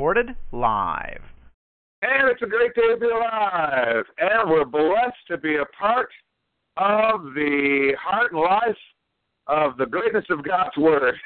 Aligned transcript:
Recorded 0.00 0.34
live. 0.52 1.20
And 2.00 2.30
it's 2.30 2.40
a 2.40 2.46
great 2.46 2.74
day 2.74 2.88
to 2.88 2.96
be 2.98 3.06
alive. 3.06 4.04
And 4.16 4.48
we're 4.48 4.64
blessed 4.64 5.26
to 5.28 5.36
be 5.36 5.56
a 5.56 5.66
part 5.78 6.08
of 6.78 7.34
the 7.34 7.92
heart 8.00 8.32
and 8.32 8.40
life 8.40 8.78
of 9.46 9.76
the 9.76 9.84
greatness 9.84 10.24
of 10.30 10.42
God's 10.42 10.74
Word. 10.78 11.16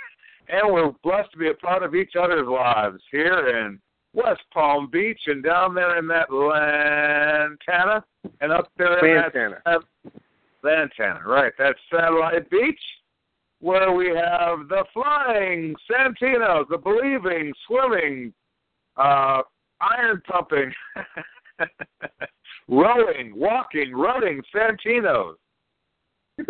And 0.48 0.74
we're 0.74 0.91
blessed 1.05 1.30
to 1.30 1.38
be 1.38 1.51
a 1.51 1.55
part 1.55 1.84
of 1.84 1.95
each 1.95 2.15
other's 2.20 2.48
lives 2.48 3.01
here 3.12 3.59
in 3.59 3.79
West 4.12 4.42
Palm 4.52 4.91
Beach 4.91 5.20
and 5.29 5.45
down 5.45 5.77
there 5.77 5.96
in 5.96 6.09
that 6.09 6.32
Lantana 6.32 8.04
and 8.41 8.51
up 8.51 8.73
there 8.77 9.06
in 9.06 9.23
Lantana. 9.23 9.62
that 9.65 9.82
Lantana, 10.65 11.20
right? 11.24 11.52
That 11.59 11.77
satellite 11.93 12.51
beach 12.51 12.82
where 13.60 13.93
we 13.93 14.09
have 14.09 14.68
the 14.68 14.84
flying 14.93 15.77
Santinos, 15.88 16.68
the 16.68 16.77
believing, 16.77 17.52
swimming, 17.68 18.34
uh, 18.96 19.42
iron 19.80 20.23
pumping, 20.26 20.73
rowing, 22.68 23.32
walking, 23.37 23.92
running 23.92 24.42
Santinos. 24.54 25.34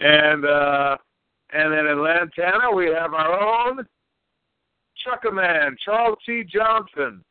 and 0.00 0.44
uh 0.44 0.96
and 1.52 1.72
then 1.72 1.86
in 1.86 2.02
Lantana 2.02 2.74
we 2.74 2.86
have 2.86 3.14
our 3.14 3.68
own 3.68 3.86
Chuckaman, 5.06 5.76
Charles 5.84 6.18
T. 6.26 6.42
Johnson. 6.44 7.24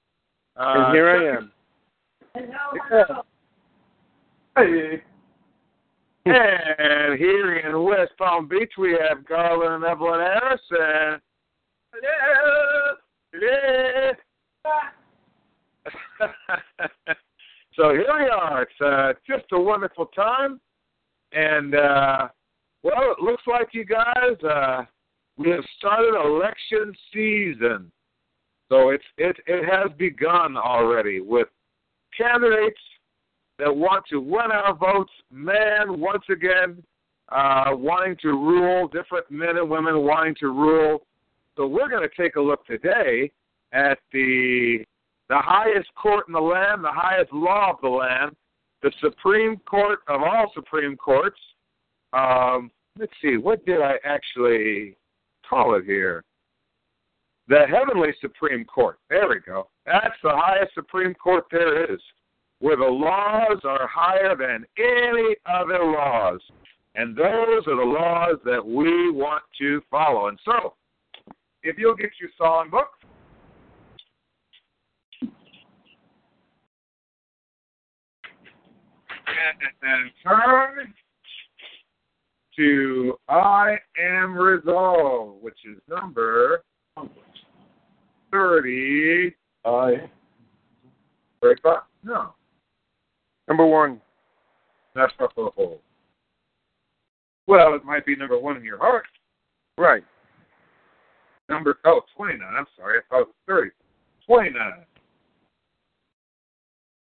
Uh, 0.57 0.73
and 0.75 0.93
here 0.93 1.09
I 1.09 1.37
am. 1.37 1.51
Hey. 4.55 5.03
And 6.27 7.19
here 7.19 7.57
in 7.57 7.83
West 7.83 8.13
Palm 8.17 8.47
Beach, 8.47 8.71
we 8.77 8.97
have 9.07 9.25
Garland 9.27 9.75
and 9.75 9.83
Evelyn 9.83 10.21
Harris. 10.21 10.61
So 17.75 17.91
here 17.91 18.05
we 18.07 18.29
are. 18.29 18.63
It's 18.63 18.81
uh, 18.81 19.13
just 19.27 19.45
a 19.51 19.59
wonderful 19.59 20.05
time. 20.07 20.61
And, 21.33 21.75
uh, 21.75 22.29
well, 22.83 23.11
it 23.17 23.21
looks 23.21 23.43
like 23.47 23.69
you 23.73 23.83
guys, 23.83 24.41
uh, 24.49 24.83
we 25.37 25.49
have 25.49 25.63
started 25.77 26.15
election 26.15 26.93
season. 27.13 27.91
So 28.69 28.89
it's 28.89 29.03
it 29.17 29.37
it 29.45 29.65
has 29.69 29.91
begun 29.97 30.57
already 30.57 31.19
with 31.19 31.47
candidates 32.17 32.79
that 33.59 33.75
want 33.75 34.05
to 34.09 34.19
win 34.19 34.51
our 34.51 34.73
votes, 34.73 35.11
men 35.31 35.99
once 35.99 36.23
again 36.31 36.83
uh, 37.29 37.71
wanting 37.71 38.15
to 38.21 38.29
rule, 38.29 38.87
different 38.87 39.29
men 39.29 39.57
and 39.57 39.69
women 39.69 40.01
wanting 40.01 40.35
to 40.39 40.47
rule. 40.47 41.05
So 41.57 41.67
we're 41.67 41.89
going 41.89 42.07
to 42.07 42.21
take 42.21 42.35
a 42.35 42.41
look 42.41 42.65
today 42.65 43.31
at 43.71 43.97
the 44.11 44.83
the 45.27 45.37
highest 45.37 45.89
court 45.95 46.25
in 46.27 46.33
the 46.33 46.39
land, 46.39 46.83
the 46.83 46.91
highest 46.91 47.33
law 47.33 47.71
of 47.71 47.77
the 47.81 47.89
land, 47.89 48.35
the 48.83 48.91
Supreme 49.01 49.57
Court 49.67 49.99
of 50.07 50.21
all 50.21 50.51
Supreme 50.53 50.95
Courts. 50.95 51.39
Um, 52.13 52.69
let's 52.99 53.11
see, 53.21 53.37
what 53.37 53.65
did 53.65 53.81
I 53.81 53.95
actually 54.03 54.95
call 55.49 55.75
it 55.75 55.85
here? 55.85 56.23
The 57.47 57.65
Heavenly 57.67 58.09
Supreme 58.21 58.65
Court. 58.65 58.99
There 59.09 59.27
we 59.27 59.39
go. 59.39 59.67
That's 59.85 60.15
the 60.23 60.33
highest 60.33 60.75
Supreme 60.75 61.15
Court 61.15 61.45
there 61.51 61.91
is, 61.91 61.99
where 62.59 62.77
the 62.77 62.83
laws 62.83 63.59
are 63.63 63.87
higher 63.87 64.35
than 64.35 64.65
any 64.77 65.35
other 65.47 65.83
laws. 65.83 66.39
And 66.93 67.15
those 67.15 67.67
are 67.67 67.75
the 67.75 67.83
laws 67.83 68.37
that 68.45 68.65
we 68.65 69.11
want 69.11 69.43
to 69.59 69.81
follow. 69.89 70.27
And 70.27 70.39
so, 70.45 70.75
if 71.65 71.77
you'll 71.79 71.95
get 71.95 72.11
your 72.21 72.29
song 72.37 72.69
book, 72.69 72.89
and 79.27 79.73
then 79.81 80.11
turn 80.23 80.93
to 82.55 83.17
I 83.27 83.77
Am 83.99 84.37
Resolved, 84.37 85.43
which 85.43 85.57
is 85.65 85.81
number 85.89 86.63
30. 88.31 89.35
I. 89.65 90.09
Right 91.41 91.61
back? 91.63 91.83
No, 92.03 92.33
Number 93.47 93.65
one. 93.65 93.99
that's 94.95 95.11
the 95.17 95.27
whole. 95.55 95.81
Well, 97.47 97.75
it 97.75 97.83
might 97.83 98.05
be 98.05 98.15
number 98.15 98.39
one 98.39 98.57
in 98.57 98.63
your 98.63 98.77
heart. 98.77 99.05
Right. 99.77 100.03
Number, 101.49 101.77
oh, 101.85 102.01
29. 102.15 102.41
I'm 102.57 102.65
sorry. 102.77 102.99
I 102.99 103.01
thought 103.09 103.21
it 103.21 103.27
was 103.27 103.35
30. 103.47 103.71
29. 104.25 104.71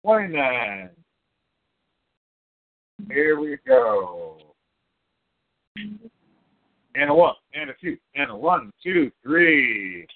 29. 0.05 0.91
Here 3.11 3.39
we 3.39 3.59
go. 3.67 4.39
And 6.95 7.11
a 7.11 7.15
one, 7.15 7.35
and 7.55 7.71
a 7.71 7.75
two, 7.81 7.97
and 8.15 8.31
a 8.31 8.37
one, 8.37 8.71
two, 8.83 9.11
three. 9.23 10.07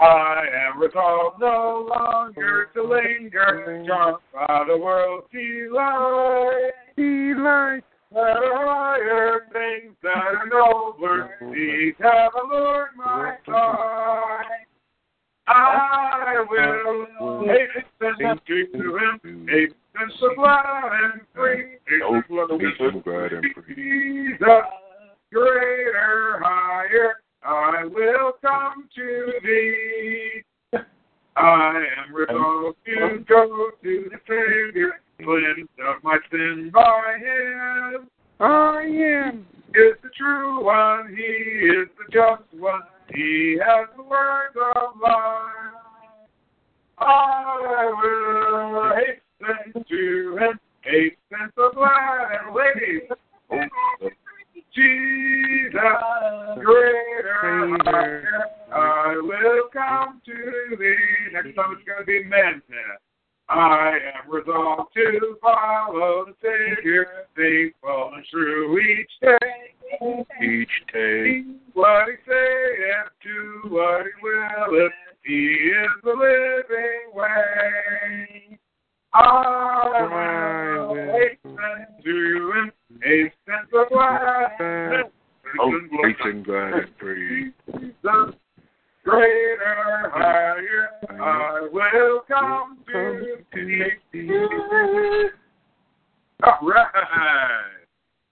I 0.00 0.44
am 0.66 0.80
resolved 0.80 1.38
no 1.40 1.88
longer 1.88 2.70
to 2.74 2.82
linger, 2.82 3.84
drunk 3.86 4.20
by 4.32 4.64
the 4.66 4.76
world's 4.76 5.26
delight. 5.32 6.72
Delight. 6.96 7.84
That 8.14 8.18
are 8.18 8.66
higher 8.66 9.46
things 9.52 9.96
that 10.02 10.16
are 10.16 10.46
nobler, 10.46 11.30
these 11.54 11.94
have 12.00 12.32
allured 12.34 12.90
my 12.96 13.36
sight. 13.46 14.66
I 15.46 16.44
will 16.48 17.46
hasten 17.46 18.38
to 18.46 18.54
him, 18.98 19.46
hasten 19.48 20.34
glad 20.36 20.92
and 20.92 21.22
free, 21.34 21.78
hasten 21.88 23.02
glad 23.02 23.32
and 23.32 23.54
free. 23.54 23.74
Jesus, 23.74 24.64
greater, 25.32 26.40
higher, 26.44 27.22
I 27.42 27.84
will 27.84 28.32
come 28.42 28.88
to 28.94 29.32
thee. 29.42 30.42
I 31.34 31.84
am 31.96 32.14
resolved 32.14 32.76
to 32.84 33.24
go 33.26 33.70
to 33.82 34.10
the 34.10 34.18
Savior, 34.28 35.00
cleansed 35.24 35.70
of 35.86 36.02
my 36.02 36.18
sin 36.30 36.70
by 36.72 37.18
him. 37.18 38.08
I 38.40 38.82
am. 38.82 39.46
Is 39.74 39.96
the 40.02 40.10
true 40.18 40.64
one, 40.64 41.08
he 41.16 41.22
is 41.22 41.88
the 41.96 42.12
just 42.12 42.42
one, 42.60 42.82
he 43.14 43.58
has 43.64 43.88
the 43.96 44.02
words 44.02 44.54
of 44.76 45.00
life. 45.00 45.82
I 46.98 47.90
will 48.02 48.92
hasten 48.94 49.84
to 49.88 50.36
him, 50.38 50.60
hasten 50.82 51.52
so 51.54 51.70
glad 51.74 52.38
and 52.44 52.54
ladies. 52.54 53.08
Jesus, 54.74 55.72
greater, 56.62 58.24
I 58.72 59.20
will 59.22 59.68
come 59.72 60.20
to 60.26 60.76
thee. 60.78 61.32
Next 61.32 61.54
time 61.56 61.76
it's 61.76 61.84
going 61.86 62.00
to 62.00 62.04
be 62.04 62.24
men. 62.24 62.62
I 63.54 63.98
am 64.14 64.30
resolved 64.30 64.94
to 64.94 65.36
follow 65.42 66.24
the 66.24 66.34
Savior, 66.40 67.06
faithful 67.36 68.12
and 68.14 68.24
true 68.30 68.78
each 68.78 69.10
day. 69.20 69.74
Each 70.42 70.70
day. 70.90 71.44
What 71.74 72.06
he 72.08 72.14
saith, 72.26 73.10
do 73.22 73.68
what 73.68 74.06
he 74.06 74.12
willeth, 74.22 74.92
he 75.24 75.34
is 75.34 75.88
the 76.02 76.10
living 76.12 77.12
way. 77.14 78.58
I 79.12 80.86
will 80.88 80.94
hasten 81.12 81.86
to 82.04 82.52
him, 82.54 82.72
hasten 83.02 83.68
so 83.70 83.84
glad. 83.92 85.10
Oh, 85.60 85.80
hasten 86.04 86.42
glad 86.42 86.72
and 86.72 86.88
free. 86.98 87.52
Greater, 89.04 90.10
higher, 90.12 90.88
I 91.20 91.68
will 91.72 92.20
come 92.28 92.78
to 92.92 93.38
thee. 93.52 94.28
All 96.44 96.58
right. 96.62 97.72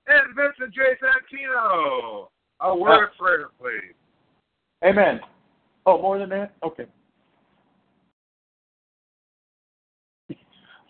Reverend 0.08 0.74
Jay 0.74 0.96
Santino. 1.00 2.28
A 2.60 2.76
word 2.76 3.04
of 3.04 3.10
prayer, 3.18 3.46
please. 3.58 3.94
Amen. 4.84 5.20
Oh, 5.86 6.00
more 6.00 6.18
than 6.18 6.28
that? 6.30 6.54
Okay. 6.62 6.86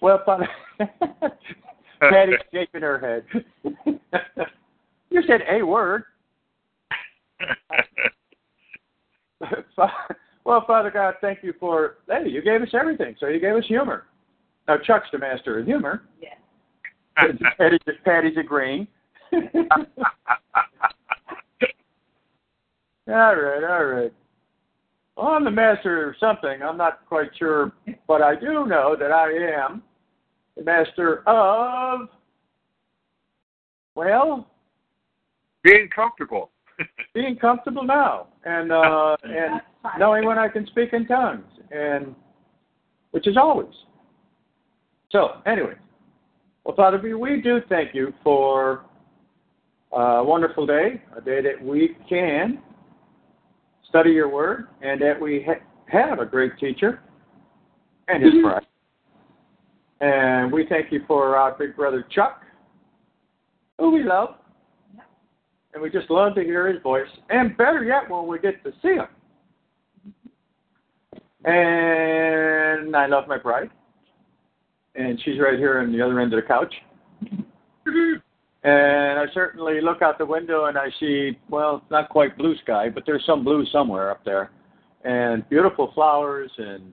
Well, 0.02 0.22
Father, 0.24 0.48
Patty's 2.00 2.34
shaking 2.52 2.80
her 2.80 2.98
head. 2.98 3.44
you 5.10 5.22
said 5.26 5.42
a 5.50 5.62
word. 5.62 6.04
well, 10.44 10.64
Father 10.66 10.90
God, 10.90 11.14
thank 11.20 11.42
you 11.42 11.54
for, 11.58 11.98
hey, 12.08 12.28
you 12.28 12.42
gave 12.42 12.62
us 12.62 12.68
everything. 12.78 13.16
So 13.18 13.26
you 13.26 13.40
gave 13.40 13.54
us 13.54 13.64
humor. 13.66 14.06
Now, 14.68 14.76
Chuck's 14.78 15.08
the 15.12 15.18
master 15.18 15.58
of 15.58 15.66
humor. 15.66 16.02
Yes. 16.20 16.36
Patty's, 17.58 17.80
Patty's 18.04 18.36
agreeing. 18.38 18.86
all 19.32 19.40
right, 23.06 23.64
all 23.64 23.84
right. 23.84 24.12
Well, 25.16 25.26
I'm 25.28 25.44
the 25.44 25.50
master 25.50 26.08
of 26.08 26.16
something. 26.18 26.62
I'm 26.62 26.76
not 26.76 27.06
quite 27.06 27.30
sure, 27.38 27.72
but 28.06 28.22
I 28.22 28.34
do 28.34 28.66
know 28.66 28.96
that 28.98 29.12
I 29.12 29.30
am 29.32 29.82
the 30.56 30.64
master 30.64 31.22
of, 31.28 32.08
well, 33.94 34.46
Being 35.62 35.88
comfortable. 35.94 36.50
Being 37.14 37.36
comfortable 37.36 37.84
now 37.84 38.28
and 38.44 38.72
uh, 38.72 39.16
and 39.24 39.60
knowing 39.98 40.24
when 40.24 40.38
I 40.38 40.48
can 40.48 40.66
speak 40.66 40.92
in 40.92 41.06
tongues, 41.06 41.44
and 41.70 42.14
which 43.10 43.26
is 43.26 43.36
always. 43.36 43.72
So, 45.10 45.40
anyway, 45.46 45.74
well, 46.64 46.76
Father, 46.76 47.00
we, 47.02 47.14
we 47.14 47.40
do 47.40 47.60
thank 47.68 47.94
you 47.94 48.12
for 48.22 48.84
a 49.92 50.22
wonderful 50.22 50.66
day, 50.66 51.02
a 51.16 51.20
day 51.20 51.42
that 51.42 51.60
we 51.62 51.96
can 52.08 52.60
study 53.88 54.10
your 54.10 54.28
word, 54.28 54.68
and 54.82 55.00
that 55.02 55.20
we 55.20 55.44
ha- 55.44 55.64
have 55.86 56.20
a 56.20 56.26
great 56.26 56.56
teacher 56.58 57.00
and 58.06 58.22
his 58.22 58.34
bride. 58.40 58.66
And 60.00 60.52
we 60.52 60.66
thank 60.66 60.92
you 60.92 61.02
for 61.06 61.36
our 61.36 61.56
big 61.58 61.76
brother 61.76 62.06
Chuck, 62.10 62.42
who 63.78 63.90
we 63.90 64.02
love. 64.02 64.36
And 65.72 65.82
we 65.82 65.90
just 65.90 66.10
love 66.10 66.34
to 66.34 66.42
hear 66.42 66.66
his 66.72 66.82
voice. 66.82 67.08
And 67.28 67.56
better 67.56 67.84
yet, 67.84 68.10
when 68.10 68.26
we 68.26 68.38
get 68.38 68.62
to 68.64 68.72
see 68.82 68.94
him. 68.94 69.06
And 71.44 72.94
I 72.96 73.06
love 73.06 73.28
my 73.28 73.38
bride. 73.38 73.70
And 74.94 75.20
she's 75.24 75.38
right 75.38 75.58
here 75.58 75.78
on 75.78 75.92
the 75.92 76.02
other 76.02 76.18
end 76.20 76.32
of 76.34 76.42
the 76.42 76.46
couch. 76.46 76.74
And 78.62 79.18
I 79.18 79.24
certainly 79.32 79.80
look 79.80 80.02
out 80.02 80.18
the 80.18 80.26
window 80.26 80.66
and 80.66 80.76
I 80.76 80.88
see, 80.98 81.38
well, 81.48 81.82
not 81.90 82.10
quite 82.10 82.36
blue 82.36 82.56
sky, 82.58 82.90
but 82.90 83.04
there's 83.06 83.24
some 83.24 83.42
blue 83.42 83.64
somewhere 83.66 84.10
up 84.10 84.24
there. 84.24 84.50
And 85.04 85.48
beautiful 85.48 85.92
flowers 85.94 86.50
and 86.58 86.92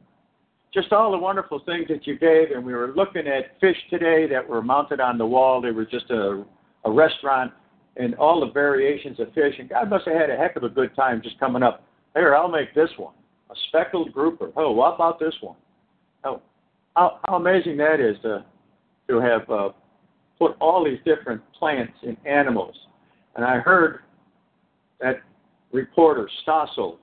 just 0.74 0.94
all 0.94 1.12
the 1.12 1.18
wonderful 1.18 1.60
things 1.66 1.88
that 1.90 2.08
you 2.08 2.18
gave. 2.18 2.52
And 2.52 2.64
we 2.66 2.74
were 2.74 2.94
looking 2.96 3.28
at 3.28 3.60
fish 3.60 3.76
today 3.90 4.28
that 4.28 4.48
were 4.48 4.62
mounted 4.62 5.02
on 5.02 5.18
the 5.18 5.26
wall. 5.26 5.60
They 5.60 5.72
were 5.72 5.86
just 5.86 6.10
a, 6.10 6.46
a 6.86 6.92
restaurant 6.92 7.52
and 7.98 8.16
all 8.16 8.40
the 8.42 8.52
variations 8.52 9.20
of 9.20 9.34
fish. 9.34 9.56
And 9.60 9.70
God 9.70 9.90
must 9.90 10.06
have 10.08 10.16
had 10.16 10.30
a 10.30 10.36
heck 10.38 10.56
of 10.56 10.64
a 10.64 10.70
good 10.70 10.96
time 10.96 11.22
just 11.22 11.40
coming 11.40 11.64
up. 11.64 11.84
Here, 12.16 12.36
I'll 12.36 12.48
make 12.48 12.74
this 12.74 12.90
one 12.98 13.14
a 13.50 13.56
speckled 13.68 14.12
grouper. 14.14 14.52
Oh, 14.56 14.72
what 14.72 14.96
about 14.96 15.20
this 15.20 15.34
one? 15.42 15.56
Oh, 16.24 16.42
how, 16.96 17.20
how 17.28 17.36
amazing 17.36 17.78
that 17.78 18.00
is 18.00 18.18
to 18.24 18.44
to 19.10 19.22
have 19.22 19.50
uh, 19.50 19.70
put 20.38 20.58
all 20.60 20.84
these 20.84 21.00
different 21.06 21.42
plants 21.54 21.94
and 22.06 22.18
animals. 22.26 22.76
And 23.36 23.46
I 23.46 23.60
heard 23.60 24.00
that 25.00 25.22
reporter 25.72 26.30
Stossel, 26.46 26.98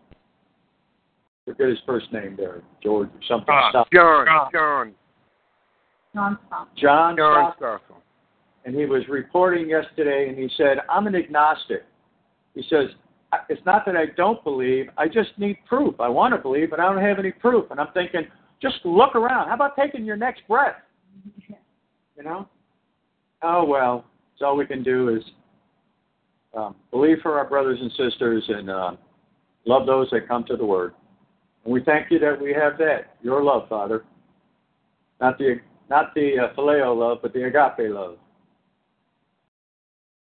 forget 1.46 1.68
his 1.68 1.78
first 1.86 2.12
name 2.12 2.34
there, 2.36 2.62
George 2.82 3.08
or 3.08 3.20
something. 3.26 3.54
Stossel. 3.72 3.86
John, 3.92 4.26
Ah. 4.28 4.48
John, 4.52 4.94
Nonstop. 6.14 6.66
John 6.76 7.16
John 7.16 7.54
Stossel. 7.58 7.80
And 8.64 8.74
he 8.74 8.86
was 8.86 9.02
reporting 9.08 9.68
yesterday, 9.68 10.28
and 10.28 10.38
he 10.38 10.48
said, 10.56 10.78
"I'm 10.88 11.06
an 11.06 11.14
agnostic." 11.14 11.84
He 12.54 12.62
says, 12.70 12.88
"It's 13.48 13.64
not 13.66 13.84
that 13.86 13.96
I 13.96 14.06
don't 14.06 14.42
believe; 14.42 14.88
I 14.96 15.06
just 15.06 15.38
need 15.38 15.58
proof. 15.66 16.00
I 16.00 16.08
want 16.08 16.34
to 16.34 16.38
believe, 16.40 16.70
but 16.70 16.80
I 16.80 16.84
don't 16.90 17.02
have 17.02 17.18
any 17.18 17.32
proof." 17.32 17.70
And 17.70 17.78
I'm 17.78 17.92
thinking, 17.92 18.26
just 18.62 18.76
look 18.84 19.14
around. 19.14 19.48
How 19.48 19.54
about 19.54 19.76
taking 19.76 20.04
your 20.04 20.16
next 20.16 20.46
breath? 20.48 20.76
You 22.16 22.22
know? 22.22 22.48
Oh 23.42 23.64
well, 23.64 24.06
so 24.38 24.46
all 24.46 24.56
we 24.56 24.66
can 24.66 24.82
do 24.82 25.10
is 25.10 25.22
um, 26.56 26.74
believe 26.90 27.18
for 27.22 27.38
our 27.38 27.46
brothers 27.46 27.78
and 27.80 27.90
sisters 27.90 28.44
and 28.48 28.70
uh, 28.70 28.92
love 29.66 29.86
those 29.86 30.08
that 30.10 30.26
come 30.26 30.44
to 30.44 30.56
the 30.56 30.64
Word. 30.64 30.94
And 31.64 31.72
we 31.72 31.82
thank 31.82 32.10
you 32.10 32.18
that 32.20 32.40
we 32.40 32.54
have 32.54 32.78
that, 32.78 33.16
your 33.22 33.42
love, 33.42 33.68
Father. 33.68 34.04
Not 35.20 35.38
the 35.38 35.56
not 35.90 36.14
the 36.14 36.38
uh, 36.38 36.54
phileo 36.54 36.96
love, 36.96 37.18
but 37.20 37.34
the 37.34 37.44
agape 37.44 37.92
love. 37.92 38.16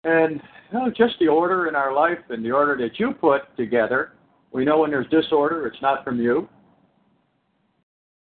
And 0.07 0.42
you 0.71 0.80
know, 0.80 0.89
just 0.89 1.15
the 1.19 1.27
order 1.27 1.68
in 1.68 1.75
our 1.75 1.94
life 1.94 2.19
and 2.30 2.44
the 2.44 2.51
order 2.51 2.77
that 2.77 2.98
you 2.98 3.12
put 3.12 3.42
together. 3.57 4.13
We 4.54 4.63
know 4.63 4.80
when 4.80 4.89
there's 4.89 5.07
disorder, 5.09 5.68
it's 5.68 5.81
not 5.81 6.06
from 6.06 6.21
you. 6.21 6.48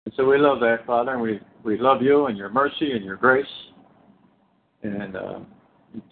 And 0.05 0.15
so 0.17 0.25
we 0.25 0.39
love 0.39 0.61
that, 0.61 0.87
Father, 0.87 1.13
and 1.13 1.21
we, 1.21 1.41
we 1.65 1.79
love 1.79 2.01
you 2.01 2.27
and 2.27 2.39
your 2.39 2.51
mercy 2.51 2.93
and 2.93 3.05
your 3.05 3.17
grace. 3.17 3.45
And 4.85 5.17
uh, 5.17 5.41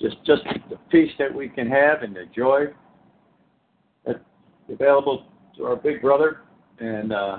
just 0.00 0.17
just 0.26 0.43
the 0.69 0.76
peace 0.90 1.12
that 1.20 1.32
we 1.32 1.49
can 1.49 1.69
have 1.69 2.02
and 2.02 2.16
the 2.16 2.25
joy 2.34 2.66
that's 4.05 4.19
available 4.69 5.26
to 5.56 5.64
our 5.66 5.76
big 5.76 6.02
brother. 6.02 6.40
And 6.81 7.12
uh, 7.12 7.38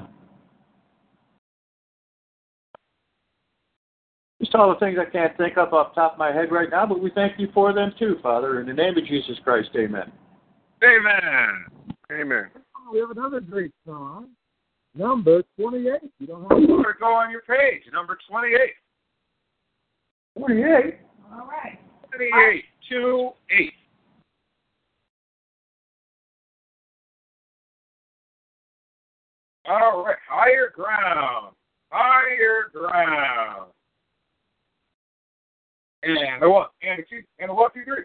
just 4.51 4.59
all 4.59 4.73
the 4.73 4.79
things 4.79 4.97
I 4.99 5.09
can't 5.09 5.35
think 5.37 5.57
of 5.57 5.73
off 5.73 5.93
the 5.95 6.01
top 6.01 6.13
of 6.13 6.19
my 6.19 6.31
head 6.31 6.51
right 6.51 6.69
now, 6.69 6.85
but 6.85 7.01
we 7.01 7.11
thank 7.11 7.39
you 7.39 7.47
for 7.53 7.73
them 7.73 7.93
too, 7.97 8.17
Father. 8.21 8.59
In 8.59 8.67
the 8.67 8.73
name 8.73 8.97
of 8.97 9.05
Jesus 9.05 9.37
Christ, 9.43 9.69
amen. 9.75 10.11
Amen. 10.83 11.65
Amen. 12.11 12.49
We 12.91 12.99
have 12.99 13.11
another 13.11 13.39
great 13.39 13.71
song, 13.85 14.29
number 14.95 15.43
28. 15.59 16.01
You 16.19 16.27
don't 16.27 16.41
have 16.41 16.69
Or 16.69 16.97
go 16.99 17.13
on 17.13 17.31
your 17.31 17.41
page, 17.41 17.83
number 17.93 18.17
28. 18.29 18.59
28. 20.37 20.99
All 21.31 21.47
right. 21.47 21.79
28, 22.15 22.63
2, 22.89 23.29
8. 23.51 23.73
All 29.69 30.03
right, 30.03 30.17
higher 30.27 30.71
ground, 30.75 31.55
higher 31.91 32.69
ground. 32.73 33.71
And 36.03 36.49
one, 36.49 36.67
and 36.81 37.03
two, 37.09 37.21
and 37.39 37.55
one, 37.55 37.69
two, 37.73 37.83
three. 37.85 38.03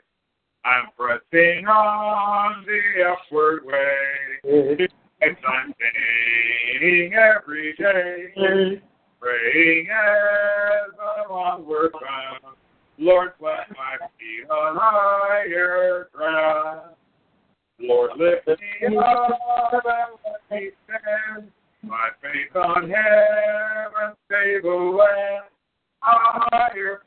I'm 0.65 0.89
pressing 0.99 1.67
on 1.67 2.65
the 2.67 3.05
upward 3.05 3.65
way, 3.65 4.89
and 5.23 5.37
I'm 5.47 5.75
gaining 6.81 7.15
every 7.15 7.73
day, 7.75 8.83
praying 9.21 9.89
as 9.91 10.93
I'm 10.99 11.31
onward 11.31 11.93
bound. 11.93 12.57
Lord, 12.99 13.39
plant 13.39 13.71
my 13.71 14.07
feet 14.19 14.51
on 14.51 14.77
higher 14.79 16.09
ground. 16.13 16.97
Lord, 17.79 18.11
lift 18.19 18.49
me 18.49 18.97
up 18.97 19.31
and 19.73 19.83
let 20.25 20.51
me 20.51 20.71
stand. 20.85 21.51
My 21.83 22.09
faith 22.21 22.57
on 22.57 22.91
heaven's 22.91 24.17
stable 24.27 24.97
land, 24.97 25.45
higher 26.07 27.03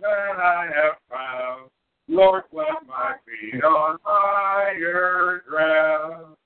than 0.00 0.36
I 0.40 0.68
have 0.74 0.96
found. 1.10 1.70
Lord, 2.08 2.44
my 2.52 3.14
feet 3.24 3.62
on 3.62 3.98
ground. 5.48 6.36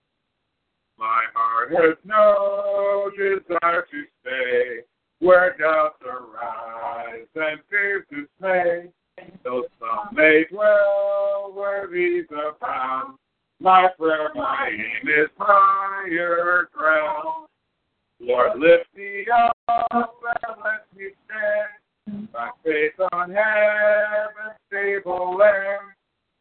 My 0.99 1.23
heart 1.35 1.71
has 1.73 1.97
no 2.05 3.11
desire 3.17 3.87
to 3.91 4.05
stay 4.21 4.81
where 5.21 5.57
doubts 5.59 6.03
arise 6.05 7.27
and 7.35 7.61
fears 7.71 8.05
dismay. 8.11 8.91
Though 9.43 9.65
some 9.79 10.15
may 10.15 10.45
dwell 10.51 11.53
where 11.55 11.89
these 11.91 12.27
my 13.61 13.89
prayer, 13.99 14.31
my 14.35 14.69
aim 14.71 15.09
is 15.09 15.31
higher 15.39 16.69
ground. 16.73 17.49
Lord, 18.21 18.59
lift 18.59 18.87
me 18.97 19.27
up 19.33 19.57
and 19.91 20.05
let 20.65 20.87
me 20.97 21.09
stand. 21.27 22.29
My 22.33 22.51
faith 22.65 22.93
on 23.13 23.31
heaven's 23.31 24.59
stable 24.69 25.37
land, 25.39 25.95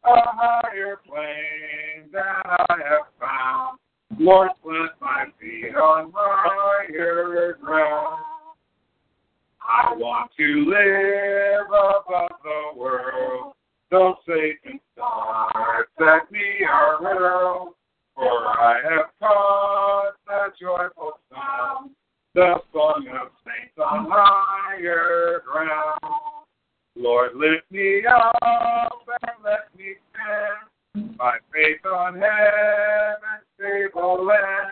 a 0.04 0.20
higher 0.24 0.98
plane 1.06 2.10
than 2.12 2.22
I 2.22 2.66
have 2.88 3.06
found. 3.18 3.78
Lord, 4.18 4.50
plant 4.62 4.92
my 5.00 5.26
feet 5.40 5.74
on 5.74 6.12
higher 6.14 7.58
ground. 7.60 8.22
I 9.66 9.94
want 9.94 10.30
to 10.36 10.66
live 10.68 11.66
above 11.66 12.38
the 12.42 12.78
world, 12.78 13.54
So 13.90 14.16
Satan 14.26 14.80
darts 14.96 15.90
at 16.00 16.30
me 16.30 16.40
hurled, 16.66 17.74
for 18.14 18.46
I 18.46 18.80
have 18.90 19.06
caught 19.20 20.12
the 20.26 20.52
joyful 20.60 21.12
sound, 21.32 21.90
the 22.34 22.54
song 22.72 23.06
of 23.20 23.28
saints 23.44 23.76
on 23.78 24.06
higher 24.10 25.42
ground. 25.50 25.98
Lord, 26.96 27.34
lift 27.34 27.70
me 27.70 28.02
up 28.06 28.36
and 29.22 29.44
let 29.44 29.76
me 29.76 29.94
stand 30.12 31.16
by 31.18 31.38
faith 31.52 31.84
on 31.86 32.14
heaven's 32.14 33.44
stable 33.58 34.24
land, 34.24 34.70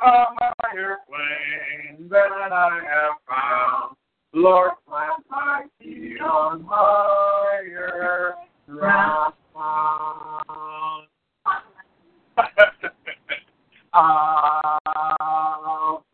a 0.00 0.24
higher 0.40 0.98
plane 1.08 2.08
than 2.08 2.52
I 2.52 2.80
have 2.84 3.18
found. 3.28 3.96
Lord, 4.34 4.72
plant 4.86 5.24
my 5.30 5.64
feet 5.80 6.20
on 6.20 6.64
higher 6.68 8.34
ground. 8.68 9.34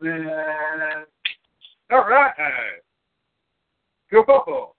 Amen. 0.05 1.05
All 1.91 2.07
right. 2.09 2.33
Cool. 4.11 4.75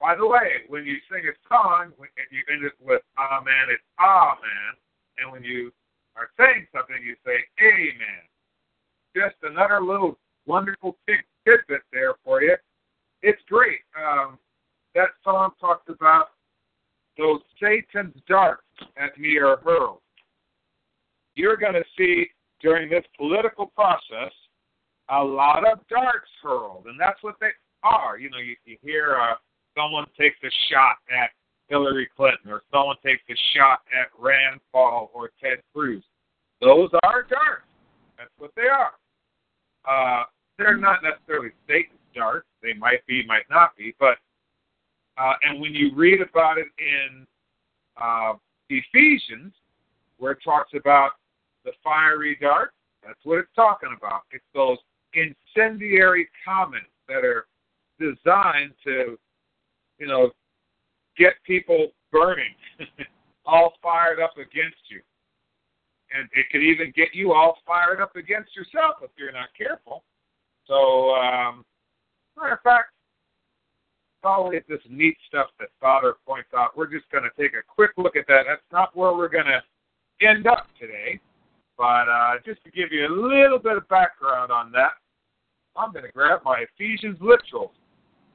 By 0.00 0.16
the 0.16 0.26
way, 0.26 0.64
when 0.68 0.84
you 0.84 0.96
sing 1.10 1.22
a 1.28 1.32
song, 1.48 1.92
when 1.96 2.08
you 2.30 2.42
end 2.52 2.64
it 2.64 2.72
with 2.80 3.02
Amen, 3.18 3.68
it's 3.68 3.82
Amen. 4.00 4.74
And 5.18 5.30
when 5.30 5.44
you 5.44 5.70
are 6.16 6.30
saying 6.38 6.66
something, 6.74 6.96
you 7.04 7.14
say 7.24 7.44
Amen. 7.60 8.22
Just 9.14 9.36
another 9.42 9.80
little 9.80 10.18
wonderful 10.46 10.96
tidbit 11.06 11.82
there 11.92 12.14
for 12.24 12.42
you. 12.42 12.56
It's 13.22 13.42
great. 13.48 13.80
Um, 13.96 14.38
that 14.94 15.10
song 15.22 15.50
talks 15.60 15.88
about 15.88 16.30
those 17.18 17.40
Satan's 17.60 18.16
darts 18.26 18.62
at 18.96 19.18
me 19.18 19.38
are 19.38 19.58
hurled. 19.58 20.00
You're 21.34 21.56
going 21.56 21.74
to 21.74 21.84
see 21.96 22.26
during 22.60 22.90
this 22.90 23.04
political 23.16 23.66
process 23.66 24.32
a 25.10 25.22
lot 25.22 25.70
of 25.70 25.80
darts 25.88 26.28
hurled, 26.42 26.86
and 26.86 26.98
that's 26.98 27.22
what 27.22 27.36
they 27.40 27.50
are. 27.82 28.18
You 28.18 28.30
know, 28.30 28.38
you, 28.38 28.56
you 28.64 28.76
hear 28.82 29.16
uh, 29.20 29.34
someone 29.76 30.06
takes 30.18 30.36
a 30.44 30.50
shot 30.70 30.96
at 31.10 31.30
Hillary 31.68 32.08
Clinton, 32.16 32.50
or 32.50 32.62
someone 32.70 32.96
takes 33.04 33.22
a 33.30 33.34
shot 33.56 33.80
at 33.98 34.08
Rand 34.18 34.60
Paul 34.72 35.10
or 35.14 35.30
Ted 35.42 35.58
Cruz. 35.74 36.02
Those 36.60 36.90
are 37.02 37.22
darts. 37.22 37.66
That's 38.16 38.30
what 38.38 38.52
they 38.56 38.68
are. 38.68 38.92
Uh, 39.88 40.24
they're 40.58 40.76
not 40.76 41.00
necessarily 41.02 41.50
Satan's 41.66 41.98
darts. 42.14 42.46
They 42.62 42.74
might 42.74 43.04
be, 43.06 43.26
might 43.26 43.48
not 43.50 43.76
be, 43.76 43.94
but 43.98 44.18
uh, 45.18 45.34
and 45.42 45.60
when 45.60 45.74
you 45.74 45.94
read 45.94 46.20
about 46.20 46.58
it 46.58 46.68
in 46.78 47.26
uh, 48.00 48.34
Ephesians, 48.70 49.52
where 50.18 50.32
it 50.32 50.38
talks 50.44 50.72
about 50.74 51.10
the 51.64 51.72
fiery 51.82 52.36
dart, 52.40 52.72
that's 53.04 53.18
what 53.24 53.38
it's 53.38 53.54
talking 53.54 53.94
about. 53.96 54.22
It's 54.30 54.44
those 54.54 54.78
incendiary 55.14 56.28
comments 56.44 56.90
that 57.08 57.24
are 57.24 57.46
designed 57.98 58.72
to, 58.84 59.18
you 59.98 60.06
know, 60.06 60.30
get 61.16 61.34
people 61.44 61.88
burning, 62.10 62.54
all 63.46 63.74
fired 63.82 64.20
up 64.20 64.36
against 64.36 64.82
you. 64.88 65.00
And 66.14 66.28
it 66.34 66.46
could 66.50 66.62
even 66.62 66.92
get 66.94 67.08
you 67.14 67.32
all 67.32 67.58
fired 67.66 68.00
up 68.00 68.16
against 68.16 68.54
yourself 68.54 68.96
if 69.02 69.10
you're 69.16 69.32
not 69.32 69.48
careful. 69.56 70.04
So, 70.66 71.14
um, 71.14 71.64
matter 72.36 72.54
of 72.54 72.60
fact, 72.60 72.92
always 74.24 74.62
this 74.68 74.80
neat 74.88 75.16
stuff 75.26 75.48
that 75.58 75.68
Father 75.80 76.14
points 76.26 76.50
out. 76.56 76.76
We're 76.76 76.90
just 76.90 77.10
going 77.10 77.24
to 77.24 77.42
take 77.42 77.54
a 77.54 77.62
quick 77.66 77.92
look 77.96 78.16
at 78.16 78.26
that. 78.28 78.44
That's 78.46 78.62
not 78.70 78.96
where 78.96 79.14
we're 79.14 79.28
going 79.28 79.46
to 79.46 80.26
end 80.26 80.46
up 80.46 80.66
today. 80.78 81.20
But 81.78 82.08
uh, 82.08 82.34
just 82.44 82.62
to 82.64 82.70
give 82.70 82.92
you 82.92 83.06
a 83.06 83.12
little 83.14 83.58
bit 83.58 83.76
of 83.76 83.88
background 83.88 84.52
on 84.52 84.72
that, 84.72 84.92
I'm 85.76 85.92
going 85.92 86.04
to 86.04 86.12
grab 86.12 86.40
my 86.44 86.64
Ephesians 86.78 87.18
literal. 87.20 87.72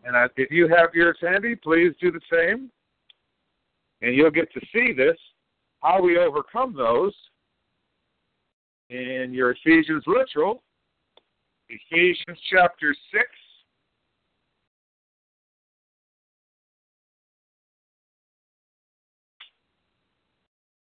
And 0.04 0.16
if 0.38 0.52
you 0.52 0.68
have 0.68 0.94
yours 0.94 1.18
handy, 1.22 1.56
please 1.56 1.94
do 2.02 2.12
the 2.12 2.22
same. 2.32 2.72
And 4.02 4.16
you'll 4.16 4.32
get 4.32 4.52
to 4.54 4.62
see 4.74 4.94
this, 4.94 5.18
how 5.82 6.02
we 6.02 6.18
overcome 6.18 6.76
those 6.76 7.14
in 8.90 9.32
your 9.34 9.52
Ephesians 9.52 10.04
literal. 10.08 10.64
Ephesians 11.70 12.40
chapter 12.50 12.96
6. 13.12 13.24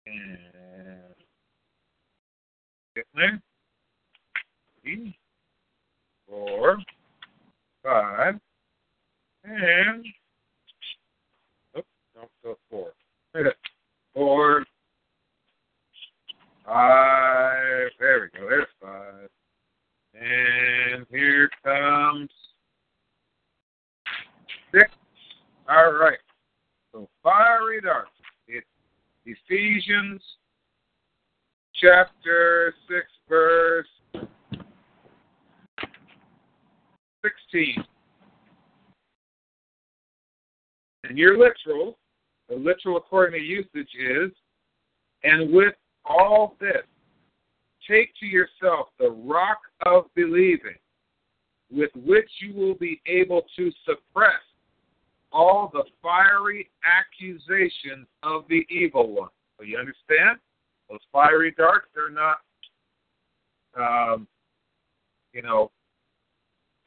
And 0.06 0.49
there. 3.16 3.42
Three, 4.82 5.18
four, 6.28 6.78
five, 7.84 8.40
and 9.44 10.06
oops, 11.78 11.88
no, 12.16 12.24
so 12.44 12.58
four. 12.70 12.92
four, 14.14 14.66
five. 16.66 17.90
There 18.00 18.30
we 18.34 18.40
go. 18.40 18.48
There's 18.50 18.68
five. 18.82 19.30
And 20.14 21.06
here 21.10 21.50
comes 21.64 22.30
six. 24.74 24.90
All 25.70 25.94
right. 25.94 26.18
So 26.92 27.08
fiery 27.24 27.82
darts. 27.82 28.12
It's 28.48 28.66
Ephesians 29.26 30.22
chapter 31.82 32.74
6, 32.90 33.00
verse 33.28 33.88
16. 37.24 37.84
And 41.04 41.18
your 41.18 41.38
literal, 41.38 41.98
the 42.50 42.56
literal 42.56 42.98
according 42.98 43.40
to 43.40 43.46
usage 43.46 43.90
is, 44.00 44.32
and 45.24 45.52
with 45.52 45.74
all 46.06 46.56
this, 46.60 46.84
take 47.90 48.14
to 48.20 48.26
yourself 48.26 48.88
the 49.00 49.10
rock 49.10 49.60
of 49.86 50.06
believing, 50.16 50.78
with 51.72 51.92
which 51.96 52.30
you 52.42 52.54
will 52.54 52.76
be 52.76 53.02
able 53.06 53.44
to 53.56 53.72
suppress 53.86 54.42
all 55.32 55.70
the 55.74 55.84
fiery 56.02 56.70
accusations 56.84 58.08
of 58.24 58.44
the 58.50 58.66
evil 58.70 59.12
one. 59.12 59.30
So 59.58 59.64
you 59.64 59.78
understand? 59.78 60.40
Those 60.90 61.00
fiery 61.12 61.54
darts, 61.58 61.88
they're 61.94 62.10
not, 62.10 62.38
um, 63.78 64.28
you 65.34 65.42
know, 65.42 65.72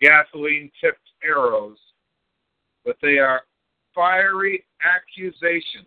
gasoline 0.01 0.71
tipped 0.81 0.99
arrows, 1.23 1.79
but 2.85 2.97
they 3.01 3.19
are 3.19 3.43
fiery 3.95 4.65
accusation. 4.83 5.87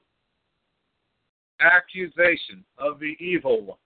Accusation 1.60 2.66
of 2.78 3.00
the 3.00 3.16
evil 3.20 3.64
one. 3.64 3.78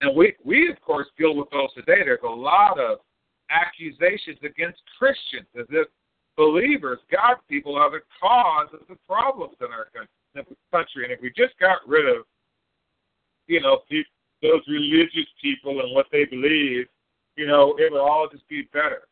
And 0.00 0.14
we, 0.16 0.34
we 0.44 0.68
of 0.70 0.80
course, 0.80 1.06
deal 1.18 1.34
with 1.36 1.48
those 1.50 1.72
today. 1.74 2.02
There's 2.04 2.18
a 2.24 2.28
lot 2.28 2.78
of 2.78 2.98
accusations 3.50 4.38
against 4.42 4.80
Christians 4.98 5.46
as 5.58 5.66
if 5.70 5.88
believers, 6.36 6.98
God 7.10 7.36
people, 7.48 7.76
are 7.76 7.90
the 7.90 8.00
cause 8.20 8.68
of 8.74 8.80
the 8.88 8.96
problems 9.08 9.54
in 9.60 9.68
our 9.68 9.86
country. 9.94 10.08
And 10.36 11.12
if 11.12 11.20
we 11.20 11.32
just 11.36 11.58
got 11.58 11.78
rid 11.86 12.06
of, 12.08 12.24
you 13.46 13.60
know, 13.60 13.80
those 14.42 14.62
religious 14.68 15.26
people 15.40 15.80
and 15.80 15.94
what 15.94 16.06
they 16.12 16.24
believe, 16.24 16.86
you 17.36 17.46
know, 17.46 17.76
it 17.78 17.92
would 17.92 18.00
all 18.00 18.28
just 18.30 18.48
be 18.48 18.68
better. 18.72 19.02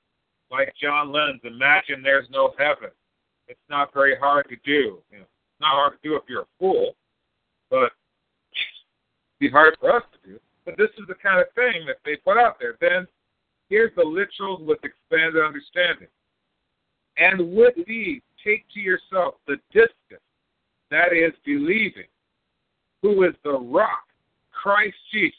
Like 0.50 0.75
John 0.81 1.12
Lennon's 1.12 1.40
Imagine 1.45 2.02
There's 2.02 2.28
No 2.31 2.52
Heaven. 2.59 2.90
It's 3.49 3.61
not 3.69 3.93
very 3.93 4.16
hard 4.16 4.49
to 4.49 4.57
do. 4.64 5.02
You 5.11 5.19
know, 5.19 5.23
it's 5.23 5.61
not 5.61 5.73
hard 5.73 5.93
to 5.95 6.09
do 6.09 6.16
if 6.16 6.23
you're 6.28 6.43
a 6.43 6.47
fool, 6.59 6.97
but 7.71 7.93
it'd 8.52 9.40
be 9.40 9.50
hard 9.50 9.76
for 9.81 9.95
us 9.95 10.02
to 10.12 10.31
do. 10.31 10.40
But 10.64 10.76
this 10.78 10.90
is 10.99 11.07
the 11.09 11.14
kind 11.14 11.40
of 11.40 11.47
thing 11.54 11.85
that 11.87 11.97
they 12.04 12.16
put 12.16 12.38
out 12.38 12.59
there. 12.59 12.76
Then 12.81 13.07
here's 13.69 13.95
the 13.97 14.02
literals 14.02 14.64
with 14.64 14.78
expanded 14.83 15.43
understanding. 15.45 16.09
And 17.16 17.54
with 17.54 17.75
these, 17.87 18.23
take 18.43 18.64
to 18.75 18.81
yourself 18.81 19.35
the 19.47 19.57
distance, 19.73 20.23
that 20.95 21.13
is, 21.13 21.33
believing, 21.45 22.09
who 23.03 23.25
is 23.25 23.35
the 23.45 23.53
rock, 23.53 24.05
Christ 24.51 24.97
Jesus. 25.13 25.39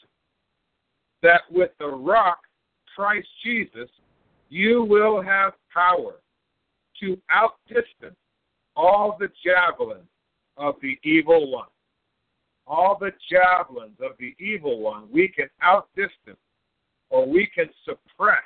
That 1.22 1.42
with 1.50 1.70
the 1.78 1.88
rock, 1.88 2.38
Christ 2.94 3.28
Jesus, 3.42 3.88
you 4.48 4.84
will 4.84 5.20
have 5.22 5.54
power 5.72 6.16
to 7.00 7.20
outdistance 7.30 8.16
all 8.76 9.16
the 9.18 9.28
javelins 9.44 10.08
of 10.56 10.76
the 10.82 10.98
evil 11.02 11.50
one. 11.50 11.68
All 12.66 12.96
the 13.00 13.12
javelins 13.30 13.96
of 14.00 14.12
the 14.18 14.34
evil 14.38 14.80
one, 14.80 15.08
we 15.10 15.28
can 15.28 15.48
outdistance 15.62 16.38
or 17.10 17.26
we 17.26 17.48
can 17.54 17.68
suppress 17.84 18.42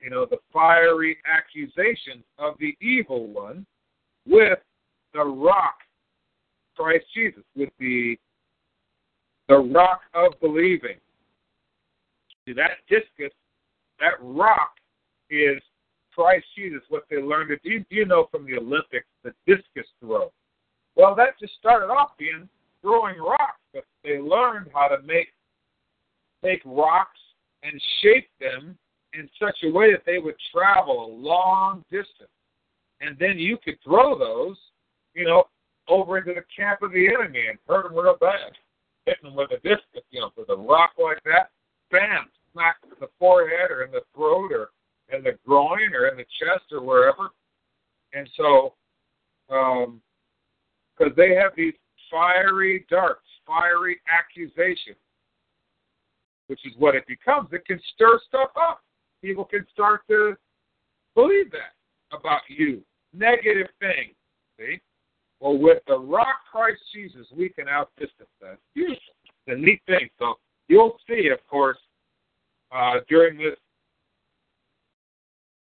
you 0.00 0.10
know, 0.10 0.26
the 0.26 0.38
fiery 0.52 1.16
accusations 1.26 2.24
of 2.38 2.54
the 2.60 2.76
evil 2.80 3.26
one 3.26 3.66
with 4.26 4.58
the 5.14 5.24
rock, 5.24 5.78
Christ 6.76 7.06
Jesus, 7.14 7.42
with 7.54 7.70
the 7.78 8.16
the 9.48 9.56
rock 9.56 10.00
of 10.14 10.32
believing. 10.40 10.96
See 12.46 12.52
that 12.54 12.78
discus, 12.88 13.32
that 14.00 14.14
rock 14.20 14.72
is 15.30 15.62
Christ 16.14 16.46
Jesus, 16.56 16.80
what 16.88 17.04
they 17.10 17.22
learned 17.22 17.50
to 17.50 17.56
do. 17.68 17.84
You 17.90 18.06
know 18.06 18.26
from 18.30 18.46
the 18.46 18.56
Olympics, 18.56 19.06
the 19.22 19.32
discus 19.46 19.86
throw. 20.00 20.32
Well, 20.96 21.14
that 21.14 21.38
just 21.40 21.54
started 21.58 21.86
off 21.86 22.10
being 22.18 22.48
throwing 22.82 23.18
rocks, 23.18 23.60
but 23.72 23.84
they 24.02 24.18
learned 24.18 24.68
how 24.72 24.88
to 24.88 25.02
make 25.02 25.28
take 26.44 26.62
rocks 26.64 27.20
and 27.62 27.80
shape 28.02 28.28
them 28.40 28.76
in 29.12 29.28
such 29.40 29.56
a 29.64 29.70
way 29.70 29.92
that 29.92 30.02
they 30.06 30.18
would 30.18 30.36
travel 30.52 31.06
a 31.06 31.10
long 31.10 31.84
distance. 31.90 32.30
And 33.00 33.16
then 33.18 33.38
you 33.38 33.58
could 33.62 33.76
throw 33.84 34.18
those, 34.18 34.56
you 35.14 35.24
know, 35.24 35.44
over 35.88 36.18
into 36.18 36.34
the 36.34 36.44
camp 36.54 36.82
of 36.82 36.92
the 36.92 37.08
enemy 37.08 37.46
and 37.48 37.58
hurt 37.68 37.84
them 37.84 37.94
real 37.94 38.16
bad. 38.20 38.52
Hitting 39.06 39.30
them 39.30 39.36
with 39.36 39.50
a 39.52 39.56
discus, 39.56 40.02
you 40.10 40.20
know, 40.20 40.30
with 40.36 40.48
a 40.50 40.56
rock 40.56 40.92
like 40.98 41.22
that, 41.24 41.50
bam, 41.90 42.28
smack 42.52 42.76
in 42.84 42.90
the 43.00 43.08
forehead 43.18 43.70
or 43.70 43.82
in 43.82 43.92
the 43.92 44.02
throat 44.14 44.50
or 44.52 44.70
in 45.16 45.22
the 45.22 45.38
groin 45.46 45.94
or 45.94 46.08
in 46.08 46.16
the 46.16 46.24
chest 46.40 46.72
or 46.72 46.82
wherever. 46.82 47.30
And 48.12 48.28
so, 48.36 48.74
because 49.48 49.86
um, 49.86 51.14
they 51.16 51.34
have 51.34 51.52
these 51.56 51.74
fiery 52.10 52.84
darts, 52.90 53.26
fiery 53.46 54.00
accusations, 54.08 54.96
which 56.48 56.60
is 56.64 56.72
what 56.78 56.94
it 56.94 57.06
becomes. 57.06 57.48
It 57.52 57.64
can 57.64 57.80
stir 57.94 58.18
stuff 58.26 58.50
up. 58.60 58.82
People 59.22 59.44
can 59.44 59.66
start 59.72 60.02
to 60.08 60.36
believe 61.14 61.50
that 61.52 61.74
about 62.16 62.42
you. 62.48 62.82
Negative 63.12 63.68
things. 63.80 64.14
See? 64.58 64.80
Well, 65.40 65.58
with 65.58 65.82
the 65.86 65.98
rock 65.98 66.36
Christ 66.50 66.80
Jesus, 66.94 67.26
we 67.36 67.48
can 67.48 67.68
outdistance 67.68 68.30
that. 68.40 68.58
A 69.48 69.54
neat 69.54 69.80
thing. 69.86 70.08
So 70.18 70.34
you'll 70.68 70.96
see, 71.08 71.28
of 71.28 71.38
course, 71.48 71.78
uh, 72.74 72.94
during 73.08 73.38
this 73.38 73.56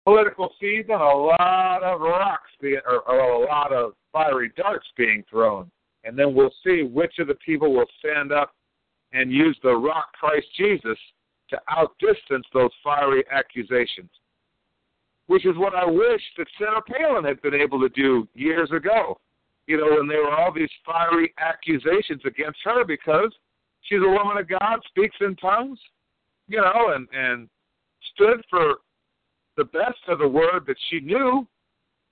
political 0.06 0.52
season, 0.60 0.92
a 0.92 0.96
lot 0.96 1.84
of 1.84 2.00
rocks 2.00 2.52
being, 2.62 2.80
or, 2.86 3.02
or 3.10 3.44
a 3.44 3.46
lot 3.46 3.74
of 3.74 3.94
fiery 4.14 4.52
darts 4.56 4.88
being 4.96 5.24
thrown, 5.30 5.70
and 6.04 6.18
then 6.18 6.34
we'll 6.34 6.54
see 6.64 6.84
which 6.84 7.20
of 7.20 7.28
the 7.28 7.36
people 7.46 7.74
will 7.74 7.90
stand 8.00 8.32
up 8.32 8.54
and 9.14 9.32
use 9.32 9.58
the 9.64 9.76
rock 9.76 10.14
Christ 10.14 10.48
Jesus 10.58 10.98
to 11.50 11.60
outdistance 11.70 12.46
those 12.54 12.72
fiery 12.84 13.24
accusations. 13.32 14.10
Which 15.28 15.46
is 15.46 15.58
what 15.58 15.74
I 15.74 15.86
wish 15.86 16.22
that 16.38 16.48
Sarah 16.58 16.82
Palin 16.84 17.24
had 17.24 17.42
been 17.42 17.56
able 17.56 17.80
to 17.80 17.90
do 17.90 18.28
years 18.36 18.70
ago. 18.72 19.18
You 19.68 19.78
know, 19.78 19.98
when 19.98 20.08
there 20.08 20.24
were 20.24 20.36
all 20.36 20.54
these 20.54 20.70
fiery 20.86 21.34
accusations 21.40 22.22
against 22.26 22.60
her 22.64 22.86
because 22.86 23.34
she's 23.82 24.00
a 24.00 24.10
woman 24.10 24.38
of 24.38 24.48
God, 24.48 24.80
speaks 24.88 25.16
in 25.22 25.36
tongues, 25.38 25.80
you 26.48 26.62
know, 26.62 26.94
and 26.94 27.08
and 27.14 27.50
stood 28.14 28.44
for 28.50 28.76
the 29.58 29.66
best 29.66 30.00
of 30.08 30.20
the 30.20 30.28
word 30.28 30.66
that 30.68 30.78
she 30.90 31.00
knew 31.00 31.48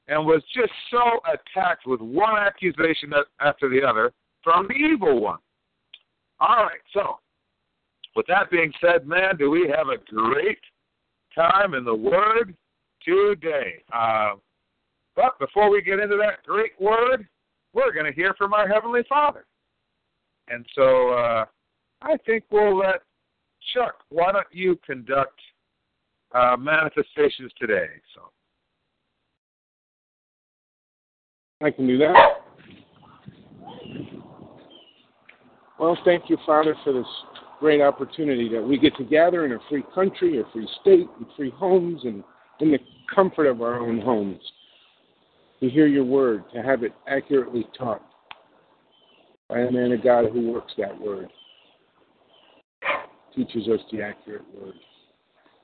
and 0.08 0.26
was 0.26 0.42
just 0.56 0.72
so 0.92 1.20
attacked 1.32 1.86
with 1.86 2.02
one 2.02 2.38
accusation 2.38 3.14
after 3.40 3.70
the 3.70 3.82
other 3.82 4.12
from 4.44 4.68
the 4.68 4.74
evil 4.74 5.22
one. 5.22 5.40
All 6.40 6.64
right, 6.64 6.80
so 6.94 7.20
with 8.16 8.26
that 8.28 8.52
being 8.52 8.72
said, 8.82 9.08
man, 9.08 9.38
do 9.38 9.50
we 9.50 9.72
have 9.76 9.88
a 9.88 10.04
great 10.14 10.60
time 11.34 11.74
in 11.74 11.86
the 11.86 11.96
Word 11.96 12.56
today? 13.06 13.82
Uh, 13.94 14.34
but 15.16 15.40
before 15.40 15.70
we 15.70 15.82
get 15.82 16.00
into 16.00 16.18
that 16.18 16.44
great 16.46 16.74
Word, 16.80 17.28
we're 17.74 17.92
going 17.92 18.06
to 18.06 18.14
hear 18.14 18.34
from 18.38 18.54
our 18.54 18.68
Heavenly 18.68 19.02
Father. 19.10 19.46
And 20.48 20.66
so 20.76 21.10
uh, 21.10 21.46
I 22.02 22.18
think 22.26 22.44
we'll 22.52 22.78
let 22.78 23.02
Chuck, 23.74 23.96
why 24.10 24.32
don't 24.32 24.48
you 24.52 24.78
conduct 24.86 25.40
uh, 26.34 26.56
manifestations 26.58 27.52
today? 27.60 27.88
So 28.14 28.22
I 31.66 31.72
can 31.72 31.88
do 31.88 31.98
that. 32.00 32.16
Well, 35.80 35.98
thank 36.06 36.30
you, 36.30 36.38
Father, 36.46 36.76
for 36.84 36.94
this 36.94 37.06
great 37.60 37.82
opportunity 37.82 38.50
that 38.50 38.62
we 38.62 38.78
get 38.78 38.96
to 38.98 39.04
gather 39.04 39.46
in 39.46 39.54
a 39.54 39.60
free 39.70 39.84
country, 39.96 40.40
a 40.40 40.44
free 40.52 40.68
state, 40.82 41.08
and 41.18 41.26
free 41.36 41.52
homes, 41.52 42.02
and 42.04 42.24
in 42.60 42.72
the 42.72 42.80
comfort 43.14 43.48
of 43.48 43.62
our 43.62 43.80
own 43.80 44.00
homes. 44.00 44.42
To 45.64 45.70
hear 45.70 45.88
your 45.88 46.04
word, 46.04 46.44
to 46.54 46.62
have 46.62 46.84
it 46.84 46.92
accurately 47.08 47.66
taught 47.78 48.06
by 49.48 49.60
a 49.60 49.72
man 49.72 49.94
of 49.94 50.04
God 50.04 50.26
who 50.34 50.52
works 50.52 50.74
that 50.78 51.00
word, 51.00 51.30
teaches 53.34 53.70
us 53.70 53.80
the 53.90 54.02
accurate 54.02 54.44
word. 54.54 54.74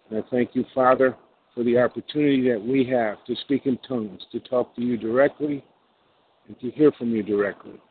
And 0.09 0.23
I 0.23 0.27
thank 0.31 0.51
you, 0.53 0.63
Father, 0.73 1.17
for 1.53 1.65
the 1.65 1.77
opportunity 1.77 2.49
that 2.49 2.63
we 2.63 2.85
have 2.85 3.25
to 3.25 3.35
speak 3.41 3.65
in 3.65 3.77
tongues, 3.85 4.21
to 4.31 4.39
talk 4.39 4.73
to 4.77 4.81
you 4.81 4.95
directly, 4.95 5.65
and 6.47 6.57
to 6.62 6.71
hear 6.71 6.93
from 6.93 7.13
you 7.13 7.21
directly. 7.21 7.81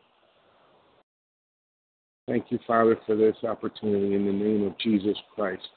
Thank 2.27 2.47
you, 2.49 2.59
Father, 2.67 2.97
for 3.05 3.17
this 3.17 3.37
opportunity 3.43 4.15
in 4.15 4.25
the 4.25 4.33
name 4.33 4.67
of 4.67 4.79
Jesus 4.79 5.19
Christ. 5.35 5.69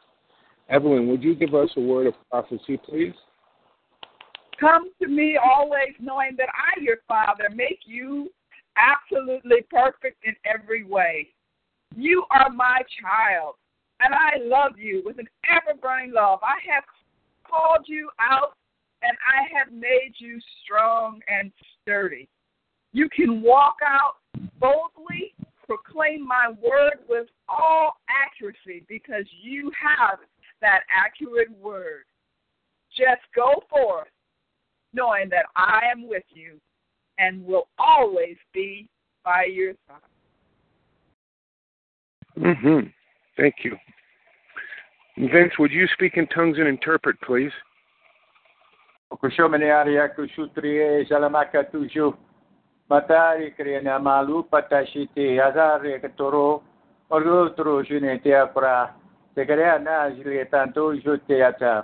Evelyn, 0.69 1.09
would 1.09 1.23
you 1.23 1.35
give 1.35 1.53
us 1.53 1.71
a 1.75 1.81
word 1.81 2.07
of 2.07 2.13
prophecy, 2.29 2.79
please? 2.85 3.15
Come 4.61 4.91
to 5.01 5.07
me 5.07 5.39
always 5.43 5.95
knowing 5.99 6.35
that 6.37 6.49
I, 6.49 6.79
your 6.79 6.97
Father, 7.07 7.49
make 7.53 7.79
you 7.85 8.29
absolutely 8.77 9.63
perfect 9.71 10.23
in 10.23 10.35
every 10.45 10.83
way. 10.83 11.29
You 11.95 12.23
are 12.29 12.49
my 12.51 12.81
child, 13.01 13.55
and 14.01 14.13
I 14.13 14.37
love 14.43 14.77
you 14.77 15.01
with 15.03 15.17
an 15.17 15.27
ever 15.49 15.77
burning 15.81 16.13
love. 16.13 16.39
I 16.43 16.57
have 16.71 16.83
called 17.43 17.85
you 17.87 18.11
out, 18.19 18.53
and 19.01 19.17
I 19.27 19.47
have 19.57 19.73
made 19.73 20.13
you 20.19 20.39
strong 20.63 21.21
and 21.27 21.51
sturdy. 21.81 22.29
You 22.93 23.09
can 23.09 23.41
walk 23.41 23.77
out 23.83 24.17
boldly 24.59 25.33
proclaim 25.65 26.27
my 26.27 26.49
word 26.61 26.99
with 27.07 27.27
all 27.47 27.93
accuracy 28.09 28.83
because 28.89 29.25
you 29.41 29.71
have 29.81 30.19
that 30.59 30.81
accurate 30.93 31.49
word. 31.61 32.03
Just 32.95 33.21
go 33.33 33.63
forth 33.69 34.09
knowing 34.93 35.29
that 35.29 35.45
I 35.55 35.81
am 35.91 36.07
with 36.07 36.23
you 36.29 36.59
and 37.17 37.45
will 37.45 37.67
always 37.77 38.37
be 38.53 38.89
by 39.23 39.45
your 39.45 39.73
side. 39.87 39.97
Mm-hmm. 42.39 42.87
Thank 43.37 43.55
you. 43.63 43.77
Vince, 45.17 45.53
would 45.59 45.71
you 45.71 45.87
speak 45.93 46.17
in 46.17 46.27
tongues 46.27 46.57
and 46.57 46.67
interpret, 46.67 47.19
please? 47.21 47.51
matari 52.91 53.55
kriya 53.55 54.01
malu 54.01 54.43
patashiti 54.43 55.39
azare 55.39 56.01
katoro 56.01 56.61
orgotro 57.09 57.83
junete 57.83 58.31
apra 58.35 58.91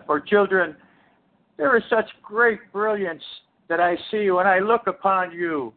for 0.05 0.19
children, 0.19 0.75
there 1.57 1.75
is 1.75 1.83
such 1.89 2.09
great 2.23 2.59
brilliance 2.71 3.23
that 3.67 3.79
I 3.79 3.97
see 4.11 4.29
when 4.31 4.47
I 4.47 4.59
look 4.59 4.87
upon 4.87 5.31
you. 5.31 5.73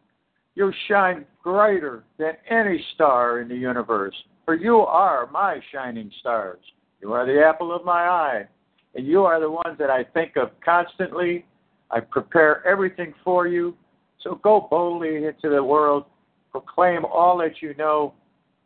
You 0.55 0.71
shine 0.87 1.25
brighter 1.43 2.03
than 2.17 2.33
any 2.49 2.83
star 2.93 3.39
in 3.39 3.47
the 3.47 3.55
universe, 3.55 4.15
for 4.45 4.55
you 4.55 4.79
are 4.79 5.29
my 5.31 5.59
shining 5.71 6.11
stars. 6.19 6.59
You 7.01 7.13
are 7.13 7.25
the 7.25 7.43
apple 7.43 7.73
of 7.73 7.83
my 7.83 8.07
eye, 8.07 8.47
and 8.95 9.07
you 9.07 9.23
are 9.23 9.39
the 9.39 9.49
ones 9.49 9.77
that 9.79 9.89
I 9.89 10.03
think 10.03 10.35
of 10.35 10.51
constantly. 10.63 11.45
I 11.89 11.99
prepare 11.99 12.65
everything 12.67 13.13
for 13.23 13.47
you. 13.47 13.75
So 14.23 14.35
go 14.43 14.67
boldly 14.69 15.25
into 15.25 15.49
the 15.49 15.63
world, 15.63 16.05
proclaim 16.51 17.05
all 17.05 17.37
that 17.39 17.61
you 17.61 17.73
know, 17.75 18.13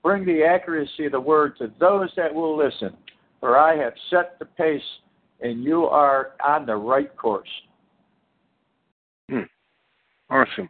bring 0.04 0.26
the 0.26 0.44
accuracy 0.44 1.06
of 1.06 1.14
the 1.14 1.20
word 1.20 1.58
to 1.60 1.72
those 1.80 2.10
that 2.18 2.34
will 2.34 2.58
listen. 2.58 2.98
For 3.40 3.58
I 3.58 3.78
have 3.78 3.94
set 4.10 4.38
the 4.40 4.46
pace, 4.46 4.82
and 5.42 5.64
you 5.64 5.86
are 5.86 6.32
on 6.46 6.66
the 6.66 6.76
right 6.76 7.16
course. 7.18 7.50
Hmm. 9.30 9.42
Awesome. 10.30 10.70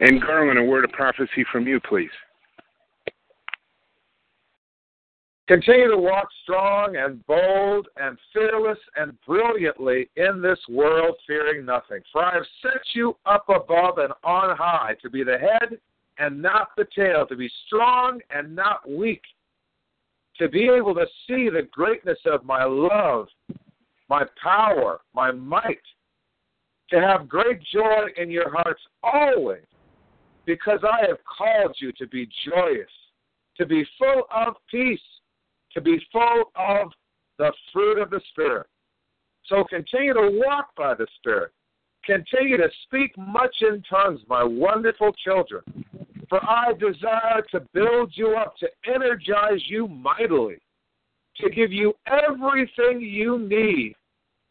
And 0.00 0.20
Garland, 0.20 0.58
a 0.58 0.62
word 0.62 0.84
of 0.84 0.90
prophecy 0.90 1.44
from 1.52 1.66
you, 1.66 1.80
please. 1.80 2.10
Continue 5.46 5.90
to 5.90 5.98
walk 5.98 6.28
strong 6.42 6.96
and 6.96 7.24
bold 7.26 7.88
and 7.98 8.16
fearless 8.32 8.78
and 8.96 9.12
brilliantly 9.26 10.08
in 10.16 10.40
this 10.40 10.58
world, 10.70 11.16
fearing 11.26 11.66
nothing. 11.66 12.00
For 12.12 12.24
I 12.24 12.34
have 12.34 12.46
set 12.62 12.80
you 12.94 13.14
up 13.26 13.46
above 13.50 13.98
and 13.98 14.12
on 14.24 14.56
high 14.56 14.96
to 15.02 15.10
be 15.10 15.22
the 15.22 15.36
head 15.36 15.78
and 16.18 16.40
not 16.40 16.68
the 16.76 16.86
tail, 16.96 17.26
to 17.26 17.36
be 17.36 17.50
strong 17.66 18.20
and 18.34 18.56
not 18.56 18.88
weak, 18.88 19.20
to 20.38 20.48
be 20.48 20.68
able 20.68 20.94
to 20.94 21.06
see 21.26 21.48
the 21.48 21.68
greatness 21.70 22.18
of 22.26 22.44
my 22.44 22.64
love, 22.64 23.28
my 24.08 24.24
power, 24.42 25.00
my 25.14 25.30
might, 25.30 25.78
to 26.90 27.00
have 27.00 27.28
great 27.28 27.60
joy 27.72 28.06
in 28.16 28.30
your 28.30 28.50
hearts 28.50 28.82
always, 29.02 29.64
because 30.44 30.80
I 30.82 31.06
have 31.06 31.18
called 31.24 31.76
you 31.78 31.92
to 31.92 32.06
be 32.06 32.28
joyous, 32.46 32.90
to 33.56 33.66
be 33.66 33.84
full 33.98 34.24
of 34.34 34.54
peace, 34.70 35.00
to 35.72 35.80
be 35.80 35.98
full 36.12 36.50
of 36.56 36.88
the 37.38 37.52
fruit 37.72 37.98
of 37.98 38.10
the 38.10 38.20
Spirit. 38.30 38.66
So 39.46 39.64
continue 39.64 40.14
to 40.14 40.40
walk 40.44 40.68
by 40.76 40.94
the 40.94 41.06
Spirit. 41.18 41.52
Continue 42.04 42.58
to 42.58 42.68
speak 42.84 43.16
much 43.16 43.54
in 43.62 43.82
tongues, 43.88 44.20
my 44.28 44.44
wonderful 44.44 45.12
children. 45.24 45.62
For 46.28 46.42
I 46.42 46.72
desire 46.72 47.42
to 47.50 47.60
build 47.72 48.12
you 48.14 48.36
up, 48.36 48.56
to 48.58 48.68
energize 48.86 49.62
you 49.66 49.88
mightily, 49.88 50.58
to 51.36 51.50
give 51.50 51.72
you 51.72 51.94
everything 52.06 53.00
you 53.00 53.38
need. 53.38 53.94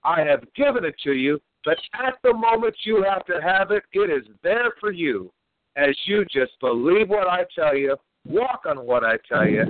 I 0.03 0.21
have 0.21 0.43
given 0.53 0.83
it 0.83 0.95
to 1.03 1.13
you, 1.13 1.39
but 1.63 1.77
at 1.93 2.15
the 2.23 2.33
moment 2.33 2.75
you 2.83 3.03
have 3.03 3.25
to 3.25 3.41
have 3.41 3.71
it, 3.71 3.83
it 3.93 4.09
is 4.09 4.27
there 4.43 4.73
for 4.79 4.91
you 4.91 5.31
as 5.75 5.95
you 6.05 6.25
just 6.25 6.51
believe 6.59 7.09
what 7.09 7.27
I 7.27 7.45
tell 7.55 7.75
you, 7.75 7.95
walk 8.27 8.63
on 8.67 8.85
what 8.85 9.03
I 9.03 9.17
tell 9.27 9.47
you, 9.47 9.65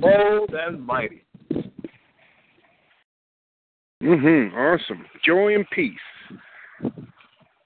bold 0.00 0.54
and 0.54 0.84
mighty. 0.84 1.24
Mhm. 4.02 4.54
Awesome. 4.54 5.08
Joy 5.22 5.54
and 5.54 5.68
peace. 5.70 5.98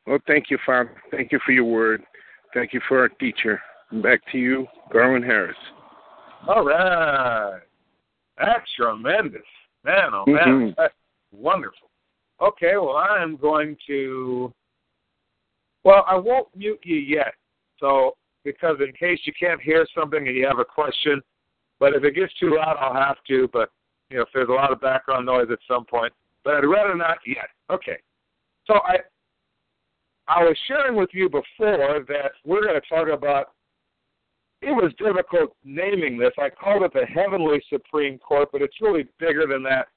Well, 0.07 0.19
thank 0.27 0.51
you, 0.51 0.59
Father. 0.59 0.91
Thank 1.11 1.33
you 1.33 1.39
for 1.41 1.53
your 1.53 1.65
word. 1.65 2.05
Thank 2.55 2.73
you 2.73 2.81
for 2.89 3.01
our 3.01 3.09
teacher. 3.09 3.61
Back 4.03 4.21
to 4.33 4.39
you, 4.39 4.67
Garland 4.93 5.25
Harris. 5.25 5.57
All 6.49 6.65
right. 6.65 7.61
That's 8.39 8.73
tremendous. 8.77 9.43
Man, 9.85 10.11
oh 10.13 10.25
man, 10.27 10.47
Mhm. 10.47 10.77
that's 10.77 10.95
wonderful. 11.33 11.91
Okay, 12.41 12.77
well, 12.77 12.97
I 12.97 13.23
am 13.23 13.37
going 13.37 13.77
to. 13.87 14.53
Well, 15.85 16.05
I 16.07 16.17
won't 16.17 16.55
mute 16.55 16.81
you 16.83 16.97
yet. 16.97 17.35
So, 17.79 18.17
because 18.45 18.81
in 18.81 18.93
case 18.93 19.27
you 19.27 19.33
can't 19.33 19.61
hear 19.61 19.87
something 19.95 20.27
and 20.27 20.37
you 20.37 20.47
have 20.47 20.59
a 20.59 20.65
question, 20.65 21.23
but 21.79 21.95
if 21.95 22.05
it 22.05 22.15
gets 22.15 22.33
too 22.35 22.57
loud, 22.57 22.77
I'll 22.79 22.95
have 22.95 23.17
to. 23.29 23.49
But, 23.53 23.71
you 24.11 24.17
know, 24.19 24.23
if 24.23 24.29
there's 24.35 24.49
a 24.49 24.53
lot 24.53 24.73
of 24.73 24.81
background 24.81 25.25
noise 25.27 25.51
at 25.51 25.59
some 25.67 25.85
point, 25.87 26.13
but 26.45 26.55
I'd 26.55 26.65
rather 26.65 26.95
not 26.95 27.19
yet. 27.27 27.49
Okay. 27.71 27.99
So, 28.67 28.75
I. 28.85 28.99
I 30.31 30.45
was 30.45 30.57
sharing 30.69 30.97
with 30.97 31.11
you 31.13 31.29
before 31.29 32.05
that 32.07 32.31
we're 32.45 32.63
going 32.63 32.81
to 32.81 32.89
talk 32.89 33.09
about 33.13 33.53
it 34.63 34.71
was 34.71 34.93
difficult 34.99 35.57
naming 35.65 36.19
this. 36.19 36.33
I 36.39 36.51
called 36.51 36.83
it 36.83 36.93
the 36.93 37.07
Heavenly 37.07 37.61
Supreme 37.69 38.19
Court, 38.19 38.51
but 38.53 38.63
it's 38.63 38.81
really 38.81 39.09
bigger 39.19 39.47
than 39.47 39.63
that. 39.65 39.89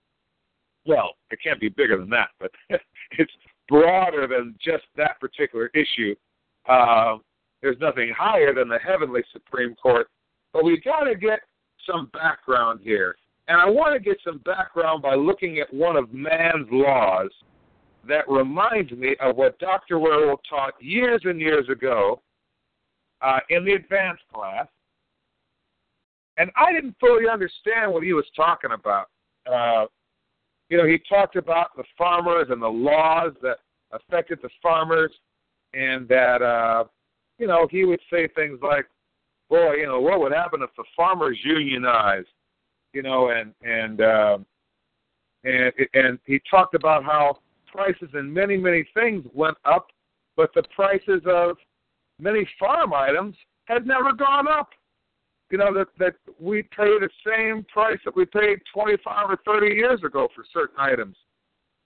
Well, 0.85 1.11
it 1.29 1.39
can't 1.43 1.59
be 1.59 1.69
bigger 1.69 1.97
than 1.97 2.09
that, 2.09 2.29
but 2.39 2.51
it's 3.11 3.31
broader 3.69 4.25
than 4.27 4.55
just 4.63 4.83
that 4.95 5.19
particular 5.19 5.69
issue. 5.75 6.15
Uh, 6.67 7.17
there's 7.61 7.77
nothing 7.79 8.11
higher 8.17 8.55
than 8.55 8.69
the 8.69 8.79
Heavenly 8.79 9.21
Supreme 9.31 9.75
Court, 9.75 10.07
but 10.51 10.63
we've 10.63 10.83
got 10.83 11.03
to 11.03 11.15
get 11.15 11.41
some 11.85 12.09
background 12.13 12.79
here. 12.81 13.17
And 13.49 13.59
I 13.59 13.69
want 13.69 13.93
to 13.93 13.99
get 13.99 14.17
some 14.25 14.39
background 14.39 15.03
by 15.03 15.15
looking 15.15 15.59
at 15.59 15.71
one 15.73 15.97
of 15.97 16.13
man's 16.13 16.67
laws 16.71 17.29
that 18.07 18.29
reminds 18.29 18.91
me 18.91 19.15
of 19.21 19.35
what 19.35 19.57
Dr. 19.59 19.95
Wierwille 19.95 20.37
taught 20.49 20.73
years 20.81 21.21
and 21.25 21.39
years 21.39 21.67
ago 21.69 22.21
uh, 23.21 23.39
in 23.49 23.63
the 23.63 23.73
advanced 23.73 24.23
class, 24.33 24.67
and 26.37 26.51
I 26.55 26.73
didn't 26.73 26.95
fully 26.99 27.27
understand 27.31 27.91
what 27.91 28.03
he 28.03 28.13
was 28.13 28.25
talking 28.35 28.71
about. 28.71 29.07
Uh, 29.49 29.85
you 30.69 30.77
know, 30.77 30.85
he 30.85 30.99
talked 31.07 31.35
about 31.35 31.75
the 31.77 31.83
farmers 31.97 32.47
and 32.49 32.61
the 32.61 32.67
laws 32.67 33.33
that 33.41 33.57
affected 33.91 34.39
the 34.41 34.49
farmers, 34.61 35.11
and 35.73 36.07
that 36.07 36.41
uh, 36.41 36.85
you 37.37 37.47
know 37.47 37.67
he 37.69 37.85
would 37.85 37.99
say 38.11 38.27
things 38.27 38.59
like, 38.61 38.87
"Boy, 39.49 39.75
you 39.75 39.85
know, 39.85 40.01
what 40.01 40.19
would 40.19 40.33
happen 40.33 40.61
if 40.61 40.69
the 40.75 40.83
farmers 40.95 41.37
unionized?" 41.43 42.27
You 42.93 43.03
know, 43.03 43.29
and 43.29 43.53
and 43.61 44.01
um, 44.01 44.45
and 45.43 45.71
and 45.93 46.19
he 46.25 46.41
talked 46.49 46.75
about 46.75 47.03
how 47.03 47.37
prices 47.73 48.09
in 48.13 48.31
many 48.31 48.55
many 48.55 48.85
things 48.93 49.25
went 49.33 49.57
up, 49.65 49.87
but 50.37 50.51
the 50.53 50.63
prices 50.75 51.21
of 51.25 51.57
many 52.19 52.47
farm 52.59 52.93
items 52.93 53.35
had 53.65 53.87
never 53.87 54.13
gone 54.13 54.47
up. 54.47 54.69
You 55.49 55.57
know 55.57 55.73
that 55.73 55.87
that 55.99 56.15
we 56.39 56.63
pay 56.63 56.97
the 56.99 57.09
same 57.25 57.65
price 57.65 57.99
that 58.05 58.15
we 58.15 58.25
paid 58.25 58.59
25 58.73 59.29
or 59.29 59.39
30 59.45 59.75
years 59.75 59.99
ago 60.03 60.27
for 60.35 60.45
certain 60.53 60.79
items, 60.79 61.15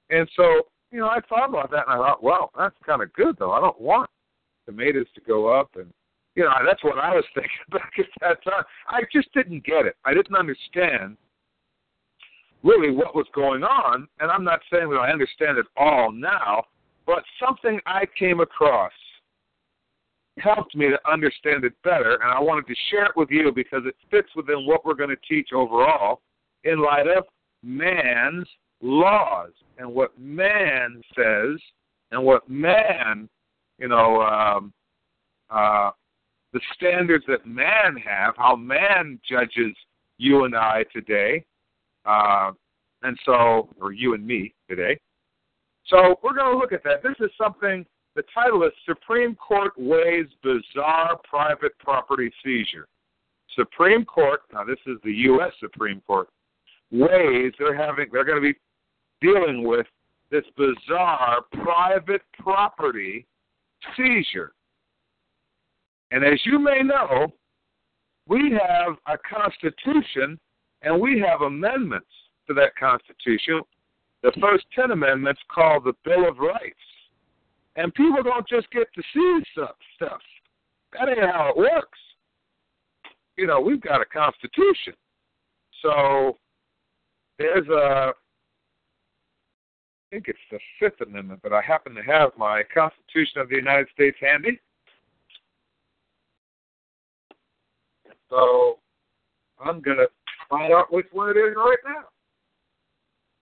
and 0.10 0.30
so 0.36 0.64
you 0.92 1.00
know 1.00 1.08
I 1.08 1.20
thought 1.28 1.50
about 1.50 1.72
that 1.72 1.86
and 1.88 1.94
I 1.94 1.98
thought, 1.98 2.24
well, 2.24 2.52
that's 2.58 2.76
kind 2.86 3.02
of 3.02 3.12
good 3.14 3.36
though. 3.40 3.52
I 3.52 3.60
don't 3.60 3.80
want 3.80 4.10
tomatoes 4.66 5.08
to 5.16 5.22
go 5.22 5.48
up, 5.48 5.72
and 5.76 5.92
you 6.36 6.44
know 6.44 6.52
that's 6.66 6.84
what 6.84 6.98
I 6.98 7.16
was 7.16 7.26
thinking 7.34 7.52
back 7.72 7.94
at 7.98 8.06
that 8.22 8.44
time. 8.44 8.64
I 8.88 9.02
just 9.12 9.34
didn't 9.34 9.66
get 9.66 9.86
it. 9.86 9.96
I 10.06 10.14
didn't 10.14 10.36
understand 10.36 11.18
really 12.64 12.92
what 12.92 13.16
was 13.16 13.28
going 13.34 13.64
on, 13.64 14.08
and 14.20 14.32
I'm 14.32 14.44
not 14.44 14.60
saying 14.72 14.90
that 14.90 14.98
I 14.98 15.12
understand 15.12 15.58
it 15.58 15.66
all 15.76 16.12
now, 16.12 16.64
but 17.06 17.24
something 17.44 17.80
I 17.86 18.06
came 18.18 18.40
across 18.40 18.92
helped 20.40 20.76
me 20.76 20.90
to 20.90 21.12
understand 21.12 21.64
it 21.64 21.74
better, 21.84 22.20
and 22.22 22.32
I 22.32 22.40
wanted 22.40 22.68
to 22.68 22.76
share 22.90 23.06
it 23.06 23.16
with 23.16 23.30
you 23.32 23.52
because 23.54 23.84
it 23.86 23.96
fits 24.12 24.30
within 24.36 24.66
what 24.66 24.86
we're 24.86 24.94
going 24.94 25.10
to 25.10 25.18
teach 25.28 25.50
overall 25.54 26.22
in 26.64 26.82
light 26.82 27.08
of 27.08 27.24
man's 27.64 28.48
laws 28.82 29.52
and 29.78 29.92
what 29.92 30.18
man 30.20 31.02
says 31.16 31.60
and 32.12 32.24
what 32.24 32.48
man, 32.50 33.28
you 33.80 33.88
know, 33.88 34.22
um, 34.22 34.74
uh, 35.50 35.92
the 36.54 36.62
standards 36.76 37.26
that 37.28 37.46
man 37.46 37.96
have, 37.98 38.36
how 38.38 38.56
man 38.56 39.20
judges 39.28 39.76
you 40.18 40.46
and 40.46 40.56
I 40.56 40.84
today, 40.94 41.46
uh, 42.08 42.52
and 43.04 43.18
so, 43.26 43.70
or 43.80 43.92
you 43.92 44.14
and 44.14 44.26
me 44.26 44.54
today. 44.70 44.98
So 45.86 46.20
we're 46.24 46.34
going 46.34 46.52
to 46.52 46.58
look 46.58 46.74
at 46.74 46.84
that. 46.84 47.04
This 47.04 47.16
is 47.20 47.30
something 47.38 47.86
the 48.16 48.24
title 48.34 48.64
is 48.64 48.72
Supreme 48.86 49.36
Court 49.36 49.74
Weighs 49.78 50.26
Bizarre 50.42 51.20
Private 51.30 51.78
Property 51.78 52.32
Seizure. 52.44 52.88
Supreme 53.56 54.04
Court, 54.06 54.42
now 54.52 54.64
this 54.64 54.80
is 54.88 54.98
the 55.04 55.14
U.S. 55.14 55.52
Supreme 55.60 56.02
Court, 56.08 56.28
weighs, 56.92 57.54
they're 57.60 57.76
having, 57.76 58.08
they're 58.12 58.26
going 58.26 58.42
to 58.42 58.54
be 58.54 58.58
dealing 59.22 59.64
with 59.64 59.86
this 60.32 60.44
bizarre 60.58 61.42
private 61.64 62.22
property 62.40 63.26
seizure. 63.96 64.52
And 66.12 66.24
as 66.24 66.40
you 66.46 66.60
may 66.60 66.82
know, 66.84 67.34
we 68.28 68.52
have 68.52 68.96
a 69.08 69.18
constitution 69.18 70.40
and 70.88 71.02
we 71.02 71.20
have 71.20 71.42
amendments 71.42 72.08
to 72.48 72.54
that 72.54 72.74
constitution. 72.80 73.62
The 74.24 74.32
first 74.40 74.66
10 74.74 74.92
amendments 74.92 75.42
called 75.54 75.84
the 75.84 75.94
Bill 76.06 76.28
of 76.28 76.38
Rights. 76.38 76.80
And 77.76 77.94
people 77.94 78.24
don't 78.24 78.48
just 78.48 78.72
get 78.72 78.88
to 78.96 79.04
see 79.14 79.44
stuff. 79.52 79.76
stuff. 79.96 80.22
That 80.94 81.10
ain't 81.10 81.20
how 81.20 81.50
it 81.50 81.58
works. 81.58 82.00
You 83.36 83.48
know, 83.48 83.60
we've 83.60 83.82
got 83.82 84.02
a 84.02 84.06
constitution. 84.06 84.94
So 85.84 86.38
there's 87.38 87.68
a, 87.68 88.12
I 88.12 88.14
think 90.10 90.30
it's 90.30 90.40
the 90.50 90.60
Fifth 90.80 91.02
Amendment, 91.06 91.42
but 91.44 91.52
I 91.52 91.62
happen 91.62 91.94
to 91.96 92.02
have 92.02 92.32
my 92.38 92.64
Constitution 92.74 93.42
of 93.42 93.50
the 93.50 93.58
United 93.58 93.88
States 93.94 94.18
handy. 94.22 94.58
So 98.30 98.80
I'm 99.60 99.82
going 99.82 99.98
to 99.98 100.08
find 100.50 100.74
out 100.74 100.92
which 100.92 101.08
one 101.12 101.30
it 101.30 101.40
is 101.40 101.56
right 101.56 101.78
now. 101.86 102.06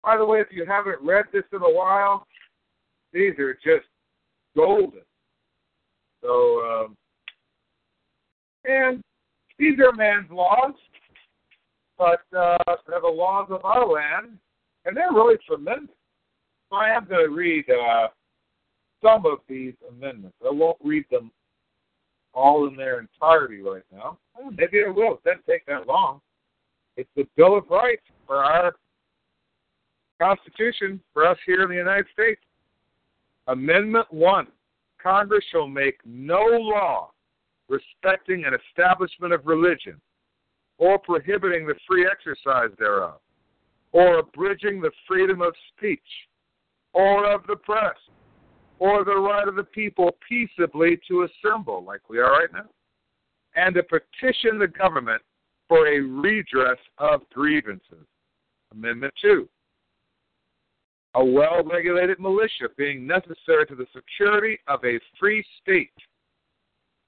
By 0.03 0.17
the 0.17 0.25
way, 0.25 0.39
if 0.39 0.47
you 0.51 0.65
haven't 0.65 1.01
read 1.01 1.25
this 1.33 1.43
in 1.51 1.61
a 1.61 1.69
while, 1.69 2.25
these 3.11 3.37
are 3.39 3.53
just 3.53 3.87
golden. 4.55 5.01
So, 6.21 6.61
um, 6.61 6.97
and 8.65 9.01
these 9.57 9.77
are 9.79 9.91
man's 9.93 10.29
laws, 10.31 10.73
but 11.97 12.21
uh, 12.37 12.57
they're 12.87 13.01
the 13.01 13.07
laws 13.07 13.47
of 13.49 13.65
our 13.65 13.87
land, 13.87 14.37
and 14.85 14.95
they're 14.95 15.11
really 15.13 15.37
tremendous. 15.45 15.95
So 16.69 16.77
I 16.77 16.89
am 16.89 17.05
going 17.05 17.27
to 17.27 17.35
read 17.35 17.65
uh, 17.69 18.07
some 19.03 19.25
of 19.25 19.39
these 19.47 19.73
amendments. 19.89 20.37
I 20.45 20.51
won't 20.51 20.77
read 20.83 21.05
them 21.09 21.31
all 22.33 22.67
in 22.67 22.75
their 22.75 22.99
entirety 22.99 23.61
right 23.61 23.83
now. 23.91 24.17
Well, 24.37 24.51
maybe 24.51 24.83
I 24.85 24.89
will. 24.89 25.15
It 25.15 25.23
doesn't 25.23 25.45
take 25.47 25.65
that 25.65 25.87
long. 25.87 26.21
It's 26.99 27.09
the 27.15 27.25
Bill 27.37 27.57
of 27.57 27.63
Rights 27.69 28.03
for 28.27 28.43
our 28.43 28.75
Constitution 30.21 30.99
for 31.13 31.25
us 31.25 31.37
here 31.45 31.63
in 31.63 31.69
the 31.69 31.75
United 31.75 32.07
States. 32.11 32.41
Amendment 33.47 34.05
1 34.09 34.47
Congress 35.01 35.45
shall 35.49 35.65
make 35.65 35.95
no 36.03 36.41
law 36.41 37.11
respecting 37.69 38.43
an 38.43 38.53
establishment 38.53 39.31
of 39.31 39.45
religion, 39.45 39.95
or 40.77 40.99
prohibiting 40.99 41.65
the 41.65 41.75
free 41.87 42.05
exercise 42.05 42.75
thereof, 42.77 43.21
or 43.93 44.19
abridging 44.19 44.81
the 44.81 44.91
freedom 45.07 45.41
of 45.41 45.53
speech, 45.69 46.01
or 46.91 47.31
of 47.31 47.47
the 47.47 47.55
press, 47.55 47.95
or 48.79 49.05
the 49.05 49.15
right 49.15 49.47
of 49.47 49.55
the 49.55 49.63
people 49.63 50.17
peaceably 50.27 50.99
to 51.07 51.25
assemble, 51.25 51.81
like 51.81 52.01
we 52.09 52.19
are 52.19 52.31
right 52.31 52.51
now, 52.51 52.67
and 53.55 53.73
to 53.75 53.83
petition 53.83 54.59
the 54.59 54.67
government 54.67 55.21
for 55.69 55.87
a 55.87 56.01
redress 56.01 56.79
of 56.97 57.21
grievances. 57.29 58.05
Amendment 58.73 59.13
2. 59.21 59.47
A 61.15 61.23
well 61.23 61.63
regulated 61.63 62.19
militia 62.19 62.67
being 62.77 63.07
necessary 63.07 63.65
to 63.67 63.75
the 63.75 63.87
security 63.95 64.59
of 64.67 64.83
a 64.83 64.99
free 65.19 65.43
state. 65.61 65.93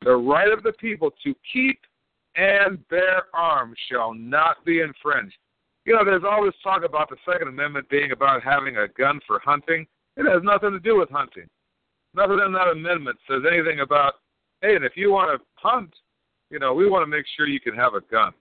The 0.04 0.16
right 0.16 0.52
of 0.52 0.64
the 0.64 0.74
people 0.74 1.12
to 1.24 1.36
keep 1.52 1.80
and 2.36 2.88
bear 2.88 3.24
arms 3.34 3.78
shall 3.92 4.14
not 4.14 4.64
be 4.66 4.82
infringed. 4.82 5.36
You 5.86 5.96
know, 5.96 6.06
there's 6.06 6.24
all 6.24 6.46
this 6.46 6.54
talk 6.64 6.84
about 6.86 7.10
the 7.10 7.18
Second 7.26 7.48
Amendment 7.50 7.90
being 7.90 8.12
about 8.12 8.44
having 8.44 8.78
a 8.78 8.88
gun 8.88 9.20
for 9.28 9.40
hunting. 9.44 9.86
It 10.16 10.32
has 10.32 10.42
nothing 10.44 10.72
to 10.72 10.80
do 10.80 10.98
with 10.98 11.10
hunting. 11.10 11.48
Nothing 12.14 12.40
in 12.46 12.54
that 12.54 12.68
amendment 12.72 13.18
says 13.28 13.42
anything 13.52 13.80
about, 13.80 14.16
hey, 14.62 14.76
and 14.76 14.86
if 14.86 14.94
you 14.96 15.12
want 15.12 15.40
to 15.40 15.46
hunt, 15.56 15.94
you 16.50 16.60
know, 16.60 16.74
we 16.74 16.90
want 16.90 17.04
to 17.04 17.08
make 17.08 17.26
sure 17.36 17.48
you 17.48 17.60
can 17.60 17.76
have 17.76 17.94
a 17.94 18.02
gun. 18.12 18.34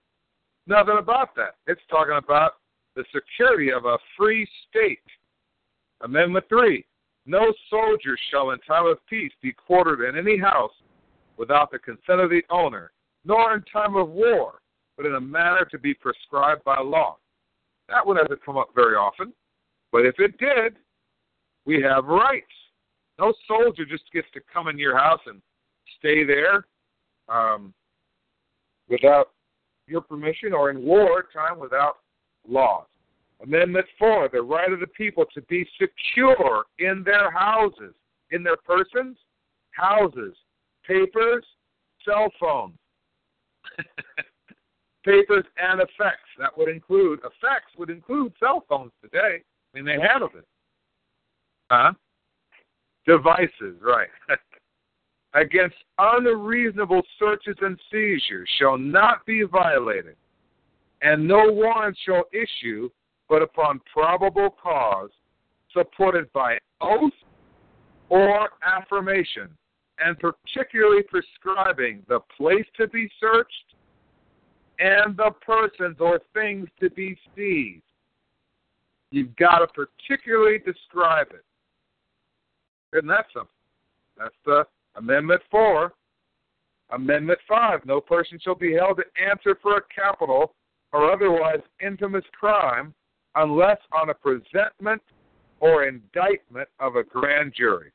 Nothing 0.70 0.98
about 1.00 1.34
that. 1.34 1.56
It's 1.66 1.80
talking 1.90 2.16
about 2.16 2.52
the 2.94 3.04
security 3.12 3.72
of 3.72 3.86
a 3.86 3.98
free 4.16 4.48
state. 4.68 5.00
Amendment 6.00 6.44
3. 6.48 6.86
No 7.26 7.52
soldier 7.68 8.16
shall 8.30 8.52
in 8.52 8.58
time 8.60 8.86
of 8.86 9.04
peace 9.08 9.32
be 9.42 9.52
quartered 9.52 10.08
in 10.08 10.16
any 10.16 10.38
house 10.38 10.70
without 11.36 11.72
the 11.72 11.78
consent 11.80 12.20
of 12.20 12.30
the 12.30 12.42
owner, 12.50 12.92
nor 13.24 13.52
in 13.54 13.62
time 13.62 13.96
of 13.96 14.10
war, 14.10 14.60
but 14.96 15.06
in 15.06 15.16
a 15.16 15.20
manner 15.20 15.64
to 15.72 15.78
be 15.78 15.92
prescribed 15.92 16.62
by 16.62 16.78
law. 16.78 17.16
That 17.88 18.06
one 18.06 18.16
hasn't 18.16 18.44
come 18.44 18.56
up 18.56 18.68
very 18.72 18.94
often, 18.94 19.32
but 19.90 20.06
if 20.06 20.20
it 20.20 20.38
did, 20.38 20.76
we 21.66 21.82
have 21.82 22.04
rights. 22.04 22.46
No 23.18 23.34
soldier 23.48 23.84
just 23.84 24.04
gets 24.12 24.28
to 24.34 24.40
come 24.52 24.68
in 24.68 24.78
your 24.78 24.96
house 24.96 25.20
and 25.26 25.42
stay 25.98 26.22
there 26.22 26.66
um, 27.28 27.74
without 28.88 29.30
your 29.90 30.00
permission 30.00 30.52
or 30.52 30.70
in 30.70 30.82
wartime 30.82 31.58
without 31.58 31.96
laws. 32.48 32.86
Amendment 33.42 33.86
4, 33.98 34.28
the 34.32 34.40
right 34.42 34.72
of 34.72 34.80
the 34.80 34.86
people 34.86 35.24
to 35.34 35.42
be 35.42 35.66
secure 35.80 36.64
in 36.78 37.02
their 37.04 37.30
houses, 37.30 37.94
in 38.30 38.42
their 38.42 38.56
persons, 38.56 39.16
houses, 39.72 40.34
papers, 40.86 41.44
cell 42.04 42.30
phones. 42.38 42.74
papers 45.04 45.44
and 45.58 45.80
effects. 45.80 46.28
That 46.38 46.56
would 46.56 46.68
include, 46.68 47.20
effects 47.20 47.72
would 47.78 47.90
include 47.90 48.32
cell 48.38 48.64
phones 48.68 48.92
today. 49.02 49.42
I 49.42 49.76
mean, 49.76 49.84
they 49.84 49.98
handled 50.00 50.32
it. 50.36 50.46
Huh? 51.70 51.92
Devices, 53.06 53.76
right. 53.80 54.08
Against 55.34 55.76
unreasonable 55.98 57.02
searches 57.18 57.56
and 57.60 57.78
seizures 57.90 58.48
shall 58.58 58.76
not 58.76 59.24
be 59.26 59.44
violated, 59.44 60.16
and 61.02 61.26
no 61.26 61.52
warrant 61.52 61.96
shall 62.04 62.24
issue 62.32 62.90
but 63.28 63.40
upon 63.40 63.80
probable 63.92 64.50
cause 64.60 65.10
supported 65.72 66.32
by 66.32 66.58
oath 66.80 67.12
or 68.08 68.50
affirmation, 68.66 69.48
and 70.00 70.18
particularly 70.18 71.02
prescribing 71.04 72.02
the 72.08 72.18
place 72.36 72.66
to 72.76 72.88
be 72.88 73.08
searched 73.20 73.76
and 74.80 75.16
the 75.16 75.30
persons 75.46 75.96
or 76.00 76.20
things 76.34 76.68
to 76.80 76.90
be 76.90 77.16
seized. 77.36 77.82
You've 79.12 79.36
got 79.36 79.58
to 79.58 79.66
particularly 79.68 80.58
describe 80.58 81.28
it. 81.30 81.44
Isn't 82.96 83.08
that 83.08 83.26
something? 83.32 83.50
That's 84.18 84.34
the 84.44 84.64
Amendment 85.00 85.40
4. 85.50 85.92
Amendment 86.92 87.38
5 87.48 87.86
No 87.86 88.00
person 88.00 88.38
shall 88.42 88.54
be 88.54 88.74
held 88.74 88.98
to 88.98 89.04
answer 89.22 89.58
for 89.62 89.78
a 89.78 89.82
capital 89.94 90.54
or 90.92 91.10
otherwise 91.10 91.60
infamous 91.80 92.24
crime 92.38 92.92
unless 93.34 93.78
on 93.92 94.10
a 94.10 94.14
presentment 94.14 95.00
or 95.60 95.84
indictment 95.84 96.68
of 96.80 96.96
a 96.96 97.02
grand 97.02 97.54
jury, 97.56 97.92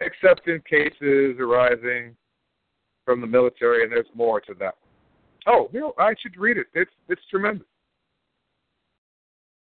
except 0.00 0.46
in 0.46 0.60
cases 0.68 1.36
arising 1.40 2.14
from 3.04 3.20
the 3.20 3.26
military, 3.26 3.82
and 3.82 3.90
there's 3.90 4.06
more 4.14 4.40
to 4.42 4.54
that. 4.60 4.74
Oh, 5.46 5.68
you 5.72 5.80
know, 5.80 5.94
I 5.98 6.14
should 6.20 6.36
read 6.36 6.56
it. 6.56 6.66
It's 6.74 6.90
it's 7.08 7.22
tremendous. 7.30 7.66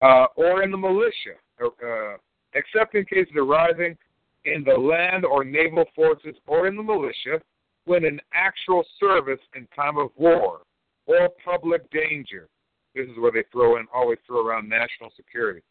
Uh, 0.02 0.26
or 0.36 0.62
in 0.62 0.70
the 0.70 0.76
militia, 0.76 1.36
uh, 1.64 2.16
except 2.54 2.94
in 2.94 3.04
cases 3.06 3.32
arising 3.36 3.96
in 4.44 4.64
the 4.64 4.74
land 4.74 5.24
or 5.24 5.44
naval 5.44 5.84
forces 5.94 6.34
or 6.46 6.66
in 6.66 6.76
the 6.76 6.82
militia 6.82 7.40
when 7.84 8.04
in 8.04 8.20
actual 8.32 8.84
service 8.98 9.40
in 9.54 9.66
time 9.74 9.98
of 9.98 10.10
war 10.16 10.60
or 11.06 11.28
public 11.44 11.88
danger. 11.90 12.48
This 12.94 13.08
is 13.08 13.18
where 13.18 13.32
they 13.32 13.44
throw 13.50 13.78
in, 13.78 13.86
always 13.92 14.18
throw 14.26 14.46
around 14.46 14.68
national 14.68 15.10
security, 15.16 15.62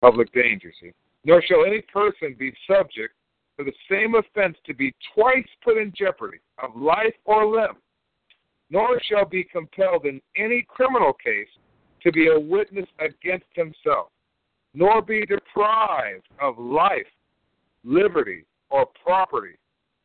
public 0.00 0.32
danger. 0.32 0.72
See, 0.80 0.92
nor 1.24 1.42
shall 1.42 1.64
any 1.64 1.82
person 1.82 2.34
be 2.38 2.52
subject 2.66 3.14
to 3.58 3.64
the 3.64 3.72
same 3.90 4.14
offense 4.14 4.56
to 4.66 4.74
be 4.74 4.94
twice 5.14 5.46
put 5.62 5.76
in 5.76 5.92
jeopardy 5.96 6.38
of 6.62 6.74
life 6.74 7.14
or 7.24 7.46
limb, 7.46 7.76
nor 8.70 9.00
shall 9.02 9.26
be 9.26 9.44
compelled 9.44 10.06
in 10.06 10.20
any 10.36 10.64
criminal 10.68 11.12
case 11.12 11.48
to 12.02 12.10
be 12.10 12.28
a 12.28 12.40
witness 12.40 12.86
against 12.98 13.46
himself, 13.54 14.08
nor 14.72 15.02
be 15.02 15.26
deprived 15.26 16.26
of 16.40 16.58
life, 16.58 17.06
liberty, 17.84 18.44
or 18.70 18.86
property 19.04 19.56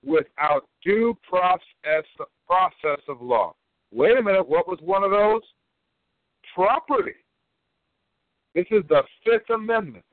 without 0.03 0.67
due 0.83 1.17
process 1.27 2.05
process 2.47 3.01
of 3.07 3.21
law. 3.21 3.55
Wait 3.91 4.17
a 4.17 4.21
minute, 4.21 4.47
what 4.47 4.67
was 4.67 4.79
one 4.81 5.03
of 5.03 5.11
those? 5.11 5.41
Property. 6.53 7.15
This 8.53 8.65
is 8.71 8.83
the 8.87 9.01
Fifth 9.23 9.49
Amendment. 9.49 10.05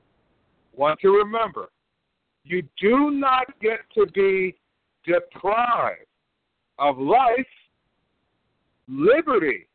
Want 0.75 0.99
to 1.01 1.09
remember, 1.09 1.69
you 2.43 2.63
do 2.81 3.11
not 3.11 3.47
get 3.61 3.79
to 3.95 4.05
be 4.13 4.55
deprived 5.05 6.05
of 6.79 6.97
life, 6.97 7.45
liberty, 8.87 9.67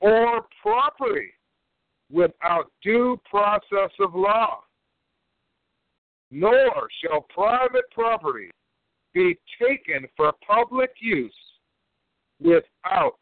or 0.00 0.46
property 0.60 1.32
without 2.12 2.70
due 2.82 3.18
process 3.28 3.90
of 4.00 4.14
law. 4.14 4.63
Nor 6.34 6.88
shall 7.00 7.20
private 7.32 7.88
property 7.92 8.50
be 9.12 9.38
taken 9.62 10.08
for 10.16 10.32
public 10.44 10.90
use 10.98 11.32
without 12.40 13.18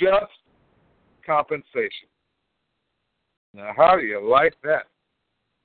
just 0.00 0.32
compensation. 1.24 2.08
Now, 3.52 3.72
how 3.76 3.94
do 3.94 4.06
you 4.06 4.26
like 4.26 4.54
that? 4.64 4.84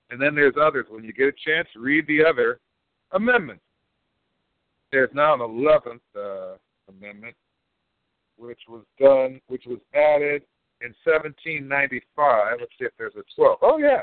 And 0.10 0.22
then 0.22 0.36
there's 0.36 0.56
others. 0.62 0.88
When 0.90 1.06
you 1.06 1.14
get 1.14 1.30
a 1.30 1.32
chance, 1.46 1.70
read 1.78 2.08
the 2.08 2.26
other 2.26 2.60
amendments. 3.14 3.64
There's 4.92 5.10
now 5.14 5.34
an 5.34 5.40
11th 5.40 6.00
uh, 6.14 6.58
amendment, 6.90 7.36
which 8.38 8.60
was 8.68 8.84
done, 9.00 9.40
which 9.48 9.64
was 9.66 9.80
added 9.94 10.42
in 10.82 10.94
1795. 11.06 12.58
Let's 12.60 12.72
see 12.78 12.84
if 12.84 12.92
there's 12.98 13.16
a 13.16 13.40
12th. 13.40 13.60
Oh, 13.62 13.78
yeah. 13.78 14.02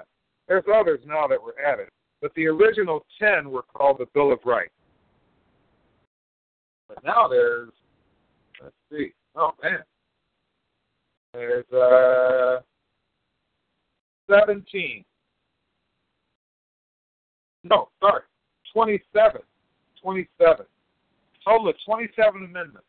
There's 0.48 0.64
others 0.74 1.00
now 1.06 1.26
that 1.26 1.42
were 1.42 1.54
added. 1.62 1.88
But 2.22 2.32
the 2.36 2.46
original 2.46 3.04
10 3.20 3.50
were 3.50 3.64
called 3.74 3.98
the 3.98 4.06
Bill 4.14 4.32
of 4.32 4.38
Rights. 4.44 4.70
But 6.88 7.02
now 7.04 7.26
there's, 7.26 7.70
let's 8.62 8.74
see. 8.90 9.12
Oh, 9.34 9.50
man. 9.60 9.80
There's 11.34 11.68
uh, 11.72 12.60
17. 14.30 15.04
No, 17.64 17.88
sorry, 18.00 18.22
27. 18.72 19.40
27. 20.00 20.66
Total 21.44 21.68
of 21.68 21.74
27 21.84 22.44
amendments. 22.44 22.86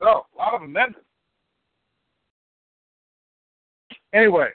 So, 0.00 0.06
a 0.06 0.38
lot 0.38 0.54
of 0.54 0.62
amendments. 0.62 1.06
Anyway, 4.14 4.48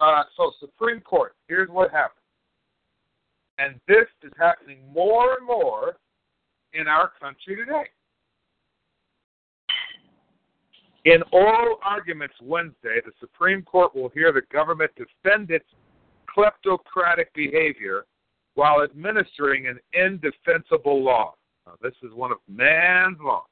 uh, 0.00 0.22
so 0.36 0.52
Supreme 0.60 1.00
Court, 1.00 1.34
here's 1.48 1.68
what 1.68 1.90
happened. 1.90 2.16
And 3.58 3.78
this 3.86 4.06
is 4.22 4.32
happening 4.38 4.78
more 4.92 5.34
and 5.36 5.46
more 5.46 5.96
in 6.72 6.88
our 6.88 7.12
country 7.20 7.56
today. 7.56 7.84
In 11.04 11.22
oral 11.32 11.78
arguments 11.84 12.34
Wednesday, 12.42 13.00
the 13.04 13.12
Supreme 13.20 13.62
Court 13.62 13.94
will 13.94 14.10
hear 14.10 14.32
the 14.32 14.42
government 14.52 14.90
defend 14.96 15.50
its 15.50 15.64
kleptocratic 16.28 17.26
behavior 17.34 18.04
while 18.54 18.82
administering 18.82 19.66
an 19.66 19.78
indefensible 19.94 21.02
law. 21.02 21.34
Now, 21.66 21.74
this 21.82 21.94
is 22.02 22.12
one 22.14 22.32
of 22.32 22.38
man's 22.48 23.18
laws. 23.22 23.44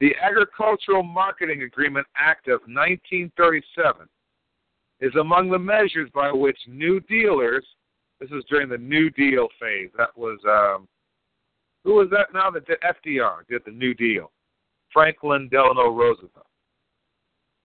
The 0.00 0.14
Agricultural 0.20 1.02
Marketing 1.02 1.62
Agreement 1.62 2.06
Act 2.16 2.48
of 2.48 2.60
1937 2.62 4.08
is 5.02 5.14
among 5.16 5.50
the 5.50 5.58
measures 5.58 6.08
by 6.14 6.32
which 6.32 6.58
new 6.66 7.00
dealers 7.00 7.66
This 8.20 8.30
was 8.30 8.44
during 8.48 8.68
the 8.68 8.78
New 8.78 9.10
Deal 9.10 9.48
phase. 9.60 9.90
That 9.98 10.16
was 10.16 10.38
um, 10.48 10.88
who 11.84 11.94
was 11.94 12.08
that 12.10 12.32
now 12.32 12.50
that 12.50 12.66
did 12.66 12.78
FDR 12.80 13.46
did 13.50 13.62
the 13.66 13.72
New 13.72 13.92
Deal? 13.92 14.30
Franklin 14.92 15.48
Delano 15.50 15.90
Roosevelt 15.90 16.46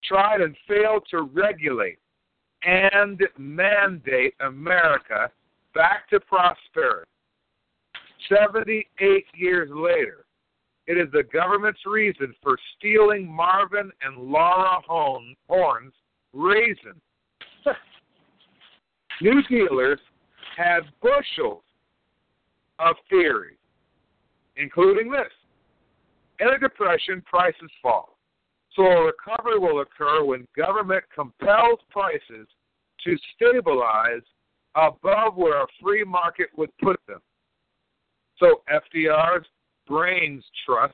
tried 0.03 0.41
and 0.41 0.55
failed 0.67 1.03
to 1.11 1.23
regulate 1.23 1.99
and 2.63 3.21
mandate 3.37 4.33
America 4.39 5.29
back 5.75 6.09
to 6.09 6.19
prosperity. 6.19 7.09
78 8.29 9.25
years 9.35 9.69
later, 9.71 10.25
it 10.87 10.97
is 10.97 11.11
the 11.11 11.23
government's 11.31 11.85
reason 11.85 12.33
for 12.41 12.57
stealing 12.77 13.29
Marvin 13.29 13.91
and 14.01 14.17
Laura 14.17 14.79
Horne's 14.87 15.93
raisins. 16.33 17.01
New 19.21 19.41
dealers 19.43 19.99
had 20.55 20.81
bushels 21.01 21.63
of 22.79 22.95
theories, 23.09 23.57
including 24.55 25.11
this. 25.11 25.31
In 26.39 26.49
a 26.49 26.59
depression, 26.59 27.23
prices 27.25 27.71
fall. 27.81 28.17
So 28.75 28.83
a 28.83 29.05
recovery 29.05 29.57
will 29.57 29.81
occur 29.81 30.23
when 30.23 30.47
government 30.55 31.03
compels 31.13 31.79
prices 31.89 32.47
to 33.03 33.17
stabilize 33.35 34.21
above 34.75 35.35
where 35.35 35.63
a 35.63 35.67
free 35.81 36.03
market 36.03 36.49
would 36.55 36.69
put 36.77 36.99
them. 37.07 37.19
So 38.37 38.61
FDR's 38.71 39.47
Brains 39.87 40.43
Trust, 40.65 40.93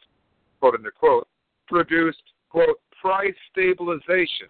quote 0.61 0.75
unquote, 0.75 1.27
produced, 1.67 2.23
quote, 2.49 2.79
price 3.01 3.35
stabilization 3.51 4.47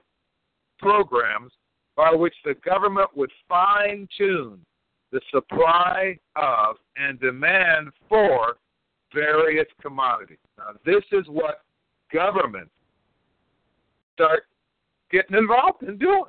programs 0.77 1.51
by 1.95 2.11
which 2.11 2.33
the 2.43 2.55
government 2.65 3.09
would 3.15 3.31
fine 3.47 4.07
tune 4.17 4.59
the 5.11 5.21
supply 5.31 6.17
of 6.35 6.77
and 6.97 7.19
demand 7.19 7.91
for 8.09 8.57
various 9.13 9.67
commodities. 9.81 10.37
Now, 10.57 10.71
this 10.85 11.03
is 11.11 11.25
what 11.27 11.61
governments 12.11 12.71
start 14.15 14.45
getting 15.11 15.37
involved 15.37 15.83
in 15.83 15.97
doing. 15.97 16.23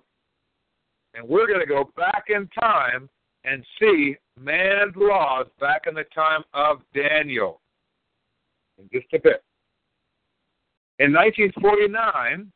And 1.14 1.26
we're 1.26 1.46
going 1.46 1.60
to 1.60 1.66
go 1.66 1.90
back 1.96 2.24
in 2.28 2.48
time 2.60 3.08
and 3.44 3.64
see 3.80 4.16
man's 4.38 4.94
laws 4.96 5.46
back 5.60 5.82
in 5.86 5.94
the 5.94 6.04
time 6.14 6.42
of 6.52 6.78
Daniel 6.94 7.60
in 8.78 8.88
just 8.92 9.12
a 9.14 9.18
bit. 9.18 9.42
In 10.98 11.12
1949, 11.12 12.50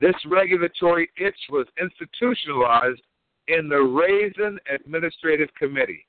this 0.00 0.14
regulatory 0.26 1.10
itch 1.18 1.38
was 1.50 1.66
institutionalized 1.80 3.02
in 3.48 3.68
the 3.68 3.80
Raisin 3.80 4.58
Administrative 4.72 5.48
Committee, 5.58 6.06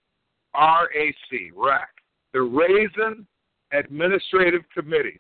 RAC, 0.54 1.16
RAC, 1.56 1.90
the 2.34 2.42
Raisin 2.42 3.28
Administrative 3.74 4.62
Committee. 4.74 5.20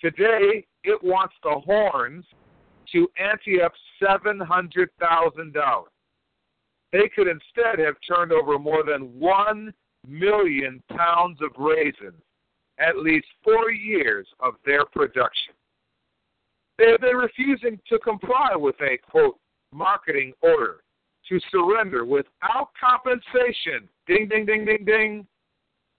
Today, 0.00 0.66
it 0.84 1.02
wants 1.02 1.34
the 1.42 1.60
Hornes 1.64 2.24
to 2.92 3.08
ante 3.18 3.62
up 3.62 3.72
$700,000. 4.02 5.82
They 6.92 7.08
could 7.14 7.28
instead 7.28 7.78
have 7.78 7.94
turned 8.06 8.32
over 8.32 8.58
more 8.58 8.82
than 8.84 9.18
1 9.18 9.72
million 10.06 10.82
pounds 10.94 11.38
of 11.40 11.50
raisins 11.56 12.20
at 12.78 12.98
least 12.98 13.26
four 13.44 13.70
years 13.70 14.26
of 14.40 14.54
their 14.64 14.84
production. 14.84 15.54
They're, 16.78 16.98
they're 17.00 17.18
refusing 17.18 17.78
to 17.88 17.98
comply 17.98 18.50
with 18.54 18.76
a, 18.80 18.98
quote, 18.98 19.38
marketing 19.72 20.32
order 20.42 20.82
to 21.28 21.40
surrender 21.50 22.04
without 22.04 22.70
compensation. 22.78 23.88
Ding, 24.06 24.28
ding, 24.28 24.46
ding, 24.46 24.64
ding, 24.64 24.84
ding. 24.84 25.26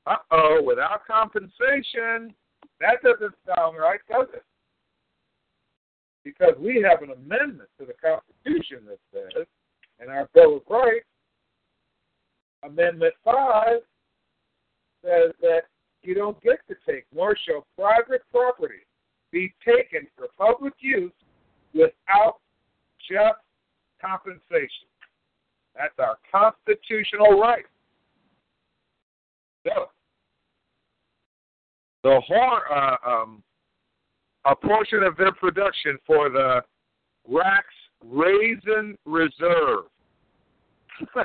Uh 0.06 0.18
oh, 0.32 0.62
without 0.66 1.06
compensation. 1.08 2.34
That 2.80 3.02
doesn't 3.04 3.34
sound 3.48 3.78
right, 3.78 4.00
does 4.10 4.28
it? 4.34 4.44
Because 6.26 6.54
we 6.60 6.86
have 6.88 7.02
an 7.02 7.12
amendment 7.12 7.70
to 7.80 7.86
the 7.86 7.94
Constitution 7.94 8.86
that 8.88 9.00
says, 9.14 9.46
in 10.04 10.10
our 10.10 10.28
Bill 10.34 10.58
of 10.58 10.64
Rights, 10.70 11.06
Amendment 12.64 13.14
5 13.24 13.80
says 15.04 15.32
that 15.42 15.64
you 16.02 16.16
don't 16.16 16.42
get 16.42 16.60
to 16.68 16.76
take, 16.90 17.06
nor 17.14 17.36
shall 17.46 17.66
private 17.78 18.22
property 18.32 18.86
be 19.34 19.54
taken 19.66 20.08
for 20.16 20.28
public 20.38 20.74
use 20.80 21.12
without 21.74 22.38
just 23.10 23.42
compensation. 24.00 24.88
That's 25.76 25.94
our 25.98 26.18
constitutional 26.32 27.40
right. 27.42 27.66
So, 29.66 29.90
the 32.04 32.22
Horne, 32.28 32.62
uh, 32.72 32.96
um, 33.10 33.44
a 34.46 34.56
portion 34.56 35.04
of 35.04 35.18
their 35.18 35.32
production 35.32 35.98
for 36.06 36.30
the 36.30 36.62
RAC's 37.28 37.66
Raisin 38.06 38.98
Reserve. 39.06 39.86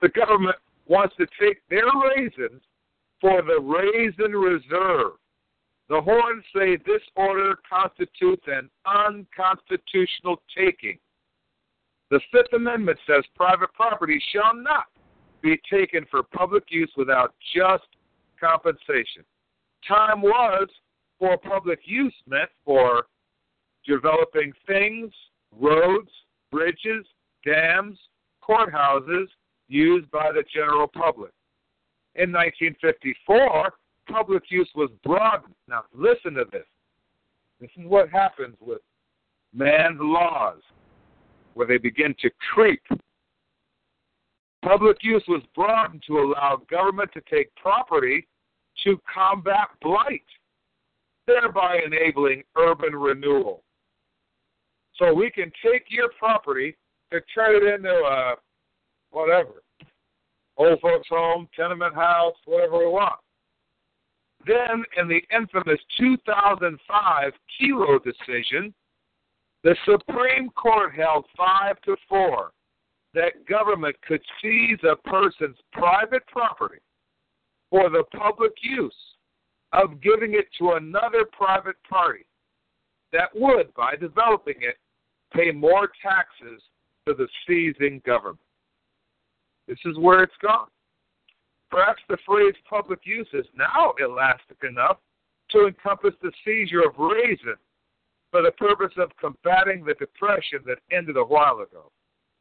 the 0.00 0.08
government 0.08 0.56
wants 0.88 1.14
to 1.16 1.26
take 1.40 1.58
their 1.68 1.86
raisins 2.16 2.62
for 3.20 3.42
the 3.42 3.60
Raisin 3.60 4.32
Reserve. 4.32 5.12
The 5.88 6.00
Hornes 6.00 6.44
say 6.54 6.76
this 6.76 7.02
order 7.14 7.56
constitutes 7.68 8.44
an 8.48 8.68
unconstitutional 8.86 10.42
taking. 10.56 10.98
The 12.10 12.20
Fifth 12.32 12.52
Amendment 12.54 12.98
says 13.06 13.24
private 13.34 13.72
property 13.74 14.20
shall 14.32 14.54
not 14.54 14.86
be 15.42 15.60
taken 15.70 16.04
for 16.10 16.22
public 16.22 16.64
use 16.70 16.90
without 16.96 17.34
just 17.54 17.84
compensation. 18.40 19.24
Time 19.86 20.22
was 20.22 20.68
for 21.18 21.38
public 21.38 21.80
use 21.84 22.14
meant 22.26 22.50
for 22.64 23.06
developing 23.86 24.52
things, 24.66 25.12
roads, 25.52 26.10
bridges, 26.50 27.06
dams, 27.44 27.98
courthouses 28.42 29.26
used 29.68 30.10
by 30.10 30.32
the 30.32 30.42
general 30.52 30.88
public. 30.88 31.32
In 32.16 32.32
1954, 32.32 33.72
public 34.06 34.44
use 34.50 34.68
was 34.74 34.90
broadened. 35.04 35.54
Now, 35.68 35.84
listen 35.94 36.34
to 36.34 36.44
this. 36.50 36.66
This 37.60 37.70
is 37.76 37.84
what 37.86 38.08
happens 38.10 38.56
with 38.60 38.80
man's 39.54 39.98
laws, 40.00 40.60
where 41.54 41.66
they 41.66 41.78
begin 41.78 42.14
to 42.20 42.30
creep. 42.52 42.82
Public 44.62 44.98
use 45.02 45.24
was 45.28 45.42
broadened 45.54 46.02
to 46.06 46.18
allow 46.18 46.60
government 46.70 47.10
to 47.14 47.22
take 47.30 47.54
property 47.54 48.26
to 48.84 49.00
combat 49.12 49.68
blight, 49.80 50.24
thereby 51.26 51.80
enabling 51.84 52.42
urban 52.56 52.94
renewal. 52.94 53.62
So 54.96 55.12
we 55.14 55.30
can 55.30 55.52
take 55.64 55.84
your 55.88 56.10
property 56.18 56.76
to 57.12 57.20
turn 57.34 57.56
it 57.56 57.74
into 57.74 57.90
a 57.90 58.34
whatever, 59.10 59.62
old 60.56 60.80
folks 60.80 61.08
home, 61.08 61.48
tenement 61.56 61.94
house, 61.94 62.34
whatever 62.44 62.78
we 62.78 62.86
want. 62.86 63.18
Then, 64.46 64.84
in 64.96 65.08
the 65.08 65.22
infamous 65.36 65.80
2005 65.98 67.32
Kelo 67.60 67.98
decision, 68.04 68.72
the 69.64 69.76
Supreme 69.84 70.50
Court 70.50 70.94
held 70.94 71.26
five 71.36 71.80
to 71.82 71.96
four 72.08 72.52
that 73.14 73.46
government 73.48 73.96
could 74.06 74.20
seize 74.40 74.78
a 74.84 74.94
person's 75.08 75.56
private 75.72 76.24
property 76.28 76.78
for 77.70 77.90
the 77.90 78.04
public 78.16 78.52
use 78.62 78.94
of 79.72 80.00
giving 80.00 80.34
it 80.34 80.46
to 80.58 80.72
another 80.72 81.24
private 81.32 81.76
party 81.88 82.24
that 83.12 83.30
would, 83.34 83.74
by 83.74 83.96
developing 83.96 84.56
it, 84.60 84.76
pay 85.34 85.50
more 85.50 85.88
taxes 86.02 86.62
to 87.06 87.14
the 87.14 87.26
seizing 87.46 88.00
government. 88.06 88.38
This 89.66 89.78
is 89.84 89.98
where 89.98 90.22
it's 90.22 90.36
gone. 90.40 90.68
Perhaps 91.76 92.00
the 92.08 92.16
phrase 92.24 92.54
public 92.66 93.00
use 93.04 93.28
is 93.34 93.44
now 93.54 93.92
elastic 94.02 94.56
enough 94.66 94.96
to 95.50 95.66
encompass 95.66 96.14
the 96.22 96.32
seizure 96.42 96.80
of 96.80 96.96
raisin 96.96 97.56
for 98.30 98.40
the 98.40 98.52
purpose 98.52 98.94
of 98.96 99.10
combating 99.20 99.84
the 99.84 99.92
depression 100.00 100.60
that 100.64 100.78
ended 100.90 101.18
a 101.18 101.22
while 101.22 101.58
ago, 101.58 101.92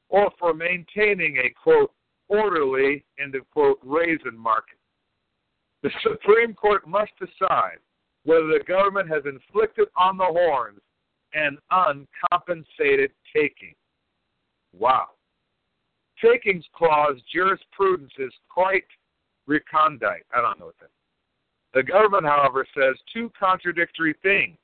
or 0.08 0.32
for 0.40 0.54
maintaining 0.54 1.36
a 1.36 1.50
quote 1.62 1.92
orderly 2.30 3.04
end 3.20 3.36
of 3.36 3.42
quote 3.52 3.78
raisin 3.84 4.38
market. 4.38 4.78
The 5.84 5.92
Supreme 6.02 6.54
Court 6.54 6.88
must 6.88 7.12
decide 7.20 7.80
whether 8.24 8.48
the 8.48 8.64
government 8.66 9.10
has 9.10 9.24
inflicted 9.26 9.90
on 9.98 10.16
the 10.16 10.24
Hornes 10.24 10.80
an 11.34 11.58
uncompensated 11.72 13.12
taking. 13.36 13.76
Wow. 14.72 15.08
Takings 16.24 16.64
clause 16.74 17.18
jurisprudence 17.34 18.14
is 18.18 18.32
quite 18.48 18.86
recondite. 19.48 20.24
I 20.34 20.42
don't 20.42 20.60
know 20.60 20.68
what 20.68 20.80
that. 20.80 20.90
The 21.74 21.84
government, 21.84 22.26
however, 22.26 22.66
says 22.74 22.96
two 23.14 23.32
contradictory 23.38 24.16
things. 24.24 24.58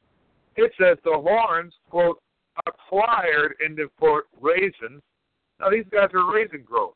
It 0.55 0.71
says 0.79 0.97
the 1.03 1.13
Hornes, 1.13 1.73
quote, 1.89 2.21
acquired, 2.65 3.55
end 3.63 3.79
quote, 3.97 4.25
raisins, 4.39 5.01
Now, 5.59 5.69
these 5.69 5.85
guys 5.91 6.09
are 6.13 6.33
raisin 6.33 6.63
growers, 6.63 6.95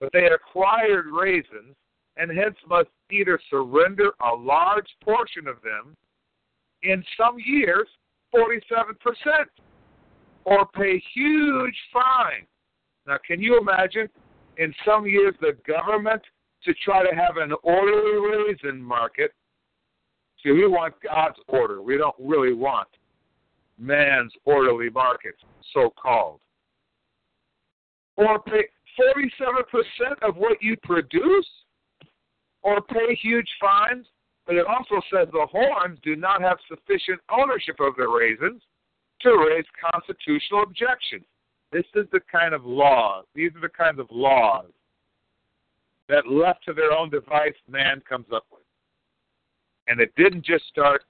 but 0.00 0.10
they 0.12 0.26
acquired 0.26 1.06
raisins 1.06 1.74
and 2.18 2.36
hence 2.36 2.56
must 2.68 2.88
either 3.10 3.40
surrender 3.48 4.10
a 4.20 4.34
large 4.34 4.88
portion 5.02 5.46
of 5.46 5.56
them, 5.62 5.96
in 6.82 7.02
some 7.16 7.36
years, 7.44 7.86
47%, 8.34 8.54
or 10.44 10.66
pay 10.74 11.02
huge 11.14 11.76
fines. 11.92 12.46
Now, 13.06 13.16
can 13.26 13.40
you 13.40 13.58
imagine 13.58 14.08
in 14.58 14.74
some 14.84 15.06
years 15.06 15.34
the 15.40 15.56
government 15.66 16.22
to 16.64 16.74
try 16.84 17.02
to 17.02 17.14
have 17.14 17.36
an 17.36 17.52
orderly 17.62 18.18
raisin 18.18 18.82
market? 18.82 19.32
See, 20.42 20.52
we 20.52 20.66
want 20.66 20.94
God's 21.02 21.38
order. 21.48 21.82
We 21.82 21.96
don't 21.96 22.14
really 22.18 22.52
want 22.52 22.88
man's 23.78 24.32
orderly 24.44 24.90
market, 24.90 25.34
so 25.72 25.92
called. 26.00 26.40
Or 28.16 28.40
pay 28.40 28.64
47% 28.98 30.22
of 30.22 30.36
what 30.36 30.58
you 30.60 30.76
produce? 30.82 31.46
Or 32.62 32.80
pay 32.80 33.14
huge 33.14 33.48
fines? 33.60 34.06
But 34.46 34.56
it 34.56 34.66
also 34.66 35.00
says 35.12 35.28
the 35.32 35.46
Hornes 35.50 35.98
do 36.02 36.16
not 36.16 36.40
have 36.42 36.58
sufficient 36.68 37.20
ownership 37.30 37.76
of 37.80 37.94
the 37.96 38.08
raisins 38.08 38.62
to 39.20 39.30
raise 39.30 39.64
constitutional 39.92 40.62
objections. 40.62 41.24
This 41.70 41.84
is 41.94 42.06
the 42.12 42.20
kind 42.32 42.54
of 42.54 42.64
laws, 42.64 43.26
these 43.34 43.50
are 43.54 43.60
the 43.60 43.68
kinds 43.68 44.00
of 44.00 44.06
laws 44.10 44.70
that 46.08 46.28
left 46.28 46.64
to 46.64 46.72
their 46.72 46.92
own 46.92 47.10
device 47.10 47.54
man 47.68 48.02
comes 48.08 48.26
up 48.34 48.46
with. 48.50 48.62
And 49.88 50.00
it 50.00 50.12
didn't 50.16 50.44
just 50.44 50.66
start 50.66 51.04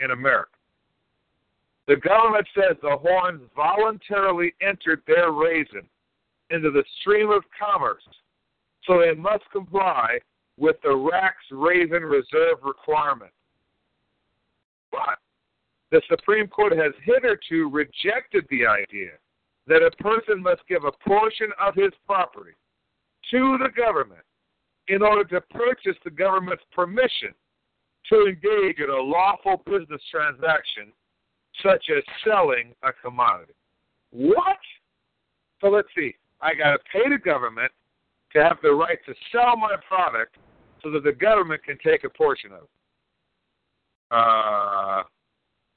in 0.00 0.10
America. 0.10 0.50
The 1.86 1.96
government 1.96 2.46
says 2.54 2.76
the 2.80 2.96
Hornes 2.96 3.42
voluntarily 3.54 4.54
entered 4.62 5.02
their 5.06 5.32
raisin 5.32 5.86
into 6.50 6.70
the 6.70 6.84
stream 7.00 7.30
of 7.30 7.42
commerce, 7.58 8.02
so 8.86 8.98
they 8.98 9.14
must 9.14 9.44
comply 9.52 10.18
with 10.58 10.76
the 10.82 10.94
RAC's 10.94 11.44
raisin 11.50 12.02
reserve 12.02 12.58
requirement. 12.62 13.32
But 14.90 15.18
the 15.90 16.00
Supreme 16.08 16.48
Court 16.48 16.76
has 16.76 16.92
hitherto 17.04 17.68
rejected 17.68 18.46
the 18.50 18.66
idea 18.66 19.10
that 19.66 19.82
a 19.82 19.90
person 20.02 20.42
must 20.42 20.62
give 20.68 20.84
a 20.84 20.92
portion 21.08 21.50
of 21.60 21.74
his 21.74 21.92
property 22.06 22.52
to 23.30 23.58
the 23.58 23.70
government 23.76 24.24
in 24.88 25.02
order 25.02 25.24
to 25.24 25.40
purchase 25.40 25.96
the 26.04 26.10
government's 26.10 26.64
permission 26.72 27.34
to 28.10 28.26
engage 28.26 28.78
in 28.78 28.90
a 28.90 29.00
lawful 29.00 29.62
business 29.64 30.00
transaction 30.10 30.92
such 31.62 31.86
as 31.96 32.02
selling 32.24 32.74
a 32.82 32.92
commodity. 32.92 33.54
What? 34.10 34.58
So 35.60 35.68
let's 35.68 35.88
see. 35.96 36.14
I 36.40 36.54
got 36.54 36.72
to 36.72 36.78
pay 36.92 37.08
the 37.08 37.18
government 37.18 37.72
to 38.32 38.42
have 38.42 38.58
the 38.62 38.72
right 38.72 38.98
to 39.06 39.14
sell 39.32 39.56
my 39.56 39.76
product 39.88 40.36
so 40.82 40.90
that 40.90 41.04
the 41.04 41.12
government 41.12 41.62
can 41.64 41.78
take 41.84 42.04
a 42.04 42.10
portion 42.10 42.52
of 42.52 42.64
it. 42.64 42.68
Uh, 44.10 45.02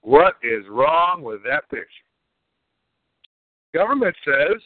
what 0.02 0.36
is 0.44 0.66
wrong 0.70 1.22
with 1.24 1.42
that 1.44 1.70
picture? 1.70 1.88
Government 3.74 4.16
says 4.26 4.62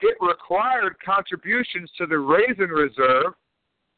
it 0.00 0.16
required 0.20 0.96
contributions 1.04 1.90
to 1.98 2.06
the 2.06 2.18
raisin 2.18 2.68
reserve. 2.68 3.32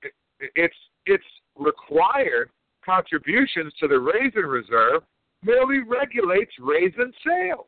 It, 0.02 0.12
it's 0.54 0.74
it's 1.06 1.24
required 1.56 2.50
contributions 2.84 3.72
to 3.80 3.88
the 3.88 3.98
raisin 3.98 4.46
reserve 4.46 5.02
merely 5.42 5.80
regulates 5.80 6.52
raisin 6.60 7.12
sales. 7.26 7.66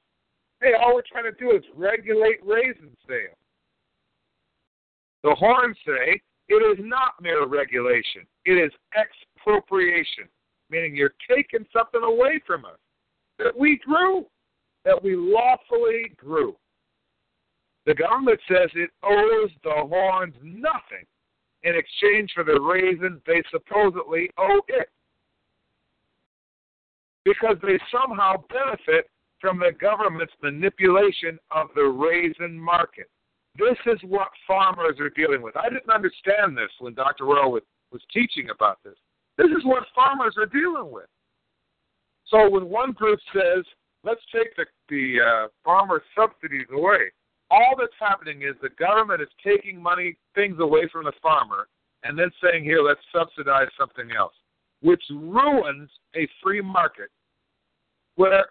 Hey, 0.60 0.72
all 0.74 0.94
we're 0.94 1.02
trying 1.10 1.32
to 1.32 1.38
do 1.38 1.56
is 1.56 1.62
regulate 1.74 2.38
raisin 2.44 2.96
sales. 3.08 3.36
The 5.22 5.34
Hornes 5.34 5.76
say 5.86 6.20
it 6.48 6.54
is 6.54 6.84
not 6.84 7.12
mere 7.20 7.46
regulation, 7.46 8.22
it 8.44 8.52
is 8.52 8.72
expropriation, 8.96 10.24
meaning 10.70 10.96
you're 10.96 11.14
taking 11.28 11.66
something 11.72 12.02
away 12.02 12.40
from 12.46 12.64
us 12.64 12.78
that 13.38 13.56
we 13.56 13.78
grew, 13.84 14.26
that 14.84 15.02
we 15.02 15.14
lawfully 15.16 16.12
grew. 16.16 16.56
The 17.90 17.96
government 17.96 18.38
says 18.46 18.70
it 18.76 18.90
owes 19.02 19.50
the 19.64 19.72
Hornes 19.74 20.36
nothing 20.44 21.04
in 21.64 21.74
exchange 21.74 22.30
for 22.32 22.44
the 22.44 22.60
raisins 22.60 23.20
they 23.26 23.42
supposedly 23.50 24.30
owe 24.38 24.60
it 24.68 24.88
because 27.24 27.56
they 27.62 27.80
somehow 27.90 28.44
benefit 28.48 29.10
from 29.40 29.58
the 29.58 29.72
government's 29.80 30.32
manipulation 30.40 31.36
of 31.50 31.66
the 31.74 31.82
raisin 31.82 32.56
market. 32.56 33.10
This 33.58 33.76
is 33.86 33.98
what 34.04 34.28
farmers 34.46 35.00
are 35.00 35.10
dealing 35.10 35.42
with. 35.42 35.56
I 35.56 35.68
didn't 35.68 35.90
understand 35.90 36.56
this 36.56 36.70
when 36.78 36.94
Dr. 36.94 37.24
Royal 37.24 37.50
was, 37.50 37.62
was 37.90 38.02
teaching 38.12 38.50
about 38.54 38.78
this. 38.84 38.94
This 39.36 39.48
is 39.48 39.64
what 39.64 39.82
farmers 39.96 40.36
are 40.38 40.46
dealing 40.46 40.92
with. 40.92 41.08
So 42.28 42.48
when 42.48 42.68
one 42.68 42.92
group 42.92 43.18
says, 43.34 43.64
let's 44.04 44.22
take 44.32 44.54
the, 44.54 44.66
the 44.88 45.16
uh, 45.20 45.48
farmer 45.64 46.04
subsidies 46.14 46.68
away, 46.72 47.10
all 47.50 47.74
that's 47.78 47.92
happening 47.98 48.42
is 48.42 48.54
the 48.62 48.70
government 48.70 49.20
is 49.20 49.28
taking 49.44 49.82
money, 49.82 50.16
things 50.34 50.56
away 50.60 50.88
from 50.92 51.04
the 51.04 51.12
farmer, 51.22 51.68
and 52.04 52.18
then 52.18 52.30
saying, 52.42 52.64
here, 52.64 52.82
let's 52.82 53.00
subsidize 53.12 53.68
something 53.78 54.10
else 54.16 54.34
which 54.80 55.02
ruins 55.10 55.90
a 56.16 56.26
free 56.42 56.60
market. 56.60 57.10
Where 58.16 58.46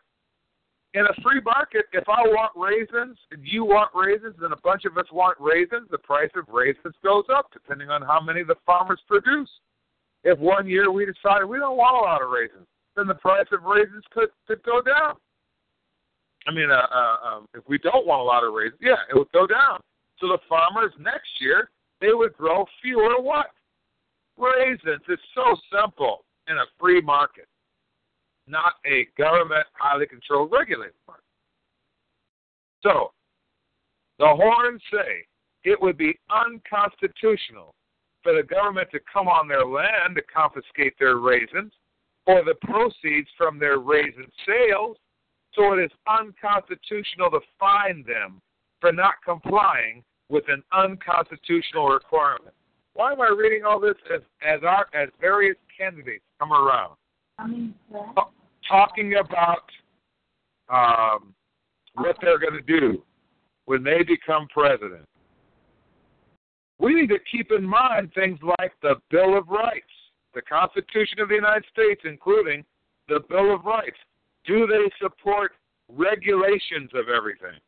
in 0.94 1.06
a 1.06 1.22
free 1.22 1.42
market, 1.44 1.86
if 1.94 2.08
I 2.08 2.22
want 2.22 2.52
raisins 2.56 3.18
and 3.32 3.42
you 3.44 3.64
want 3.64 3.92
raisins 3.94 4.36
and 4.42 4.54
a 4.54 4.58
bunch 4.64 4.86
of 4.86 4.98
us 4.98 5.06
want 5.12 5.38
raisins, 5.40 5.88
the 5.92 6.00
price 6.00 6.32
of 6.36 6.46
raisins 6.48 6.96
goes 7.04 7.26
up 7.34 7.48
depending 7.54 7.90
on 7.90 8.02
how 8.02 8.20
many 8.20 8.44
the 8.44 8.56
farmers 8.66 9.00
produce. 9.08 9.50
If 10.24 10.40
one 10.40 10.68
year 10.68 10.92
we 10.92 11.06
decide 11.06 11.44
we 11.46 11.60
don't 11.60 11.78
want 11.78 11.96
a 11.96 12.00
lot 12.00 12.22
of 12.22 12.30
raisins, 12.30 12.68
then 12.96 13.08
the 13.08 13.16
price 13.16 13.48
of 13.52 13.64
raisins 13.64 14.04
could 14.12 14.30
could 14.48 14.62
go 14.64 14.82
down. 14.82 15.16
I 16.48 16.52
mean, 16.52 16.72
uh, 16.72 16.88
uh, 16.92 17.18
um, 17.28 17.48
if 17.54 17.64
we 17.68 17.78
don't 17.78 18.08
want 18.08 18.22
a 18.22 18.24
lot 18.24 18.44
of 18.44 18.54
raisins, 18.54 18.80
yeah, 18.82 18.96
it 19.10 19.16
would 19.16 19.32
go 19.32 19.46
down. 19.46 19.80
So 20.20 20.28
the 20.28 20.40
farmers 20.48 20.94
next 21.00 21.30
year 21.40 21.70
they 22.02 22.14
would 22.14 22.34
grow 22.34 22.66
fewer 22.82 23.22
what? 23.22 23.48
raisins. 24.40 25.04
It's 25.08 25.22
so 25.36 25.56
simple 25.72 26.24
in 26.48 26.58
a 26.58 26.66
free 26.80 27.02
market, 27.02 27.48
not 28.48 28.74
a 28.86 29.08
government 29.18 29.66
highly 29.74 30.08
controlled 30.08 30.52
regulated 30.52 30.96
market. 31.08 31.24
So, 32.82 33.12
the 34.18 34.28
Hornes 34.28 34.82
say 34.92 35.26
it 35.64 35.80
would 35.82 35.98
be 35.98 36.18
unconstitutional 36.30 37.76
for 38.24 38.34
the 38.34 38.44
government 38.44 38.90
to 38.92 39.00
come 39.12 39.28
on 39.28 39.48
their 39.48 39.66
land 39.66 40.16
to 40.16 40.22
confiscate 40.34 40.94
their 41.00 41.18
raisins 41.18 41.74
or 42.26 42.44
the 42.44 42.56
proceeds 42.62 43.30
from 43.38 43.60
their 43.60 43.80
raisin 43.80 44.28
sales, 44.46 44.98
so 45.56 45.74
it 45.74 45.84
is 45.84 45.92
unconstitutional 46.08 47.32
to 47.32 47.40
fine 47.60 48.04
them 48.08 48.42
for 48.82 48.92
not 48.92 49.16
complying 49.26 50.04
with 50.30 50.44
an 50.48 50.64
unconstitutional 50.72 51.90
requirement. 51.90 52.54
Why 52.94 53.12
am 53.12 53.22
I 53.22 53.34
reading 53.36 53.64
all 53.66 53.80
this 53.80 53.96
as 54.14 54.22
as 54.46 54.62
our 54.64 54.88
as 54.94 55.10
various 55.20 55.56
candidates 55.78 56.24
come 56.40 56.52
around? 56.52 56.96
Talking 58.68 59.16
about 59.16 59.64
um, 60.70 61.34
what 61.96 62.18
they're 62.22 62.40
going 62.40 62.54
to 62.54 62.80
do 62.80 63.04
when 63.66 63.84
they 63.84 64.04
become 64.04 64.48
president. 64.54 65.06
We 66.80 66.94
need 66.94 67.10
to 67.10 67.20
keep 67.32 67.52
in 67.52 67.66
mind 67.66 68.12
things 68.14 68.40
like 68.60 68.74
the 68.82 68.96
Bill 69.10 69.38
of 69.38 69.48
Rights, 69.50 69.86
the 70.34 70.42
Constitution 70.42 71.20
of 71.20 71.30
the 71.30 71.36
United 71.36 71.66
States, 71.72 72.02
including 72.06 72.64
the 73.08 73.20
Bill 73.30 73.54
of 73.54 73.66
Rights. 73.66 73.98
Do 74.50 74.66
they 74.66 74.90
support 75.00 75.52
regulations 75.88 76.90
of 76.96 77.08
everything? 77.08 77.60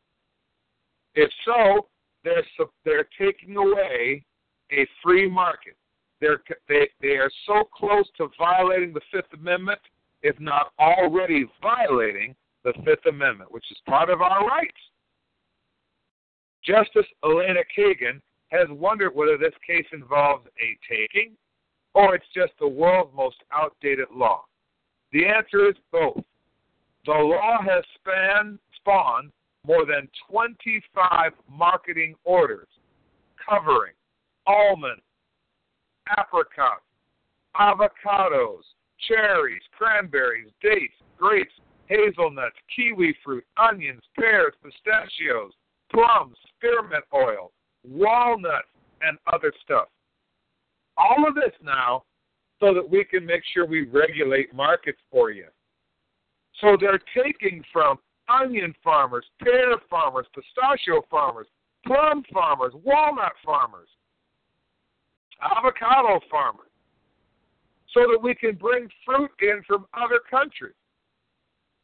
If 1.14 1.30
so, 1.44 1.86
they're 2.24 2.42
they're 2.84 3.08
taking 3.16 3.56
away 3.56 4.24
a 4.72 4.84
free 5.00 5.30
market. 5.30 5.76
They're, 6.20 6.42
they, 6.68 6.88
they 7.00 7.16
are 7.18 7.30
so 7.46 7.68
close 7.72 8.06
to 8.16 8.28
violating 8.36 8.92
the 8.92 9.00
Fifth 9.12 9.32
Amendment, 9.32 9.78
if 10.22 10.38
not 10.40 10.72
already 10.80 11.46
violating 11.62 12.34
the 12.64 12.72
Fifth 12.84 13.06
Amendment, 13.08 13.52
which 13.52 13.64
is 13.70 13.78
part 13.86 14.10
of 14.10 14.20
our 14.20 14.44
rights. 14.44 14.72
Justice 16.64 17.06
Elena 17.24 17.60
Kagan 17.76 18.20
has 18.48 18.66
wondered 18.70 19.14
whether 19.14 19.38
this 19.38 19.54
case 19.64 19.86
involves 19.92 20.46
a 20.60 20.92
taking 20.92 21.36
or 21.94 22.16
it's 22.16 22.26
just 22.34 22.52
the 22.58 22.66
world's 22.66 23.14
most 23.14 23.36
outdated 23.52 24.08
law. 24.12 24.42
The 25.12 25.26
answer 25.26 25.68
is 25.68 25.76
both. 25.92 26.24
The 27.04 27.12
law 27.12 27.58
has 27.62 27.84
span, 27.96 28.58
spawned 28.76 29.32
more 29.66 29.84
than 29.84 30.08
25 30.30 31.32
marketing 31.48 32.14
orders 32.24 32.68
covering 33.48 33.94
almonds, 34.46 35.02
apricots, 36.16 36.82
avocados, 37.56 38.62
cherries, 39.08 39.62
cranberries, 39.76 40.48
dates, 40.62 40.94
grapes, 41.18 41.52
hazelnuts, 41.86 42.56
kiwi 42.74 43.14
fruit, 43.24 43.44
onions, 43.56 44.02
pears, 44.18 44.54
pistachios, 44.62 45.52
plums, 45.92 46.36
spearmint 46.56 47.04
oil, 47.14 47.52
walnuts, 47.84 48.68
and 49.02 49.18
other 49.32 49.52
stuff. 49.62 49.88
All 50.96 51.26
of 51.26 51.34
this 51.34 51.52
now 51.62 52.04
so 52.60 52.72
that 52.74 52.88
we 52.88 53.04
can 53.04 53.26
make 53.26 53.42
sure 53.52 53.66
we 53.66 53.86
regulate 53.86 54.54
markets 54.54 55.00
for 55.10 55.30
you. 55.30 55.46
So 56.60 56.76
they're 56.78 57.00
taking 57.16 57.62
from 57.72 57.98
onion 58.28 58.74
farmers, 58.82 59.24
pear 59.42 59.76
farmers, 59.90 60.26
pistachio 60.34 61.02
farmers, 61.10 61.46
plum 61.86 62.22
farmers, 62.32 62.72
walnut 62.84 63.32
farmers, 63.44 63.88
avocado 65.40 66.20
farmers, 66.30 66.70
so 67.92 68.00
that 68.10 68.22
we 68.22 68.34
can 68.34 68.54
bring 68.54 68.88
fruit 69.04 69.30
in 69.40 69.62
from 69.66 69.86
other 69.94 70.20
countries. 70.30 70.74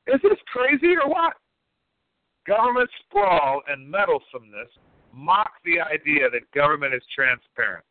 Is 0.06 0.20
this 0.22 0.38
crazy 0.46 0.94
or 1.02 1.08
what? 1.08 1.34
Government 2.46 2.88
sprawl 3.04 3.62
and 3.68 3.90
meddlesomeness 3.90 4.70
mock 5.12 5.50
the 5.64 5.80
idea 5.80 6.30
that 6.30 6.50
government 6.52 6.94
is 6.94 7.02
transparent. 7.14 7.84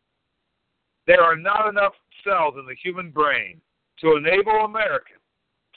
There 1.05 1.21
are 1.21 1.35
not 1.35 1.69
enough 1.69 1.93
cells 2.23 2.55
in 2.57 2.65
the 2.65 2.75
human 2.83 3.11
brain 3.11 3.61
to 4.01 4.15
enable 4.15 4.65
Americans 4.65 5.16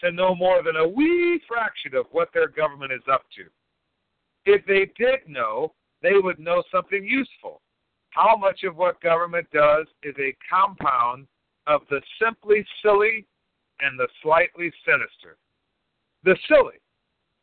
to 0.00 0.12
know 0.12 0.34
more 0.34 0.62
than 0.62 0.76
a 0.76 0.88
wee 0.88 1.40
fraction 1.46 1.94
of 1.94 2.06
what 2.12 2.28
their 2.32 2.48
government 2.48 2.92
is 2.92 3.02
up 3.10 3.22
to. 3.36 3.44
If 4.46 4.64
they 4.66 4.90
did 4.98 5.20
know, 5.28 5.74
they 6.02 6.14
would 6.14 6.38
know 6.38 6.62
something 6.72 7.04
useful. 7.04 7.60
How 8.10 8.36
much 8.36 8.64
of 8.64 8.76
what 8.76 9.00
government 9.00 9.46
does 9.52 9.86
is 10.02 10.14
a 10.18 10.34
compound 10.48 11.26
of 11.66 11.82
the 11.90 12.00
simply 12.20 12.66
silly 12.82 13.26
and 13.80 13.98
the 13.98 14.08
slightly 14.22 14.72
sinister. 14.84 15.36
The 16.24 16.36
silly. 16.48 16.80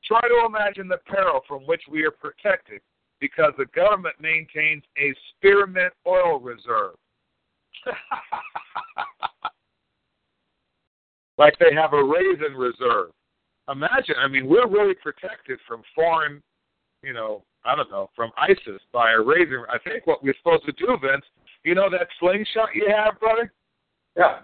Try 0.03 0.22
to 0.22 0.45
imagine 0.45 0.88
the 0.88 0.99
peril 1.05 1.41
from 1.47 1.64
which 1.64 1.82
we 1.89 2.03
are 2.03 2.12
protected 2.12 2.82
because 3.20 3.53
the 3.58 3.66
government 3.76 4.16
maintains 4.20 4.84
a 4.97 5.14
spearmint 5.30 5.93
oil 6.05 6.39
reserve. 6.39 6.95
like 11.38 11.58
they 11.60 11.74
have 11.74 11.94
a 11.94 12.04
raisin 12.04 12.56
reserve. 12.56 13.12
Imagine, 13.70 14.16
I 14.18 14.28
mean, 14.28 14.48
we're 14.48 14.68
really 14.68 14.96
protected 14.96 15.60
from 15.68 15.84
foreign, 15.94 16.42
you 17.04 17.14
know, 17.14 17.44
I 17.66 17.76
don't 17.76 17.92
know, 17.92 18.10
from 18.16 18.32
ISIS 18.38 18.82
by 18.94 19.12
a 19.12 19.20
raisin. 19.20 19.64
I 19.70 19.78
think 19.80 20.08
what 20.08 20.24
we're 20.24 20.36
supposed 20.38 20.66
to 20.66 20.72
do, 20.74 20.98
Vince, 21.02 21.26
you 21.64 21.76
know 21.76 21.90
that 21.90 22.08
slingshot 22.20 22.70
you 22.74 22.88
have, 22.96 23.20
brother? 23.20 23.52
Yeah. 24.16 24.40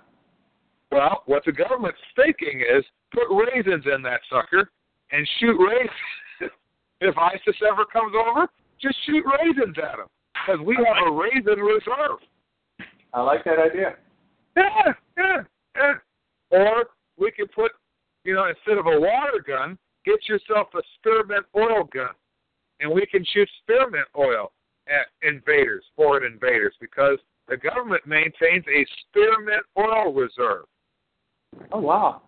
Well, 0.92 1.24
what 1.26 1.44
the 1.46 1.52
government's 1.52 2.00
thinking 2.16 2.62
is 2.62 2.84
put 3.12 3.28
raisins 3.30 3.86
in 3.94 4.02
that 4.04 4.20
sucker 4.30 4.70
and 5.12 5.28
shoot 5.40 5.58
raisins. 5.58 6.52
if 7.02 7.18
ISIS 7.18 7.56
ever 7.68 7.86
comes 7.86 8.14
over, 8.14 8.48
just 8.82 8.98
shoot 9.06 9.24
raisins 9.40 9.76
at 9.78 9.98
them 9.98 10.08
because 10.34 10.64
we 10.66 10.76
have 10.76 11.08
a 11.08 11.12
raisin 11.12 11.64
reserve. 11.64 12.20
I 13.14 13.22
like 13.22 13.44
that 13.46 13.60
idea. 13.60 13.96
Yeah, 14.58 14.94
yeah, 15.18 15.42
yeah. 15.76 15.94
Or 16.54 16.86
we 17.18 17.32
could 17.32 17.52
put, 17.52 17.72
you 18.24 18.36
know, 18.36 18.46
instead 18.48 18.78
of 18.78 18.86
a 18.86 19.00
water 19.00 19.44
gun, 19.46 19.78
get 20.06 20.20
yourself 20.30 20.68
a 20.76 20.82
spearmint 20.96 21.46
oil 21.56 21.90
gun, 21.92 22.14
and 22.80 22.92
we 22.92 23.08
can 23.08 23.26
shoot 23.34 23.50
spearmint 23.64 24.06
oil 24.16 24.52
at 24.88 25.08
invaders, 25.28 25.84
foreign 25.96 26.32
invaders, 26.32 26.76
because 26.80 27.18
the 27.48 27.58
government 27.58 28.06
maintains 28.06 28.64
a 28.68 28.86
spearmint 29.02 29.64
oil 29.78 30.14
reserve. 30.14 30.66
Oh 31.72 31.80
wow! 31.80 32.22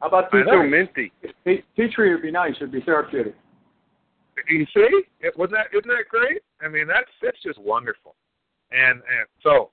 How 0.00 0.08
about 0.08 0.24
I 0.32 0.38
tea 0.38 0.44
know. 0.44 0.60
tree? 0.60 0.70
minty. 0.70 1.12
Tea, 1.44 1.62
tea 1.74 1.88
tree 1.94 2.12
would 2.12 2.22
be 2.22 2.30
nice. 2.30 2.54
It'd 2.56 2.72
be 2.72 2.82
therapeutic. 2.82 3.34
You 4.48 4.66
see, 4.74 5.02
it 5.20 5.36
wasn't 5.38 5.58
that 5.58 5.76
isn't 5.76 5.88
that 5.88 6.08
great? 6.10 6.42
I 6.60 6.68
mean, 6.68 6.86
that's 6.86 7.10
that's 7.22 7.40
just 7.42 7.58
wonderful. 7.58 8.16
And 8.70 9.00
and 9.00 9.26
so 9.42 9.70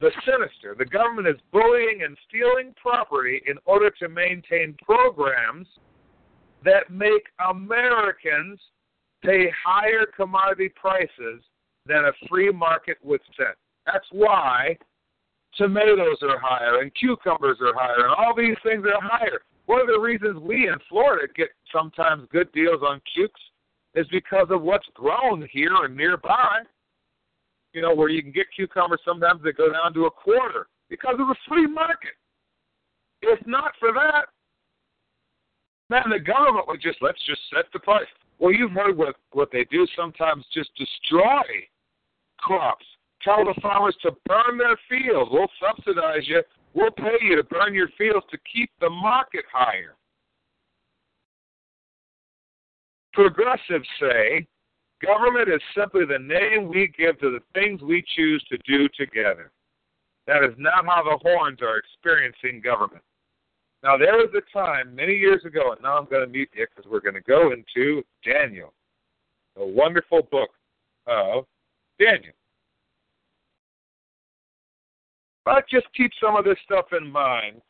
the 0.00 0.10
sinister, 0.24 0.74
the 0.76 0.84
government 0.84 1.28
is 1.28 1.36
bullying 1.52 2.02
and 2.04 2.16
stealing 2.28 2.74
property 2.80 3.42
in 3.46 3.56
order 3.66 3.90
to 4.00 4.08
maintain 4.08 4.74
programs 4.82 5.66
that 6.64 6.90
make 6.90 7.28
Americans 7.50 8.58
pay 9.22 9.50
higher 9.64 10.06
commodity 10.16 10.70
prices 10.70 11.42
than 11.86 12.04
a 12.06 12.28
free 12.28 12.50
market 12.50 12.96
would 13.02 13.20
set. 13.36 13.56
That's 13.86 14.06
why 14.10 14.76
tomatoes 15.56 16.18
are 16.22 16.38
higher 16.38 16.80
and 16.80 16.90
cucumbers 16.94 17.58
are 17.60 17.74
higher 17.74 18.06
and 18.06 18.14
all 18.16 18.34
these 18.34 18.56
things 18.62 18.84
are 18.86 19.00
higher. 19.02 19.40
One 19.66 19.80
of 19.80 19.86
the 19.86 20.00
reasons 20.00 20.40
we 20.40 20.68
in 20.68 20.76
Florida 20.88 21.26
get 21.36 21.48
sometimes 21.72 22.26
good 22.32 22.50
deals 22.52 22.82
on 22.82 23.00
cukes 23.14 23.40
is 23.94 24.06
because 24.10 24.46
of 24.50 24.62
what's 24.62 24.86
grown 24.94 25.46
here 25.52 25.84
and 25.84 25.96
nearby. 25.96 26.60
You 27.72 27.82
know, 27.82 27.94
where 27.94 28.08
you 28.08 28.22
can 28.22 28.32
get 28.32 28.46
cucumbers 28.54 29.00
sometimes 29.04 29.42
that 29.42 29.56
go 29.56 29.72
down 29.72 29.94
to 29.94 30.06
a 30.06 30.10
quarter 30.10 30.66
because 30.88 31.14
of 31.18 31.28
the 31.28 31.36
free 31.48 31.66
market. 31.66 32.14
If 33.22 33.46
not 33.46 33.72
for 33.78 33.92
that, 33.92 34.26
man, 35.88 36.10
the 36.10 36.18
government 36.18 36.66
would 36.66 36.80
just 36.80 36.98
let's 37.00 37.24
just 37.26 37.40
set 37.54 37.66
the 37.72 37.78
price. 37.78 38.06
Well, 38.38 38.52
you've 38.52 38.72
heard 38.72 38.96
what 38.96 39.16
what 39.32 39.50
they 39.52 39.64
do 39.70 39.86
sometimes 39.96 40.44
just 40.52 40.70
destroy 40.76 41.44
crops. 42.38 42.84
Tell 43.22 43.44
the 43.44 43.54
farmers 43.60 43.96
to 44.02 44.12
burn 44.26 44.56
their 44.56 44.78
fields. 44.88 45.30
We'll 45.30 45.50
subsidize 45.60 46.26
you. 46.26 46.42
We'll 46.72 46.90
pay 46.90 47.18
you 47.20 47.36
to 47.36 47.44
burn 47.44 47.74
your 47.74 47.88
fields 47.98 48.24
to 48.30 48.38
keep 48.52 48.70
the 48.80 48.88
market 48.88 49.44
higher. 49.52 49.96
Progressives 53.12 53.88
say 54.00 54.46
government 55.04 55.48
is 55.48 55.60
simply 55.76 56.04
the 56.04 56.18
name 56.18 56.68
we 56.68 56.92
give 56.96 57.18
to 57.20 57.30
the 57.30 57.40
things 57.54 57.80
we 57.82 58.04
choose 58.16 58.44
to 58.50 58.58
do 58.66 58.88
together. 58.98 59.50
That 60.26 60.44
is 60.44 60.54
not 60.58 60.86
how 60.86 61.02
the 61.02 61.18
Hornes 61.22 61.60
are 61.62 61.78
experiencing 61.78 62.60
government. 62.62 63.02
Now, 63.82 63.96
there 63.96 64.12
was 64.12 64.28
a 64.36 64.56
time 64.56 64.94
many 64.94 65.14
years 65.14 65.44
ago, 65.44 65.72
and 65.72 65.82
now 65.82 65.96
I'm 65.96 66.04
going 66.04 66.24
to 66.24 66.30
mute 66.30 66.50
you 66.54 66.66
because 66.74 66.90
we're 66.90 67.00
going 67.00 67.14
to 67.14 67.22
go 67.22 67.52
into 67.52 68.02
Daniel, 68.24 68.74
a 69.56 69.66
wonderful 69.66 70.22
book 70.30 70.50
of 71.06 71.44
Daniel. 71.98 72.34
But 75.46 75.64
just 75.68 75.86
keep 75.96 76.10
some 76.22 76.36
of 76.36 76.44
this 76.44 76.58
stuff 76.64 76.86
in 76.92 77.10
mind. 77.10 77.62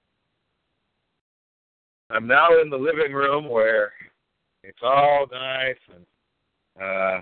I'm 2.11 2.27
now 2.27 2.61
in 2.61 2.71
the 2.71 2.77
living 2.77 3.13
room 3.13 3.49
where 3.49 3.93
it's 4.65 4.81
all 4.83 5.27
nice 5.31 5.77
and 5.95 6.05
uh, 6.81 7.21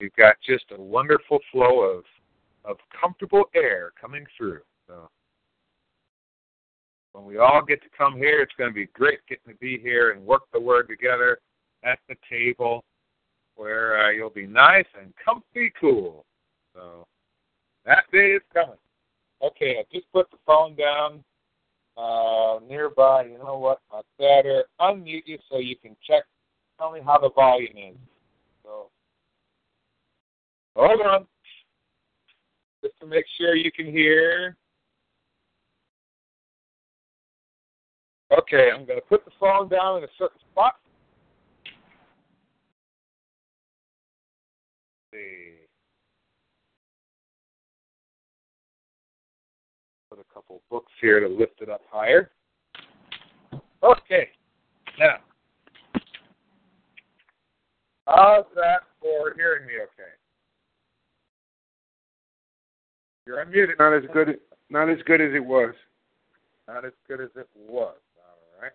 we've 0.00 0.14
got 0.16 0.36
just 0.46 0.64
a 0.76 0.80
wonderful 0.80 1.38
flow 1.50 1.80
of 1.80 2.04
of 2.64 2.76
comfortable 3.00 3.44
air 3.54 3.92
coming 3.98 4.26
through. 4.36 4.60
So 4.86 5.08
when 7.12 7.24
we 7.24 7.38
all 7.38 7.62
get 7.66 7.82
to 7.82 7.88
come 7.96 8.16
here, 8.16 8.40
it's 8.40 8.52
going 8.58 8.70
to 8.70 8.74
be 8.74 8.86
great 8.92 9.20
getting 9.28 9.52
to 9.52 9.58
be 9.58 9.78
here 9.78 10.10
and 10.10 10.24
work 10.24 10.42
the 10.52 10.60
word 10.60 10.88
together 10.88 11.38
at 11.82 11.98
the 12.08 12.16
table 12.28 12.84
where 13.56 14.06
uh, 14.06 14.10
you'll 14.10 14.30
be 14.30 14.46
nice 14.46 14.86
and 15.00 15.12
comfy 15.22 15.72
cool. 15.80 16.24
So 16.74 17.06
that 17.84 18.04
day 18.12 18.32
is 18.32 18.42
coming. 18.52 18.76
Okay, 19.42 19.76
I 19.78 19.84
just 19.92 20.10
put 20.12 20.30
the 20.30 20.36
phone 20.46 20.76
down 20.76 21.24
uh, 21.96 22.60
nearby. 22.68 23.24
You 23.24 23.38
know 23.38 23.58
what? 23.58 23.80
I 23.92 24.02
better 24.18 24.64
unmute 24.80 25.26
you 25.26 25.38
so 25.50 25.58
you 25.58 25.76
can 25.76 25.96
check. 26.06 26.24
Tell 26.78 26.92
me 26.92 27.00
how 27.04 27.18
the 27.18 27.30
volume 27.30 27.76
is. 27.76 27.96
So 28.62 28.88
hold 30.76 31.00
on, 31.00 31.26
just 32.84 32.98
to 33.00 33.06
make 33.06 33.24
sure 33.36 33.56
you 33.56 33.72
can 33.72 33.86
hear. 33.86 34.56
Okay, 38.38 38.70
I'm 38.72 38.84
going 38.84 39.00
to 39.00 39.06
put 39.06 39.24
the 39.24 39.30
phone 39.40 39.68
down 39.68 39.98
in 39.98 40.04
a 40.04 40.08
certain 40.18 40.38
spot. 40.52 40.74
Let's 45.12 45.24
see. 45.24 45.54
Put 50.10 50.20
a 50.20 50.34
couple 50.34 50.62
books 50.70 50.92
here 51.00 51.20
to 51.20 51.28
lift 51.28 51.60
it 51.60 51.70
up 51.70 51.80
higher. 51.90 52.30
Okay, 53.82 54.28
now, 54.98 55.16
how's 58.08 58.44
that 58.54 58.82
for 59.00 59.34
hearing 59.36 59.66
me 59.66 59.74
okay? 59.74 60.10
You're 63.26 63.44
unmuted. 63.44 63.78
Not 63.78 63.92
as 63.92 64.04
good. 64.12 64.38
Not 64.70 64.88
as 64.88 64.98
good 65.06 65.20
as 65.20 65.34
it 65.34 65.44
was. 65.44 65.74
Not 66.66 66.84
as 66.84 66.92
good 67.06 67.20
as 67.20 67.30
it 67.36 67.48
was. 67.54 67.96
All 68.16 68.62
right. 68.62 68.72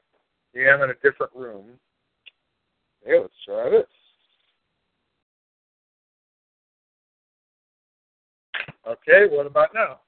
Yeah, 0.54 0.76
I'm 0.76 0.82
in 0.84 0.92
a 0.92 0.94
different 1.04 1.32
room. 1.36 1.66
Okay, 3.06 3.20
let's 3.20 3.34
try 3.46 3.70
this. 3.70 3.88
Okay, 8.88 9.26
what 9.30 9.46
about 9.48 9.74
now? 9.74 10.00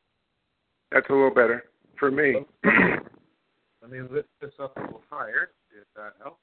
That's 0.92 1.10
a 1.10 1.14
little 1.14 1.34
better 1.34 1.64
for 1.98 2.12
me. 2.12 2.46
Let 2.64 3.92
me 3.92 4.02
lift 4.02 4.30
this 4.42 4.52
up 4.62 4.76
a 4.78 4.82
little 4.82 5.04
higher, 5.10 5.52
see 5.72 5.78
if 5.80 5.88
that 5.96 6.14
helps. 6.22 6.42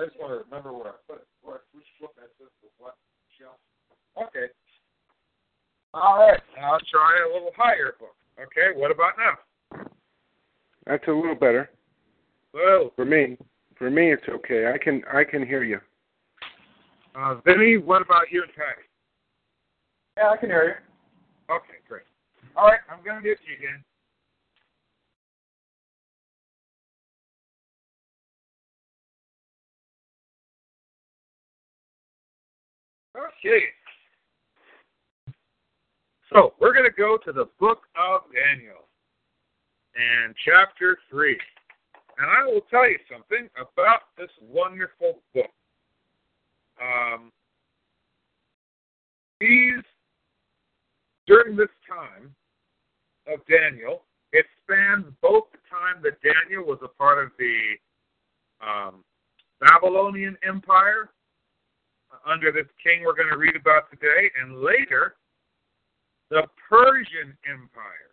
I 0.00 0.04
just 0.04 0.18
want 0.20 0.30
to 0.32 0.44
remember 0.44 0.72
where 0.72 0.88
I 0.88 0.92
put. 1.08 1.16
it. 1.16 1.26
Where 1.42 1.60
which 1.72 1.84
book 2.00 2.12
I 2.18 2.26
put 2.38 2.52
for 2.60 2.70
what 2.78 2.94
shelf? 3.38 3.56
Okay. 4.16 4.46
All 5.94 6.18
right. 6.18 6.40
I'll 6.62 6.78
try 6.90 7.18
a 7.28 7.32
little 7.32 7.50
higher 7.56 7.94
book. 7.98 8.14
Okay. 8.40 8.78
What 8.78 8.90
about 8.90 9.14
now? 9.18 9.38
That's 10.86 11.06
a 11.08 11.12
little 11.12 11.34
better. 11.34 11.70
Well, 12.54 12.92
for 12.96 13.04
me, 13.04 13.36
for 13.76 13.90
me, 13.90 14.12
it's 14.12 14.22
okay. 14.28 14.72
I 14.72 14.78
can 14.78 15.02
I 15.12 15.24
can 15.24 15.44
hear 15.46 15.64
you. 15.64 15.80
Uh, 17.14 17.36
Vinny, 17.44 17.76
what 17.76 18.02
about 18.02 18.30
you 18.30 18.42
and 18.42 18.52
Patty? 18.54 18.82
Yeah, 20.16 20.30
I 20.30 20.36
can 20.36 20.48
hear 20.48 20.64
you. 20.68 20.87
Okay, 21.50 21.80
great. 21.88 22.02
All 22.56 22.66
right, 22.66 22.80
I'm 22.90 23.02
going 23.04 23.22
to 23.22 23.22
get 23.22 23.38
you 23.46 23.56
again. 23.56 23.82
Okay. 33.16 33.64
So 36.32 36.54
we're 36.60 36.72
going 36.72 36.84
to 36.84 36.96
go 36.96 37.16
to 37.24 37.32
the 37.32 37.46
book 37.58 37.82
of 37.96 38.22
Daniel 38.32 38.88
and 39.96 40.34
chapter 40.44 40.98
3. 41.10 41.38
And 42.18 42.30
I 42.30 42.44
will 42.44 42.62
tell 42.70 42.88
you 42.88 42.98
something 43.10 43.48
about 43.56 44.00
this 44.16 44.30
wonderful 44.42 45.20
book. 45.34 45.50
Um, 46.80 47.32
these, 49.40 49.82
during 51.28 51.54
this 51.54 51.68
time 51.86 52.34
of 53.32 53.40
Daniel, 53.46 54.02
it 54.32 54.46
spans 54.64 55.04
both 55.22 55.44
the 55.52 55.58
time 55.70 56.02
that 56.02 56.16
Daniel 56.22 56.64
was 56.64 56.78
a 56.82 56.88
part 56.88 57.22
of 57.22 57.30
the 57.38 57.76
um, 58.66 59.04
Babylonian 59.60 60.36
Empire 60.42 61.10
under 62.26 62.50
this 62.50 62.66
king 62.82 63.04
we're 63.04 63.14
going 63.14 63.30
to 63.30 63.36
read 63.36 63.54
about 63.54 63.90
today, 63.90 64.30
and 64.40 64.62
later 64.62 65.16
the 66.30 66.42
Persian 66.68 67.36
Empire. 67.48 68.08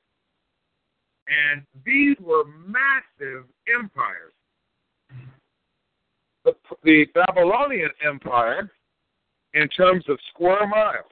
And 1.27 1.63
these 1.85 2.15
were 2.21 2.43
massive 2.45 3.45
empires. 3.73 4.33
The, 6.43 6.53
the 6.83 7.05
Babylonian 7.15 7.89
Empire, 8.05 8.69
in 9.53 9.67
terms 9.69 10.05
of 10.07 10.19
square 10.29 10.67
miles, 10.67 11.11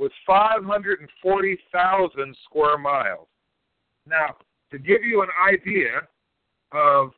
was 0.00 0.10
540,000 0.26 2.36
square 2.44 2.78
miles. 2.78 3.28
Now, 4.06 4.36
to 4.72 4.78
give 4.78 5.04
you 5.04 5.20
an 5.20 5.28
idea 5.46 6.08
of 6.72 7.12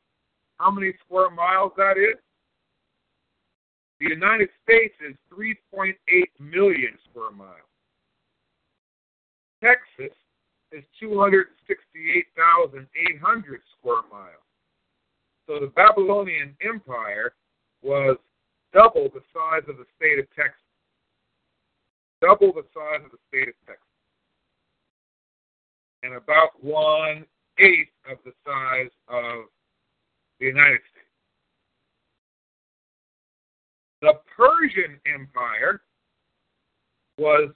how 0.59 0.73
many 0.73 0.93
square 1.05 1.31
miles 1.31 1.71
that 1.77 1.97
is, 1.97 2.17
the 4.01 4.09
United 4.09 4.49
States 4.65 4.97
is 5.09 5.15
3.8 5.33 5.95
million 6.41 6.99
square 7.09 7.31
miles. 7.31 7.71
Texas 9.63 10.17
is 10.73 10.83
268,800 10.99 13.63
square 13.79 14.03
miles. 14.11 14.43
So 15.47 15.61
the 15.61 15.69
Babylonian 15.69 16.57
Empire 16.67 17.35
was 17.83 18.17
double 18.73 19.09
the 19.15 19.23
size 19.33 19.63
of 19.69 19.77
the 19.77 19.87
state 19.97 20.19
of 20.19 20.27
Texas. 20.35 20.62
Double 22.23 22.53
the 22.53 22.63
size 22.73 23.05
of 23.05 23.11
the 23.11 23.19
state 23.29 23.49
of 23.49 23.55
Texas. 23.67 23.85
And 26.05 26.15
about 26.15 26.51
one 26.63 27.27
eighth 27.59 27.91
of 28.09 28.19
the 28.25 28.33
size 28.47 28.91
of 29.09 29.47
the 30.39 30.47
United 30.47 30.81
States. 30.91 31.07
The 34.01 34.15
Persian 34.37 34.99
Empire 35.07 35.83
was 37.19 37.51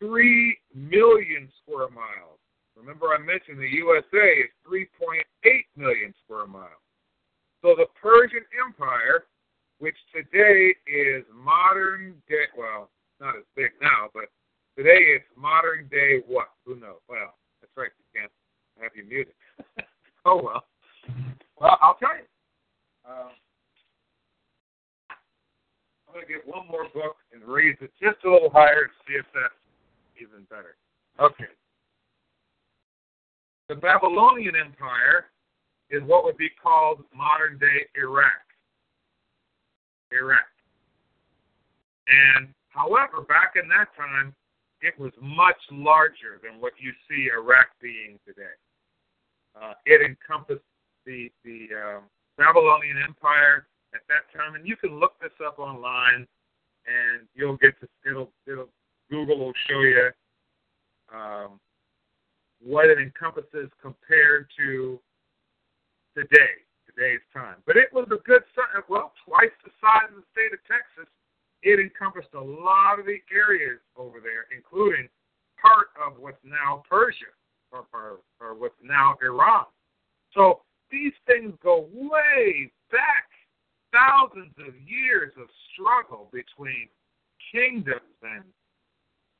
3 0.00 0.56
million 0.74 1.50
square 1.62 1.90
miles. 1.90 2.38
Remember, 2.76 3.08
I 3.14 3.18
mentioned 3.18 3.58
the 3.58 3.68
USA 3.68 4.44
is 4.44 4.50
3.8 4.68 5.22
million 5.76 6.14
square 6.24 6.46
miles. 6.46 6.70
So 7.62 7.74
the 7.76 7.86
Persian 8.00 8.44
Empire, 8.66 9.24
which 9.78 9.96
today 10.14 10.74
is 10.86 11.24
modern 11.32 12.14
day, 12.28 12.44
well, 12.56 12.90
not 13.20 13.36
as 13.36 13.44
big 13.56 13.70
now, 13.80 14.08
but 14.12 14.24
today 14.76 15.16
it's 15.16 15.24
modern 15.36 15.88
day 15.88 16.20
what? 16.26 16.48
Who 16.66 16.76
knows? 16.76 17.00
Well, 17.08 17.34
that's 17.60 17.72
right, 17.76 17.90
you 17.98 18.20
can't 18.20 18.32
have 18.80 18.92
you 18.94 19.04
muted. 19.04 19.34
oh, 20.24 20.40
well. 20.42 20.64
Well, 21.60 21.78
I'll 21.82 21.94
tell 21.94 22.16
you. 22.16 22.26
Um, 23.08 23.30
I'm 26.08 26.14
going 26.14 26.26
to 26.26 26.32
get 26.32 26.46
one 26.46 26.66
more 26.70 26.84
book 26.94 27.16
and 27.32 27.42
raise 27.44 27.76
it 27.80 27.90
just 28.00 28.24
a 28.24 28.30
little 28.30 28.50
higher 28.50 28.86
to 28.86 28.92
see 29.06 29.14
if 29.14 29.26
that's 29.34 29.54
even 30.20 30.44
better. 30.50 30.76
Okay. 31.20 31.50
The 33.68 33.74
Babylonian 33.74 34.54
Empire 34.56 35.26
is 35.90 36.02
what 36.04 36.24
would 36.24 36.36
be 36.36 36.50
called 36.62 37.04
modern 37.14 37.58
day 37.58 37.86
Iraq. 37.96 38.30
Iraq. 40.12 40.46
And 42.06 42.48
however, 42.74 43.22
back 43.22 43.54
in 43.60 43.68
that 43.68 43.94
time, 43.96 44.34
it 44.80 44.98
was 44.98 45.12
much 45.20 45.56
larger 45.70 46.40
than 46.42 46.60
what 46.60 46.72
you 46.78 46.92
see 47.08 47.30
Iraq 47.32 47.68
being 47.80 48.18
today. 48.26 48.56
Uh, 49.54 49.72
it 49.86 50.02
encompassed 50.02 50.66
the 51.06 51.30
the 51.44 51.68
um, 51.72 52.02
Babylonian 52.36 52.98
Empire 52.98 53.66
at 53.94 54.02
that 54.08 54.26
time, 54.36 54.56
and 54.56 54.66
you 54.66 54.76
can 54.76 54.98
look 54.98 55.14
this 55.22 55.32
up 55.46 55.58
online, 55.58 56.26
and 56.86 57.26
you'll 57.34 57.56
get 57.56 57.78
to 57.80 57.88
it'll 58.08 58.32
it'll 58.46 58.68
Google 59.10 59.38
will 59.38 59.52
show 59.68 59.80
you 59.80 60.10
um, 61.14 61.60
what 62.60 62.86
it 62.86 62.98
encompasses 62.98 63.70
compared 63.80 64.48
to 64.58 64.98
today, 66.16 66.64
today's 66.88 67.20
time. 67.32 67.56
But 67.66 67.76
it 67.76 67.92
was 67.92 68.06
a 68.06 68.20
good 68.26 68.42
size, 68.54 68.82
well, 68.88 69.12
twice 69.26 69.52
the 69.64 69.70
size 69.80 70.08
of 70.10 70.22
the 70.22 70.28
state 70.32 70.52
of 70.52 70.60
Texas. 70.64 71.10
It 71.64 71.80
encompassed 71.80 72.34
a 72.34 72.40
lot 72.40 73.00
of 73.00 73.06
the 73.06 73.18
areas 73.34 73.80
over 73.96 74.20
there, 74.20 74.44
including 74.54 75.08
part 75.60 75.88
of 75.96 76.20
what's 76.20 76.38
now 76.44 76.82
Persia 76.88 77.32
or, 77.72 77.86
or, 77.94 78.18
or 78.38 78.54
what's 78.54 78.76
now 78.82 79.16
Iran. 79.24 79.64
So 80.34 80.60
these 80.90 81.14
things 81.26 81.54
go 81.62 81.88
way 81.92 82.70
back, 82.92 83.30
thousands 83.92 84.52
of 84.60 84.74
years 84.86 85.32
of 85.40 85.48
struggle 85.72 86.28
between 86.32 86.88
kingdoms 87.50 88.00
and 88.22 88.44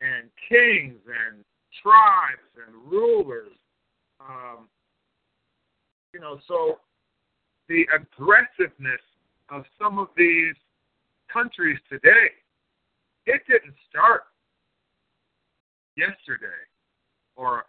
and 0.01 0.29
kings 0.49 1.01
and 1.07 1.45
tribes 1.83 2.51
and 2.67 2.75
rulers. 2.91 3.53
Um, 4.21 4.69
you 6.13 6.21
know, 6.21 6.39
so 6.47 6.79
the 7.69 7.87
aggressiveness 7.95 9.01
of 9.51 9.65
some 9.79 9.99
of 9.99 10.09
these 10.17 10.55
countries 11.35 11.79
today, 11.91 12.31
it 13.27 13.43
didn't 13.49 13.75
start 13.91 14.23
yesterday 15.97 16.63
or 17.37 17.65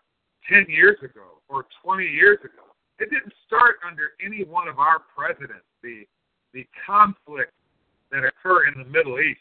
10 0.49 0.68
years 0.70 0.97
ago 1.03 1.41
or 1.49 1.66
20 1.84 2.05
years 2.05 2.38
ago. 2.43 2.70
It 2.99 3.09
didn't 3.09 3.34
start 3.45 3.78
under 3.86 4.11
any 4.24 4.43
one 4.43 4.68
of 4.68 4.80
our 4.80 5.01
presidents, 5.16 5.66
the, 5.84 6.05
the 6.53 6.66
conflict 6.86 7.51
that 8.11 8.24
occur 8.24 8.68
in 8.68 8.78
the 8.78 8.86
Middle 8.86 9.20
East. 9.20 9.39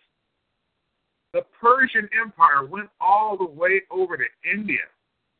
The 1.35 1.43
Persian 1.61 2.09
Empire 2.18 2.64
went 2.64 2.89
all 3.01 3.37
the 3.37 3.45
way 3.45 3.83
over 3.91 4.16
to 4.16 4.25
India, 4.51 4.87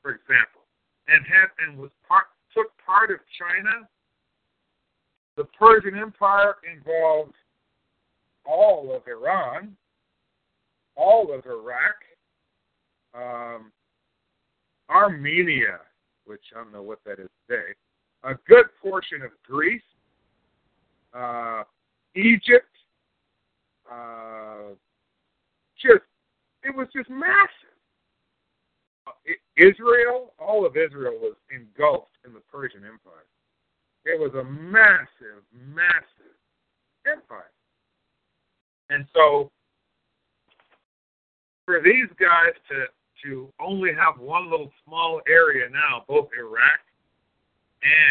for 0.03 0.11
example, 0.11 0.63
and 1.09 1.25
had 1.25 1.49
and 1.65 1.79
was 1.79 1.91
part 2.07 2.27
took 2.53 2.71
part 2.85 3.11
of 3.11 3.19
China. 3.39 3.89
The 5.37 5.45
Persian 5.59 5.99
Empire 5.99 6.57
involved 6.71 7.35
all 8.47 8.95
of 8.95 9.03
Iran, 9.09 9.77
all 10.97 11.33
of 11.33 11.45
Iraq, 11.47 11.95
um, 13.15 13.73
Armenia, 14.91 15.81
which 16.27 16.43
I 16.55 16.63
don't 16.63 16.73
know 16.73 16.83
what 16.83 16.99
that 17.05 17.19
is 17.19 17.29
today, 17.49 17.73
a 18.23 18.35
good 18.47 18.67
portion 18.83 19.23
of 19.23 19.31
Greece, 19.47 19.83
uh, 21.13 21.65
Egypt, 22.15 22.67
uh, 23.91 24.75
just 25.81 26.05
it 26.63 26.75
was 26.75 26.89
just 26.95 27.11
massive. 27.11 27.77
Uh, 29.07 29.13
Israel, 29.57 30.33
all 30.39 30.65
of 30.65 30.77
Israel 30.77 31.15
was 31.21 31.37
engulfed 31.55 32.17
in 32.25 32.33
the 32.33 32.41
Persian 32.41 32.81
Empire. 32.85 33.27
It 34.05 34.19
was 34.19 34.33
a 34.35 34.45
massive, 34.45 35.45
massive 35.53 36.37
empire. 37.07 37.54
And 38.95 39.07
so 39.13 39.51
for 41.65 41.81
these 41.83 42.09
guys 42.19 42.55
to 42.71 42.87
to 43.23 43.51
only 43.59 43.91
have 43.95 44.21
one 44.21 44.51
little 44.51 44.71
small 44.85 45.21
area 45.27 45.67
now, 45.71 46.05
both 46.07 46.29
Iraq 46.39 46.81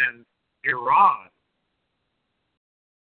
and 0.09 0.25
Iran, 0.63 1.29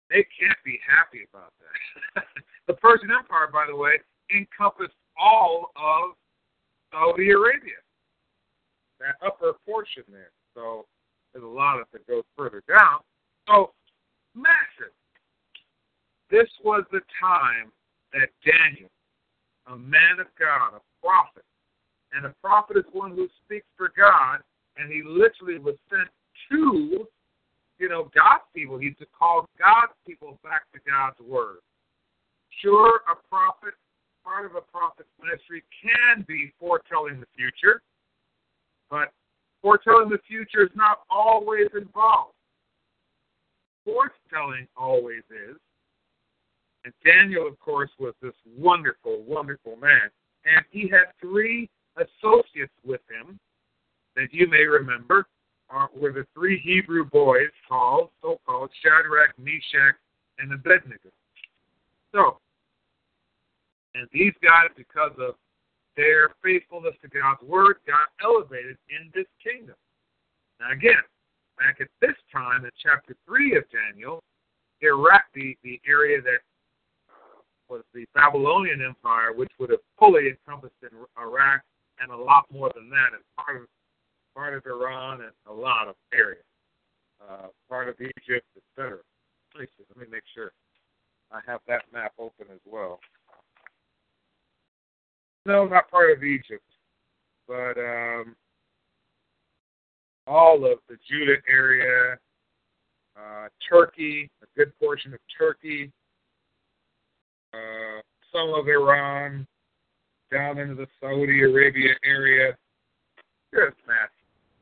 They 0.10 0.26
can't 0.38 0.58
be 0.66 0.78
happy 0.86 1.26
about 1.32 1.54
that. 1.62 2.24
the 2.68 2.74
Persian 2.74 3.10
Empire, 3.12 3.48
by 3.52 3.66
the 3.70 3.76
way, 3.76 4.02
encompassed 4.36 4.98
all 5.18 5.72
of 5.78 6.16
Saudi 6.92 7.32
Arabia, 7.32 7.80
that 9.00 9.16
upper 9.26 9.54
portion 9.66 10.04
there. 10.12 10.32
So 10.54 10.86
there's 11.32 11.46
a 11.46 11.48
lot 11.48 11.76
of 11.80 11.82
it 11.82 11.88
that 11.94 12.08
goes 12.08 12.24
further 12.38 12.62
down. 12.68 13.00
So 13.48 13.72
massive. 14.36 14.92
This 16.32 16.48
was 16.64 16.86
the 16.92 17.02
time 17.20 17.74
that 18.14 18.30
Daniel, 18.40 18.90
a 19.68 19.78
man 19.78 20.20
of 20.20 20.28
God, 20.40 20.80
a 20.80 21.06
prophet, 21.06 21.44
and 22.14 22.26
a 22.26 22.34
prophet 22.42 22.78
is 22.78 22.86
one 22.94 23.12
who 23.12 23.28
speaks 23.44 23.68
for 23.76 23.92
God, 23.98 24.40
and 24.78 24.90
he 24.90 25.04
literally 25.06 25.60
was 25.60 25.76
sent 25.90 26.08
to, 26.50 27.06
you 27.80 27.90
know, 27.90 28.10
God's 28.16 28.48
people. 28.56 28.78
He's 28.78 28.96
to 29.00 29.06
call 29.18 29.50
God's 29.60 29.92
people 30.08 30.40
back 30.42 30.64
to 30.74 30.80
God's 30.90 31.20
word. 31.20 31.58
Sure, 32.62 33.02
a 33.12 33.16
prophet, 33.30 33.74
part 34.24 34.46
of 34.46 34.56
a 34.56 34.62
prophet's 34.62 35.10
ministry 35.22 35.64
can 35.84 36.24
be 36.30 36.54
foretelling 36.58 37.20
the 37.20 37.28
future, 37.36 37.82
but 38.90 39.12
foretelling 39.62 40.10
the 40.10 40.20
future 40.28 40.64
is 40.64 40.72
not 40.76 41.00
always 41.10 41.68
involved. 41.76 42.36
Foretelling 43.84 44.68
always 44.78 45.24
is. 45.30 45.58
And 46.84 46.94
Daniel, 47.06 47.48
of 47.48 47.60
course, 47.60 47.90
was 48.00 48.14
this 48.22 48.34
wonderful, 48.58 49.24
wonderful 49.28 49.76
man. 49.76 50.10
And 50.46 50.66
he 50.72 50.88
had 50.88 51.14
three 51.20 51.70
associates 51.98 52.74
with 52.84 53.02
him 53.10 53.40
that 54.16 54.34
you 54.34 54.48
may 54.48 54.64
remember 54.64 55.28
are, 55.70 55.90
were 55.96 56.12
the 56.12 56.26
three 56.34 56.60
Hebrew 56.60 57.06
boys 57.06 57.50
called, 57.68 58.10
so-called 58.22 58.70
Shadrach, 58.84 59.38
Meshach, 59.38 59.96
and 60.40 60.52
Abednego. 60.52 61.10
So, 62.12 62.40
and 63.96 64.08
these 64.12 64.34
guys, 64.44 64.70
because 64.76 65.12
of 65.20 65.36
their 65.96 66.30
faithfulness 66.44 66.96
to 67.02 67.08
God's 67.08 67.42
word, 67.44 67.78
got 67.86 68.10
elevated 68.24 68.78
in 68.90 69.12
this 69.14 69.28
kingdom. 69.44 69.76
Now, 70.60 70.72
again, 70.72 71.04
back 71.58 71.78
at 71.80 71.88
this 72.00 72.16
time 72.32 72.66
in 72.66 72.72
chapter 72.82 73.16
3 73.26 73.58
of 73.58 73.64
Daniel, 73.72 74.24
Iraq, 74.82 75.24
the, 75.34 75.56
the 75.64 75.80
area 75.88 76.22
that 76.22 76.40
was 77.72 77.84
the 77.94 78.06
Babylonian 78.14 78.82
Empire, 78.82 79.34
which 79.34 79.52
would 79.58 79.70
have 79.70 79.80
fully 79.98 80.28
encompassed 80.28 80.76
in 80.84 80.90
Iraq 81.18 81.62
and 82.02 82.12
a 82.12 82.18
lot 82.18 82.44
more 82.52 82.70
than 82.76 82.90
that, 82.90 83.14
and 83.14 83.24
part 83.38 83.62
of 83.62 83.68
part 84.36 84.54
of 84.54 84.66
Iran 84.66 85.22
and 85.22 85.32
a 85.48 85.54
lot 85.54 85.88
of 85.88 85.96
areas, 86.14 86.44
uh, 87.22 87.48
part 87.70 87.88
of 87.88 87.96
Egypt, 88.02 88.46
etc. 88.58 89.00
Me. 89.58 89.66
Let 89.90 89.98
me 89.98 90.06
make 90.12 90.24
sure 90.34 90.52
I 91.32 91.40
have 91.46 91.62
that 91.68 91.84
map 91.94 92.14
open 92.20 92.48
as 92.54 92.60
well. 92.66 93.00
No, 95.46 95.66
not 95.66 95.90
part 95.90 96.12
of 96.12 96.24
Egypt, 96.24 96.64
but 97.48 97.78
um, 97.78 98.36
all 100.28 100.66
of 100.66 100.80
the 100.88 100.98
Judah 101.10 101.42
area, 101.50 102.18
uh, 103.18 103.48
Turkey, 103.68 104.30
a 104.42 104.46
good 104.58 104.72
portion 104.80 105.14
of 105.14 105.20
Turkey, 105.38 105.92
uh, 107.54 108.02
some 108.32 108.54
of 108.54 108.68
Iran, 108.68 109.48
down 110.32 110.58
into 110.58 110.76
the 110.76 110.88
Saudi 111.00 111.44
Arabia 111.44 111.94
area. 112.06 112.58
Massive. 113.54 114.10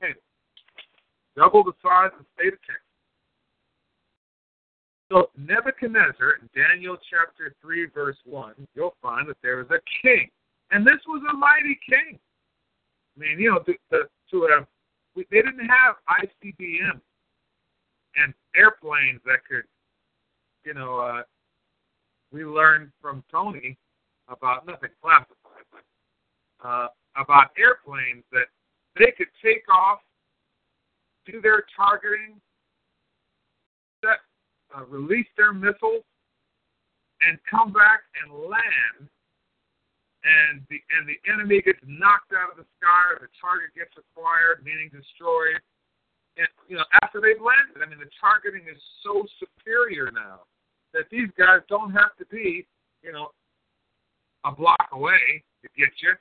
Anyway, 0.02 0.18
double 1.38 1.64
the 1.64 1.74
size 1.84 2.10
of 2.18 2.26
the 2.26 2.26
state 2.36 2.54
of 2.54 2.60
Texas. 2.62 2.90
So 5.12 5.30
Nebuchadnezzar, 5.38 6.42
in 6.42 6.50
Daniel 6.56 6.98
chapter 7.10 7.56
3, 7.62 7.88
verse 7.94 8.18
1, 8.26 8.54
you'll 8.76 8.96
find 9.02 9.28
that 9.30 9.38
there 9.42 9.58
was 9.58 9.68
a 9.70 9.80
king. 10.02 10.30
And 10.72 10.86
this 10.86 11.02
was 11.08 11.22
a 11.30 11.34
mighty 11.34 11.80
king. 11.88 12.20
I 13.16 13.20
mean, 13.20 13.40
you 13.40 13.52
know, 13.52 13.60
to, 13.60 13.74
to, 13.92 14.04
to 14.32 14.48
have, 14.54 14.68
they 15.16 15.42
didn't 15.42 15.68
have 15.68 15.96
ICBM 16.08 17.02
and 18.16 18.34
airplanes 18.56 19.20
that 19.26 19.40
could, 19.50 19.64
you 20.64 20.74
know, 20.74 21.00
uh, 21.00 21.22
we 22.32 22.45
learned 22.45 22.91
from 23.01 23.23
Tony 23.32 23.77
about 24.27 24.65
nothing 24.65 24.89
classified, 25.01 25.65
but 25.71 26.67
uh, 26.67 26.88
about 27.15 27.51
airplanes 27.57 28.23
that 28.32 28.47
they 28.97 29.11
could 29.17 29.30
take 29.43 29.63
off, 29.73 29.99
do 31.25 31.41
their 31.41 31.63
targeting, 31.75 32.39
set, 34.03 34.19
uh, 34.75 34.86
release 34.86 35.27
their 35.38 35.53
missiles, 35.53 36.03
and 37.21 37.38
come 37.49 37.73
back 37.73 38.01
and 38.23 38.32
land 38.32 39.09
and 40.23 40.59
the 40.67 40.80
and 40.91 41.07
the 41.07 41.15
enemy 41.32 41.63
gets 41.63 41.80
knocked 41.88 42.36
out 42.36 42.51
of 42.51 42.57
the 42.59 42.67
sky, 42.75 43.15
or 43.15 43.23
the 43.23 43.32
target 43.39 43.71
gets 43.71 43.95
acquired, 43.95 44.63
meaning 44.67 44.91
destroyed. 44.91 45.63
And 46.36 46.47
you 46.67 46.75
know, 46.75 46.88
after 47.03 47.23
they've 47.23 47.39
landed, 47.39 47.80
I 47.80 47.88
mean, 47.88 48.03
the 48.03 48.11
targeting 48.19 48.67
is 48.67 48.80
so 49.03 49.23
superior 49.39 50.11
now 50.11 50.43
that 50.94 51.10
these 51.12 51.30
guys 51.38 51.62
don't 51.70 51.92
have 51.92 52.16
to 52.18 52.26
be, 52.26 52.66
you 53.02 53.12
know, 53.12 53.30
a 54.46 54.52
block 54.52 54.90
away 54.92 55.44
to 55.62 55.70
get 55.78 55.90
you. 56.02 56.14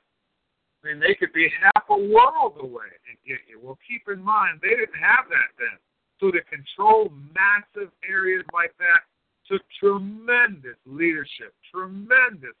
I 0.83 0.87
mean, 0.87 0.99
they 0.99 1.13
could 1.13 1.33
be 1.33 1.49
half 1.61 1.83
a 1.89 1.97
world 1.97 2.55
away 2.59 2.91
and 3.07 3.17
get 3.27 3.39
you. 3.49 3.59
Well, 3.61 3.77
keep 3.87 4.03
in 4.07 4.23
mind 4.23 4.59
they 4.61 4.69
didn't 4.69 4.99
have 4.99 5.25
that 5.29 5.51
then. 5.57 5.77
So 6.19 6.31
to 6.31 6.39
control 6.43 7.11
massive 7.33 7.91
areas 8.07 8.45
like 8.53 8.73
that 8.79 9.03
took 9.47 9.61
tremendous 9.79 10.77
leadership, 10.85 11.53
tremendous 11.71 12.55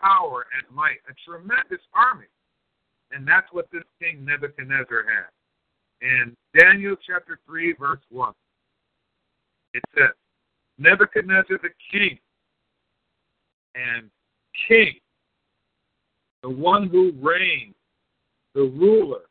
power 0.00 0.46
and 0.56 0.74
might, 0.74 1.00
a 1.08 1.14
tremendous 1.28 1.82
army. 1.94 2.28
And 3.10 3.26
that's 3.26 3.48
what 3.52 3.68
this 3.72 3.84
king 4.00 4.24
Nebuchadnezzar 4.24 5.04
had. 5.08 5.32
In 6.00 6.36
Daniel 6.58 6.94
chapter 7.06 7.40
3, 7.46 7.74
verse 7.78 8.00
1, 8.10 8.32
it 9.74 9.82
says, 9.96 10.14
Nebuchadnezzar 10.78 11.58
the 11.62 11.70
king 11.90 12.18
and 13.74 14.10
king, 14.68 14.94
the 16.42 16.50
one 16.50 16.88
who 16.88 17.12
reigns, 17.20 17.74
the 18.54 18.62
ruler. 18.62 19.22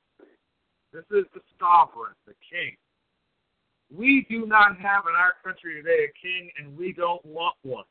This 0.94 1.06
is 1.12 1.26
the 1.34 1.42
sovereign, 1.60 2.14
the 2.26 2.34
king. 2.50 2.76
We 3.96 4.26
do 4.30 4.46
not 4.46 4.78
have 4.80 5.04
in 5.08 5.16
our 5.16 5.34
country 5.44 5.76
today 5.76 6.06
a 6.06 6.14
king, 6.22 6.50
and 6.60 6.78
we 6.78 6.92
don't 6.92 7.24
want 7.26 7.56
one. 7.64 7.86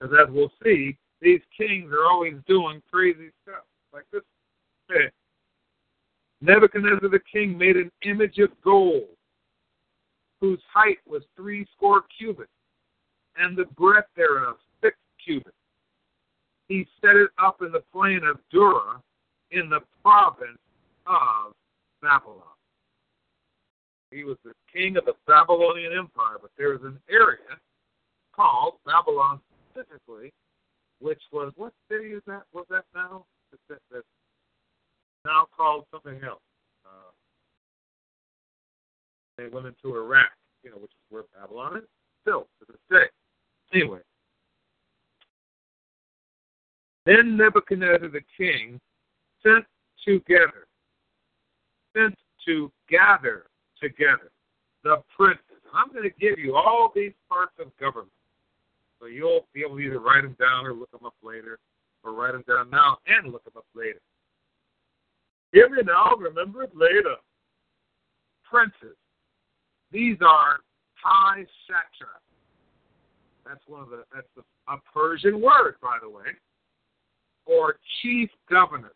Because 0.00 0.16
as 0.20 0.34
we'll 0.34 0.52
see, 0.62 0.96
these 1.20 1.40
kings 1.56 1.92
are 1.92 2.10
always 2.10 2.34
doing 2.48 2.82
crazy 2.90 3.30
stuff 3.42 3.64
like 3.92 4.04
this. 4.12 4.22
Nebuchadnezzar 6.40 7.08
the 7.08 7.20
king 7.32 7.56
made 7.56 7.76
an 7.76 7.90
image 8.04 8.38
of 8.38 8.50
gold, 8.62 9.08
whose 10.40 10.60
height 10.72 10.98
was 11.06 11.22
three 11.36 11.66
score 11.74 12.02
cubits, 12.18 12.50
and 13.36 13.56
the 13.56 13.64
breadth 13.76 14.08
thereof 14.16 14.56
six 14.82 14.96
cubits. 15.24 15.56
He 16.68 16.86
set 17.00 17.16
it 17.16 17.30
up 17.42 17.62
in 17.62 17.72
the 17.72 17.82
plain 17.92 18.22
of 18.24 18.38
Dura, 18.50 19.00
in 19.50 19.68
the 19.68 19.80
province 20.02 20.58
of 21.06 21.52
Babylon. 22.00 22.42
He 24.10 24.24
was 24.24 24.36
the 24.44 24.52
king 24.72 24.96
of 24.96 25.04
the 25.04 25.14
Babylonian 25.26 25.92
Empire, 25.92 26.38
but 26.40 26.50
there 26.56 26.70
was 26.70 26.82
an 26.82 26.98
area 27.10 27.58
called 28.34 28.74
Babylon 28.86 29.40
specifically 29.70 30.32
which 31.04 31.20
was 31.32 31.52
what 31.56 31.72
city 31.90 32.12
is 32.12 32.22
that? 32.26 32.42
Was 32.52 32.64
that 32.70 32.84
now? 32.94 33.26
That's 33.68 34.04
now 35.24 35.46
called 35.56 35.84
something 35.92 36.18
else. 36.24 36.40
Uh, 36.84 37.12
they 39.38 39.48
went 39.48 39.66
into 39.66 39.96
Iraq, 39.96 40.30
you 40.64 40.70
know, 40.70 40.76
which 40.76 40.90
is 40.90 41.04
where 41.10 41.22
Babylon 41.38 41.76
is 41.76 41.84
still 42.22 42.48
to 42.58 42.66
this 42.66 42.80
day. 42.90 43.06
Anyway, 43.74 44.00
then 47.06 47.36
Nebuchadnezzar 47.36 48.08
the 48.08 48.20
king 48.36 48.80
sent 49.42 49.64
together, 50.06 50.68
sent 51.96 52.14
to 52.46 52.70
gather 52.88 53.46
together 53.82 54.30
the 54.84 55.02
princes. 55.16 55.40
I'm 55.74 55.90
going 55.92 56.08
to 56.08 56.16
give 56.20 56.38
you 56.38 56.54
all 56.54 56.92
these 56.94 57.12
parts 57.28 57.54
of 57.58 57.76
government 57.78 58.12
so 59.00 59.06
you'll 59.06 59.46
be 59.52 59.60
able 59.60 59.76
to 59.76 59.82
either 59.82 59.98
write 59.98 60.22
them 60.22 60.36
down 60.38 60.64
or 60.64 60.72
look 60.72 60.90
them 60.90 61.04
up 61.04 61.14
later, 61.22 61.58
or 62.02 62.14
write 62.14 62.32
them 62.32 62.44
down 62.48 62.70
now 62.70 62.96
and 63.06 63.30
look 63.30 63.44
them 63.44 63.54
up 63.56 63.66
later. 63.74 64.00
Give 65.52 65.70
me 65.70 65.82
now, 65.84 66.14
remember 66.16 66.62
it 66.62 66.74
later. 66.74 67.16
Princes. 68.48 68.96
These 69.92 70.16
are 70.22 70.60
high 70.94 71.44
satraps. 71.66 72.23
That's 73.46 73.60
one 73.66 73.82
of 73.82 73.90
the 73.90 74.04
that's 74.14 74.26
a, 74.38 74.72
a 74.72 74.78
Persian 74.92 75.40
word, 75.40 75.76
by 75.82 75.98
the 76.02 76.08
way, 76.08 76.24
or 77.46 77.76
chief 78.02 78.30
governor. 78.50 78.92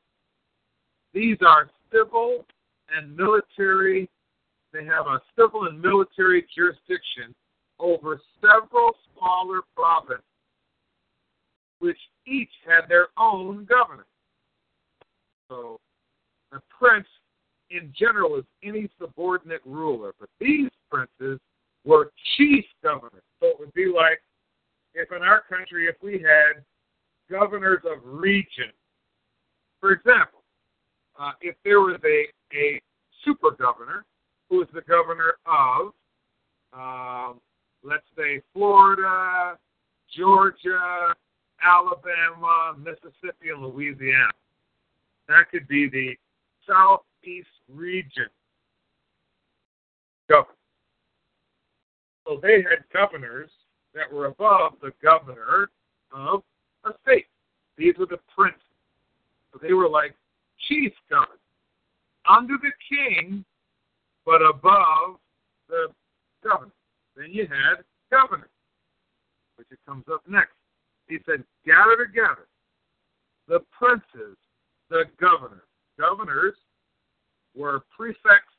These 1.12 1.38
are 1.46 1.70
civil 1.92 2.44
and 2.94 3.16
military. 3.16 4.08
They 4.72 4.84
have 4.84 5.06
a 5.06 5.20
civil 5.36 5.66
and 5.66 5.80
military 5.80 6.46
jurisdiction 6.54 7.34
over 7.78 8.20
several 8.40 8.92
smaller 9.14 9.60
provinces, 9.74 10.24
which 11.78 11.98
each 12.26 12.50
had 12.66 12.88
their 12.88 13.08
own 13.18 13.64
governor. 13.64 14.06
So 15.48 15.78
a 16.52 16.58
prince 16.78 17.06
in 17.70 17.92
general 17.98 18.36
is 18.36 18.44
any 18.62 18.88
subordinate 19.00 19.62
ruler, 19.64 20.12
but 20.18 20.28
these 20.40 20.70
princes 20.90 21.38
were 21.84 22.12
chief 22.36 22.64
governors. 22.82 23.22
So 23.40 23.48
it 23.48 23.56
would 23.58 23.72
be 23.72 23.86
like 23.86 24.20
if 24.98 25.12
in 25.12 25.22
our 25.22 25.42
country, 25.48 25.86
if 25.86 25.94
we 26.02 26.14
had 26.14 26.64
governors 27.30 27.82
of 27.84 27.98
region, 28.04 28.72
for 29.80 29.92
example, 29.92 30.42
uh, 31.18 31.32
if 31.40 31.54
there 31.64 31.80
was 31.80 32.00
a, 32.04 32.26
a 32.56 32.80
super 33.24 33.52
governor 33.52 34.04
who 34.50 34.58
was 34.58 34.68
the 34.74 34.82
governor 34.82 35.34
of, 35.46 35.92
um, 36.72 37.40
let's 37.84 38.06
say, 38.16 38.42
Florida, 38.52 39.56
Georgia, 40.16 41.14
Alabama, 41.62 42.74
Mississippi, 42.78 43.50
and 43.54 43.62
Louisiana. 43.62 44.32
That 45.28 45.50
could 45.50 45.68
be 45.68 45.88
the 45.88 46.16
Southeast 46.66 47.48
region 47.72 48.28
governor. 50.28 50.54
So 52.26 52.40
they 52.42 52.62
had 52.62 52.84
governors 52.92 53.50
that 53.94 54.12
were 54.12 54.26
above 54.26 54.74
the 54.82 54.92
governor 55.02 55.70
of 56.12 56.42
a 56.84 56.90
state. 57.02 57.26
These 57.76 57.94
were 57.98 58.06
the 58.06 58.18
princes. 58.34 58.60
So 59.52 59.58
they 59.62 59.72
were 59.72 59.88
like 59.88 60.14
chief 60.68 60.92
governors 61.08 61.38
under 62.28 62.54
the 62.60 62.72
king, 62.88 63.44
but 64.26 64.42
above 64.42 65.16
the 65.68 65.88
governor. 66.44 66.72
Then 67.16 67.28
you 67.30 67.46
had 67.46 67.82
governors, 68.10 68.50
which 69.56 69.68
it 69.70 69.78
comes 69.86 70.04
up 70.12 70.22
next. 70.28 70.52
He 71.08 71.18
said, 71.26 71.42
gather 71.64 72.04
together 72.04 72.46
the 73.48 73.60
princes, 73.76 74.36
the 74.90 75.04
governors. 75.20 75.62
Governors 75.98 76.54
were 77.56 77.82
prefects, 77.96 78.54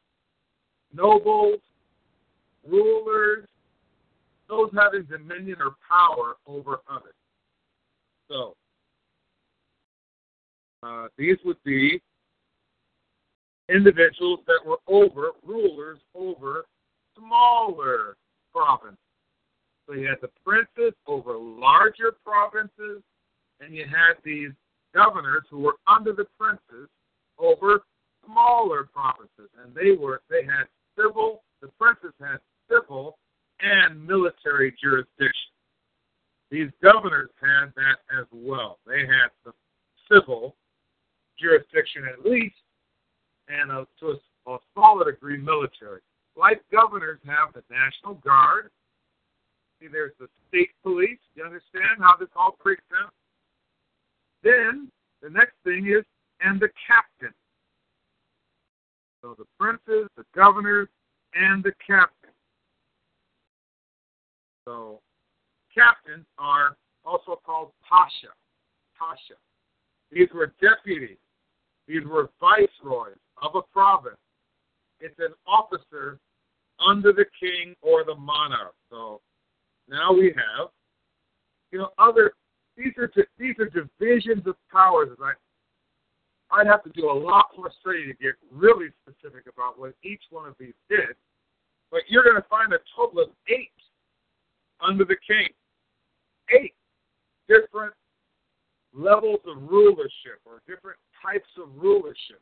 nobles, 0.93 1.59
rulers, 2.67 3.45
those 4.49 4.69
having 4.75 5.03
dominion 5.03 5.57
or 5.61 5.75
power 5.87 6.35
over 6.47 6.79
others. 6.89 7.13
So, 8.29 8.55
uh, 10.83 11.07
these 11.17 11.37
would 11.45 11.61
be 11.63 12.01
individuals 13.69 14.39
that 14.47 14.59
were 14.65 14.79
over, 14.87 15.31
rulers 15.45 15.99
over 16.15 16.65
smaller 17.17 18.17
provinces. 18.53 18.97
So 19.87 19.93
you 19.93 20.07
had 20.07 20.21
the 20.21 20.29
princes 20.45 20.93
over 21.07 21.37
larger 21.37 22.13
provinces, 22.23 23.01
and 23.59 23.73
you 23.73 23.85
had 23.85 24.15
these 24.23 24.51
governors 24.93 25.43
who 25.49 25.59
were 25.59 25.75
under 25.87 26.13
the 26.13 26.25
princes 26.39 26.89
over 27.37 27.81
smaller 28.25 28.87
provinces, 28.93 29.49
and 29.63 29.73
they 29.73 29.91
were 29.91 30.21
they 30.29 30.43
had 30.43 30.65
civil. 30.95 31.43
The 31.61 31.69
princes 31.79 32.13
had 32.19 32.37
civil 32.69 33.17
and 33.61 34.05
military 34.05 34.73
jurisdiction. 34.81 35.51
These 36.51 36.69
governors 36.81 37.29
had 37.41 37.67
that 37.75 37.99
as 38.19 38.25
well. 38.31 38.79
They 38.87 39.01
had 39.01 39.29
the 39.45 39.51
civil 40.11 40.55
jurisdiction 41.39 42.03
at 42.11 42.29
least, 42.29 42.55
and 43.47 43.71
a, 43.71 43.87
to 43.99 44.15
a, 44.47 44.57
a 44.57 45.05
degree 45.05 45.37
military. 45.37 46.01
Like 46.35 46.63
governors 46.71 47.19
have 47.25 47.53
the 47.53 47.63
National 47.69 48.15
Guard. 48.15 48.71
See, 49.79 49.87
there's 49.87 50.13
the 50.19 50.27
state 50.47 50.71
police. 50.83 51.19
You 51.35 51.43
understand 51.43 51.99
how 51.99 52.15
this 52.19 52.29
all 52.35 52.57
breaks 52.63 52.83
down? 52.91 53.09
Then 54.43 54.91
the 55.21 55.29
next 55.29 55.55
thing 55.63 55.87
is, 55.87 56.05
and 56.41 56.59
the 56.59 56.69
captain. 56.87 57.33
So 59.21 59.35
the 59.37 59.45
princes, 59.59 60.09
the 60.15 60.25
governors, 60.33 60.87
and 61.33 61.63
the 61.63 61.73
captain. 61.85 62.18
So 64.69 65.01
captains 65.73 66.27
are 66.37 66.77
also 67.03 67.41
called 67.43 67.71
pasha. 67.87 68.29
Pasha. 68.97 69.33
These 70.11 70.27
were 70.33 70.53
deputies. 70.61 71.17
These 71.87 72.05
were 72.05 72.29
viceroys 72.39 73.17
of 73.41 73.55
a 73.55 73.63
province. 73.73 74.21
It's 74.99 75.17
an 75.17 75.33
officer 75.47 76.19
under 76.79 77.11
the 77.11 77.25
king 77.39 77.73
or 77.81 78.03
the 78.03 78.13
monarch. 78.13 78.75
So 78.91 79.21
now 79.89 80.13
we 80.13 80.35
have, 80.37 80.69
you 81.71 81.79
know, 81.79 81.89
other. 81.97 82.33
These 82.77 82.93
are 82.99 83.11
these 83.39 83.55
are 83.57 83.65
divisions 83.65 84.45
of 84.45 84.55
powers. 84.71 85.09
I 85.19 85.33
I'd 86.51 86.67
have 86.67 86.83
to 86.83 86.91
do 86.91 87.09
a 87.09 87.13
lot 87.13 87.45
more 87.57 87.71
study 87.81 88.05
to 88.05 88.13
get 88.13 88.33
really 88.51 88.89
specific 89.01 89.45
about 89.51 89.79
what 89.79 89.93
each 90.03 90.21
one 90.29 90.47
of 90.47 90.55
these 90.59 90.77
did. 90.89 91.15
But 91.89 92.01
you're 92.07 92.23
going 92.23 92.35
to 92.35 92.47
find 92.49 92.71
a 92.71 92.79
total 92.95 93.23
of 93.23 93.29
eight 93.47 93.71
under 94.81 95.05
the 95.05 95.17
king. 95.25 95.47
Eight 96.51 96.73
different 97.47 97.93
levels 98.93 99.39
of 99.45 99.61
rulership 99.69 100.39
or 100.45 100.61
different 100.67 100.97
types 101.23 101.49
of 101.61 101.69
rulership. 101.75 102.41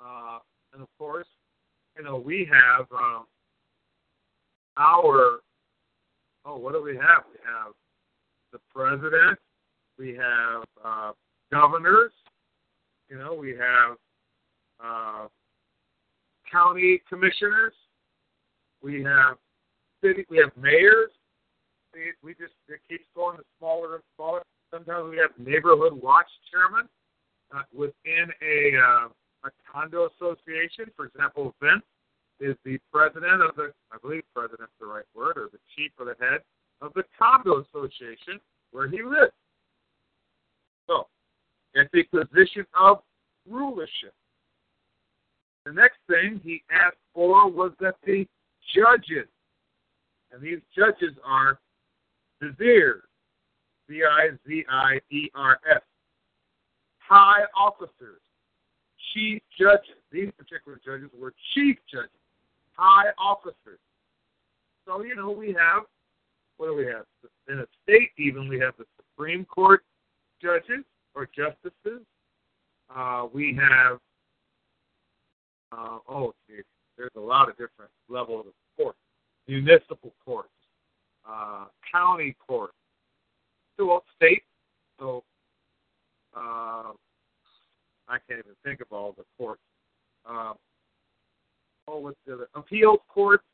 Uh, 0.00 0.38
and 0.72 0.82
of 0.82 0.88
course, 0.98 1.26
you 1.96 2.04
know, 2.04 2.16
we 2.16 2.48
have 2.50 2.86
um, 2.92 3.24
our, 4.76 5.40
oh, 6.44 6.56
what 6.56 6.72
do 6.72 6.82
we 6.82 6.96
have? 6.96 7.24
We 7.30 7.38
have 7.44 7.72
the 8.52 8.58
president, 8.74 9.38
we 9.98 10.16
have 10.16 10.64
uh, 10.84 11.12
governors, 11.50 12.12
you 13.08 13.18
know, 13.18 13.34
we 13.34 13.50
have 13.50 13.96
uh, 14.82 15.26
county 16.50 17.02
commissioners, 17.08 17.72
we 18.82 19.02
have 19.02 19.36
city, 20.02 20.24
we 20.30 20.38
have 20.38 20.50
mayors. 20.60 21.10
We, 22.22 22.34
just 22.34 22.54
it 22.68 22.80
keeps 22.88 23.04
going 23.14 23.38
smaller 23.58 23.96
and 23.96 24.04
smaller. 24.16 24.42
Sometimes 24.70 25.10
we 25.10 25.18
have 25.18 25.30
neighborhood 25.38 25.92
watch 25.92 26.28
chairman 26.50 26.88
uh, 27.54 27.62
within 27.74 28.32
a 28.40 28.78
uh, 28.78 29.08
a 29.44 29.50
condo 29.70 30.08
association. 30.08 30.86
For 30.96 31.06
example, 31.06 31.54
Vince 31.60 31.82
is 32.40 32.56
the 32.64 32.78
president 32.92 33.42
of 33.42 33.54
the, 33.56 33.72
I 33.92 33.98
believe 34.00 34.22
president's 34.34 34.72
the 34.80 34.86
right 34.86 35.04
word, 35.14 35.36
or 35.36 35.48
the 35.52 35.58
chief 35.76 35.92
or 35.98 36.06
the 36.06 36.16
head 36.20 36.40
of 36.80 36.92
the 36.94 37.04
condo 37.18 37.62
association 37.62 38.40
where 38.70 38.88
he 38.88 39.02
lives. 39.02 39.32
So, 40.88 41.06
it's 41.74 41.90
a 41.94 42.04
position 42.16 42.66
of 42.78 43.02
rulership. 43.48 44.14
The 45.64 45.72
next 45.72 45.98
thing 46.08 46.40
he 46.42 46.62
asked 46.70 46.96
for 47.14 47.48
was 47.48 47.72
that 47.80 47.94
the 48.04 48.26
judges, 48.74 49.28
and 50.32 50.42
these 50.42 50.58
judges 50.76 51.14
are 51.24 51.60
viziers, 52.42 53.02
V 53.88 54.02
I 54.04 54.28
Z 54.46 54.64
I 54.68 55.00
E 55.10 55.30
R 55.34 55.58
S, 55.70 55.82
high 56.98 57.44
officers, 57.56 58.20
chief 59.12 59.42
judges. 59.58 60.00
These 60.10 60.30
particular 60.36 60.80
judges 60.84 61.10
were 61.18 61.32
chief 61.54 61.76
judges, 61.90 62.10
high 62.72 63.10
officers. 63.18 63.78
So, 64.86 65.02
you 65.02 65.14
know, 65.14 65.30
we 65.30 65.48
have, 65.48 65.84
what 66.56 66.66
do 66.66 66.74
we 66.74 66.86
have? 66.86 67.04
In 67.48 67.60
a 67.60 67.66
state, 67.82 68.10
even, 68.18 68.48
we 68.48 68.58
have 68.58 68.74
the 68.78 68.84
Supreme 68.96 69.44
Court 69.44 69.84
judges 70.40 70.84
or 71.14 71.26
justices. 71.26 72.02
Uh, 72.94 73.26
we 73.32 73.58
have, 73.60 73.98
uh, 75.70 75.98
oh, 76.08 76.34
geez, 76.48 76.64
there's 76.98 77.12
a 77.16 77.20
lot 77.20 77.48
of 77.48 77.56
different 77.56 77.90
levels 78.08 78.46
of 78.46 78.52
courts 78.76 78.98
municipal 79.48 80.12
courts, 80.24 80.50
uh, 81.28 81.66
county 81.90 82.36
courts, 82.46 82.74
well, 83.78 84.04
state. 84.16 84.42
So 84.98 85.24
uh, 86.36 86.92
I 88.08 88.18
can't 88.28 88.40
even 88.40 88.54
think 88.64 88.80
of 88.80 88.86
all 88.90 89.14
the 89.16 89.24
courts. 89.36 89.60
Uh, 90.28 90.52
oh, 91.88 91.98
what's 91.98 92.16
the 92.26 92.34
other? 92.34 92.48
Appeals 92.54 93.00
courts, 93.08 93.44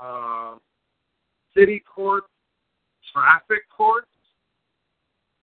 uh, 0.00 0.56
city 1.56 1.82
courts, 1.92 2.28
traffic 3.12 3.62
courts, 3.74 4.08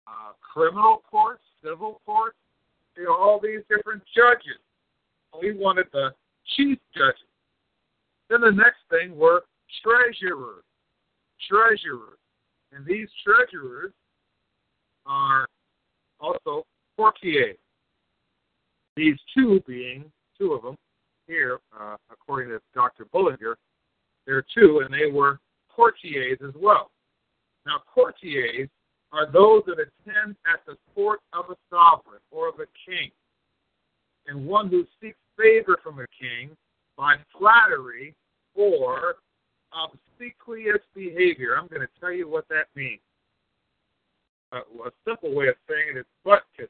uh, 0.07 0.33
criminal 0.41 1.03
courts, 1.09 1.43
civil 1.63 2.01
courts. 2.05 2.37
You 2.97 3.05
know, 3.05 3.15
all 3.15 3.39
these 3.41 3.61
different 3.69 4.01
judges. 4.15 4.59
We 5.39 5.53
wanted 5.53 5.87
the 5.91 6.13
chief 6.55 6.79
judges. 6.95 7.27
Then 8.29 8.41
the 8.41 8.51
next 8.51 8.79
thing 8.89 9.15
were 9.17 9.43
treasurers. 9.83 10.63
Treasurers. 11.49 12.17
And 12.71 12.85
these 12.85 13.07
treasurers 13.23 13.91
are 15.05 15.47
also 16.19 16.65
courtiers. 16.97 17.57
These 18.95 19.17
two 19.35 19.61
being, 19.67 20.11
two 20.37 20.53
of 20.53 20.63
them 20.63 20.75
here, 21.27 21.59
uh, 21.79 21.97
according 22.11 22.49
to 22.49 22.59
Dr. 22.73 23.05
Bullinger, 23.11 23.57
there 24.25 24.37
are 24.37 24.45
two, 24.53 24.81
and 24.83 24.93
they 24.93 25.11
were 25.11 25.39
courtiers 25.69 26.39
as 26.45 26.53
well. 26.55 26.91
Now, 27.65 27.81
courtiers 27.93 28.69
are 29.11 29.31
those 29.31 29.63
that 29.67 29.73
attend 29.73 30.35
at 30.51 30.65
the 30.65 30.75
court 30.93 31.19
of 31.33 31.45
a 31.49 31.55
sovereign 31.69 32.21
or 32.31 32.49
of 32.49 32.55
a 32.55 32.65
king, 32.89 33.11
and 34.27 34.45
one 34.45 34.69
who 34.69 34.85
seeks 35.01 35.17
favor 35.37 35.77
from 35.83 35.99
a 35.99 36.05
king 36.19 36.55
by 36.97 37.15
flattery 37.37 38.13
or 38.55 39.15
obsequious 39.75 40.81
behavior. 40.95 41.57
I'm 41.57 41.67
going 41.67 41.81
to 41.81 41.99
tell 41.99 42.11
you 42.11 42.29
what 42.29 42.47
that 42.49 42.67
means. 42.75 43.01
Uh, 44.51 44.61
a 44.85 44.91
simple 45.07 45.33
way 45.33 45.47
of 45.47 45.55
saying 45.67 45.95
it 45.95 45.99
is 45.99 46.05
butt 46.23 46.43
kissing. 46.55 46.69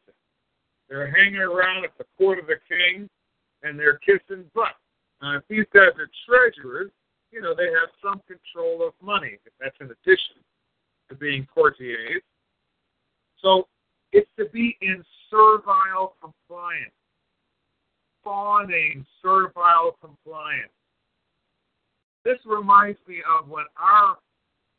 They're 0.89 1.12
hanging 1.12 1.41
around 1.41 1.86
at 1.86 1.97
the 1.97 2.06
court 2.18 2.39
of 2.39 2.47
the 2.47 2.58
king 2.68 3.10
and 3.64 3.78
they're 3.80 3.99
kissing 3.99 4.45
butt. 4.53 4.76
Now, 5.22 5.38
if 5.38 5.43
these 5.49 5.66
guys 5.74 5.93
are 5.97 6.10
treasurers, 6.28 6.91
you 7.32 7.41
know, 7.41 7.53
they 7.56 7.66
have 7.66 7.89
some 8.01 8.22
control 8.28 8.86
of 8.86 8.93
money. 9.01 9.38
That's 9.60 9.76
in 9.82 9.88
addition 9.88 10.38
to 11.10 11.16
being 11.16 11.47
courtiers. 11.53 12.22
So 13.41 13.68
it's 14.12 14.30
to 14.38 14.45
be 14.53 14.78
in 14.82 15.03
servile 15.30 16.16
compliance, 16.22 16.93
fawning 18.24 19.06
servile 19.22 19.97
compliance. 20.01 20.72
This 22.26 22.40
reminds 22.44 22.98
me 23.08 23.18
of 23.40 23.48
when 23.48 23.66
our 23.78 24.18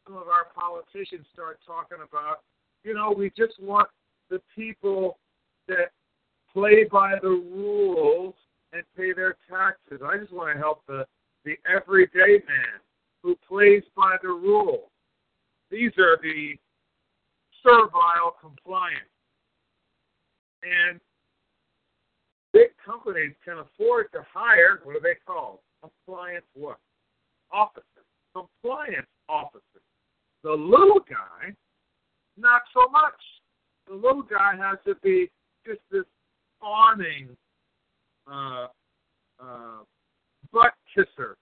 some 0.04 0.16
of 0.16 0.28
our 0.28 0.48
politicians 0.54 1.26
start 1.32 1.58
talking 1.66 1.98
about, 1.98 2.42
you 2.84 2.92
know, 2.92 3.14
we 3.16 3.30
just 3.36 3.60
want 3.60 3.88
the 4.30 4.40
people 4.54 5.18
that 5.68 5.90
play 6.52 6.84
by 6.90 7.14
the 7.22 7.28
rules 7.28 8.34
and 8.72 8.82
pay 8.96 9.12
their 9.12 9.36
taxes. 9.48 10.00
I 10.04 10.18
just 10.18 10.32
want 10.32 10.54
to 10.54 10.58
help 10.58 10.82
the 10.88 11.06
the 11.44 11.54
everyday 11.72 12.42
man 12.46 12.80
who 13.22 13.36
plays 13.48 13.84
by 13.96 14.16
the 14.22 14.28
rules. 14.28 14.90
These 15.70 15.92
are 15.98 16.18
the 16.20 16.56
servile 17.62 18.34
compliant. 18.40 19.06
And 20.64 21.00
big 22.52 22.70
companies 22.84 23.34
can 23.44 23.58
afford 23.58 24.10
to 24.12 24.26
hire 24.32 24.80
what 24.82 24.96
are 24.96 25.00
they 25.00 25.14
called? 25.24 25.60
Compliance 25.80 26.44
what? 26.54 26.78
Officers. 27.52 27.84
Compliance 28.34 29.06
officers. 29.28 29.62
The 30.42 30.52
little 30.52 31.00
guy, 31.00 31.52
not 32.36 32.62
so 32.72 32.88
much. 32.90 33.14
The 33.88 33.94
little 33.94 34.22
guy 34.22 34.54
has 34.56 34.78
to 34.86 34.94
be 35.02 35.30
just 35.66 35.80
this 35.90 36.04
fawning 36.60 37.30
uh, 38.30 38.66
uh, 39.40 39.78
butt 40.52 40.72
kisser 40.94 41.36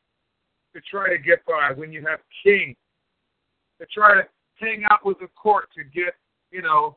to 0.74 0.80
try 0.90 1.08
to 1.10 1.18
get 1.18 1.44
by 1.46 1.72
when 1.74 1.92
you 1.92 2.04
have 2.06 2.20
kings 2.42 2.76
to 3.80 3.86
try 3.92 4.14
to 4.14 4.22
hang 4.56 4.84
out 4.90 5.04
with 5.04 5.18
the 5.18 5.28
court 5.28 5.68
to 5.76 5.84
get, 5.84 6.14
you 6.50 6.62
know, 6.62 6.96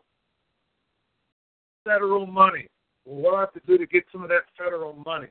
federal 1.83 2.25
money. 2.25 2.67
Well, 3.05 3.21
what 3.21 3.31
do 3.31 3.35
I 3.35 3.39
have 3.41 3.53
to 3.53 3.61
do 3.65 3.77
to 3.77 3.87
get 3.87 4.03
some 4.11 4.23
of 4.23 4.29
that 4.29 4.43
federal 4.57 4.93
money? 5.05 5.27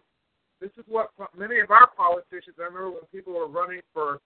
This 0.60 0.70
is 0.78 0.84
what 0.88 1.10
many 1.36 1.60
of 1.60 1.70
our 1.70 1.88
politicians, 1.96 2.56
I 2.58 2.64
remember 2.64 2.90
when 2.90 3.02
people 3.12 3.34
were 3.34 3.48
running 3.48 3.80
for 3.92 4.20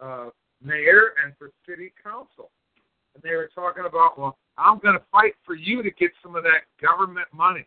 uh, 0.00 0.30
mayor 0.62 1.12
and 1.22 1.34
for 1.38 1.50
city 1.68 1.92
council, 2.02 2.50
and 3.14 3.22
they 3.22 3.36
were 3.36 3.50
talking 3.54 3.84
about, 3.86 4.18
well, 4.18 4.38
I'm 4.56 4.78
going 4.78 4.94
to 4.94 5.04
fight 5.12 5.34
for 5.44 5.54
you 5.54 5.82
to 5.82 5.90
get 5.90 6.12
some 6.22 6.36
of 6.36 6.44
that 6.44 6.62
government 6.80 7.26
money. 7.32 7.66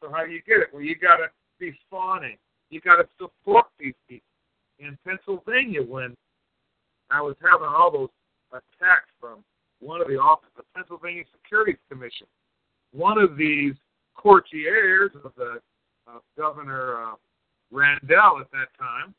So 0.00 0.10
how 0.10 0.24
do 0.24 0.32
you 0.32 0.42
get 0.46 0.58
it? 0.58 0.68
Well, 0.72 0.82
you 0.82 0.96
got 0.96 1.18
to 1.18 1.26
be 1.60 1.72
fawning. 1.88 2.36
You 2.70 2.80
got 2.80 2.96
to 2.96 3.06
support 3.18 3.66
these 3.78 3.94
people. 4.08 4.26
In 4.78 4.98
Pennsylvania, 5.06 5.82
when 5.82 6.16
I 7.10 7.20
was 7.20 7.36
having 7.40 7.68
all 7.68 7.90
those 7.92 8.08
attacks 8.50 9.10
from 9.20 9.44
one 9.80 10.00
of 10.00 10.08
the 10.08 10.18
office 10.18 10.50
of 10.58 10.64
Pennsylvania 10.74 11.22
Securities 11.32 11.78
Commission, 11.88 12.26
one 12.92 13.18
of 13.18 13.36
these 13.36 13.74
courtiers 14.14 15.12
of 15.24 15.32
the 15.36 15.60
uh, 16.08 16.18
Governor 16.36 17.02
uh, 17.02 17.14
Rendell 17.70 18.38
at 18.40 18.50
that 18.52 18.68
time, 18.78 19.14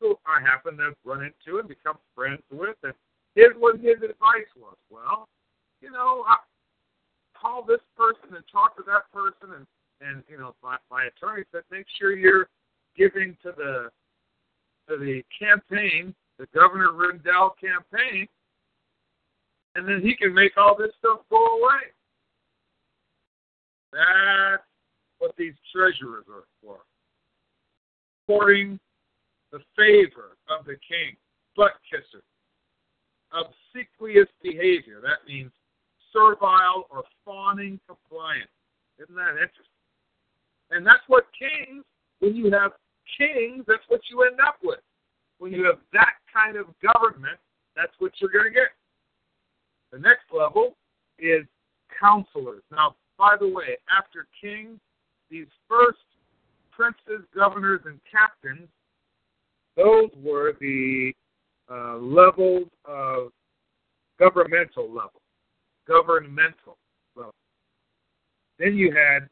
who 0.00 0.16
I 0.26 0.40
happened 0.40 0.78
to 0.78 0.94
run 1.04 1.22
into 1.22 1.58
and 1.58 1.68
become 1.68 1.98
friends 2.14 2.42
with, 2.50 2.76
and 2.82 2.92
here's 3.34 3.56
what 3.58 3.76
his 3.76 3.96
advice 3.96 4.50
was. 4.56 4.76
Well, 4.90 5.28
you 5.80 5.90
know, 5.90 6.24
I 6.28 6.36
call 7.40 7.62
this 7.62 7.80
person 7.96 8.34
and 8.34 8.44
talk 8.50 8.76
to 8.76 8.82
that 8.86 9.10
person, 9.12 9.54
and 9.56 9.66
and 10.00 10.22
you 10.28 10.38
know, 10.38 10.54
my, 10.62 10.76
my 10.90 11.04
attorney 11.04 11.44
said 11.52 11.62
make 11.70 11.86
sure 11.98 12.14
you're 12.14 12.48
giving 12.96 13.36
to 13.42 13.52
the 13.56 13.90
to 14.88 14.98
the 14.98 15.22
campaign, 15.38 16.14
the 16.38 16.46
Governor 16.54 16.92
Rendell 16.92 17.54
campaign, 17.60 18.28
and 19.74 19.88
then 19.88 20.00
he 20.02 20.14
can 20.14 20.34
make 20.34 20.56
all 20.56 20.76
this 20.76 20.92
stuff 20.98 21.20
go 21.30 21.36
away. 21.36 21.92
That's 23.92 24.62
what 25.18 25.34
these 25.36 25.54
treasurers 25.74 26.24
are 26.32 26.44
for. 26.62 26.78
Courting 28.26 28.78
the 29.52 29.60
favor 29.76 30.36
of 30.50 30.66
the 30.66 30.76
king, 30.88 31.16
butt 31.56 31.72
kisser, 31.90 32.22
obsequious 33.32 34.28
behavior. 34.42 35.00
That 35.00 35.26
means 35.28 35.52
servile 36.12 36.86
or 36.90 37.04
fawning 37.24 37.78
compliance. 37.86 38.50
Isn't 38.98 39.14
that 39.14 39.32
interesting? 39.32 39.76
And 40.70 40.84
that's 40.84 41.04
what 41.06 41.24
kings, 41.38 41.84
when 42.18 42.34
you 42.34 42.50
have 42.50 42.72
kings, 43.18 43.64
that's 43.68 43.84
what 43.88 44.00
you 44.10 44.22
end 44.22 44.40
up 44.40 44.56
with. 44.62 44.80
When 45.38 45.52
you 45.52 45.64
have 45.66 45.78
that 45.92 46.14
kind 46.32 46.56
of 46.56 46.66
government, 46.80 47.38
that's 47.76 47.92
what 47.98 48.12
you're 48.18 48.30
going 48.30 48.46
to 48.46 48.50
get. 48.50 48.72
The 49.92 49.98
next 49.98 50.24
level 50.32 50.74
is 51.18 51.44
counselors. 52.00 52.62
Now, 52.72 52.96
by 53.18 53.36
the 53.38 53.48
way, 53.48 53.76
after 53.96 54.26
kings, 54.40 54.80
these 55.30 55.46
first 55.68 55.98
princes, 56.70 57.26
governors, 57.34 57.80
and 57.84 57.98
captains, 58.10 58.68
those 59.76 60.10
were 60.22 60.54
the 60.60 61.12
uh, 61.70 61.96
levels 61.96 62.68
of 62.84 63.28
governmental 64.18 64.88
level, 64.88 65.20
governmental 65.86 66.76
level. 67.14 67.34
Then 68.58 68.76
you 68.76 68.92
had, 68.92 69.28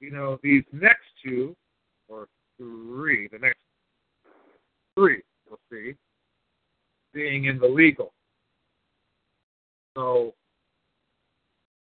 you 0.00 0.10
know, 0.10 0.38
these 0.42 0.64
next 0.72 1.04
two, 1.24 1.54
or 2.08 2.28
three, 2.58 3.28
the 3.28 3.38
next 3.38 3.58
three, 4.94 5.22
we'll 5.48 5.58
see, 5.70 5.94
being 7.12 7.44
in 7.46 7.58
the 7.58 7.66
legal. 7.66 8.12
So, 9.96 10.34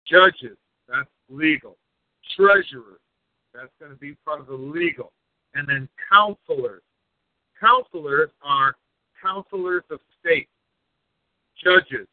judges, 0.08 0.58
that's 0.88 1.10
legal. 1.30 1.78
Treasurers, 2.36 3.00
that's 3.54 3.72
going 3.80 3.92
to 3.92 3.98
be 3.98 4.16
part 4.26 4.40
of 4.40 4.48
the 4.48 4.54
legal. 4.54 5.12
And 5.54 5.68
then 5.68 5.90
counselors. 6.10 6.82
Counselors 7.60 8.30
are 8.42 8.76
counselors 9.22 9.84
of 9.92 10.00
state, 10.20 10.48
judges, 11.64 12.08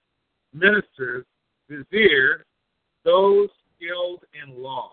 ministers, 0.53 1.24
viziers, 1.68 2.43
those 3.05 3.49
skilled 3.76 4.24
in 4.34 4.62
law. 4.62 4.93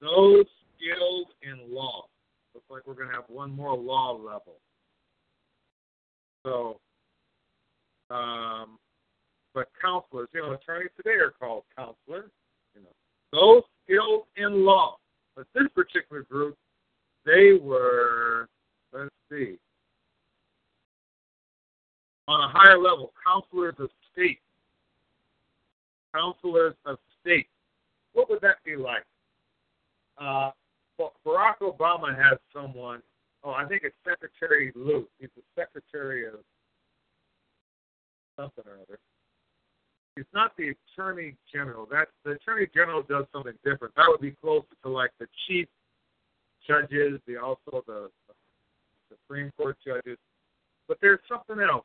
Those 0.00 0.46
skilled 0.76 1.28
in 1.42 1.72
law. 1.72 2.06
Looks 2.54 2.66
like 2.70 2.86
we're 2.86 2.94
going 2.94 3.08
to 3.08 3.14
have 3.14 3.24
one 3.28 3.50
more 3.50 3.76
law 3.76 4.12
level. 4.12 4.56
So, 6.44 6.78
um, 8.10 8.78
but 9.52 9.68
counselors, 9.82 10.28
you 10.32 10.42
know, 10.42 10.52
attorneys 10.52 10.90
today 10.96 11.16
are 11.18 11.32
called 11.38 11.64
counselors. 11.76 12.30
You 12.74 12.82
know, 12.82 12.92
those 13.32 13.62
skilled 13.84 14.24
in 14.36 14.64
law. 14.64 14.96
But 15.36 15.46
this 15.54 15.68
particular 15.74 16.22
group, 16.22 16.56
they 17.26 17.52
were, 17.60 18.48
let's 18.92 19.10
see, 19.30 19.58
on 22.26 22.40
a 22.40 22.48
higher 22.48 22.78
level, 22.78 23.12
counselors 23.24 23.74
of 23.78 23.90
state. 24.12 24.40
Counselors 26.14 26.74
of 26.86 26.98
state. 27.20 27.46
What 28.14 28.30
would 28.30 28.40
that 28.40 28.56
be 28.64 28.76
like? 28.76 29.04
Uh, 30.18 30.50
Barack 30.98 31.58
Obama 31.60 32.16
has 32.16 32.38
someone. 32.52 33.02
Oh, 33.44 33.50
I 33.50 33.66
think 33.66 33.82
it's 33.84 33.94
Secretary 34.08 34.72
Luke. 34.74 35.10
He's 35.20 35.28
the 35.36 35.42
Secretary 35.54 36.26
of 36.26 36.34
something 38.36 38.64
or 38.66 38.78
other. 38.82 38.98
He's 40.16 40.24
not 40.32 40.56
the 40.56 40.74
Attorney 40.74 41.36
General. 41.52 41.86
That 41.90 42.08
the 42.24 42.32
Attorney 42.32 42.66
General 42.74 43.02
does 43.02 43.26
something 43.32 43.52
different. 43.64 43.94
That 43.96 44.06
would 44.08 44.20
be 44.20 44.34
closer 44.42 44.66
to 44.82 44.88
like 44.88 45.10
the 45.20 45.26
chief 45.46 45.68
judges, 46.66 47.20
the 47.26 47.36
also 47.36 47.84
the, 47.86 48.10
the 48.26 48.40
Supreme 49.10 49.52
Court 49.58 49.76
judges. 49.86 50.16
But 50.88 50.98
there's 51.02 51.20
something 51.28 51.60
else 51.60 51.84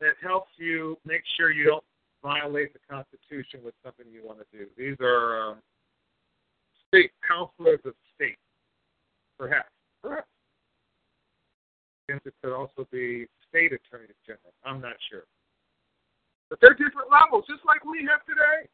that 0.00 0.14
helps 0.22 0.50
you 0.56 0.96
make 1.04 1.22
sure 1.36 1.50
you 1.52 1.64
don't 1.64 1.84
violate 2.22 2.72
the 2.72 2.80
Constitution 2.90 3.60
with 3.62 3.74
something 3.84 4.06
you 4.10 4.26
want 4.26 4.38
to 4.38 4.46
do. 4.56 4.66
These 4.76 4.96
are 5.00 5.50
um, 5.50 5.56
state 6.88 7.10
counselors 7.26 7.80
of 7.84 7.92
state, 8.14 8.38
perhaps, 9.38 9.68
perhaps. 10.02 10.26
guess 12.08 12.20
it 12.24 12.34
could 12.42 12.54
also 12.54 12.88
be 12.90 13.26
state 13.48 13.72
attorneys 13.72 14.16
general. 14.26 14.54
I'm 14.64 14.80
not 14.80 14.96
sure. 15.10 15.24
But 16.50 16.60
they're 16.60 16.74
different 16.74 17.12
levels, 17.12 17.44
just 17.48 17.64
like 17.66 17.84
we 17.84 18.08
have 18.08 18.24
today. 18.24 18.68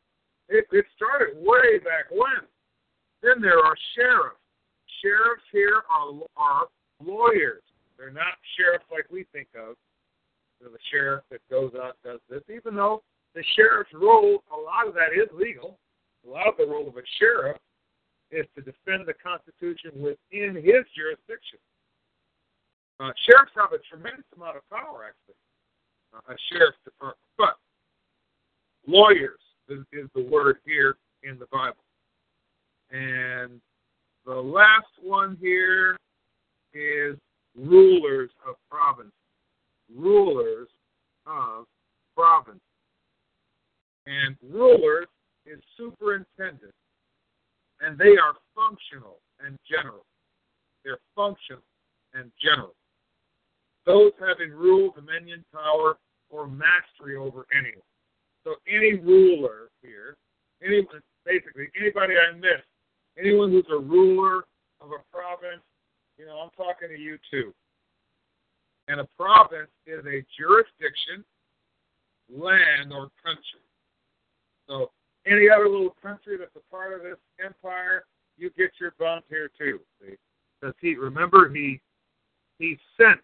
It, 0.49 0.67
it 0.71 0.87
started 0.95 1.35
way 1.41 1.79
back 1.79 2.11
when. 2.11 2.47
Then 3.23 3.41
there 3.41 3.59
are 3.59 3.75
sheriffs. 3.97 4.39
Sheriffs 5.03 5.45
here 5.51 5.83
are, 5.91 6.13
are 6.37 6.67
lawyers. 7.03 7.63
They're 7.99 8.13
not 8.13 8.37
sheriffs 8.57 8.85
like 8.93 9.07
we 9.11 9.25
think 9.33 9.49
of. 9.57 9.77
They're 10.61 10.71
the 10.71 10.87
sheriff 10.93 11.25
that 11.31 11.41
goes 11.51 11.73
out 11.75 11.97
does 12.05 12.21
this, 12.29 12.43
even 12.55 12.75
though 12.77 13.03
the 13.35 13.43
sheriff's 13.57 13.93
role, 13.93 14.45
a 14.53 14.59
lot 14.61 14.87
of 14.87 14.95
that 14.95 15.11
is 15.17 15.29
legal. 15.35 15.79
A 16.27 16.31
lot 16.31 16.47
of 16.47 16.57
the 16.57 16.67
role 16.67 16.89
of 16.89 16.97
a 16.97 17.07
sheriff 17.19 17.59
is 18.31 18.47
to 18.55 18.63
defend 18.63 19.07
the 19.07 19.15
Constitution 19.15 19.93
within 19.97 20.57
his 20.57 20.87
jurisdiction. 20.95 21.59
Uh, 23.01 23.11
sheriffs 23.27 23.53
have 23.59 23.73
a 23.75 23.83
tremendous 23.91 24.25
amount 24.37 24.57
of 24.57 24.63
power, 24.71 25.05
actually, 25.05 25.39
uh, 26.15 26.33
a 26.33 26.37
sheriff's 26.49 26.79
department. 26.85 27.27
But 27.37 27.59
lawyers 28.87 29.41
is, 29.69 29.81
is 29.93 30.09
the 30.15 30.25
word 30.25 30.59
here 30.65 30.97
in 31.23 31.39
the 31.39 31.47
Bible. 31.47 31.83
And 32.91 33.61
the 34.27 34.35
last 34.35 34.87
one 35.03 35.37
here 35.41 35.97
is 36.73 37.17
rulers 37.57 38.31
of 38.47 38.57
province. 38.71 39.13
Rulers 39.95 40.69
of 41.27 41.67
province. 42.17 42.61
And 44.07 44.37
rulers 44.51 45.07
is 45.47 45.61
superintendent. 45.77 46.75
And 47.81 47.99
they 47.99 48.17
are 48.17 48.35
functional 48.55 49.19
and 49.45 49.59
general. 49.69 50.05
They're 50.85 50.99
functional 51.17 51.63
and 52.15 52.31
general. 52.41 52.75
Those 53.87 54.13
having 54.21 54.53
rule, 54.53 54.93
dominion, 54.95 55.45
power, 55.53 55.99
or 56.31 56.47
mastery 56.47 57.17
over 57.17 57.47
anyone. 57.53 57.83
So 58.45 58.57
any 58.69 58.95
ruler 58.95 59.71
here, 59.83 60.17
anyone, 60.63 61.01
basically 61.25 61.69
anybody 61.81 62.15
I 62.15 62.37
miss, 62.37 62.63
anyone 63.19 63.51
who's 63.51 63.67
a 63.73 63.79
ruler 63.79 64.45
of 64.81 64.91
a 64.91 65.01
province, 65.11 65.63
you 66.19 66.27
know, 66.27 66.37
I'm 66.39 66.51
talking 66.57 66.89
to 66.89 66.99
you 66.99 67.19
too. 67.31 67.53
And 68.89 69.01
a 69.01 69.09
province 69.17 69.71
is 69.87 70.05
a 70.05 70.25
jurisdiction, 70.39 71.25
land, 72.31 72.93
or 72.93 73.09
country. 73.25 73.65
So 74.69 74.91
any 75.27 75.49
other 75.49 75.69
little 75.69 75.97
country 76.03 76.37
that's 76.39 76.55
a 76.55 76.71
part 76.71 76.93
of 76.93 77.03
this 77.03 77.19
empire, 77.43 78.05
you 78.37 78.51
get 78.57 78.73
your 78.79 78.93
bump 78.99 79.25
here 79.29 79.51
too. 79.59 79.81
Because 80.01 80.75
he 80.81 80.97
remember 80.97 81.49
he 81.49 81.81
he 82.59 82.79
sent 83.01 83.21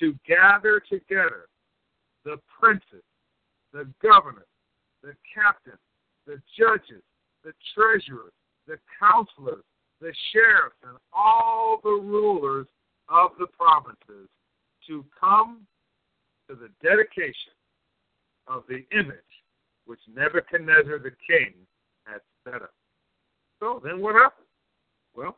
to 0.00 0.14
gather 0.26 0.80
together 0.80 1.48
the 2.24 2.36
princes, 2.60 3.02
the 3.72 3.88
governors, 4.02 4.44
the 5.02 5.14
captains, 5.34 5.78
the 6.26 6.40
judges, 6.58 7.02
the 7.44 7.52
treasurers, 7.74 8.32
the 8.66 8.78
counselors, 8.98 9.64
the 10.00 10.12
sheriffs, 10.32 10.76
and 10.82 10.96
all 11.12 11.80
the 11.82 11.90
rulers 11.90 12.66
of 13.08 13.30
the 13.38 13.46
provinces 13.46 14.28
to 14.86 15.04
come 15.18 15.66
to 16.48 16.54
the 16.54 16.68
dedication 16.82 17.52
of 18.46 18.64
the 18.68 18.84
image 18.96 19.18
which 19.86 20.00
Nebuchadnezzar 20.14 20.98
the 20.98 21.12
king 21.26 21.54
had 22.04 22.20
set 22.44 22.62
up. 22.62 22.74
So 23.58 23.80
then 23.84 24.00
what 24.00 24.14
happened? 24.14 24.46
Well, 25.14 25.36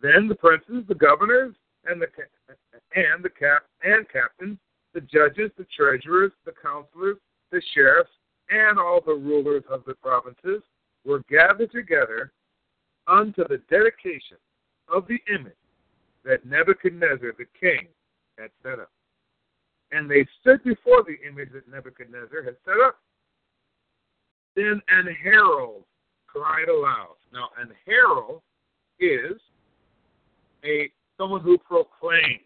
then 0.00 0.28
the 0.28 0.34
princes, 0.34 0.84
the 0.88 0.94
governors, 0.94 1.54
and 1.86 2.00
the 2.00 2.06
and 2.94 3.24
the 3.24 3.30
cap 3.30 3.64
and 3.82 4.06
captains, 4.08 4.58
the 4.94 5.00
judges, 5.00 5.50
the 5.56 5.66
treasurers, 5.76 6.32
the 6.44 6.52
counselors, 6.62 7.16
the 7.50 7.62
sheriffs, 7.74 8.10
and 8.50 8.78
all 8.78 9.00
the 9.04 9.14
rulers 9.14 9.64
of 9.70 9.84
the 9.86 9.94
provinces 9.94 10.62
were 11.04 11.22
gathered 11.28 11.72
together 11.72 12.32
unto 13.06 13.46
the 13.48 13.60
dedication 13.70 14.36
of 14.88 15.06
the 15.06 15.18
image 15.32 15.52
that 16.24 16.44
Nebuchadnezzar 16.44 17.32
the 17.38 17.46
king 17.58 17.86
had 18.38 18.50
set 18.62 18.80
up. 18.80 18.90
And 19.92 20.10
they 20.10 20.26
stood 20.40 20.62
before 20.64 21.04
the 21.04 21.16
image 21.26 21.50
that 21.52 21.68
Nebuchadnezzar 21.70 22.42
had 22.42 22.56
set 22.64 22.80
up. 22.84 22.98
Then 24.56 24.80
an 24.88 25.14
herald 25.22 25.84
cried 26.26 26.68
aloud. 26.68 27.16
Now, 27.32 27.50
an 27.58 27.70
herald 27.86 28.42
is 28.98 29.40
a 30.64 30.90
someone 31.16 31.40
who 31.40 31.58
proclaims, 31.58 32.42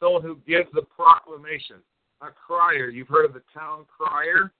someone 0.00 0.22
who 0.22 0.38
gives 0.46 0.68
the 0.72 0.82
proclamation, 0.82 1.76
a 2.22 2.28
crier. 2.30 2.88
You've 2.88 3.08
heard 3.08 3.24
of 3.24 3.34
the 3.34 3.42
town 3.52 3.84
crier. 3.88 4.52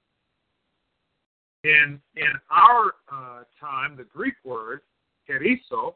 In 1.64 2.00
in 2.16 2.32
our 2.50 2.94
uh, 3.12 3.42
time, 3.60 3.96
the 3.96 4.04
Greek 4.04 4.34
word 4.44 4.80
kerusso 5.28 5.94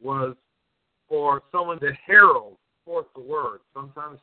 was 0.00 0.34
for 1.08 1.42
someone 1.52 1.78
to 1.80 1.92
herald 2.06 2.56
forth 2.84 3.06
the 3.14 3.20
word, 3.20 3.60
sometimes 3.74 4.18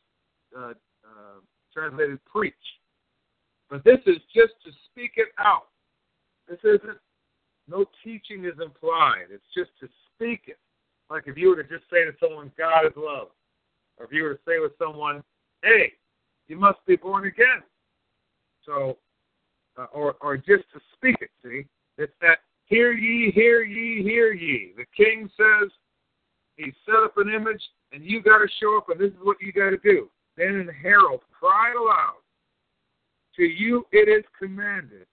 uh, 0.57 0.71
uh, 1.03 1.39
translated 1.73 2.23
preach. 2.25 2.53
But 3.69 3.83
this 3.83 3.99
is 4.05 4.17
just 4.33 4.53
to 4.65 4.71
speak 4.85 5.13
it 5.17 5.29
out. 5.39 5.67
This 6.47 6.59
isn't, 6.63 6.97
no 7.67 7.85
teaching 8.03 8.45
is 8.45 8.59
implied. 8.63 9.25
It's 9.31 9.43
just 9.55 9.71
to 9.79 9.87
speak 10.13 10.43
it. 10.47 10.57
Like 11.09 11.23
if 11.27 11.37
you 11.37 11.49
were 11.49 11.61
to 11.61 11.63
just 11.63 11.89
say 11.89 12.05
to 12.05 12.11
someone, 12.19 12.51
God 12.57 12.85
is 12.85 12.93
love. 12.95 13.29
Or 13.97 14.05
if 14.05 14.11
you 14.11 14.23
were 14.23 14.33
to 14.33 14.39
say 14.47 14.59
with 14.59 14.73
someone, 14.77 15.23
hey, 15.63 15.93
you 16.47 16.57
must 16.57 16.79
be 16.85 16.95
born 16.95 17.25
again. 17.25 17.63
So, 18.65 18.97
uh, 19.77 19.85
or, 19.93 20.15
or 20.21 20.37
just 20.37 20.63
to 20.73 20.79
speak 20.95 21.15
it, 21.21 21.29
see? 21.43 21.65
It's 21.97 22.13
that, 22.21 22.39
hear 22.65 22.93
ye, 22.93 23.31
hear 23.31 23.63
ye, 23.63 24.03
hear 24.03 24.33
ye. 24.33 24.73
The 24.75 24.85
king 24.95 25.29
says, 25.37 25.69
he 26.57 26.71
set 26.85 27.03
up 27.03 27.17
an 27.17 27.33
image, 27.33 27.61
and 27.91 28.03
you 28.03 28.21
got 28.21 28.39
to 28.39 28.47
show 28.59 28.77
up, 28.77 28.89
and 28.89 28.99
this 28.99 29.11
is 29.11 29.23
what 29.23 29.37
you 29.41 29.51
got 29.51 29.71
to 29.71 29.77
do. 29.77 30.09
Then 30.37 30.55
an 30.55 30.69
herald 30.81 31.21
cried 31.31 31.73
aloud, 31.75 32.21
To 33.35 33.43
you 33.43 33.85
it 33.91 34.09
is 34.09 34.23
commanded, 34.37 35.05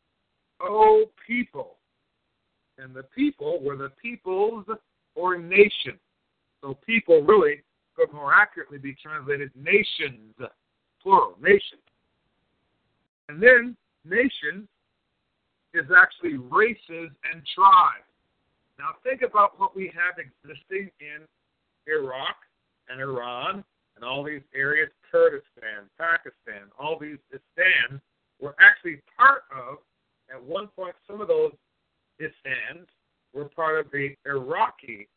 O 0.60 1.06
people. 1.26 1.76
And 2.78 2.94
the 2.94 3.02
people 3.14 3.60
were 3.62 3.76
the 3.76 3.90
peoples 4.00 4.64
or 5.14 5.36
nation. 5.36 5.98
So 6.62 6.78
people 6.86 7.22
really 7.22 7.62
could 7.94 8.12
more 8.12 8.32
accurately 8.34 8.78
be 8.78 8.94
translated 8.94 9.50
nations, 9.54 10.34
plural, 11.02 11.36
nations. 11.40 11.82
And 13.28 13.42
then 13.42 13.76
nations 14.04 14.68
is 15.74 15.86
actually 15.96 16.36
races 16.36 17.10
and 17.32 17.42
tribes. 17.54 18.08
Now 18.78 18.96
think 19.04 19.22
about 19.22 19.58
what 19.58 19.76
we 19.76 19.92
have 19.94 20.18
existing 20.18 20.90
in 21.00 21.26
Iraq 21.86 22.36
and 22.88 23.00
Iran 23.00 23.64
and 23.94 24.04
all 24.04 24.24
these 24.24 24.42
areas, 24.54 24.88
Kurdistan, 25.10 25.90
Pakistan, 25.98 26.72
all 26.78 26.98
these 26.98 27.18
stands 27.28 28.00
were 28.40 28.54
actually 28.58 29.02
part 29.16 29.42
of, 29.52 29.78
at 30.32 30.42
one 30.42 30.68
point, 30.68 30.94
some 31.06 31.20
of 31.20 31.28
those 31.28 31.52
stands 32.16 32.88
were 33.32 33.46
part 33.46 33.78
of 33.78 33.90
the 33.92 34.14
Iraqi 34.26 35.08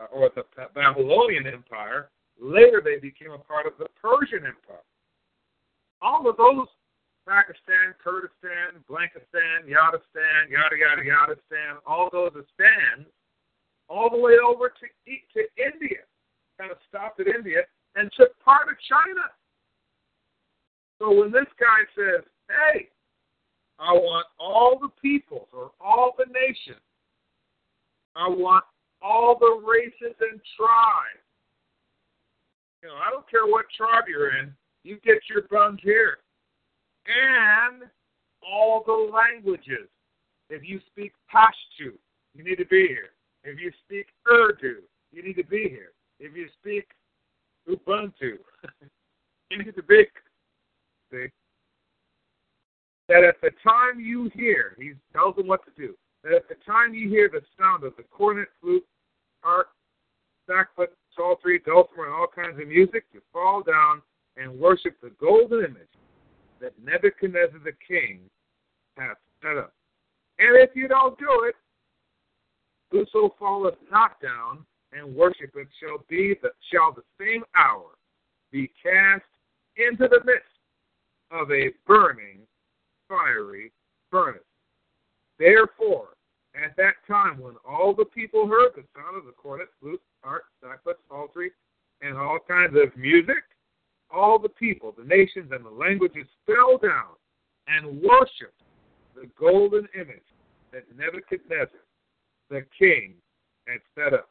uh, 0.00 0.06
or 0.12 0.30
the 0.34 0.44
Babylonian 0.74 1.46
Empire. 1.46 2.10
Later, 2.40 2.80
they 2.84 2.98
became 2.98 3.32
a 3.32 3.38
part 3.38 3.66
of 3.66 3.72
the 3.78 3.86
Persian 4.00 4.46
Empire. 4.46 4.84
All 6.02 6.28
of 6.28 6.36
those 6.36 6.66
Pakistan, 7.26 7.94
Kurdistan, 8.02 8.82
Blankistan, 8.88 9.68
Yadistan, 9.68 10.50
yada 10.50 10.76
yada 10.76 11.02
Yadistan, 11.02 11.78
all 11.86 12.08
those 12.10 12.32
stands, 12.54 13.08
all 13.88 14.10
the 14.10 14.18
way 14.18 14.36
over 14.38 14.68
to 14.68 14.86
to 15.34 15.40
India, 15.56 16.02
kind 16.58 16.70
of 16.70 16.78
stopped 16.88 17.20
at 17.20 17.26
India 17.26 17.62
and 17.96 18.10
took 18.16 18.38
part 18.40 18.68
of 18.68 18.76
China. 18.88 19.26
So 20.98 21.12
when 21.12 21.30
this 21.30 21.48
guy 21.58 21.84
says, 21.96 22.24
"Hey, 22.48 22.90
I 23.78 23.92
want 23.92 24.26
all 24.38 24.78
the 24.78 24.90
peoples 25.00 25.48
or 25.52 25.72
all 25.80 26.14
the 26.18 26.26
nations 26.26 26.80
I 28.16 28.28
want 28.28 28.64
all 29.02 29.36
the 29.38 29.62
races 29.66 30.16
and 30.20 30.40
tribes. 30.56 31.24
You 32.82 32.88
know, 32.88 32.96
I 32.96 33.10
don't 33.10 33.28
care 33.30 33.46
what 33.46 33.66
tribe 33.76 34.04
you're 34.08 34.36
in, 34.38 34.52
you 34.84 34.98
get 35.04 35.20
your 35.28 35.42
buns 35.50 35.80
here. 35.82 36.18
And 37.06 37.88
all 38.42 38.82
the 38.86 39.12
languages. 39.12 39.88
If 40.48 40.68
you 40.68 40.80
speak 40.90 41.12
Pashto, 41.32 41.92
you 42.34 42.44
need 42.44 42.56
to 42.56 42.64
be 42.66 42.88
here. 42.88 43.10
If 43.44 43.60
you 43.60 43.70
speak 43.84 44.06
Urdu, 44.30 44.76
you 45.12 45.22
need 45.22 45.36
to 45.36 45.44
be 45.44 45.68
here. 45.68 45.92
If 46.18 46.36
you 46.36 46.48
speak 46.60 46.88
Ubuntu, 47.68 48.38
you 49.50 49.58
need 49.58 49.74
to 49.74 49.82
be 49.82 50.06
see. 51.10 51.26
That 53.08 53.24
at 53.24 53.40
the 53.40 53.50
time 53.62 53.98
you 53.98 54.30
hear, 54.34 54.76
he 54.78 54.92
tells 55.12 55.36
them 55.36 55.46
what 55.46 55.64
to 55.64 55.70
do 55.76 55.94
that 56.22 56.32
at 56.32 56.48
the 56.48 56.56
time 56.66 56.94
you 56.94 57.08
hear 57.08 57.30
the 57.32 57.40
sound 57.58 57.84
of 57.84 57.96
the 57.96 58.02
cornet, 58.04 58.48
flute, 58.60 58.84
harp, 59.40 59.68
sackbut, 60.48 60.88
psaltery, 61.16 61.60
dulcimer, 61.64 62.06
and 62.06 62.14
all 62.14 62.26
kinds 62.26 62.60
of 62.60 62.68
music, 62.68 63.04
you 63.12 63.20
fall 63.32 63.62
down 63.62 64.02
and 64.36 64.58
worship 64.58 64.96
the 65.02 65.10
golden 65.20 65.64
image 65.64 65.88
that 66.60 66.72
Nebuchadnezzar 66.82 67.60
the 67.64 67.72
king 67.86 68.20
hath 68.96 69.16
set 69.42 69.56
up. 69.56 69.72
And 70.38 70.56
if 70.56 70.70
you 70.74 70.88
don't 70.88 71.18
do 71.18 71.44
it, 71.48 71.54
whoso 72.90 73.34
falleth 73.38 73.76
not 73.90 74.20
down 74.20 74.64
and 74.92 75.14
worship 75.14 75.50
it 75.54 75.68
shall 75.80 76.04
be 76.08 76.34
the 76.42 76.50
shall 76.72 76.92
the 76.92 77.02
same 77.18 77.44
hour 77.54 77.90
be 78.50 78.70
cast 78.82 79.22
into 79.76 80.08
the 80.08 80.20
midst 80.24 80.48
of 81.30 81.50
a 81.52 81.70
burning 81.86 82.40
fiery 83.08 83.72
furnace. 84.10 84.42
Therefore, 85.38 86.08
at 86.54 86.76
that 86.76 86.94
time 87.06 87.38
when 87.38 87.54
all 87.68 87.94
the 87.94 88.04
people 88.04 88.46
heard 88.46 88.72
the 88.74 88.84
sound 88.94 89.16
of 89.16 89.24
the 89.24 89.32
cornet, 89.32 89.68
flute, 89.80 90.02
harp, 90.22 90.44
sackbut, 90.62 90.96
psaltery, 91.08 91.52
and 92.02 92.16
all 92.16 92.38
kinds 92.46 92.74
of 92.76 92.96
music, 92.96 93.44
all 94.12 94.38
the 94.38 94.48
people, 94.48 94.94
the 94.96 95.04
nations, 95.04 95.50
and 95.52 95.64
the 95.64 95.70
languages 95.70 96.26
fell 96.46 96.78
down 96.78 97.14
and 97.66 98.02
worshipped 98.02 98.62
the 99.14 99.28
golden 99.38 99.86
image 99.94 100.26
that 100.72 100.84
Nebuchadnezzar, 100.96 101.84
the 102.48 102.64
king, 102.78 103.14
had 103.66 103.80
set 103.94 104.14
up. 104.14 104.30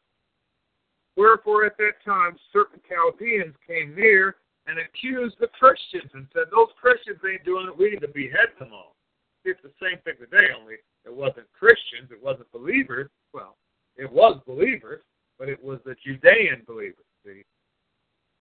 Wherefore 1.16 1.64
at 1.66 1.76
that 1.78 2.02
time 2.04 2.36
certain 2.52 2.80
Chaldeans 2.88 3.54
came 3.66 3.94
near 3.94 4.36
and 4.66 4.78
accused 4.78 5.36
the 5.40 5.48
Christians 5.48 6.10
and 6.14 6.26
said, 6.32 6.44
Those 6.50 6.68
Christians 6.80 7.18
ain't 7.28 7.44
doing 7.44 7.66
it, 7.66 7.76
we 7.76 7.90
need 7.90 8.00
to 8.00 8.08
behead 8.08 8.56
them 8.58 8.70
all. 8.72 8.96
It's 9.44 9.60
the 9.62 9.72
same 9.80 9.98
thing 10.04 10.14
today, 10.20 10.48
only 10.58 10.74
it 11.04 11.14
wasn't 11.14 11.46
Christians, 11.58 12.10
it 12.10 12.22
wasn't 12.22 12.50
believers. 12.52 13.08
Well, 13.32 13.56
it 13.96 14.10
was 14.10 14.40
believers, 14.46 15.02
but 15.38 15.48
it 15.48 15.62
was 15.62 15.78
the 15.84 15.96
Judean 16.04 16.62
believers. 16.66 17.04
See? 17.24 17.44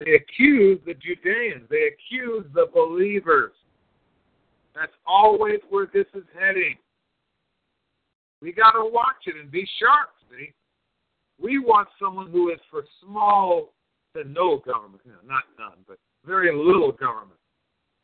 They 0.00 0.12
accused 0.12 0.84
the 0.84 0.94
Judeans, 0.94 1.68
they 1.70 1.88
accused 1.88 2.52
the 2.54 2.66
believers. 2.72 3.52
That's 4.74 4.92
always 5.06 5.60
where 5.70 5.88
this 5.92 6.06
is 6.14 6.24
heading. 6.38 6.76
We 8.42 8.52
got 8.52 8.72
to 8.72 8.84
watch 8.84 9.24
it 9.26 9.36
and 9.40 9.50
be 9.50 9.66
sharp, 9.80 10.10
see? 10.30 10.52
We 11.40 11.58
want 11.58 11.88
someone 11.98 12.30
who 12.30 12.50
is 12.50 12.60
for 12.70 12.84
small 13.02 13.72
to 14.14 14.24
no 14.24 14.58
government, 14.58 15.00
know, 15.06 15.14
not 15.26 15.44
none, 15.58 15.78
but 15.88 15.98
very 16.24 16.54
little 16.54 16.92
government. 16.92 17.40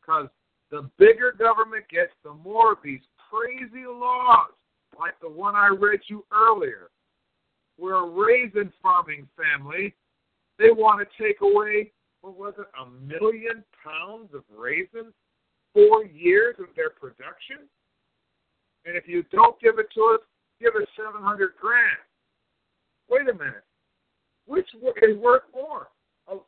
Because 0.00 0.28
the 0.70 0.90
bigger 0.98 1.32
government 1.38 1.84
gets, 1.90 2.12
the 2.24 2.32
more 2.32 2.72
of 2.72 2.78
these 2.82 3.00
crazy 3.30 3.84
laws, 3.86 4.50
like 4.98 5.14
the 5.20 5.28
one 5.28 5.54
I 5.54 5.68
read 5.68 6.00
you 6.08 6.24
earlier. 6.32 6.90
We're 7.78 8.04
a 8.04 8.08
raisin 8.08 8.72
farming 8.82 9.28
family. 9.36 9.94
They 10.58 10.70
want 10.70 11.00
to 11.00 11.22
take 11.22 11.40
away, 11.40 11.92
what 12.20 12.36
was 12.36 12.54
it, 12.58 12.66
a 12.78 12.88
million 13.06 13.64
pounds 13.82 14.30
of 14.34 14.42
raisins, 14.54 15.12
four 15.74 16.04
years 16.04 16.56
of 16.58 16.66
their 16.76 16.90
production? 16.90 17.68
And 18.84 18.96
if 18.96 19.06
you 19.06 19.24
don't 19.30 19.60
give 19.60 19.78
it 19.78 19.86
to 19.94 20.18
us, 20.18 20.20
give 20.60 20.74
us 20.74 20.88
700 20.96 21.52
grand. 21.60 22.02
Wait 23.08 23.28
a 23.28 23.32
minute. 23.32 23.64
Which 24.46 24.66
is 24.74 25.16
worth 25.18 25.42
more? 25.54 25.88
Oh, 26.28 26.44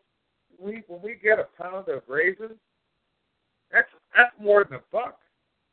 we, 0.58 0.82
when 0.88 1.00
we 1.02 1.16
get 1.22 1.38
a 1.38 1.46
pound 1.60 1.88
of 1.88 2.02
raisins, 2.08 2.58
that's 3.70 3.90
that's 4.14 4.34
more 4.38 4.64
than 4.64 4.78
a 4.78 4.82
buck 4.92 5.18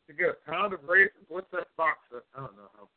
to 0.08 0.14
get 0.14 0.30
a 0.30 0.50
pound 0.50 0.74
of 0.74 0.80
raisins. 0.88 1.26
What's 1.30 1.50
that 1.52 1.68
box? 1.78 2.00
Of, 2.14 2.22
I 2.36 2.42
don't 2.42 2.58
know 2.58 2.70
how 2.78 2.90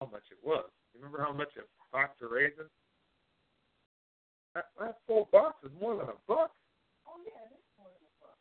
how 0.00 0.06
much 0.10 0.24
it 0.30 0.38
was. 0.42 0.64
Remember 0.94 1.18
how 1.20 1.32
much 1.32 1.52
a 1.56 1.64
box 1.92 2.16
of 2.22 2.30
raisins? 2.30 2.70
That, 4.54 4.66
that 4.80 4.98
full 5.06 5.28
box 5.30 5.56
is 5.64 5.70
more 5.80 5.96
than 5.96 6.06
a 6.06 6.18
buck. 6.26 6.52
Oh 7.06 7.20
yeah, 7.24 7.40
that's 7.50 7.62
more 7.78 7.88
than 7.88 8.04
a 8.04 8.14
buck. 8.20 8.38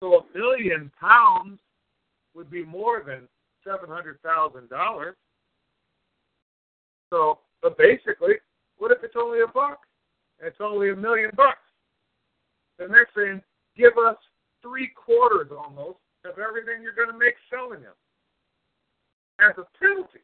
So 0.00 0.20
a 0.20 0.38
million 0.38 0.90
pounds 1.00 1.58
would 2.34 2.50
be 2.50 2.64
more 2.64 3.02
than 3.06 3.28
seven 3.64 3.88
hundred 3.88 4.20
thousand 4.22 4.68
dollars. 4.68 5.16
So, 7.10 7.38
but 7.62 7.78
basically, 7.78 8.34
what 8.78 8.90
if 8.90 8.98
it's 9.02 9.14
only 9.16 9.40
a 9.40 9.46
buck? 9.46 9.80
It's 10.40 10.60
only 10.60 10.90
a 10.90 10.96
million 10.96 11.30
bucks. 11.36 11.58
Then 12.78 12.90
they're 12.90 13.08
saying, 13.16 13.42
give 13.76 13.96
us 13.96 14.16
three 14.60 14.88
quarters 14.88 15.48
almost 15.50 15.98
of 16.24 16.38
everything 16.38 16.82
you're 16.82 16.94
going 16.94 17.10
to 17.10 17.18
make 17.18 17.34
selling 17.48 17.80
them 17.80 17.94
as 19.40 19.54
a 19.56 19.64
penalty. 19.78 20.20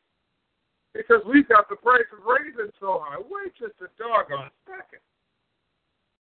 Because 0.94 1.22
we've 1.26 1.48
got 1.48 1.68
the 1.68 1.76
price 1.76 2.08
of 2.12 2.24
raisins 2.24 2.72
so 2.78 3.02
high. 3.02 3.16
Wait 3.18 3.52
just 3.58 3.80
a 3.80 3.88
doggone 3.98 4.50
second. 4.66 5.00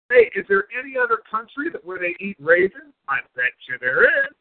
Hey, 0.08 0.30
is 0.38 0.46
there 0.48 0.64
any 0.78 0.96
other 0.96 1.18
country 1.30 1.70
that 1.72 1.84
where 1.84 1.98
they 1.98 2.14
eat 2.24 2.36
raisins? 2.40 2.92
I 3.08 3.18
bet 3.34 3.52
you 3.68 3.76
there 3.80 4.04
is. 4.04 4.34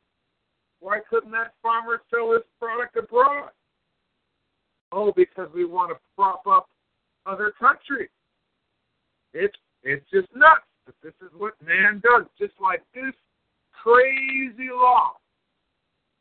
Why 0.79 0.99
couldn't 1.09 1.31
that 1.31 1.53
farmer 1.61 2.01
sell 2.09 2.33
his 2.33 2.41
product 2.59 2.97
abroad? 2.97 3.51
Oh, 4.91 5.13
because 5.15 5.47
we 5.53 5.65
want 5.65 5.91
to 5.91 5.97
prop 6.15 6.45
up 6.47 6.69
other 7.25 7.53
countries. 7.57 8.09
It's 9.33 9.55
it's 9.83 10.05
just 10.11 10.27
nuts. 10.35 10.65
This 11.03 11.13
is 11.21 11.29
what 11.37 11.53
man 11.65 12.01
does. 12.03 12.25
Just 12.37 12.53
like 12.61 12.83
this 12.93 13.13
crazy 13.71 14.69
law. 14.71 15.13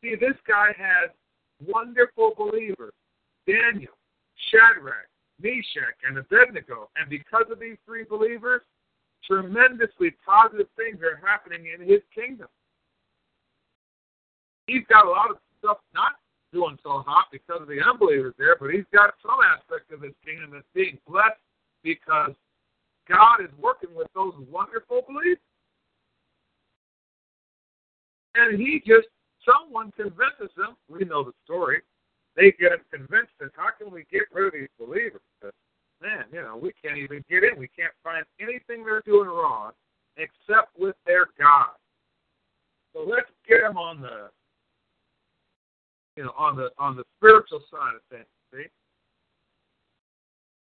See, 0.02 0.14
this 0.14 0.36
guy 0.46 0.68
has 0.78 1.10
wonderful 1.66 2.32
believers. 2.36 2.92
Daniel, 3.46 3.92
Shadrach, 4.48 5.08
Meshach, 5.40 5.98
and 6.06 6.16
Abednego. 6.16 6.88
And 6.96 7.08
because 7.10 7.44
of 7.50 7.60
these 7.60 7.76
three 7.84 8.04
believers, 8.04 8.62
tremendously 9.26 10.12
positive 10.24 10.68
things 10.76 11.00
are 11.02 11.20
happening 11.26 11.66
in 11.72 11.86
his 11.86 12.00
kingdom. 12.14 12.48
He's 14.66 14.86
got 14.88 15.06
a 15.06 15.10
lot 15.10 15.30
of 15.30 15.36
stuff 15.58 15.78
not 15.94 16.12
doing 16.52 16.78
so 16.82 17.02
hot 17.06 17.26
because 17.30 17.62
of 17.62 17.68
the 17.68 17.80
unbelievers 17.80 18.34
there, 18.38 18.56
but 18.58 18.70
he's 18.70 18.88
got 18.92 19.14
some 19.22 19.38
aspect 19.44 19.92
of 19.92 20.02
his 20.02 20.14
kingdom 20.24 20.50
that's 20.52 20.66
being 20.74 20.98
blessed 21.06 21.40
because 21.82 22.32
God 23.08 23.40
is 23.42 23.50
working 23.58 23.94
with 23.94 24.08
those 24.14 24.34
wonderful 24.50 25.02
believers. 25.06 25.38
And 28.34 28.60
he 28.60 28.82
just, 28.86 29.08
someone 29.44 29.92
convinces 29.96 30.54
them, 30.56 30.76
we 30.88 31.04
know 31.04 31.24
the 31.24 31.32
story, 31.44 31.82
they 32.40 32.52
get 32.52 32.72
convinced 32.90 33.36
that 33.38 33.50
how 33.54 33.68
can 33.76 33.92
we 33.92 34.06
get 34.10 34.22
rid 34.32 34.46
of 34.46 34.52
these 34.54 34.72
believers? 34.78 35.20
But 35.42 35.52
man, 36.00 36.24
you 36.32 36.40
know, 36.40 36.56
we 36.56 36.72
can't 36.82 36.96
even 36.96 37.22
get 37.28 37.44
in. 37.44 37.58
We 37.58 37.68
can't 37.68 37.92
find 38.02 38.24
anything 38.40 38.82
they're 38.82 39.02
doing 39.04 39.28
wrong 39.28 39.72
except 40.16 40.72
with 40.78 40.96
their 41.04 41.26
God. 41.38 41.76
So 42.94 43.04
let's 43.06 43.28
get 43.46 43.60
them 43.60 43.76
on 43.76 44.00
the 44.00 44.30
you 46.16 46.24
know, 46.24 46.32
on 46.36 46.56
the 46.56 46.70
on 46.78 46.96
the 46.96 47.04
spiritual 47.18 47.60
side 47.70 47.94
of 47.94 48.02
things. 48.10 48.26
See, 48.52 48.68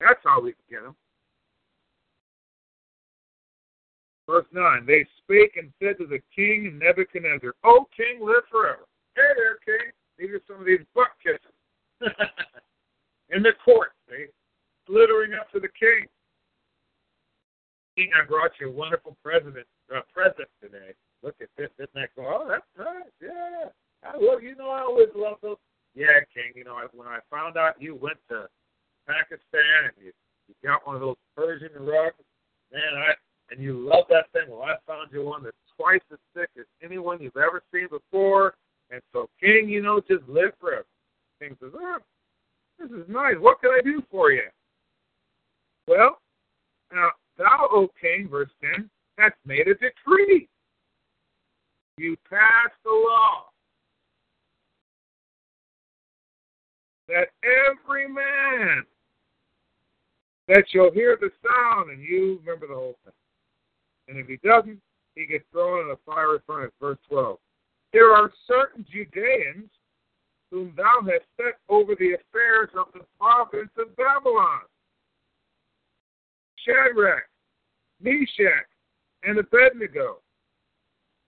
that's 0.01 0.21
how 0.23 0.43
we 0.43 0.53
can 0.53 0.65
get 0.71 0.83
them. 0.83 0.95
Verse 4.29 4.47
nine: 4.53 4.85
They 4.87 5.07
spake 5.23 5.57
and 5.57 5.73
said 5.83 5.97
to 5.99 6.07
the 6.07 6.21
king 6.35 6.79
Nebuchadnezzar, 6.79 7.55
"O 7.65 7.87
king, 7.97 8.21
live 8.21 8.45
forever." 8.51 8.85
Hey 9.17 9.33
there, 9.37 9.57
king. 9.65 9.93
These 10.19 10.31
are 10.31 10.41
some 10.47 10.61
of 10.61 10.67
these 10.67 10.85
butt 10.95 11.09
kisses 11.23 11.54
in 13.31 13.43
the 13.43 13.53
court. 13.65 13.93
See, 14.09 14.27
glittering 14.87 15.35
up 15.35 15.51
to 15.53 15.61
the 15.61 15.69
king. 15.69 16.07
King, 17.97 18.11
I 18.15 18.27
brought 18.27 18.51
you 18.61 18.69
a 18.69 18.73
wonderful 18.73 19.17
president 19.23 19.67
uh, 19.95 20.01
present 20.13 20.49
today. 20.61 20.93
Look 21.23 21.37
at 21.41 21.49
this. 21.57 21.71
Isn't 21.79 21.95
that 21.95 22.11
cool? 22.17 22.27
Oh, 22.27 22.47
that's 22.49 22.67
nice. 22.77 23.11
Yeah. 23.23 23.71
I 24.05 24.17
love 24.19 24.43
you 24.43 24.55
know 24.57 24.69
I 24.69 24.81
always 24.81 25.09
love 25.15 25.39
those. 25.43 25.57
Yeah, 25.95 26.21
King. 26.35 26.53
You 26.55 26.65
know 26.65 26.75
I, 26.75 26.87
when 26.93 27.09
I 27.09 27.21
found 27.31 27.57
out 27.57 27.81
you 27.81 27.95
went 27.95 28.19
to 28.29 28.47
Pakistan 29.07 29.89
and 29.89 29.95
you 29.99 30.13
you 30.49 30.55
got 30.63 30.87
one 30.87 30.97
of 30.97 31.01
those 31.01 31.17
Persian 31.35 31.73
rugs, 31.81 32.21
man, 32.71 32.93
I 32.97 33.15
and 33.51 33.63
you 33.63 33.89
love 33.89 34.05
that 34.11 34.31
thing. 34.33 34.51
Well, 34.51 34.63
I 34.63 34.77
found 34.87 35.11
you 35.13 35.25
one 35.25 35.45
that's 35.45 35.57
twice 35.77 36.01
as 36.13 36.19
thick 36.35 36.51
as 36.59 36.67
anyone 36.83 37.21
you've 37.21 37.37
ever 37.37 37.63
seen 37.73 37.89
before. 37.91 38.55
And 38.91 39.01
so, 39.13 39.29
King, 39.41 39.69
you 39.69 39.83
know, 39.83 40.01
just 40.01 40.27
live 40.29 40.53
forever. 40.61 40.87
King 41.41 41.57
says, 41.61 41.73
oh, 41.75 41.99
this 42.79 42.91
is 42.91 43.09
nice. 43.09 43.35
What 43.39 43.61
can 43.61 43.71
I 43.71 43.81
do 43.83 44.03
for 44.11 44.31
you? 44.31 44.43
Well, 45.87 46.19
now, 46.93 47.11
thou, 47.39 47.69
O 47.71 47.89
king, 48.01 48.29
verse 48.29 48.51
10, 48.61 48.89
hast 49.19 49.35
made 49.45 49.69
a 49.69 49.75
decree. 49.75 50.49
You 51.97 52.17
passed 52.29 52.75
the 52.85 52.91
law 52.91 53.47
that 57.09 57.29
every 57.45 58.09
man 58.09 58.85
that 60.49 60.65
shall 60.73 60.91
hear 60.91 61.17
the 61.21 61.31
sound, 61.43 61.91
and 61.91 62.03
you 62.03 62.41
remember 62.45 62.67
the 62.67 62.75
whole 62.75 62.97
thing. 63.05 63.13
And 64.09 64.19
if 64.19 64.27
he 64.27 64.39
doesn't, 64.47 64.81
he 65.15 65.27
gets 65.27 65.45
thrown 65.53 65.87
in 65.87 65.91
a 65.93 65.97
fiery 66.05 66.39
furnace. 66.47 66.73
Verse 66.81 66.99
12. 67.09 67.39
There 67.93 68.13
are 68.13 68.33
certain 68.47 68.85
Judeans 68.91 69.71
whom 70.55 70.73
thou 70.77 71.01
hast 71.05 71.25
set 71.37 71.59
over 71.69 71.97
the 71.97 72.15
affairs 72.15 72.69
of 72.79 72.87
the 72.95 73.01
province 73.19 73.73
of 73.77 73.97
Babylon. 73.97 74.61
Shadrach, 76.65 77.25
Meshach, 78.01 78.71
and 79.25 79.37
Abednego. 79.37 80.19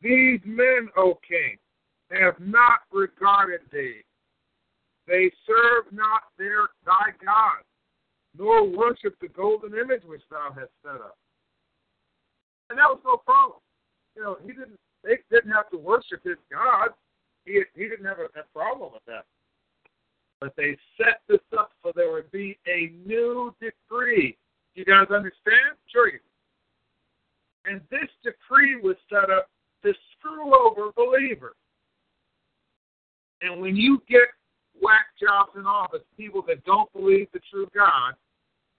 These 0.01 0.39
men, 0.45 0.89
O 0.97 1.19
king, 1.27 1.57
have 2.13 2.39
not 2.39 2.87
regarded 2.93 3.63
thee. 3.73 4.03
They 5.09 5.33
serve 5.45 5.93
not 5.93 6.23
their 6.39 6.69
thy 6.85 7.11
God, 7.25 7.67
nor 8.39 8.65
worship 8.65 9.17
the 9.21 9.29
golden 9.29 9.77
image 9.77 10.03
which 10.07 10.23
thou 10.31 10.55
hast 10.55 10.71
set 10.85 11.01
up. 11.01 11.19
And 12.71 12.79
that 12.79 12.89
was 12.89 13.01
no 13.05 13.17
problem. 13.17 13.59
You 14.15 14.23
know, 14.23 14.37
he 14.47 14.53
didn't 14.53 14.79
they 15.03 15.19
didn't 15.33 15.51
have 15.51 15.69
to 15.71 15.79
worship 15.79 16.23
his 16.23 16.39
God. 16.51 16.91
He 17.47 17.63
he 17.75 17.89
didn't 17.89 18.05
have 18.05 18.19
a, 18.19 18.25
a 18.39 18.45
problem 18.53 18.91
with 18.93 19.05
that. 19.07 19.25
But 20.41 20.55
they 20.57 20.77
set 20.99 21.23
this 21.29 21.41
up 21.59 21.71
so 21.83 21.93
there 21.95 22.13
would 22.13 22.31
be 22.31 22.59
a 22.67 22.93
new 23.07 23.55
decree. 23.61 24.37
You 24.75 24.85
guys 24.85 25.07
understand? 25.11 25.79
Sure 25.91 26.09
you. 26.09 26.19
And 27.65 27.81
this 27.91 28.09
decree 28.23 28.77
was 28.77 28.97
set 29.09 29.31
up 29.31 29.49
to 29.83 29.95
screw 30.13 30.55
over 30.55 30.93
believers. 30.95 31.57
And 33.41 33.61
when 33.61 33.77
you 33.77 34.03
get 34.09 34.29
whack 34.81 35.07
jobs 35.21 35.53
in 35.57 35.67
office, 35.67 36.03
people 36.17 36.43
that 36.49 36.65
don't 36.65 36.93
believe 36.93 37.29
the 37.33 37.41
true 37.51 37.69
God, 37.75 38.15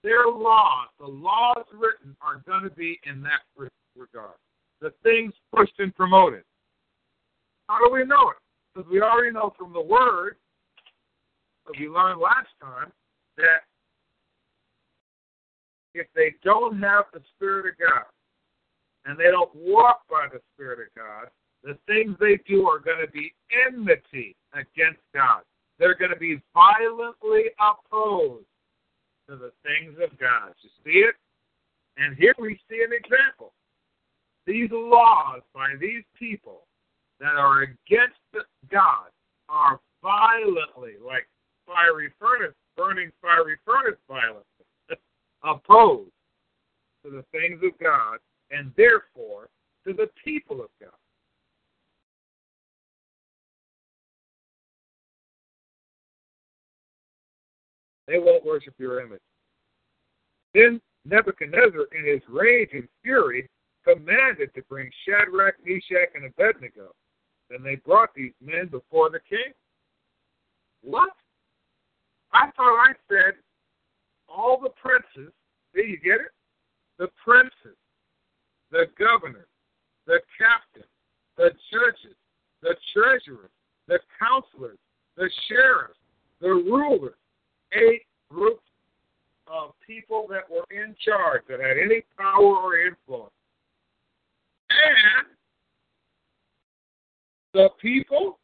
their 0.02 0.26
laws, 0.26 0.88
the 1.00 1.06
laws 1.06 1.64
written, 1.72 2.16
are 2.22 2.42
going 2.46 2.62
to 2.62 2.74
be 2.74 3.00
in 3.04 3.20
that 3.22 3.40
regard. 3.96 4.36
The 4.80 4.92
things 5.02 5.32
pushed 5.54 5.78
and 5.78 5.94
promoted. 5.94 6.44
How 7.68 7.78
do 7.84 7.92
we 7.92 8.04
know 8.04 8.30
it? 8.30 8.36
Because 8.78 8.92
we 8.92 9.00
already 9.00 9.32
know 9.32 9.52
from 9.58 9.72
the 9.72 9.80
Word, 9.80 10.36
that 11.66 11.74
we 11.80 11.88
learned 11.88 12.20
last 12.20 12.46
time, 12.62 12.92
that 13.36 13.66
if 15.94 16.06
they 16.14 16.34
don't 16.44 16.80
have 16.80 17.06
the 17.12 17.20
Spirit 17.34 17.72
of 17.72 17.78
God, 17.80 18.04
and 19.04 19.18
they 19.18 19.32
don't 19.32 19.50
walk 19.52 20.02
by 20.08 20.28
the 20.32 20.40
Spirit 20.54 20.78
of 20.78 20.94
God, 20.96 21.26
the 21.64 21.76
things 21.88 22.14
they 22.20 22.38
do 22.46 22.68
are 22.68 22.78
going 22.78 23.04
to 23.04 23.10
be 23.10 23.34
enmity 23.66 24.36
against 24.52 25.00
God. 25.12 25.40
They're 25.80 25.96
going 25.98 26.12
to 26.12 26.16
be 26.16 26.40
violently 26.54 27.46
opposed 27.58 28.46
to 29.28 29.34
the 29.34 29.50
things 29.64 29.98
of 30.00 30.16
God. 30.20 30.54
You 30.60 30.70
see 30.84 30.98
it? 31.00 31.16
And 31.96 32.16
here 32.16 32.34
we 32.38 32.60
see 32.70 32.84
an 32.84 32.92
example. 32.92 33.54
These 34.46 34.70
laws 34.70 35.40
by 35.52 35.74
these 35.80 36.04
people 36.16 36.67
that 37.20 37.34
are 37.36 37.62
against 37.62 38.18
God 38.70 39.08
are 39.48 39.80
violently, 40.02 40.94
like 41.04 41.26
fiery 41.66 42.12
furnace, 42.18 42.54
burning 42.76 43.10
fiery 43.20 43.56
furnace 43.64 43.98
violence, 44.08 44.46
opposed 45.42 46.10
to 47.04 47.10
the 47.10 47.24
things 47.32 47.60
of 47.62 47.78
God 47.82 48.18
and 48.50 48.72
therefore 48.76 49.48
to 49.86 49.92
the 49.92 50.08
people 50.24 50.60
of 50.60 50.68
God. 50.80 50.90
They 58.06 58.18
won't 58.18 58.44
worship 58.44 58.74
your 58.78 59.02
image. 59.02 59.20
Then 60.54 60.80
Nebuchadnezzar, 61.04 61.86
in 61.96 62.06
his 62.06 62.22
rage 62.28 62.70
and 62.72 62.88
fury, 63.02 63.48
commanded 63.84 64.54
to 64.54 64.62
bring 64.68 64.90
Shadrach, 65.06 65.56
Meshach, 65.64 66.08
and 66.14 66.24
Abednego. 66.24 66.92
Then 67.50 67.62
they 67.62 67.76
brought 67.76 68.14
these 68.14 68.32
men 68.44 68.66
before 68.66 69.10
the 69.10 69.20
king. 69.28 69.52
What? 70.82 71.10
I 72.32 72.50
thought 72.56 72.86
I 72.88 72.92
said 73.08 73.34
all 74.28 74.60
the 74.60 74.70
princes. 74.70 75.32
Did 75.74 75.88
you 75.88 75.98
get 75.98 76.20
it? 76.20 76.32
The 76.98 77.08
princes, 77.24 77.78
the 78.70 78.86
governor, 78.98 79.46
the 80.06 80.20
captain, 80.36 80.88
the 81.36 81.50
judges, 81.70 82.16
the 82.60 82.74
treasurers, 82.92 83.50
the 83.86 84.00
counselors, 84.18 84.78
the 85.16 85.30
sheriffs, 85.48 85.98
the 86.40 86.48
rulers, 86.48 87.14
eight 87.72 88.02
groups 88.28 88.64
of 89.46 89.72
people 89.86 90.26
that 90.28 90.50
were 90.50 90.66
in 90.70 90.94
charge, 91.04 91.42
that 91.48 91.60
had 91.60 91.78
any 91.78 92.02
power 92.18 92.56
or 92.56 92.76
influence. 92.76 93.32
And 94.70 95.37
the 97.58 97.70
people, 97.82 98.38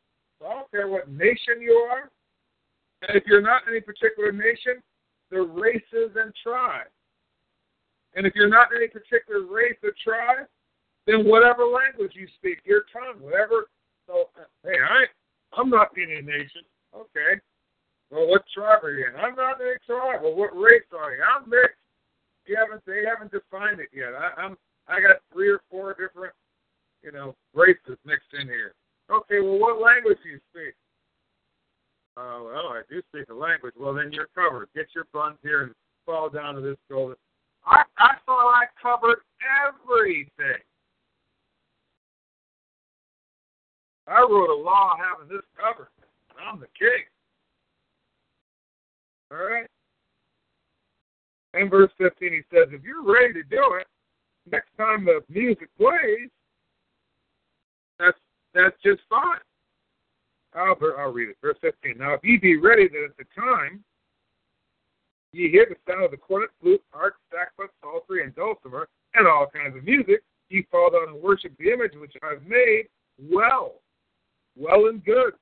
I 0.44 0.52
don't 0.52 0.70
care 0.72 0.88
what 0.88 1.08
nation 1.08 1.62
you 1.62 1.70
are, 1.88 2.10
and 3.06 3.16
if 3.16 3.22
you're 3.26 3.40
not 3.40 3.62
any 3.70 3.80
particular 3.80 4.32
nation, 4.32 4.82
the 5.30 5.40
races 5.40 6.10
and 6.16 6.34
tribes. 6.42 6.90
And 8.16 8.26
if 8.26 8.34
you're 8.34 8.48
not 8.48 8.68
any 8.74 8.88
particular 8.88 9.46
race 9.46 9.78
or 9.84 9.94
tribe, 10.02 10.48
then 11.06 11.28
whatever 11.28 11.62
language 11.62 12.12
you 12.14 12.26
speak, 12.38 12.58
your 12.64 12.82
tongue, 12.92 13.22
whatever. 13.22 13.70
So, 14.08 14.30
hey, 14.64 14.82
I, 14.82 15.06
I'm 15.56 15.70
not 15.70 15.90
any 15.96 16.20
nation. 16.20 16.66
Okay. 16.92 17.38
Well, 18.10 18.26
what 18.26 18.42
tribe 18.52 18.82
are 18.82 18.94
you 18.94 19.06
in? 19.06 19.14
I'm 19.14 19.36
not 19.36 19.60
any 19.60 19.78
tribe. 19.86 20.22
Well, 20.22 20.34
what 20.34 20.58
race 20.58 20.90
are 20.96 21.14
you? 21.14 21.22
I'm 21.22 21.48
mixed. 21.48 21.78
You 22.46 22.56
haven't. 22.56 22.82
They 22.84 23.02
haven't 23.06 23.30
defined 23.30 23.78
it 23.78 23.88
yet. 23.94 24.10
I, 24.10 24.42
I'm. 24.42 24.56
I 24.88 25.00
got 25.00 25.22
three 25.32 25.48
or 25.48 25.60
four 25.70 25.94
different, 25.94 26.34
you 27.02 27.10
know, 27.10 27.34
races 27.54 27.96
mixed 28.04 28.34
in 28.38 28.46
here. 28.46 28.74
Okay. 29.10 29.40
Well, 29.40 29.59
what 29.59 29.81
language 29.81 30.18
do 30.22 30.31
you 30.31 30.40
speak? 30.51 30.74
Oh, 32.16 32.51
well, 32.52 32.72
I 32.72 32.82
do 32.89 33.02
speak 33.10 33.28
a 33.28 33.35
language. 33.35 33.74
Well, 33.78 33.94
then 33.94 34.12
you're 34.12 34.28
covered. 34.35 34.68
Get 34.74 34.86
your 34.94 35.06
buns 35.12 35.39
here 35.43 35.64
and 35.64 35.72
fall 36.06 36.28
down 36.31 36.55
to 36.55 36.60
this 36.60 36.76
golden. 36.89 37.16
I, 37.66 37.82
I 37.98 38.14
thought 38.24 38.51
I 38.51 38.64
covered 38.81 39.18
everything. 39.66 40.62
I 44.06 44.20
wrote 44.20 44.51
a 44.51 44.62
law 44.62 44.97
having 44.97 45.35
this 45.35 45.44
covered. 45.59 45.89
I'm 46.39 46.60
the 46.60 46.66
king. 46.78 47.05
All 49.32 49.39
right? 49.39 49.66
In 51.55 51.70
verse 51.70 51.90
15, 51.98 52.32
he 52.32 52.40
says, 52.52 52.68
if 52.70 52.82
you're 52.82 53.05
ready 53.05 53.32
to 53.35 53.43
do 53.44 53.76
it, 53.81 53.86
next 54.51 54.68
time 54.76 55.05
the 55.05 55.20
music 55.28 55.68
plays, 55.78 56.28
that's 58.55 58.76
just 58.85 59.02
fine. 59.09 59.39
I'll, 60.55 60.76
I'll 60.98 61.12
read 61.12 61.31
it. 61.31 61.36
Verse 61.43 61.56
15. 61.60 61.98
Now, 61.98 62.14
if 62.14 62.20
ye 62.22 62.39
be 62.39 62.56
ready 62.56 62.89
that 62.89 63.05
at 63.05 63.16
the 63.16 63.24
time 63.35 63.82
ye 65.32 65.51
hear 65.51 65.66
the 65.68 65.76
sound 65.90 66.05
of 66.05 66.12
the 66.12 66.16
cornet, 66.16 66.51
flute, 66.60 66.82
harp, 66.90 67.16
sackbut, 67.32 67.68
psaltery, 67.82 68.22
and 68.22 68.35
dulcimer, 68.36 68.89
and 69.14 69.26
all 69.26 69.48
kinds 69.52 69.76
of 69.76 69.85
music, 69.85 70.22
ye 70.48 70.66
fall 70.70 70.90
down 70.90 71.14
and 71.14 71.22
worship 71.22 71.52
the 71.59 71.70
image 71.70 71.93
which 71.97 72.14
I 72.22 72.35
have 72.35 72.47
made, 72.47 72.85
well, 73.31 73.74
well 74.56 74.86
and 74.86 75.05
good. 75.05 75.35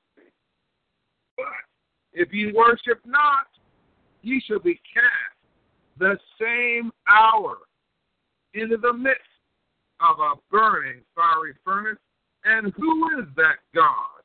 But 1.37 1.45
if 2.13 2.33
ye 2.33 2.51
worship 2.51 2.99
not, 3.05 3.47
ye 4.21 4.41
shall 4.47 4.59
be 4.59 4.79
cast 4.93 5.37
the 5.99 6.17
same 6.41 6.91
hour 7.07 7.57
into 8.53 8.77
the 8.77 8.93
midst 8.93 9.21
of 9.99 10.19
a 10.19 10.33
burning 10.51 11.01
fiery 11.15 11.53
furnace. 11.63 11.99
And 12.45 12.73
who 12.75 13.19
is 13.19 13.25
that 13.35 13.55
God 13.73 14.21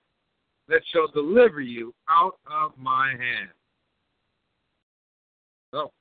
that 0.69 0.81
shall 0.93 1.09
deliver 1.09 1.61
you 1.61 1.95
out 2.09 2.39
of 2.51 2.73
my 2.77 3.11
hand? 3.11 3.51
So, 5.73 5.93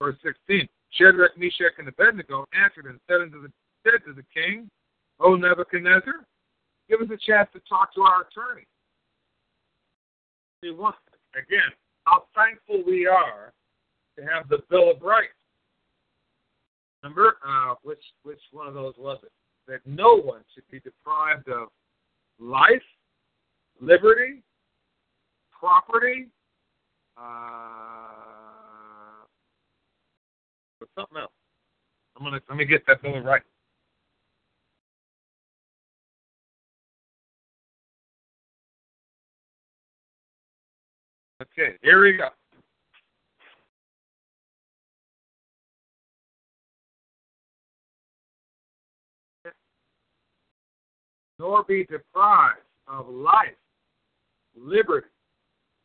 verse 0.00 0.16
16. 0.22 0.68
Shadrach, 0.90 1.36
Meshach, 1.36 1.72
and 1.78 1.88
Abednego 1.88 2.46
answered 2.54 2.86
and 2.86 3.00
said 3.08 3.20
unto 3.20 3.42
the 3.42 3.52
said 3.84 4.00
to 4.06 4.12
the 4.14 4.24
king, 4.32 4.70
O 5.20 5.34
Nebuchadnezzar, 5.34 6.24
give 6.88 7.00
us 7.00 7.08
a 7.12 7.18
chance 7.18 7.48
to 7.52 7.60
talk 7.68 7.94
to 7.94 8.02
our 8.02 8.22
attorney. 8.22 8.66
See, 10.62 10.70
once 10.70 10.96
again, 11.34 11.70
how 12.04 12.24
thankful 12.34 12.82
we 12.86 13.06
are 13.06 13.52
to 14.18 14.24
have 14.24 14.48
the 14.48 14.58
Bill 14.70 14.90
of 14.90 15.02
Rights. 15.02 15.34
Remember, 17.04 17.36
uh, 17.46 17.74
which 17.82 18.02
which 18.22 18.40
one 18.50 18.66
of 18.66 18.72
those 18.72 18.94
was 18.96 19.18
it? 19.22 19.32
That 19.68 19.80
no 19.84 20.16
one 20.18 20.40
should 20.54 20.64
be 20.70 20.80
deprived 20.80 21.48
of 21.50 21.68
life, 22.38 22.80
liberty, 23.78 24.42
property, 25.52 26.28
uh, 27.18 28.06
but 30.80 30.88
something 30.96 31.18
else. 31.18 31.30
I'm 32.16 32.24
gonna 32.24 32.40
let 32.48 32.56
me 32.56 32.64
get 32.64 32.86
that 32.86 33.02
Bill 33.02 33.20
right. 33.20 33.42
Okay, 41.42 41.76
here 41.82 42.02
we 42.02 42.16
go. 42.16 42.28
Nor 51.38 51.64
be 51.64 51.84
deprived 51.84 52.60
of 52.86 53.08
life, 53.08 53.56
liberty, 54.56 55.08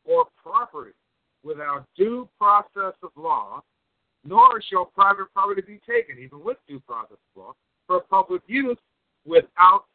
or 0.06 0.26
property. 0.42 0.94
without 1.44 1.86
due 1.96 2.28
process 2.38 2.94
of 3.04 3.12
law, 3.16 3.62
nor 4.24 4.62
shall 4.70 4.86
private 4.86 5.32
property 5.34 5.62
be 5.62 5.80
taken, 5.88 6.22
even 6.22 6.44
with 6.44 6.58
due 6.68 6.80
process 6.82 7.18
of 7.36 7.42
law, 7.42 7.54
for 7.88 8.02
public 8.02 8.42
use 8.48 8.78
without 9.26 9.86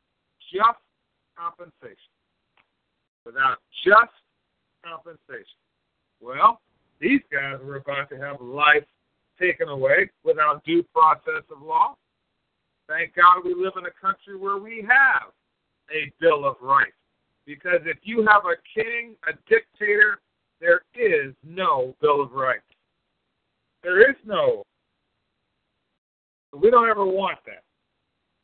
just 0.52 0.78
compensation. 1.36 1.96
Without 3.26 3.58
just 3.84 4.12
compensation. 4.84 5.58
Well, 6.20 6.60
these 7.00 7.20
guys 7.30 7.58
were 7.62 7.76
about 7.76 8.08
to 8.10 8.16
have 8.16 8.40
life 8.40 8.84
taken 9.38 9.68
away 9.68 10.10
without 10.24 10.64
due 10.64 10.82
process 10.94 11.42
of 11.54 11.60
law. 11.60 11.96
Thank 12.88 13.14
God 13.14 13.44
we 13.44 13.54
live 13.54 13.72
in 13.78 13.86
a 13.86 13.90
country 14.00 14.36
where 14.36 14.58
we 14.58 14.86
have 14.88 15.32
a 15.90 16.12
Bill 16.20 16.44
of 16.44 16.56
Rights. 16.60 16.92
Because 17.46 17.80
if 17.84 17.98
you 18.02 18.26
have 18.26 18.42
a 18.44 18.56
king, 18.74 19.16
a 19.28 19.32
dictator, 19.48 20.20
there 20.60 20.82
is 20.94 21.34
no 21.42 21.94
Bill 22.00 22.22
of 22.22 22.32
Rights. 22.32 22.62
There 23.82 24.08
is 24.08 24.16
no. 24.24 24.62
We 26.58 26.70
don't 26.70 26.88
ever 26.88 27.04
want 27.04 27.38
that. 27.46 27.62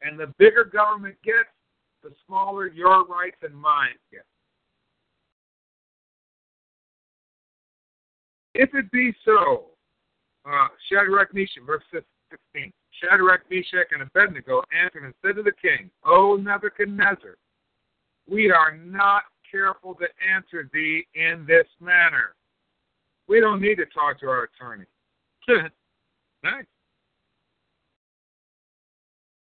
And 0.02 0.18
the 0.18 0.32
bigger 0.38 0.64
government 0.64 1.16
gets, 1.24 1.48
the 2.02 2.10
smaller 2.26 2.68
your 2.68 3.04
rights 3.04 3.36
and 3.42 3.54
mine 3.54 3.90
get. 4.10 4.24
If 8.54 8.74
it 8.74 8.90
be 8.90 9.14
so, 9.24 9.66
uh, 10.44 10.68
Shadrach, 10.90 11.32
Meshach, 11.32 11.62
verse 11.64 11.82
16. 11.92 12.72
Shadrach, 13.00 13.42
Meshach, 13.50 13.88
and 13.92 14.02
Abednego 14.02 14.62
answered 14.78 15.04
and 15.04 15.14
said 15.22 15.36
to 15.36 15.42
the 15.42 15.52
king, 15.60 15.90
O 16.04 16.36
Nebuchadnezzar, 16.36 17.36
we 18.28 18.50
are 18.50 18.76
not 18.76 19.22
careful 19.50 19.94
to 19.96 20.06
answer 20.34 20.68
thee 20.72 21.06
in 21.14 21.44
this 21.46 21.66
manner. 21.80 22.34
We 23.28 23.40
don't 23.40 23.60
need 23.60 23.76
to 23.76 23.86
talk 23.86 24.20
to 24.20 24.26
our 24.26 24.44
attorney. 24.44 24.86
nice. 26.44 26.64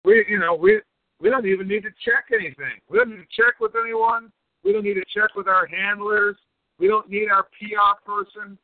We, 0.04 0.26
you 0.28 0.40
know, 0.40 0.56
we 0.56 0.82
we 1.20 1.30
don't 1.30 1.46
even 1.46 1.68
need 1.68 1.84
to 1.84 1.92
check 2.04 2.26
anything. 2.34 2.82
We 2.90 2.98
don't 2.98 3.10
need 3.10 3.18
to 3.18 3.44
check 3.44 3.60
with 3.60 3.74
anyone. 3.80 4.32
We 4.64 4.74
don't 4.74 4.84
need 4.84 4.96
to 4.96 5.06
check 5.14 5.36
with 5.36 5.48
our 5.48 5.68
handlers. 5.68 6.36
We 6.80 6.88
don't 6.88 7.10
need 7.10 7.30
our 7.30 7.44
PR 7.44 8.02
person. 8.04 8.58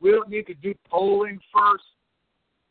We 0.00 0.12
don't 0.12 0.28
need 0.28 0.46
to 0.46 0.54
do 0.54 0.74
polling 0.88 1.40
first. 1.52 1.84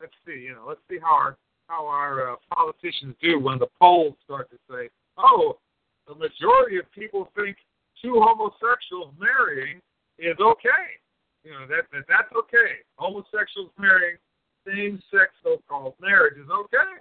Let's 0.00 0.12
see, 0.26 0.40
you 0.40 0.54
know, 0.54 0.64
let's 0.66 0.80
see 0.88 0.98
how 0.98 1.14
our 1.14 1.36
how 1.68 1.86
our 1.86 2.32
uh, 2.32 2.36
politicians 2.52 3.14
do 3.22 3.38
when 3.38 3.58
the 3.58 3.68
polls 3.80 4.14
start 4.24 4.50
to 4.50 4.56
say, 4.70 4.88
"Oh, 5.16 5.58
the 6.06 6.14
majority 6.14 6.78
of 6.78 6.90
people 6.92 7.30
think 7.36 7.56
two 8.02 8.20
homosexuals 8.22 9.12
marrying 9.18 9.80
is 10.18 10.36
okay. 10.40 11.00
You 11.44 11.52
know 11.52 11.66
that, 11.68 11.86
that 11.92 12.04
that's 12.08 12.32
okay. 12.36 12.82
Homosexuals 12.96 13.70
marrying 13.78 14.16
same-sex 14.66 15.30
so-called 15.42 15.94
marriage 16.00 16.38
is 16.38 16.50
okay." 16.50 17.00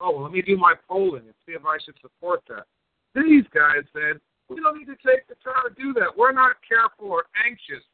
Oh, 0.00 0.12
well, 0.12 0.22
let 0.22 0.32
me 0.32 0.42
do 0.42 0.56
my 0.56 0.74
polling 0.86 1.26
and 1.26 1.34
see 1.44 1.52
if 1.52 1.64
I 1.64 1.78
should 1.84 1.96
support 2.00 2.42
that. 2.48 2.66
These 3.14 3.44
guys 3.52 3.82
said, 3.92 4.20
we 4.48 4.56
don't 4.60 4.78
need 4.78 4.86
to 4.86 4.96
take 5.04 5.26
the 5.28 5.34
time 5.42 5.66
to 5.68 5.74
do 5.74 5.92
that. 5.94 6.16
We're 6.16 6.32
not 6.32 6.56
careful 6.66 7.10
or 7.10 7.24
anxious. 7.44 7.84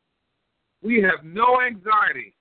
We 0.82 1.02
have 1.02 1.24
no 1.24 1.62
anxiety 1.62 2.34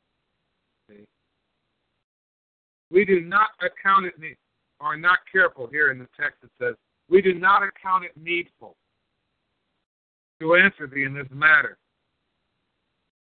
we 2.94 3.04
do 3.04 3.22
not 3.22 3.50
account 3.60 4.06
it, 4.06 4.38
are 4.80 4.96
not 4.96 5.20
careful 5.32 5.68
here 5.68 5.92
in 5.92 5.98
the 5.98 6.08
text 6.18 6.38
it 6.44 6.50
says, 6.62 6.76
we 7.10 7.22
do 7.22 7.34
not 7.34 7.64
account 7.64 8.06
it 8.06 8.12
needful 8.16 8.76
to 10.40 10.56
answer 10.56 10.88
thee 10.88 11.04
in 11.04 11.14
this 11.14 11.28
matter. 11.32 11.78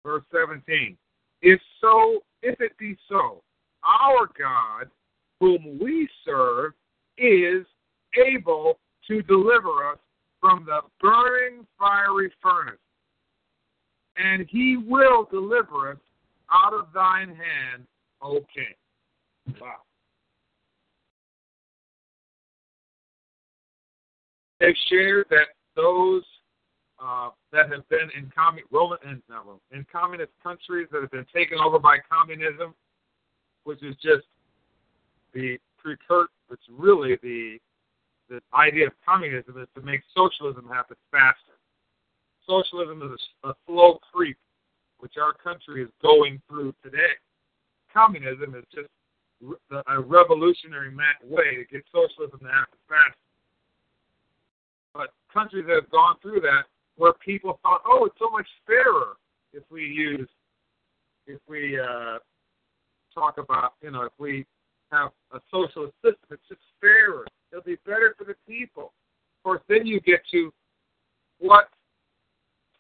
Verse 0.04 0.24
17. 0.32 0.96
If 1.42 1.60
so, 1.80 2.22
if 2.42 2.60
it 2.60 2.76
be 2.78 2.96
so, 3.08 3.42
our 3.84 4.28
God, 4.38 4.90
whom 5.40 5.78
we 5.80 6.08
serve, 6.24 6.72
is 7.18 7.64
able 8.16 8.78
to 9.08 9.22
deliver 9.22 9.88
us 9.90 9.98
from 10.40 10.66
the 10.66 10.80
burning 11.00 11.66
fiery 11.78 12.32
furnace, 12.42 12.74
and 14.16 14.46
he 14.48 14.76
will 14.76 15.28
deliver 15.30 15.92
us 15.92 15.98
out 16.52 16.74
of 16.74 16.86
thine 16.92 17.28
hand, 17.28 17.86
O 18.20 18.40
king. 18.54 18.74
Wow. 19.60 19.76
Shared 24.88 25.26
that 25.30 25.48
those 25.74 26.22
uh, 27.02 27.30
that 27.52 27.70
have 27.72 27.88
been 27.88 28.08
in 28.16 28.30
commun- 28.30 28.62
Roman 28.70 28.98
not 29.28 29.44
Roman, 29.44 29.60
in 29.72 29.84
communist 29.90 30.30
countries 30.42 30.86
that 30.92 31.00
have 31.00 31.10
been 31.10 31.26
taken 31.34 31.58
over 31.58 31.80
by 31.80 31.98
communism, 32.08 32.74
which 33.64 33.82
is 33.82 33.96
just 33.96 34.24
the 35.34 35.58
precursor. 35.78 36.28
It's 36.50 36.62
really 36.70 37.18
the 37.22 37.58
the 38.28 38.40
idea 38.54 38.86
of 38.86 38.92
communism 39.04 39.60
is 39.60 39.68
to 39.74 39.82
make 39.82 40.00
socialism 40.14 40.68
happen 40.68 40.96
faster. 41.10 41.58
Socialism 42.46 43.02
is 43.02 43.20
a, 43.42 43.48
a 43.48 43.54
slow 43.66 43.98
creep, 44.12 44.38
which 45.00 45.14
our 45.20 45.32
country 45.32 45.82
is 45.82 45.90
going 46.00 46.40
through 46.48 46.72
today. 46.84 47.12
Communism 47.92 48.54
is 48.54 48.64
just 48.72 48.88
a 49.88 50.00
revolutionary 50.00 50.94
way 51.24 51.56
to 51.56 51.64
get 51.70 51.84
socialism 51.92 52.40
to 52.40 52.46
happen. 52.46 52.78
But 54.94 55.08
countries 55.32 55.64
that 55.68 55.74
have 55.74 55.90
gone 55.90 56.16
through 56.22 56.40
that, 56.42 56.64
where 56.96 57.12
people 57.14 57.58
thought, 57.62 57.82
oh, 57.86 58.04
it's 58.04 58.18
so 58.18 58.30
much 58.30 58.46
fairer 58.66 59.16
if 59.52 59.62
we 59.70 59.82
use, 59.82 60.28
if 61.26 61.40
we 61.48 61.78
uh, 61.78 62.18
talk 63.14 63.38
about, 63.38 63.74
you 63.82 63.90
know, 63.90 64.02
if 64.02 64.12
we 64.18 64.46
have 64.90 65.10
a 65.32 65.40
socialist 65.50 65.94
system, 66.02 66.28
it's 66.30 66.42
just 66.48 66.60
fairer. 66.80 67.26
It'll 67.50 67.64
be 67.64 67.78
better 67.86 68.14
for 68.16 68.24
the 68.24 68.34
people. 68.46 68.92
Of 69.38 69.44
course, 69.44 69.62
then 69.68 69.86
you 69.86 70.00
get 70.00 70.20
to 70.32 70.52
what 71.38 71.68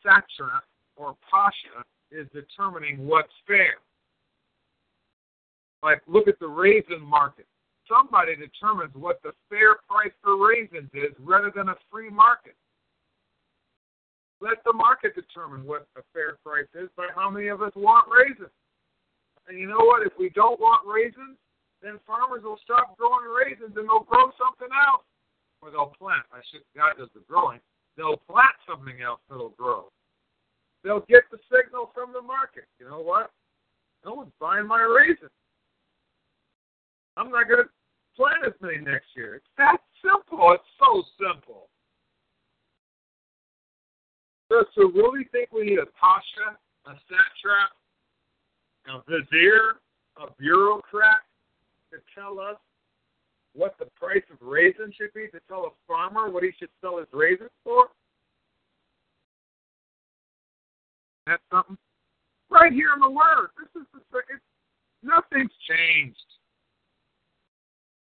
satrap 0.02 0.64
or 0.96 1.16
pasha 1.28 1.84
is 2.10 2.26
determining 2.32 3.06
what's 3.06 3.32
fair. 3.46 3.76
Like, 5.82 6.02
look 6.06 6.28
at 6.28 6.38
the 6.38 6.48
raisin 6.48 7.02
market. 7.02 7.46
Somebody 7.88 8.36
determines 8.36 8.94
what 8.94 9.20
the 9.22 9.32
fair 9.50 9.76
price 9.88 10.14
for 10.22 10.38
raisins 10.38 10.90
is 10.94 11.12
rather 11.18 11.52
than 11.54 11.68
a 11.68 11.76
free 11.90 12.08
market. 12.08 12.54
Let 14.40 14.62
the 14.64 14.72
market 14.72 15.14
determine 15.14 15.66
what 15.66 15.86
a 15.96 16.02
fair 16.12 16.38
price 16.44 16.70
is 16.74 16.88
by 16.96 17.08
how 17.14 17.30
many 17.30 17.48
of 17.48 17.62
us 17.62 17.72
want 17.74 18.06
raisins. 18.10 18.54
And 19.48 19.58
you 19.58 19.66
know 19.66 19.82
what? 19.82 20.06
If 20.06 20.12
we 20.18 20.30
don't 20.30 20.58
want 20.58 20.86
raisins, 20.86 21.38
then 21.82 21.98
farmers 22.06 22.42
will 22.42 22.58
stop 22.62 22.96
growing 22.96 23.26
raisins 23.26 23.74
and 23.76 23.86
they'll 23.86 24.06
grow 24.06 24.30
something 24.38 24.70
else. 24.70 25.02
Or 25.62 25.70
they'll 25.70 25.94
plant. 25.98 26.26
I 26.32 26.42
should 26.50 26.62
God 26.74 26.98
does 26.98 27.10
the 27.14 27.22
growing. 27.28 27.58
They'll 27.96 28.18
plant 28.30 28.54
something 28.66 29.02
else 29.02 29.20
that'll 29.30 29.54
grow. 29.54 29.90
They'll 30.82 31.06
get 31.06 31.22
the 31.30 31.38
signal 31.50 31.90
from 31.94 32.12
the 32.12 32.22
market. 32.22 32.66
You 32.78 32.88
know 32.88 33.00
what? 33.00 33.30
No 34.04 34.14
one's 34.14 34.32
buying 34.40 34.66
my 34.66 34.82
raisins. 34.82 35.30
I'm 37.22 37.30
not 37.30 37.46
going 37.46 37.62
to 37.62 37.70
plant 38.16 38.44
as 38.44 38.52
many 38.60 38.78
next 38.78 39.06
year. 39.14 39.36
It's 39.36 39.46
that 39.56 39.78
simple. 40.02 40.52
It's 40.52 40.64
so 40.78 41.04
simple. 41.22 41.68
So, 44.50 44.64
so 44.74 44.90
really 44.90 45.24
think 45.30 45.52
we 45.52 45.62
need 45.62 45.78
a 45.78 45.86
pasha, 45.98 46.58
a 46.86 46.94
satrap, 47.06 47.70
a 48.88 49.02
vizier, 49.08 49.78
a 50.16 50.32
bureaucrat 50.36 51.22
to 51.92 51.98
tell 52.12 52.40
us 52.40 52.56
what 53.54 53.76
the 53.78 53.86
price 53.94 54.24
of 54.32 54.38
raisins 54.40 54.94
should 54.98 55.14
be, 55.14 55.28
to 55.28 55.38
tell 55.46 55.66
a 55.66 55.70
farmer 55.86 56.28
what 56.28 56.42
he 56.42 56.50
should 56.58 56.70
sell 56.80 56.98
his 56.98 57.06
raisins 57.12 57.50
for? 57.62 57.86
That's 61.28 61.42
something 61.52 61.78
right 62.50 62.72
here 62.72 62.90
in 62.94 63.00
the 63.00 63.10
Word. 63.10 63.50
This 63.56 63.82
is 63.82 63.86
the 63.92 64.20
nothing's 65.04 65.52
changed 65.68 66.18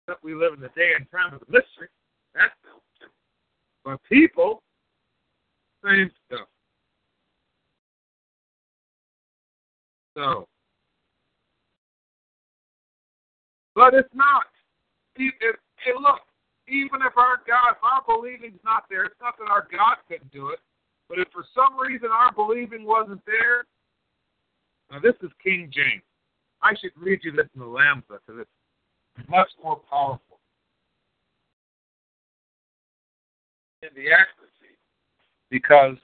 that 0.07 0.17
we 0.23 0.33
live 0.33 0.53
in 0.53 0.59
the 0.59 0.69
day 0.69 0.91
and 0.97 1.05
time 1.11 1.33
of 1.33 1.41
the 1.41 1.51
mystery. 1.51 1.89
That's 2.33 2.53
but 3.87 4.03
people, 4.03 4.61
same 5.81 6.11
stuff. 6.25 6.47
So, 10.17 10.47
but 13.73 13.93
it's 13.93 14.13
not. 14.13 14.47
It, 15.15 15.33
it, 15.39 15.55
look, 16.01 16.19
even 16.67 17.01
if 17.01 17.15
our 17.15 17.37
God, 17.47 17.71
if 17.71 17.77
our 17.81 18.03
believing's 18.05 18.59
not 18.65 18.83
there, 18.89 19.05
it's 19.05 19.15
not 19.21 19.37
that 19.37 19.49
our 19.49 19.67
God 19.71 19.95
couldn't 20.09 20.31
do 20.33 20.49
it, 20.49 20.59
but 21.07 21.19
if 21.19 21.29
for 21.31 21.45
some 21.55 21.79
reason 21.79 22.09
our 22.11 22.33
believing 22.33 22.83
wasn't 22.83 23.21
there, 23.25 23.65
now 24.91 24.99
this 24.99 25.15
is 25.21 25.31
King 25.41 25.71
James. 25.73 26.03
I 26.61 26.73
should 26.81 26.91
read 26.97 27.21
you 27.23 27.31
this 27.31 27.47
in 27.55 27.61
the 27.61 27.65
Lamsa 27.65 28.19
because 28.25 28.41
it's 28.41 28.56
much 29.27 29.49
more 29.63 29.81
powerful 29.89 30.39
in 33.81 33.89
the 33.95 34.11
accuracy 34.11 34.75
because 35.49 35.97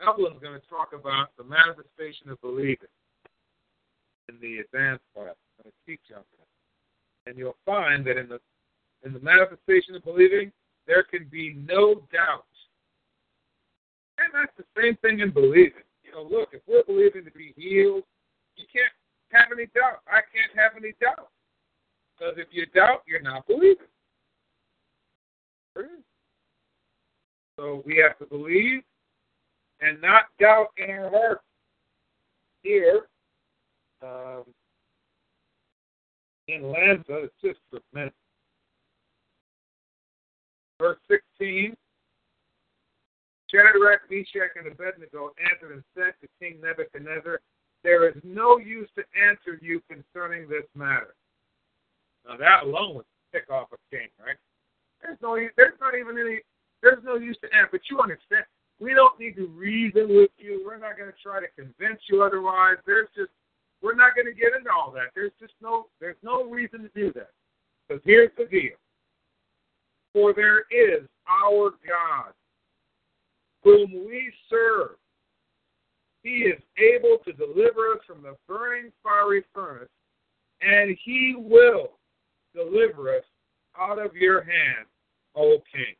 Evelyn's 0.00 0.40
going 0.42 0.58
to 0.58 0.66
talk 0.68 0.92
about 0.92 1.28
the 1.36 1.44
manifestation 1.44 2.30
of 2.30 2.40
believing 2.40 2.92
in 4.28 4.36
the 4.40 4.58
advanced 4.58 5.04
class. 5.14 5.34
I'm 5.58 5.64
going 5.64 5.72
to 5.72 5.86
teach 5.86 6.14
on 6.14 6.22
that. 6.22 7.30
And 7.30 7.38
you'll 7.38 7.56
find 7.64 8.04
that 8.06 8.16
in 8.16 8.28
the 8.28 8.40
in 9.04 9.12
the 9.12 9.20
manifestation 9.20 9.94
of 9.94 10.04
believing, 10.04 10.50
there 10.86 11.04
can 11.04 11.28
be 11.30 11.54
no 11.54 12.02
doubt. 12.12 12.46
And 14.18 14.32
that's 14.32 14.52
the 14.56 14.64
same 14.80 14.96
thing 14.96 15.20
in 15.20 15.30
believing. 15.30 15.84
You 16.02 16.12
know, 16.12 16.22
look, 16.22 16.50
if 16.52 16.62
we're 16.66 16.82
believing 16.84 17.24
to 17.24 17.30
be 17.30 17.52
healed, 17.56 18.04
you 18.56 18.64
can't 18.72 18.92
have 19.32 19.52
any 19.52 19.66
doubt. 19.66 20.00
I 20.08 20.20
can't 20.32 20.50
have 20.56 20.72
any 20.76 20.94
doubt. 21.00 21.28
Because 22.16 22.34
if 22.38 22.48
you 22.50 22.66
doubt, 22.66 23.02
you're 23.06 23.20
not 23.20 23.46
believing. 23.46 23.76
So 27.58 27.82
we 27.86 28.02
have 28.06 28.18
to 28.18 28.26
believe 28.26 28.82
and 29.80 30.00
not 30.00 30.24
doubt 30.40 30.68
in 30.76 30.90
our 30.90 31.10
heart. 31.10 31.40
Here, 32.62 33.06
um, 34.02 34.44
in 36.48 36.62
Lamsa, 36.62 37.24
it's 37.24 37.34
just 37.42 37.58
a 37.72 37.78
minute. 37.96 38.14
Verse 40.78 40.98
16 41.08 41.74
Shadrach, 43.48 44.00
Meshach, 44.10 44.50
and 44.56 44.66
Abednego 44.66 45.30
answered 45.50 45.72
and 45.72 45.84
said 45.94 46.14
to 46.20 46.28
King 46.40 46.60
Nebuchadnezzar, 46.60 47.40
There 47.84 48.08
is 48.08 48.16
no 48.24 48.58
use 48.58 48.88
to 48.96 49.04
answer 49.16 49.58
you 49.62 49.80
concerning 49.88 50.48
this 50.48 50.64
matter. 50.74 51.14
Now 52.26 52.36
that 52.36 52.64
alone 52.64 52.96
would 52.96 53.04
tick 53.32 53.50
off 53.50 53.68
a 53.72 53.76
king, 53.94 54.08
right? 54.18 54.36
There's 55.02 55.18
no, 55.22 55.36
there's 55.56 55.78
not 55.80 55.94
even 55.94 56.18
any, 56.18 56.40
there's 56.82 57.02
no 57.04 57.16
use 57.16 57.38
to 57.42 57.48
answer. 57.54 57.68
But 57.72 57.80
you 57.90 58.00
understand, 58.00 58.44
we 58.80 58.94
don't 58.94 59.18
need 59.18 59.36
to 59.36 59.46
reason 59.48 60.08
with 60.08 60.30
you. 60.38 60.62
We're 60.64 60.78
not 60.78 60.96
going 60.96 61.10
to 61.10 61.22
try 61.22 61.40
to 61.40 61.46
convince 61.56 62.00
you 62.10 62.22
otherwise. 62.22 62.76
There's 62.86 63.08
just, 63.16 63.30
we're 63.82 63.94
not 63.94 64.14
going 64.14 64.26
to 64.26 64.34
get 64.34 64.52
into 64.56 64.70
all 64.70 64.90
that. 64.92 65.14
There's 65.14 65.32
just 65.40 65.54
no, 65.62 65.86
there's 66.00 66.16
no 66.22 66.44
reason 66.44 66.82
to 66.82 66.90
do 66.94 67.12
that. 67.14 67.30
Because 67.88 68.02
here's 68.04 68.32
the 68.36 68.46
deal. 68.46 68.76
For 70.12 70.32
there 70.34 70.60
is 70.70 71.06
our 71.28 71.70
God, 71.86 72.32
whom 73.62 74.06
we 74.06 74.32
serve. 74.48 74.96
He 76.22 76.48
is 76.50 76.60
able 76.78 77.18
to 77.24 77.32
deliver 77.32 77.92
us 77.92 78.00
from 78.06 78.22
the 78.22 78.34
burning 78.48 78.90
fiery 79.02 79.44
furnace, 79.54 79.88
and 80.60 80.96
he 81.04 81.36
will 81.36 81.95
deliver 82.56 83.14
us 83.14 83.24
out 83.78 83.98
of 83.98 84.16
your 84.16 84.42
hand, 84.42 84.86
O 85.36 85.58
king. 85.72 85.94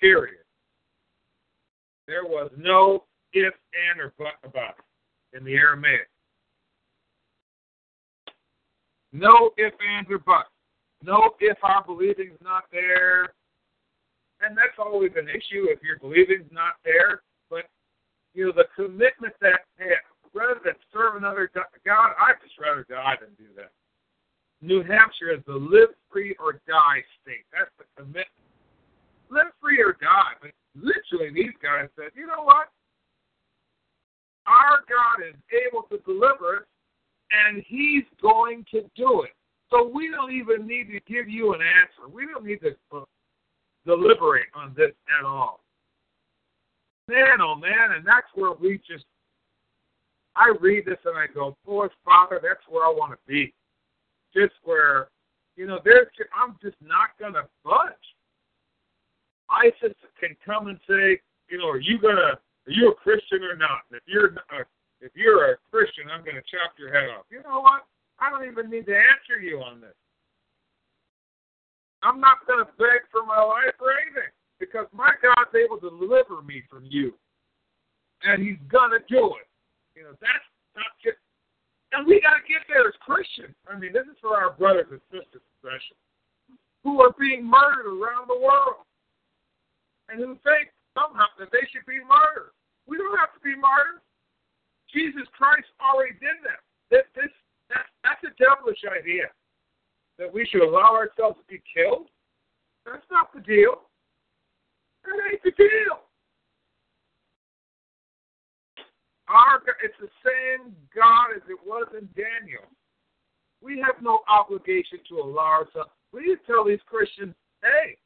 Period. 0.00 0.44
There 2.06 2.24
was 2.24 2.50
no 2.56 3.04
if, 3.32 3.54
and, 3.90 4.00
or 4.00 4.12
but 4.18 4.38
about 4.44 4.76
it 4.78 5.36
in 5.36 5.44
the 5.44 5.54
Aramaic. 5.54 6.08
No 9.12 9.50
if, 9.56 9.72
ands, 9.96 10.10
or 10.10 10.18
buts. 10.18 10.48
No 11.02 11.30
if 11.40 11.56
our 11.62 11.84
believing's 11.84 12.38
not 12.42 12.64
there. 12.70 13.34
And 14.40 14.56
that's 14.56 14.78
always 14.78 15.12
an 15.16 15.28
issue 15.28 15.66
if 15.68 15.82
your 15.82 15.98
believing's 15.98 16.50
not 16.52 16.74
there. 16.84 17.22
But, 17.50 17.64
you 18.34 18.46
know, 18.46 18.52
the 18.52 18.66
commitment 18.76 19.34
that, 19.40 19.60
hey, 19.78 19.94
rather 20.34 20.60
than 20.64 20.74
serve 20.92 21.16
another 21.16 21.50
God, 21.54 22.10
I'd 22.20 22.40
just 22.42 22.58
rather 22.60 22.86
die 22.88 23.16
than 23.20 23.30
do 23.36 23.52
that. 23.56 23.70
New 24.60 24.82
Hampshire 24.82 25.30
is 25.32 25.40
the 25.46 25.54
live 25.54 25.94
free 26.10 26.34
or 26.40 26.54
die 26.66 27.02
state. 27.22 27.44
That's 27.52 27.70
the 27.78 27.84
commitment. 27.96 28.26
Live 29.30 29.52
free 29.60 29.80
or 29.80 29.96
die. 30.00 30.34
But 30.40 30.50
literally, 30.74 31.32
these 31.32 31.54
guys 31.62 31.88
said, 31.96 32.10
you 32.14 32.26
know 32.26 32.42
what? 32.42 32.68
Our 34.46 34.80
God 34.88 35.28
is 35.28 35.36
able 35.52 35.82
to 35.90 35.98
deliver 36.04 36.56
us, 36.56 36.62
and 37.30 37.62
He's 37.66 38.04
going 38.20 38.64
to 38.72 38.82
do 38.96 39.22
it. 39.22 39.32
So 39.70 39.90
we 39.92 40.10
don't 40.10 40.32
even 40.32 40.66
need 40.66 40.88
to 40.92 41.00
give 41.06 41.28
you 41.28 41.52
an 41.52 41.60
answer. 41.60 42.12
We 42.12 42.26
don't 42.26 42.44
need 42.44 42.60
to 42.62 42.74
uh, 42.96 43.04
deliberate 43.86 44.46
on 44.54 44.74
this 44.76 44.92
at 45.18 45.26
all. 45.26 45.60
Man, 47.06 47.40
oh 47.40 47.54
man, 47.54 47.92
and 47.96 48.06
that's 48.06 48.26
where 48.34 48.52
we 48.52 48.78
just, 48.78 49.04
I 50.36 50.52
read 50.60 50.84
this 50.86 50.98
and 51.04 51.16
I 51.16 51.26
go, 51.26 51.56
boy, 51.64 51.88
Father, 52.04 52.40
that's 52.42 52.60
where 52.68 52.84
I 52.84 52.90
want 52.90 53.12
to 53.12 53.18
be. 53.26 53.52
Just 54.38 54.54
where, 54.62 55.08
you 55.56 55.66
know, 55.66 55.80
there's, 55.84 56.06
I'm 56.30 56.54
just 56.62 56.76
not 56.78 57.18
to 57.34 57.42
budge. 57.64 58.06
ISIS 59.50 59.96
can 60.20 60.36
come 60.46 60.68
and 60.68 60.78
say, 60.86 61.18
you 61.50 61.58
know, 61.58 61.68
are 61.68 61.80
you 61.80 61.98
gonna, 61.98 62.38
are 62.38 62.70
you 62.70 62.90
a 62.90 62.94
Christian 62.94 63.42
or 63.42 63.56
not? 63.56 63.82
And 63.90 63.98
if 63.98 64.04
you're, 64.06 64.38
uh, 64.54 64.62
if 65.00 65.10
you're 65.16 65.52
a 65.52 65.56
Christian, 65.72 66.04
I'm 66.12 66.22
gonna 66.22 66.44
chop 66.46 66.78
your 66.78 66.94
head 66.94 67.10
off. 67.10 67.24
You 67.30 67.42
know 67.42 67.60
what? 67.60 67.82
I 68.20 68.30
don't 68.30 68.46
even 68.46 68.70
need 68.70 68.86
to 68.86 68.94
answer 68.94 69.40
you 69.42 69.58
on 69.58 69.80
this. 69.80 69.96
I'm 72.02 72.20
not 72.20 72.46
to 72.62 72.70
beg 72.78 73.02
for 73.10 73.26
my 73.26 73.42
life 73.42 73.74
or 73.80 73.90
anything 73.90 74.30
because 74.60 74.86
my 74.92 75.10
God's 75.18 75.54
able 75.54 75.78
to 75.78 75.90
deliver 75.98 76.42
me 76.42 76.62
from 76.70 76.84
you. 76.86 77.14
And 78.22 78.42
He's 78.42 78.60
to 78.90 79.02
do 79.08 79.34
it. 79.38 79.48
You 79.96 80.02
know, 80.04 80.14
that's 80.20 80.46
not 80.76 80.94
just. 81.02 81.18
And 81.92 82.04
we 82.04 82.20
got 82.20 82.36
to 82.36 82.44
get 82.44 82.68
there 82.68 82.84
as 82.84 82.96
Christians. 83.00 83.56
I 83.64 83.78
mean, 83.78 83.96
this 83.96 84.04
is 84.04 84.18
for 84.20 84.36
our 84.36 84.52
brothers 84.52 84.92
and 84.92 85.00
sisters, 85.08 85.40
especially, 85.56 85.96
who 86.84 87.00
are 87.00 87.16
being 87.16 87.44
murdered 87.44 87.88
around 87.88 88.28
the 88.28 88.36
world 88.36 88.84
and 90.12 90.20
who 90.20 90.36
think 90.44 90.68
somehow 90.92 91.32
that 91.40 91.48
they 91.48 91.64
should 91.72 91.88
be 91.88 92.04
martyred. 92.04 92.52
We 92.84 93.00
don't 93.00 93.16
have 93.16 93.32
to 93.32 93.40
be 93.40 93.56
martyrs. 93.56 94.04
Jesus 94.92 95.24
Christ 95.32 95.68
already 95.80 96.16
did 96.20 96.40
that. 96.44 96.60
This, 96.92 97.04
this, 97.16 97.32
that's, 97.68 97.88
that's 98.04 98.24
a 98.24 98.32
devilish 98.36 98.80
idea 98.84 99.28
that 100.18 100.32
we 100.32 100.44
should 100.50 100.62
allow 100.62 100.96
ourselves 100.96 101.38
to 101.38 101.46
be 101.48 101.62
killed? 101.64 102.08
That's 102.84 103.04
not 103.10 103.32
the 103.32 103.40
deal. 103.40 103.86
That 105.04 105.16
ain't 105.30 105.42
the 105.42 105.52
deal. 105.52 106.07
Our, 109.28 109.60
it's 109.84 109.94
the 110.00 110.08
same 110.24 110.74
God 110.94 111.36
as 111.36 111.42
it 111.48 111.58
was 111.66 111.86
in 111.92 112.08
Daniel. 112.16 112.64
We 113.60 113.78
have 113.84 114.02
no 114.02 114.20
obligation 114.28 115.00
to 115.10 115.16
allow 115.16 115.64
ourselves. 115.64 115.90
We 116.12 116.20
need 116.20 116.36
to 116.36 116.46
tell 116.46 116.64
these 116.64 116.80
Christians, 116.86 117.34
hey, 117.62 117.98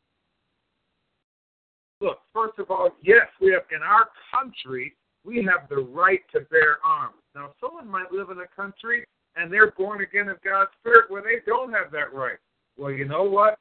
look, 2.01 2.19
first 2.33 2.59
of 2.59 2.71
all, 2.71 2.91
yes, 3.03 3.27
we 3.41 3.53
have 3.53 3.63
in 3.75 3.83
our 3.83 4.09
country, 4.35 4.95
we 5.25 5.37
have 5.45 5.69
the 5.69 5.77
right 5.77 6.23
to 6.33 6.41
bear 6.51 6.79
arms. 6.85 7.15
Now, 7.35 7.53
someone 7.61 7.89
might 7.89 8.11
live 8.11 8.31
in 8.31 8.39
a 8.39 8.57
country 8.57 9.07
and 9.37 9.53
they're 9.53 9.71
born 9.73 10.03
again 10.03 10.29
of 10.29 10.43
God's 10.43 10.71
Spirit 10.81 11.11
where 11.11 11.23
they 11.23 11.45
don't 11.47 11.73
have 11.73 11.93
that 11.93 12.13
right. 12.13 12.39
Well, 12.77 12.91
you 12.91 13.05
know 13.05 13.25
what? 13.25 13.59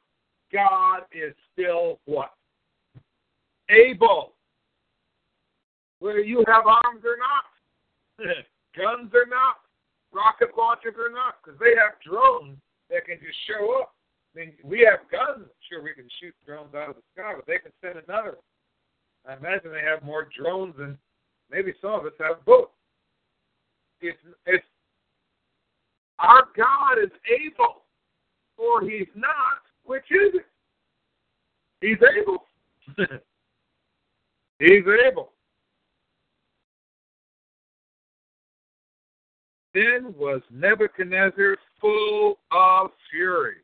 God 0.52 1.02
is 1.12 1.34
still 1.52 2.00
what? 2.04 2.32
Able. 3.70 4.32
Whether 6.00 6.20
you 6.20 6.44
have 6.48 6.66
arms 6.66 7.04
or 7.04 7.16
not, 7.16 7.44
guns 8.76 9.10
or 9.14 9.26
not, 9.26 9.62
rocket 10.12 10.56
launchers 10.56 10.94
or 10.98 11.10
not, 11.10 11.42
because 11.42 11.58
they 11.58 11.74
have 11.76 12.00
drones 12.04 12.58
that 12.90 13.06
can 13.06 13.18
just 13.18 13.38
show 13.48 13.80
up. 13.80 13.94
I 14.34 14.40
mean, 14.40 14.52
we 14.64 14.86
have 14.88 15.04
guns. 15.10 15.48
Sure, 15.68 15.82
we 15.82 15.94
can 15.94 16.08
shoot 16.20 16.34
drones 16.46 16.74
out 16.74 16.90
of 16.90 16.96
the 16.96 17.02
sky, 17.12 17.32
but 17.36 17.46
they 17.46 17.58
can 17.58 17.72
send 17.80 18.00
another. 18.08 18.38
I 19.28 19.34
imagine 19.34 19.70
they 19.70 19.86
have 19.86 20.02
more 20.02 20.28
drones 20.36 20.74
than 20.76 20.98
maybe 21.50 21.72
some 21.80 21.92
of 21.92 22.06
us 22.06 22.12
have 22.18 22.44
both. 22.44 22.70
It's 24.00 24.18
it's 24.46 24.64
our 26.18 26.48
God 26.56 26.98
is 27.02 27.10
able, 27.28 27.82
or 28.56 28.82
He's 28.82 29.10
not. 29.14 29.62
Which 29.84 30.04
is 30.10 30.34
it? 30.34 30.46
He's 31.80 31.98
able. 32.16 32.44
he's 34.58 34.84
able. 35.08 35.32
Then 39.74 40.14
was 40.18 40.42
Nebuchadnezzar 40.50 41.56
full 41.80 42.38
of 42.50 42.90
fury, 43.10 43.56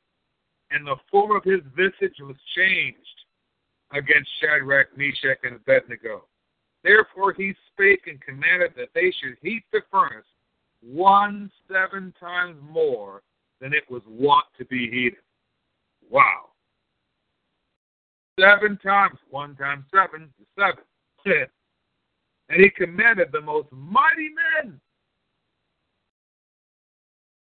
and 0.70 0.86
the 0.86 0.97
form 1.10 1.36
of 1.36 1.44
his 1.44 1.60
visage 1.76 2.16
was 2.20 2.36
changed 2.56 2.98
against 3.93 4.28
Shadrach, 4.40 4.97
Meshach, 4.97 5.39
and 5.43 5.56
Abednego. 5.56 6.24
Therefore 6.82 7.32
he 7.32 7.55
spake 7.72 8.06
and 8.06 8.20
commanded 8.20 8.72
that 8.76 8.89
they 8.94 9.12
should 9.20 9.36
heat 9.43 9.64
the 9.72 9.80
furnace 9.90 10.24
one 10.82 11.51
seven 11.70 12.14
times 12.18 12.56
more 12.62 13.22
than 13.60 13.72
it 13.74 13.85
was 13.90 14.02
wont 14.06 14.47
to 14.59 14.64
be 14.66 14.89
heated. 14.90 15.18
Wow. 16.09 16.51
Seven 18.39 18.78
times, 18.78 19.18
one 19.30 19.56
times 19.56 19.85
seven 19.93 20.32
is 20.40 20.47
seven. 20.56 20.85
and 22.48 22.60
he 22.60 22.70
commanded 22.70 23.28
the 23.32 23.40
most 23.40 23.66
mighty 23.72 24.30
men 24.62 24.80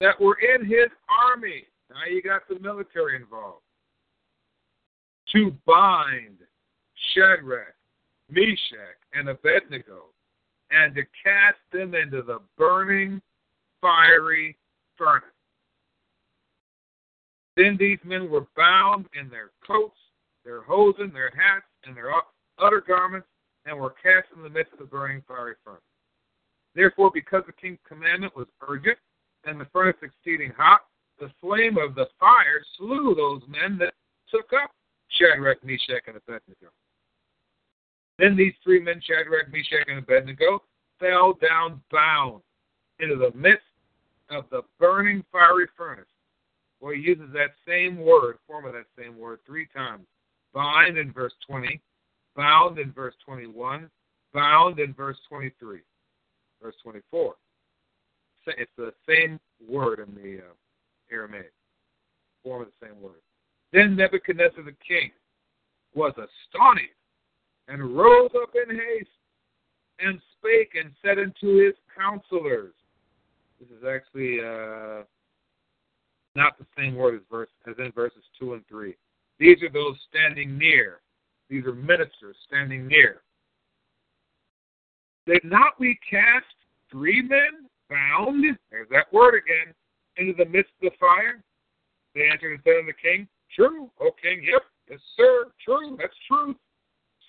that 0.01 0.19
were 0.19 0.37
in 0.39 0.65
his 0.65 0.89
army. 1.07 1.63
Now 1.89 2.11
you 2.11 2.21
got 2.21 2.41
the 2.49 2.59
military 2.59 3.15
involved. 3.15 3.61
To 5.33 5.55
bind 5.65 6.37
Shadrach, 7.13 7.75
Meshach, 8.29 8.99
and 9.13 9.29
Abednego 9.29 10.07
and 10.71 10.95
to 10.95 11.03
cast 11.23 11.59
them 11.71 11.93
into 11.95 12.21
the 12.21 12.39
burning, 12.57 13.21
fiery 13.79 14.57
furnace. 14.97 15.23
Then 17.55 17.77
these 17.79 17.99
men 18.03 18.29
were 18.29 18.47
bound 18.55 19.05
in 19.19 19.29
their 19.29 19.51
coats, 19.65 19.97
their 20.43 20.61
hosen, 20.61 21.11
their 21.13 21.31
hats, 21.31 21.65
and 21.85 21.95
their 21.95 22.11
other 22.57 22.81
garments, 22.85 23.27
and 23.65 23.77
were 23.77 23.93
cast 24.01 24.27
in 24.35 24.41
the 24.41 24.49
midst 24.49 24.73
of 24.73 24.79
the 24.79 24.85
burning 24.85 25.21
fiery 25.27 25.55
furnace. 25.63 25.81
Therefore, 26.73 27.11
because 27.13 27.43
the 27.45 27.53
king's 27.53 27.79
commandment 27.87 28.35
was 28.35 28.47
urgent, 28.67 28.97
and 29.45 29.59
the 29.59 29.65
furnace 29.73 29.97
exceeding 30.01 30.51
hot, 30.57 30.81
the 31.19 31.31
flame 31.41 31.77
of 31.77 31.95
the 31.95 32.07
fire 32.19 32.63
slew 32.77 33.15
those 33.15 33.41
men 33.47 33.77
that 33.77 33.93
took 34.29 34.51
up 34.53 34.71
Shadrach, 35.09 35.63
Meshach, 35.63 36.03
and 36.07 36.17
Abednego. 36.17 36.71
Then 38.17 38.35
these 38.35 38.53
three 38.63 38.79
men, 38.79 39.01
Shadrach, 39.05 39.51
Meshach, 39.51 39.87
and 39.87 39.99
Abednego, 39.99 40.63
fell 40.99 41.33
down 41.33 41.81
bound 41.91 42.41
into 42.99 43.15
the 43.15 43.31
midst 43.37 43.65
of 44.29 44.45
the 44.51 44.61
burning 44.79 45.23
fiery 45.31 45.67
furnace. 45.75 46.05
Well, 46.79 46.93
he 46.93 47.01
uses 47.01 47.29
that 47.33 47.51
same 47.67 47.97
word, 47.97 48.37
form 48.47 48.65
of 48.65 48.73
that 48.73 48.85
same 48.97 49.17
word, 49.17 49.39
three 49.45 49.67
times. 49.75 50.05
Bind 50.53 50.97
in 50.97 51.11
verse 51.11 51.33
20, 51.47 51.79
bound 52.35 52.79
in 52.79 52.91
verse 52.91 53.15
21, 53.25 53.89
bound 54.33 54.79
in 54.79 54.93
verse 54.93 55.17
23, 55.29 55.79
verse 56.61 56.75
24. 56.83 57.35
It's 58.47 58.71
the 58.77 58.93
same 59.07 59.39
word 59.67 59.99
in 59.99 60.15
the 60.15 60.39
uh, 60.39 60.53
Aramaic, 61.11 61.51
form 62.43 62.61
of 62.61 62.67
the 62.67 62.87
same 62.87 63.01
word. 63.01 63.21
Then 63.73 63.95
Nebuchadnezzar 63.95 64.63
the 64.63 64.75
king 64.87 65.11
was 65.93 66.13
astonished 66.13 66.89
and 67.67 67.95
rose 67.95 68.31
up 68.41 68.49
in 68.55 68.75
haste 68.75 69.09
and 69.99 70.19
spake 70.37 70.73
and 70.75 70.91
said 71.01 71.19
unto 71.19 71.65
his 71.65 71.75
counselors. 71.97 72.73
This 73.59 73.69
is 73.69 73.85
actually 73.87 74.39
uh, 74.39 75.03
not 76.35 76.57
the 76.57 76.65
same 76.77 76.95
word 76.95 77.15
as 77.15 77.21
verse 77.29 77.49
as 77.67 77.75
in 77.77 77.91
verses 77.91 78.23
two 78.39 78.53
and 78.53 78.67
three. 78.67 78.95
These 79.39 79.61
are 79.63 79.69
those 79.69 79.97
standing 80.09 80.57
near. 80.57 81.01
These 81.49 81.65
are 81.65 81.73
ministers 81.73 82.35
standing 82.47 82.87
near. 82.87 83.21
Did 85.27 85.43
not 85.43 85.79
we 85.79 85.99
cast 86.09 86.45
three 86.89 87.21
men 87.21 87.69
bound? 87.91 88.43
There's 88.71 88.87
that 88.89 89.11
word 89.13 89.35
again. 89.35 89.75
Into 90.17 90.33
the 90.33 90.49
midst 90.49 90.71
of 90.81 90.91
the 90.91 90.97
fire. 90.99 91.43
They 92.15 92.27
answered 92.27 92.53
and 92.53 92.61
said 92.63 92.79
unto 92.79 92.87
the 92.87 93.01
king, 93.01 93.27
True, 93.55 93.89
O 93.99 94.11
king. 94.21 94.43
Yep, 94.43 94.61
yes, 94.89 94.99
sir. 95.15 95.45
True, 95.63 95.97
that's 95.99 96.15
true. 96.27 96.55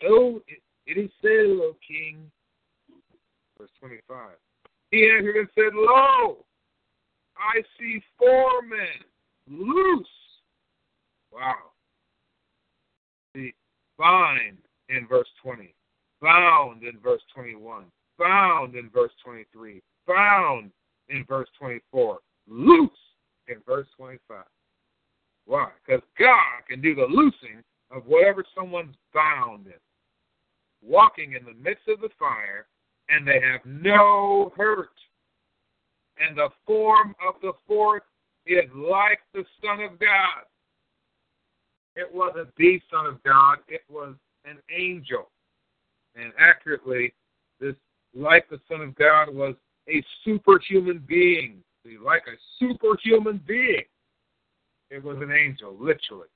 So 0.01 0.43
it, 0.49 0.63
it 0.87 1.01
is 1.01 1.11
said, 1.21 1.47
O 1.47 1.77
king. 1.87 2.31
Verse 3.59 3.71
25. 3.81 4.31
He 4.91 5.09
answered 5.09 5.37
and 5.37 5.49
said, 5.55 5.75
Lo, 5.75 6.45
I 7.37 7.63
see 7.79 8.03
four 8.19 8.63
men 8.63 9.03
loose. 9.49 10.07
Wow. 11.33 11.55
The 13.35 13.53
bind 13.99 14.59
in 14.89 15.07
verse 15.09 15.29
20, 15.43 15.75
bound 16.21 16.83
in 16.83 16.99
verse 17.01 17.23
21, 17.35 17.85
bound 18.19 18.75
in 18.75 18.91
verse 18.91 19.13
23, 19.25 19.81
bound 20.07 20.71
in 21.09 21.25
verse 21.29 21.49
24, 21.59 22.19
loose 22.49 22.91
in 23.49 23.57
verse 23.67 23.87
25. 23.97 24.45
Why? 25.47 25.69
Because 25.85 26.03
God 26.19 26.63
can 26.69 26.81
do 26.81 26.95
the 26.95 27.07
loosing 27.09 27.63
of 27.91 28.07
whatever 28.07 28.45
someone's 28.57 28.97
bound 29.13 29.67
in. 29.67 29.73
Walking 30.83 31.35
in 31.35 31.45
the 31.45 31.55
midst 31.63 31.87
of 31.89 32.01
the 32.01 32.09
fire, 32.19 32.67
and 33.09 33.27
they 33.27 33.41
have 33.41 33.61
no 33.65 34.53
hurt. 34.57 34.91
And 36.19 36.37
the 36.37 36.49
form 36.67 37.15
of 37.27 37.35
the 37.41 37.53
fourth 37.67 38.03
is 38.47 38.65
like 38.75 39.21
the 39.33 39.45
Son 39.63 39.81
of 39.81 39.99
God. 39.99 40.45
It 41.95 42.13
wasn't 42.13 42.49
the 42.57 42.81
Son 42.91 43.07
of 43.07 43.23
God, 43.23 43.59
it 43.69 43.83
was 43.89 44.15
an 44.45 44.59
angel. 44.75 45.31
And 46.17 46.33
accurately, 46.39 47.15
this, 47.61 47.75
like 48.15 48.49
the 48.49 48.61
Son 48.69 48.81
of 48.81 48.95
God, 48.97 49.33
was 49.33 49.55
a 49.89 50.03
superhuman 50.25 51.03
being. 51.07 51.63
Like 52.05 52.23
a 52.29 52.37
superhuman 52.59 53.41
being. 53.47 53.85
It 54.91 55.03
was 55.03 55.17
an 55.21 55.33
angel, 55.33 55.77
literally. 55.81 56.29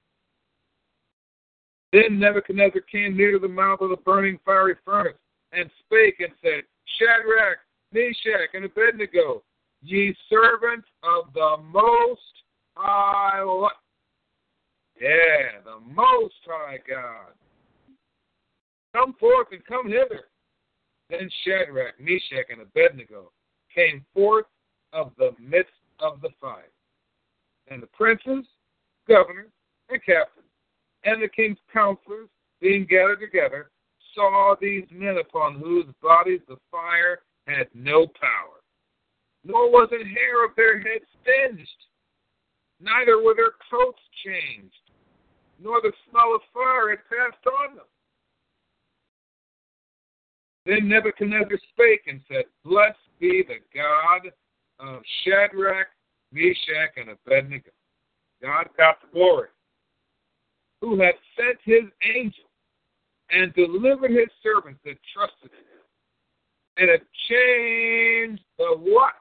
Then 1.92 2.18
Nebuchadnezzar 2.18 2.80
came 2.90 3.16
near 3.16 3.32
to 3.32 3.38
the 3.38 3.48
mouth 3.48 3.80
of 3.80 3.90
the 3.90 3.96
burning 3.96 4.38
fiery 4.44 4.74
furnace 4.84 5.16
and 5.52 5.70
spake 5.84 6.20
and 6.20 6.32
said, 6.42 6.64
Shadrach, 6.98 7.58
Meshach, 7.92 8.50
and 8.54 8.64
Abednego, 8.64 9.42
ye 9.82 10.16
servants 10.28 10.88
of 11.02 11.32
the 11.32 11.56
Most 11.62 12.20
High. 12.74 13.68
Yeah, 15.00 15.60
the 15.64 15.78
Most 15.80 16.34
High 16.44 16.78
God. 16.88 17.32
Come 18.94 19.14
forth 19.20 19.48
and 19.52 19.64
come 19.64 19.86
hither. 19.86 20.24
Then 21.08 21.30
Shadrach, 21.44 22.00
Meshach, 22.00 22.50
and 22.50 22.62
Abednego 22.62 23.30
came 23.76 24.04
forth 24.14 24.46
of 24.92 25.12
the 25.18 25.30
midst 25.38 25.70
of 26.00 26.20
the 26.20 26.30
fire. 26.40 26.72
And 27.68 27.82
the 27.82 27.88
princes, 27.88 28.46
governors, 29.06 29.50
and 29.90 30.02
captains, 30.04 30.46
and 31.04 31.22
the 31.22 31.28
king's 31.28 31.58
counselors, 31.72 32.28
being 32.60 32.86
gathered 32.88 33.20
together, 33.20 33.70
saw 34.14 34.56
these 34.60 34.86
men 34.90 35.18
upon 35.18 35.60
whose 35.60 35.86
bodies 36.02 36.40
the 36.48 36.56
fire 36.70 37.20
had 37.46 37.68
no 37.74 38.06
power, 38.06 38.62
nor 39.44 39.70
was 39.70 39.88
a 39.92 40.04
hair 40.04 40.44
of 40.44 40.56
their 40.56 40.78
heads 40.80 41.04
singed, 41.24 41.68
neither 42.80 43.22
were 43.22 43.34
their 43.34 43.52
coats 43.70 44.00
changed, 44.24 44.74
nor 45.62 45.80
the 45.80 45.92
smell 46.08 46.34
of 46.34 46.40
fire 46.52 46.90
had 46.90 46.98
passed 47.08 47.46
on 47.46 47.76
them. 47.76 47.84
Then 50.64 50.88
Nebuchadnezzar 50.88 51.58
spake 51.72 52.02
and 52.08 52.20
said, 52.26 52.44
Blessed 52.64 52.98
be 53.20 53.44
the 53.46 53.58
God 53.74 54.30
of 54.78 55.02
Shadrach, 55.24 55.88
Meshach, 56.32 56.96
and 56.96 57.10
Abednego. 57.10 57.70
God 58.42 58.68
got 58.76 59.00
the 59.00 59.08
glory, 59.12 59.48
who 60.80 61.00
hath 61.00 61.14
sent 61.36 61.58
his 61.64 61.84
angel 62.14 62.44
and 63.30 63.54
delivered 63.54 64.10
his 64.10 64.28
servants 64.42 64.80
that 64.84 64.96
trusted 65.14 65.50
in 65.50 65.58
him, 65.58 65.86
and 66.76 66.90
have 66.90 67.00
changed 67.28 68.42
the 68.58 68.76
what? 68.78 69.14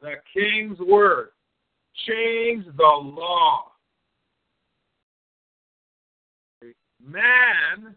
The 0.00 0.14
king's 0.32 0.78
word. 0.78 1.30
Changed 2.06 2.68
the 2.76 2.82
law. 2.82 3.72
Man 7.04 7.96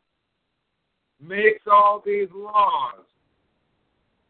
makes 1.19 1.61
all 1.71 2.01
these 2.03 2.29
laws, 2.33 3.05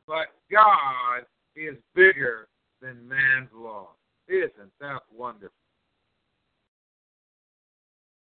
but 0.07 0.27
God 0.51 1.25
is 1.55 1.75
bigger 1.95 2.47
than 2.81 3.07
man's 3.07 3.49
law. 3.53 3.89
Isn't 4.27 4.71
that 4.79 5.01
wonderful? 5.15 5.51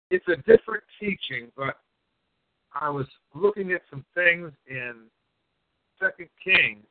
It's 0.09 0.27
a 0.27 0.37
different 0.37 0.83
teaching, 0.99 1.51
but 1.55 1.77
I 2.79 2.89
was 2.89 3.07
looking 3.35 3.71
at 3.73 3.81
some 3.89 4.05
things 4.15 4.51
in 4.67 4.93
Second 5.99 6.29
Kings, 6.43 6.85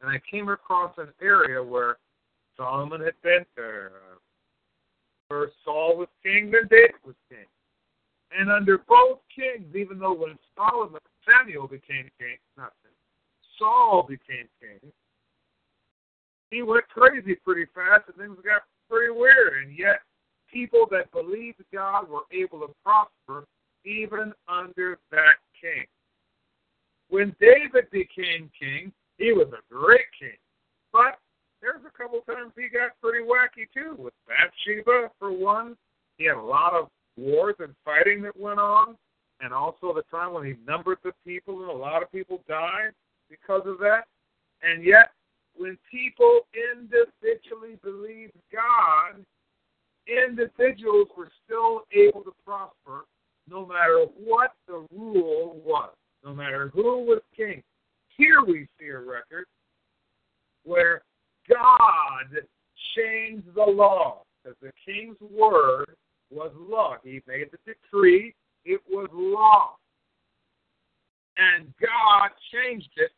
and 0.00 0.10
I 0.10 0.20
came 0.30 0.48
across 0.48 0.92
an 0.98 1.08
area 1.20 1.62
where 1.62 1.98
Solomon 2.56 3.00
had 3.00 3.14
been 3.22 3.44
there. 3.56 3.92
First 5.28 5.54
Saul 5.64 5.96
was 5.96 6.08
king, 6.22 6.50
then 6.50 6.68
David 6.70 7.00
was 7.04 7.16
king. 7.28 7.46
And 8.36 8.50
under 8.50 8.78
both 8.78 9.18
kings, 9.34 9.74
even 9.74 9.98
though 9.98 10.14
when 10.14 10.38
Solomon 10.56 11.00
Samuel 11.26 11.68
became 11.68 12.10
king, 12.18 12.36
not 12.56 12.72
Saul 13.58 14.06
became 14.08 14.48
king, 14.60 14.92
he 16.50 16.62
went 16.62 16.88
crazy 16.88 17.34
pretty 17.44 17.66
fast 17.74 18.04
and 18.06 18.16
things 18.16 18.38
got 18.44 18.62
pretty 18.88 19.12
weird. 19.12 19.64
And 19.64 19.76
yet, 19.76 20.00
people 20.52 20.86
that 20.90 21.10
believed 21.10 21.62
God 21.72 22.08
were 22.08 22.26
able 22.32 22.60
to 22.60 22.72
prosper 22.84 23.44
even 23.84 24.32
under 24.48 24.98
that 25.10 25.36
king. 25.60 25.84
When 27.10 27.34
David 27.40 27.90
became 27.90 28.50
king, 28.58 28.92
he 29.18 29.32
was 29.32 29.48
a 29.48 29.74
great 29.74 30.06
king. 30.18 30.38
But 30.92 31.18
there's 31.60 31.82
a 31.86 31.96
couple 31.96 32.20
times 32.20 32.52
he 32.56 32.68
got 32.68 32.92
pretty 33.02 33.24
wacky 33.24 33.66
too. 33.74 33.96
With 33.98 34.14
Bathsheba, 34.28 35.10
for 35.18 35.32
one, 35.32 35.76
he 36.18 36.26
had 36.26 36.36
a 36.36 36.42
lot 36.42 36.72
of 36.72 36.88
wars 37.16 37.56
and 37.58 37.74
fighting 37.84 38.22
that 38.22 38.38
went 38.38 38.60
on, 38.60 38.96
and 39.40 39.52
also 39.52 39.92
the 39.92 40.02
time 40.10 40.32
when 40.32 40.44
he 40.44 40.54
numbered 40.66 40.98
the 41.02 41.12
people, 41.26 41.62
and 41.62 41.70
a 41.70 41.74
lot 41.74 42.02
of 42.02 42.12
people 42.12 42.42
died 42.48 42.92
because 43.40 43.62
of 43.66 43.78
that. 43.78 44.04
And 44.62 44.84
yet, 44.84 45.10
when 45.54 45.78
people 45.90 46.40
individually 46.72 47.78
believed 47.82 48.32
God, 48.52 49.24
individuals 50.06 51.08
were 51.16 51.30
still 51.44 51.82
able 51.92 52.22
to 52.22 52.32
prosper 52.44 53.04
no 53.48 53.66
matter 53.66 54.06
what 54.16 54.52
the 54.66 54.86
rule 54.92 55.60
was, 55.64 55.90
no 56.24 56.34
matter 56.34 56.70
who 56.72 57.04
was 57.04 57.20
king. 57.36 57.62
here 58.16 58.42
we 58.46 58.66
see 58.78 58.88
a 58.88 58.98
record 58.98 59.46
where 60.64 61.02
God 61.48 62.42
changed 62.96 63.46
the 63.54 63.62
law. 63.62 64.22
Because 64.42 64.56
the 64.60 64.72
king's 64.84 65.16
word 65.20 65.96
was 66.30 66.52
law. 66.56 66.96
He 67.02 67.22
made 67.26 67.48
the 67.50 67.58
decree, 67.66 68.34
it 68.64 68.80
was 68.88 69.08
law. 69.12 69.76
And 71.36 71.72
God 71.80 72.30
changed 72.52 72.90
it 72.96 73.10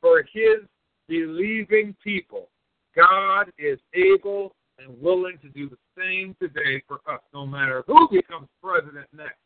for 0.00 0.24
his 0.32 0.66
believing 1.08 1.94
people. 2.02 2.48
God 2.96 3.50
is 3.58 3.78
able 3.94 4.54
and 4.78 5.00
willing 5.00 5.38
to 5.42 5.48
do 5.50 5.68
the 5.68 5.76
same 5.96 6.34
today 6.40 6.82
for 6.88 7.00
us, 7.06 7.20
no 7.34 7.46
matter 7.46 7.84
who 7.86 8.08
becomes 8.10 8.48
president 8.62 9.06
next. 9.14 9.38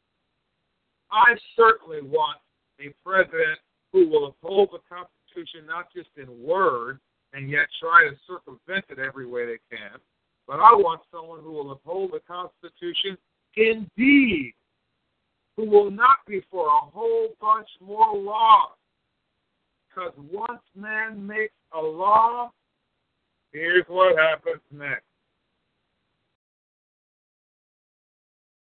I 1.10 1.34
certainly 1.56 2.02
want 2.02 2.38
a 2.80 2.94
president 3.04 3.58
who 3.92 4.08
will 4.08 4.26
uphold 4.26 4.70
the 4.72 4.80
Constitution 4.88 5.66
not 5.66 5.92
just 5.94 6.08
in 6.16 6.42
word 6.42 6.98
and 7.32 7.50
yet 7.50 7.66
try 7.80 8.08
to 8.08 8.16
circumvent 8.26 8.84
it 8.90 8.98
every 8.98 9.26
way 9.26 9.46
they 9.46 9.76
can, 9.76 9.98
but 10.46 10.60
I 10.60 10.72
want 10.72 11.02
someone 11.12 11.40
who 11.42 11.52
will 11.52 11.72
uphold 11.72 12.12
the 12.12 12.20
Constitution 12.20 13.16
in 13.56 13.88
deed, 13.96 14.54
who 15.56 15.68
will 15.68 15.90
not 15.90 16.18
be 16.26 16.42
for 16.50 16.66
a 16.66 16.90
whole 16.92 17.28
bunch 17.40 17.68
more 17.80 18.16
laws. 18.16 18.76
Because 19.94 20.12
once 20.32 20.62
man 20.74 21.24
makes 21.24 21.54
a 21.72 21.80
law, 21.80 22.50
here's 23.52 23.84
what 23.86 24.16
happens 24.18 24.62
next. 24.72 25.04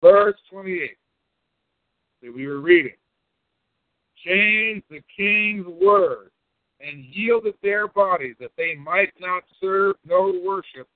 Verse 0.01 0.35
28 0.51 0.97
that 2.21 2.35
we 2.35 2.47
were 2.47 2.59
reading. 2.59 2.93
Change 4.23 4.83
the 4.89 5.01
king's 5.15 5.65
word 5.65 6.29
and 6.79 7.05
yielded 7.05 7.55
their 7.63 7.87
bodies 7.87 8.35
that 8.39 8.51
they 8.57 8.75
might 8.75 9.13
not 9.19 9.43
serve 9.59 9.95
nor 10.05 10.31
worship 10.43 10.87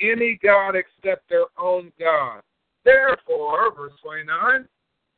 any 0.00 0.38
God 0.42 0.74
except 0.76 1.28
their 1.28 1.46
own 1.58 1.92
God. 1.98 2.40
Therefore, 2.84 3.74
verse 3.74 3.92
29, 4.02 4.66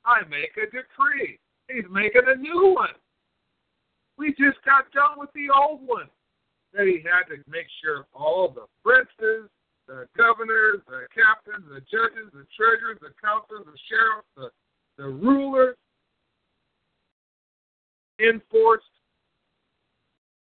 I 0.04 0.20
make 0.28 0.56
a 0.56 0.66
decree. 0.66 1.38
He's 1.68 1.84
making 1.90 2.22
a 2.26 2.36
new 2.36 2.74
one. 2.74 2.90
We 4.18 4.30
just 4.30 4.62
got 4.64 4.90
done 4.92 5.18
with 5.18 5.30
the 5.34 5.48
old 5.54 5.86
one. 5.86 6.08
That 6.72 6.86
he 6.86 7.00
had 7.00 7.24
to 7.32 7.40
make 7.48 7.66
sure 7.82 8.04
all 8.12 8.52
the 8.52 8.66
princes, 8.84 9.48
the 9.86 10.06
governors, 10.16 10.82
the 10.86 11.06
captains, 11.14 11.64
the 11.68 11.80
judges, 11.88 12.28
the 12.34 12.44
treasurers, 12.52 12.98
the 13.00 13.14
counselors, 13.22 13.64
the 13.64 13.78
sheriffs, 13.88 14.28
the, 14.36 14.50
the 14.98 15.08
rulers 15.08 15.76
enforced 18.20 18.84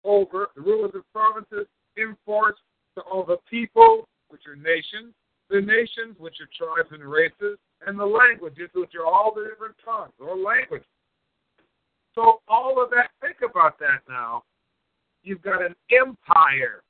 over 0.05 0.49
the 0.55 0.61
rulers 0.61 0.93
of 0.95 1.03
provinces, 1.13 1.67
enforced 1.97 2.63
to 2.97 3.03
all 3.03 3.25
the 3.25 3.39
people, 3.49 4.09
which 4.29 4.43
are 4.47 4.57
nations, 4.57 5.15
the 5.49 5.61
nations, 5.61 6.17
which 6.19 6.37
are 6.41 6.49
tribes 6.57 6.91
and 6.93 7.03
races, 7.03 7.59
and 7.87 7.99
the 7.99 8.07
languages, 8.07 8.71
which 8.75 8.95
are 8.95 9.07
all 9.07 9.33
the 9.35 9.49
different 9.49 9.75
tongues 9.85 10.13
or 10.21 10.37
languages. 10.37 10.87
So 12.21 12.41
all 12.49 12.83
of 12.83 12.91
that, 12.91 13.11
think 13.23 13.39
about 13.49 13.79
that 13.79 14.03
now. 14.07 14.43
You've 15.23 15.41
got 15.41 15.65
an 15.65 15.75
empire. 15.91 16.83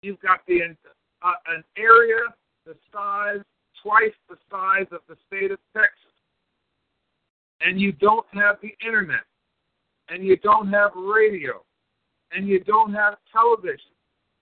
You've 0.00 0.20
got 0.20 0.40
the 0.46 0.60
uh, 1.22 1.32
an 1.48 1.64
area 1.76 2.20
the 2.64 2.76
size 2.92 3.40
twice 3.82 4.14
the 4.28 4.36
size 4.48 4.86
of 4.92 5.00
the 5.08 5.16
state 5.26 5.50
of 5.50 5.58
Texas, 5.74 6.14
and 7.60 7.80
you 7.80 7.90
don't 7.90 8.26
have 8.32 8.58
the 8.62 8.72
internet, 8.86 9.24
and 10.08 10.24
you 10.24 10.36
don't 10.36 10.68
have 10.68 10.92
radio, 10.94 11.64
and 12.30 12.46
you 12.46 12.60
don't 12.60 12.94
have 12.94 13.16
television, 13.32 13.90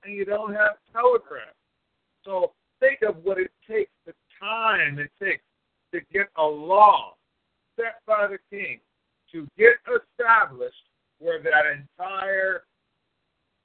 and 0.04 0.14
you 0.14 0.26
don't 0.26 0.52
have 0.52 0.72
telegraph. 0.92 1.56
So 2.22 2.52
think 2.80 2.98
of 3.00 3.16
what 3.24 3.38
it 3.38 3.50
takes, 3.66 3.92
the 4.04 4.12
time 4.38 4.98
it 4.98 5.10
takes 5.22 5.44
to 5.94 6.00
get 6.12 6.26
a 6.36 6.44
law 6.44 7.14
set 7.76 8.02
by 8.06 8.26
the 8.26 8.38
king 8.54 8.80
to 9.32 9.46
get 9.58 9.74
established 9.86 10.74
where 11.18 11.42
that 11.42 11.64
entire 11.66 12.64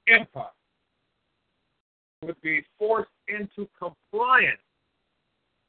empire 0.08 0.46
would 2.22 2.40
be 2.40 2.64
forced 2.78 3.10
into 3.28 3.68
compliance 3.78 4.60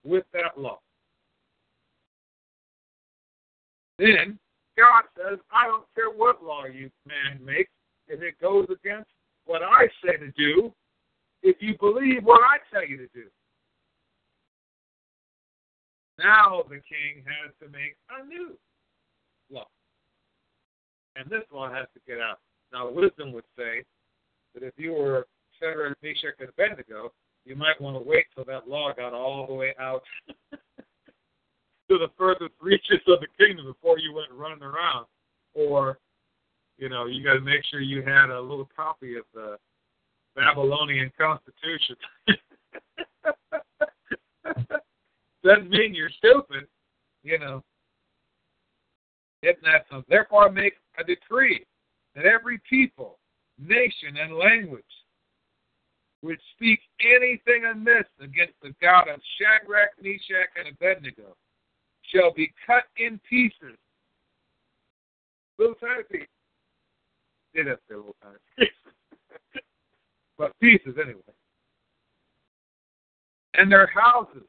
with 0.03 0.23
that 0.33 0.57
law. 0.57 0.79
Then 3.97 4.39
God 4.77 5.03
says, 5.15 5.39
I 5.51 5.67
don't 5.67 5.85
care 5.95 6.09
what 6.09 6.43
law 6.43 6.65
you 6.65 6.89
man 7.05 7.43
makes, 7.43 7.71
if 8.07 8.21
it 8.21 8.35
goes 8.41 8.67
against 8.69 9.09
what 9.45 9.61
I 9.61 9.87
say 10.03 10.17
to 10.17 10.31
do, 10.31 10.73
if 11.41 11.57
you 11.59 11.75
believe 11.79 12.23
what 12.23 12.41
I 12.41 12.57
tell 12.73 12.87
you 12.87 12.97
to 12.97 13.07
do. 13.13 13.25
Now 16.19 16.63
the 16.69 16.75
king 16.75 17.23
has 17.25 17.53
to 17.61 17.69
make 17.69 17.95
a 18.09 18.25
new 18.25 18.57
law. 19.51 19.67
And 21.15 21.29
this 21.29 21.43
law 21.51 21.71
has 21.71 21.87
to 21.93 21.99
get 22.07 22.19
out. 22.19 22.39
Now, 22.71 22.89
wisdom 22.89 23.31
would 23.33 23.43
say 23.57 23.83
that 24.53 24.63
if 24.63 24.73
you 24.77 24.93
were 24.93 25.27
Shadrach, 25.59 25.97
Meshach, 26.01 26.35
and 26.39 26.49
Abednego, 26.49 27.13
you 27.45 27.55
might 27.55 27.79
want 27.79 27.95
to 27.95 28.07
wait 28.07 28.25
till 28.33 28.45
that 28.45 28.67
law 28.67 28.91
got 28.93 29.13
all 29.13 29.45
the 29.47 29.53
way 29.53 29.75
out 29.79 30.03
to 30.51 30.59
the 31.89 32.07
furthest 32.17 32.53
reaches 32.61 32.99
of 33.07 33.19
the 33.19 33.27
kingdom 33.37 33.65
before 33.65 33.99
you 33.99 34.13
went 34.13 34.31
running 34.31 34.63
around. 34.63 35.05
Or, 35.53 35.99
you 36.77 36.89
know, 36.89 37.05
you 37.05 37.23
got 37.23 37.33
to 37.33 37.41
make 37.41 37.63
sure 37.69 37.81
you 37.81 38.01
had 38.01 38.29
a 38.29 38.41
little 38.41 38.69
copy 38.75 39.15
of 39.17 39.25
the 39.33 39.57
Babylonian 40.35 41.11
Constitution. 41.17 41.95
Doesn't 45.43 45.69
mean 45.69 45.93
you're 45.93 46.09
stupid, 46.09 46.67
you 47.23 47.37
know. 47.37 47.63
That 49.43 49.85
something? 49.89 50.05
Therefore, 50.07 50.49
make 50.49 50.75
a 50.97 51.03
decree 51.03 51.65
that 52.15 52.25
every 52.25 52.61
people, 52.69 53.19
nation, 53.57 54.17
and 54.17 54.35
language 54.35 54.83
which 56.23 56.39
speak 56.55 56.79
anything 57.01 57.65
amiss 57.69 58.07
against 58.21 58.53
the 58.61 58.73
God 58.81 59.09
of 59.09 59.19
Shadrach, 59.37 59.89
Meshach, 60.01 60.47
and 60.57 60.69
Abednego 60.69 61.35
shall 62.13 62.33
be 62.33 62.53
cut 62.65 62.83
in 62.95 63.19
pieces. 63.29 63.77
Little 65.59 65.75
tiny 65.75 66.03
pieces. 66.09 66.27
Did 67.53 67.67
have 67.67 67.79
to 67.89 67.97
little 67.97 68.15
tiny 68.23 68.37
pieces. 68.57 68.93
but 70.37 70.57
pieces 70.61 70.95
anyway. 70.97 71.21
And 73.55 73.69
their 73.69 73.87
houses 73.87 74.47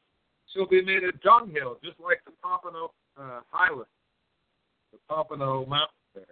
shall 0.55 0.69
be 0.69 0.81
made 0.81 1.03
a 1.03 1.11
dunghill, 1.25 1.79
just 1.83 1.99
like 1.99 2.21
the 2.25 2.33
Pompano 2.41 2.93
uh, 3.19 3.41
Highland, 3.51 3.91
the 4.93 4.99
Pompano 5.09 5.67
Mountain 5.67 6.04
there, 6.15 6.25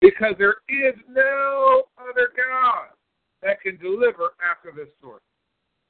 because 0.00 0.34
there 0.38 0.56
is 0.68 0.94
no 1.08 1.84
other 1.98 2.28
God 2.36 2.88
that 3.42 3.60
can 3.60 3.76
deliver 3.78 4.34
after 4.42 4.72
this 4.74 4.92
sort. 5.00 5.22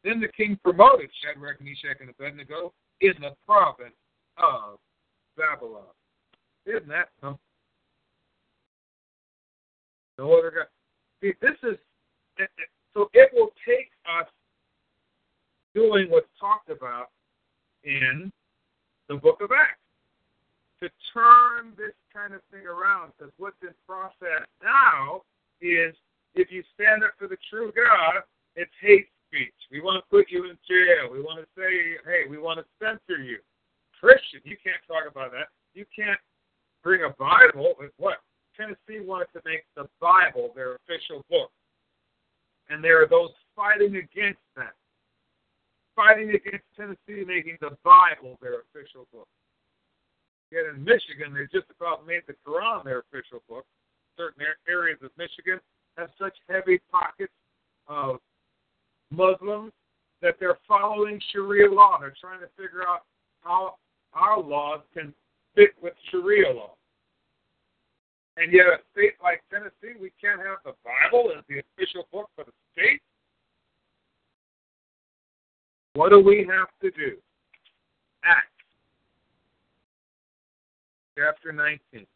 Then 0.04 0.20
the 0.20 0.28
king 0.28 0.58
promoted 0.62 1.10
Shadrach, 1.22 1.60
Meshach, 1.60 2.00
and 2.00 2.10
Abednego 2.10 2.72
in 3.00 3.14
the 3.20 3.34
province 3.46 3.94
of 4.36 4.78
Babylon. 5.36 5.82
Isn't 6.66 6.88
that 6.88 7.08
something? 7.20 7.38
No 10.18 10.32
other 10.38 10.50
God. 10.50 10.66
See, 11.20 11.32
this 11.40 11.56
is 11.62 11.78
so 12.94 13.10
it 13.12 13.30
will 13.32 13.50
take 13.66 13.90
us 14.20 14.28
doing 15.74 16.10
what's 16.10 16.28
talked 16.38 16.70
about 16.70 17.10
in 17.82 18.30
the 19.08 19.16
book 19.16 19.40
of 19.40 19.50
Acts 19.50 19.80
to 20.84 20.92
turn 21.12 21.72
this 21.76 21.96
kind 22.12 22.34
of 22.34 22.40
thing 22.52 22.68
around. 22.68 23.12
Because 23.16 23.32
what's 23.38 23.56
in 23.62 23.72
process 23.88 24.44
now 24.62 25.24
is 25.60 25.96
if 26.34 26.52
you 26.52 26.62
stand 26.76 27.02
up 27.02 27.16
for 27.18 27.28
the 27.28 27.40
true 27.48 27.72
God, 27.72 28.22
it's 28.56 28.72
hate 28.80 29.08
speech. 29.26 29.54
We 29.70 29.80
want 29.80 30.02
to 30.02 30.06
put 30.10 30.30
you 30.30 30.44
in 30.44 30.58
jail. 30.68 31.10
We 31.10 31.20
want 31.20 31.40
to 31.40 31.48
say, 31.56 31.98
hey, 32.04 32.28
we 32.28 32.38
want 32.38 32.60
to 32.60 32.66
censor 32.78 33.22
you. 33.22 33.38
Christian, 33.98 34.40
you 34.44 34.56
can't 34.62 34.82
talk 34.86 35.10
about 35.10 35.32
that. 35.32 35.48
You 35.72 35.84
can't 35.94 36.20
bring 36.82 37.02
a 37.02 37.10
Bible. 37.16 37.74
What? 37.96 38.18
Tennessee 38.56 39.04
wanted 39.04 39.28
to 39.34 39.40
make 39.44 39.64
the 39.74 39.88
Bible 40.00 40.52
their 40.54 40.76
official 40.76 41.24
book. 41.30 41.50
And 42.68 42.82
there 42.82 43.02
are 43.02 43.08
those 43.08 43.30
fighting 43.56 43.96
against 43.96 44.44
that. 44.56 44.74
Fighting 45.96 46.30
against 46.30 46.64
Tennessee 46.76 47.24
making 47.26 47.58
the 47.60 47.76
Bible 47.82 48.38
their 48.42 48.60
official 48.60 49.06
book. 49.12 49.28
Yet 50.54 50.66
in 50.72 50.84
Michigan, 50.84 51.34
they 51.34 51.50
just 51.50 51.68
about 51.74 52.06
made 52.06 52.22
the 52.28 52.34
Quran 52.46 52.84
their 52.84 53.00
official 53.00 53.42
book. 53.48 53.66
Certain 54.16 54.44
areas 54.68 54.98
of 55.02 55.10
Michigan 55.18 55.58
have 55.98 56.10
such 56.16 56.34
heavy 56.48 56.80
pockets 56.92 57.32
of 57.88 58.18
Muslims 59.10 59.72
that 60.22 60.36
they're 60.38 60.58
following 60.68 61.20
Sharia 61.32 61.68
law. 61.68 61.98
They're 61.98 62.14
trying 62.20 62.38
to 62.38 62.46
figure 62.56 62.86
out 62.86 63.02
how 63.42 63.74
our 64.12 64.40
laws 64.40 64.82
can 64.94 65.12
fit 65.56 65.70
with 65.82 65.94
Sharia 66.12 66.52
law. 66.52 66.74
And 68.36 68.52
yet, 68.52 68.66
a 68.66 68.78
state 68.92 69.14
like 69.20 69.42
Tennessee, 69.50 69.98
we 70.00 70.12
can't 70.20 70.40
have 70.40 70.58
the 70.64 70.74
Bible 70.86 71.32
as 71.36 71.42
the 71.48 71.58
official 71.58 72.06
book 72.12 72.30
for 72.36 72.44
the 72.44 72.52
state. 72.72 73.00
What 75.94 76.10
do 76.10 76.20
we 76.20 76.46
have 76.48 76.68
to 76.80 76.90
do? 76.92 77.16
Acts, 78.24 78.53
chapter 81.16 81.52
19. 81.52 82.06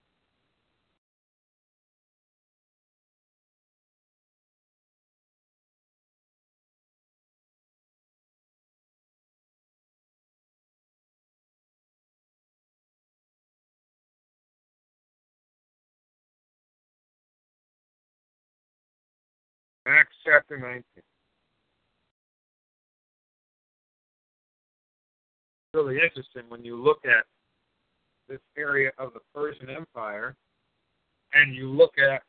Acts 19.86 20.16
chapter 20.24 20.58
19. 20.58 20.82
Really 25.72 25.94
interesting 26.02 26.42
when 26.48 26.64
you 26.64 26.76
look 26.76 27.04
at 27.04 27.24
this 28.28 28.40
area 28.56 28.90
of 28.98 29.12
the 29.14 29.20
Persian 29.34 29.70
Empire 29.70 30.36
and 31.34 31.54
you 31.54 31.68
look 31.70 31.98
at 31.98 32.22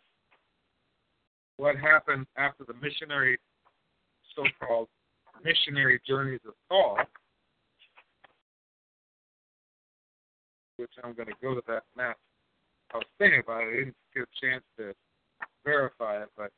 what 1.57 1.75
happened 1.75 2.25
after 2.37 2.63
the 2.65 2.73
missionary, 2.81 3.37
so 4.35 4.43
called 4.65 4.87
missionary 5.43 5.99
journeys 6.07 6.39
of 6.47 6.53
Paul, 6.69 6.97
which 10.77 10.91
I'm 11.03 11.13
going 11.13 11.27
to 11.27 11.35
go 11.41 11.55
to 11.55 11.61
that 11.67 11.83
map. 11.95 12.17
I 12.93 12.97
was 12.97 13.05
thinking 13.17 13.41
about 13.43 13.63
it, 13.63 13.67
I 13.67 13.77
didn't 13.77 13.95
get 14.15 14.23
a 14.23 14.45
chance 14.45 14.63
to 14.77 14.93
verify 15.65 16.23
it, 16.23 16.29
but 16.35 16.51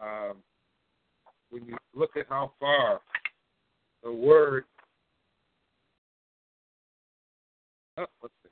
um, 0.00 0.36
when 1.50 1.66
you 1.66 1.76
look 1.94 2.16
at 2.16 2.26
how 2.28 2.52
far 2.58 3.00
the 4.02 4.12
word 4.12 4.64
oh, 7.98 8.06
let's 8.22 8.34
see. 8.42 8.51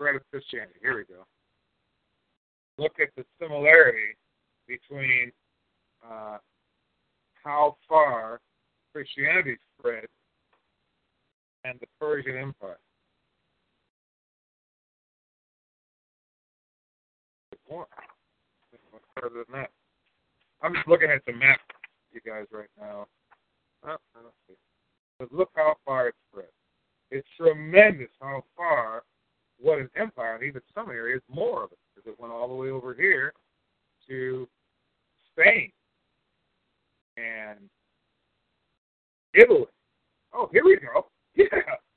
Spread 0.00 0.16
of 0.16 0.22
Christianity. 0.30 0.78
Here 0.80 0.96
we 0.96 1.04
go. 1.04 1.26
Look 2.78 2.92
at 3.02 3.10
the 3.18 3.24
similarity 3.38 4.16
between 4.66 5.30
uh, 6.02 6.38
how 7.44 7.76
far 7.86 8.40
Christianity 8.94 9.58
spread 9.78 10.06
and 11.64 11.78
the 11.80 11.86
Persian 12.00 12.34
Empire. 12.34 12.78
Further 17.68 19.44
than 19.50 19.60
that. 19.60 19.70
I'm 20.62 20.72
just 20.76 20.88
looking 20.88 21.10
at 21.10 21.22
the 21.26 21.34
map, 21.34 21.60
you 22.10 22.20
guys, 22.24 22.46
right 22.50 22.70
now. 22.80 23.06
Oh, 23.84 23.96
I 24.16 24.22
don't 24.22 24.32
see. 24.48 24.54
But 25.18 25.30
look 25.30 25.50
how 25.54 25.74
far 25.84 26.08
it 26.08 26.14
spread. 26.32 26.48
It's 27.10 27.28
tremendous 27.36 28.08
how 28.18 28.44
far 28.56 29.02
what 29.60 29.78
an 29.78 29.90
empire, 29.96 30.34
and 30.34 30.44
even 30.44 30.62
some 30.74 30.90
areas 30.90 31.22
more 31.28 31.64
of 31.64 31.72
it, 31.72 31.78
because 31.94 32.10
it 32.10 32.20
went 32.20 32.32
all 32.32 32.48
the 32.48 32.54
way 32.54 32.70
over 32.70 32.94
here 32.94 33.32
to 34.08 34.48
Spain 35.32 35.70
and 37.16 37.58
Italy. 39.34 39.66
Oh, 40.32 40.48
here 40.52 40.64
we 40.64 40.76
go. 40.76 41.06
Yeah, 41.36 41.46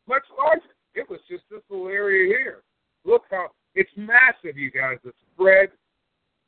much 0.07 0.23
larger. 0.37 0.61
It 0.93 1.09
was 1.09 1.19
just 1.27 1.43
this 1.49 1.59
little 1.67 1.87
area 1.87 2.27
here. 2.27 2.61
Look 3.03 3.23
how 3.31 3.47
it's 3.73 3.89
massive, 3.97 4.57
you 4.57 4.69
guys. 4.69 4.99
The 5.03 5.11
spread 5.33 5.69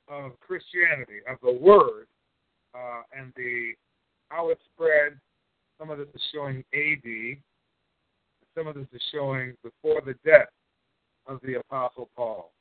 of 0.08 0.40
Christianity, 0.40 1.20
of 1.28 1.38
the 1.42 1.52
Word, 1.52 2.06
uh, 2.76 3.02
and 3.12 3.34
the 3.36 3.74
how 4.30 4.50
it 4.50 4.60
spread. 4.74 5.20
Some 5.80 5.90
of 5.90 5.98
this 5.98 6.08
is 6.14 6.22
showing 6.32 6.64
AD. 6.74 7.38
Some 8.56 8.68
of 8.68 8.76
this 8.76 8.88
is 8.94 9.02
showing 9.12 9.56
before 9.64 10.02
the 10.06 10.14
death 10.24 10.48
of 11.28 11.40
the 11.44 11.56
Apostle 11.56 12.10
Paul, 12.16 12.52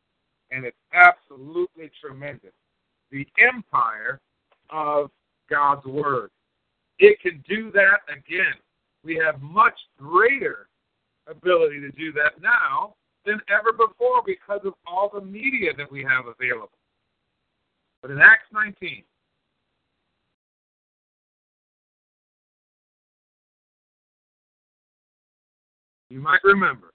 and 0.50 0.64
it's 0.64 0.76
absolutely 0.92 1.90
tremendous. 2.00 2.52
The 3.10 3.26
empire 3.38 4.20
of 4.70 5.10
God's 5.50 5.84
Word. 5.86 6.30
It 6.98 7.20
can 7.20 7.42
do 7.48 7.70
that 7.72 7.98
again. 8.08 8.54
We 9.04 9.16
have 9.16 9.42
much 9.42 9.78
greater 9.98 10.68
ability 11.28 11.80
to 11.80 11.90
do 11.90 12.12
that 12.12 12.40
now 12.40 12.94
than 13.26 13.40
ever 13.48 13.72
before 13.72 14.22
because 14.24 14.60
of 14.64 14.74
all 14.86 15.10
the 15.12 15.20
media 15.20 15.72
that 15.76 15.90
we 15.90 16.02
have 16.02 16.26
available. 16.26 16.70
But 18.02 18.10
in 18.10 18.20
Acts 18.20 18.46
19, 18.52 19.02
you 26.10 26.20
might 26.20 26.44
remember, 26.44 26.93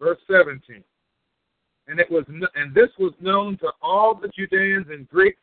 verse 0.00 0.18
17. 0.30 0.82
And 1.88 2.00
it 2.00 2.10
was, 2.10 2.24
and 2.28 2.74
this 2.74 2.90
was 2.98 3.12
known 3.20 3.56
to 3.58 3.70
all 3.80 4.14
the 4.14 4.28
Judeans 4.36 4.86
and 4.90 5.08
Greeks 5.08 5.38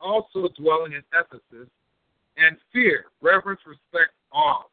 also 0.00 0.48
dwelling 0.56 0.92
in 0.92 1.02
Ephesus, 1.12 1.68
and 2.36 2.56
fear, 2.72 3.06
reverence, 3.22 3.60
respect, 3.64 4.12
awe 4.32 4.64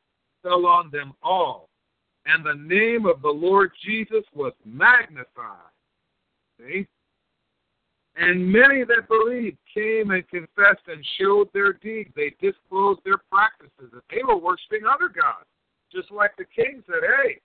fell 0.41 0.66
on 0.66 0.90
them 0.91 1.14
all, 1.22 1.70
and 2.26 2.45
the 2.45 2.56
name 2.56 3.06
of 3.06 3.22
the 3.22 3.30
Lord 3.30 3.72
Jesus 3.86 4.24
was 4.34 4.53
magnified. 4.66 5.72
See? 6.60 6.88
And 8.16 8.52
many 8.52 8.84
that 8.84 9.08
believed 9.08 9.58
came 9.74 10.12
and 10.12 10.28
confessed 10.28 10.86
and 10.88 11.06
showed 11.18 11.48
their 11.53 11.74
deeds. 11.74 12.12
They 12.16 12.36
disclosed 12.41 12.99
their 13.06 13.20
practices, 13.32 13.91
that 13.94 14.03
they 14.10 14.22
were 14.24 14.38
worshiping 14.38 14.82
other 14.86 15.08
gods. 15.08 15.48
Just 15.94 16.12
like 16.12 16.36
the 16.38 16.45
king 16.45 16.84
said, 16.88 17.02
hey, 17.24 17.40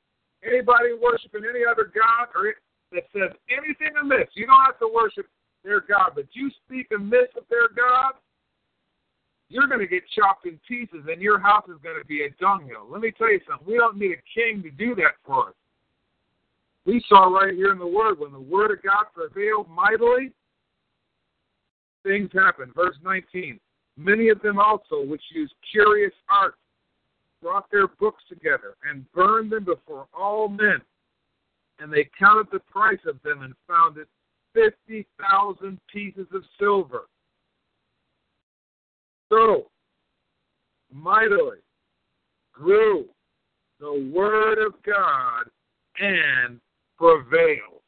anybody 0.44 0.92
worshiping 1.00 1.42
any 1.48 1.64
other 1.64 1.92
god 1.94 2.28
or 2.34 2.54
that 2.92 3.04
says 3.12 3.36
anything 3.50 3.94
amiss, 4.00 4.28
you 4.34 4.46
don't 4.46 4.64
have 4.64 4.78
to 4.78 4.90
worship 4.92 5.26
their 5.64 5.80
God, 5.80 6.12
but 6.14 6.26
you 6.32 6.50
speak 6.64 6.86
amiss 6.94 7.28
of 7.36 7.44
their 7.50 7.68
God, 7.74 8.12
you're 9.48 9.66
going 9.66 9.80
to 9.80 9.86
get 9.86 10.02
chopped 10.14 10.46
in 10.46 10.58
pieces 10.66 11.04
and 11.10 11.20
your 11.20 11.38
house 11.38 11.64
is 11.68 11.80
going 11.82 11.98
to 11.98 12.06
be 12.06 12.22
a 12.22 12.30
dunghill. 12.40 12.86
Let 12.88 13.00
me 13.00 13.12
tell 13.16 13.30
you 13.30 13.40
something. 13.48 13.66
We 13.66 13.76
don't 13.78 13.96
need 13.96 14.12
a 14.12 14.22
king 14.34 14.62
to 14.62 14.70
do 14.70 14.94
that 14.96 15.18
for 15.24 15.48
us. 15.48 15.54
We 16.84 17.04
saw 17.08 17.26
right 17.26 17.54
here 17.54 17.72
in 17.72 17.78
the 17.78 17.86
Word, 17.86 18.18
when 18.18 18.32
the 18.32 18.40
Word 18.40 18.70
of 18.70 18.82
God 18.82 19.06
prevailed 19.12 19.68
mightily, 19.68 20.32
things 22.04 22.30
happened. 22.32 22.72
Verse 22.74 22.96
19 23.02 23.58
Many 23.98 24.28
of 24.28 24.42
them 24.42 24.58
also, 24.58 25.02
which 25.04 25.22
used 25.34 25.54
curious 25.72 26.12
arts, 26.30 26.58
brought 27.46 27.70
their 27.70 27.86
books 27.86 28.24
together 28.28 28.74
and 28.90 29.10
burned 29.12 29.52
them 29.52 29.64
before 29.64 30.08
all 30.12 30.48
men. 30.48 30.80
And 31.78 31.92
they 31.92 32.08
counted 32.18 32.48
the 32.50 32.58
price 32.58 32.98
of 33.06 33.22
them 33.22 33.42
and 33.42 33.54
found 33.68 33.98
it 33.98 34.08
50,000 34.54 35.78
pieces 35.92 36.26
of 36.34 36.42
silver. 36.58 37.02
So, 39.30 39.68
mightily 40.92 41.58
grew 42.52 43.04
the 43.78 44.10
Word 44.12 44.58
of 44.58 44.72
God 44.84 45.44
and 46.00 46.58
prevailed. 46.98 47.82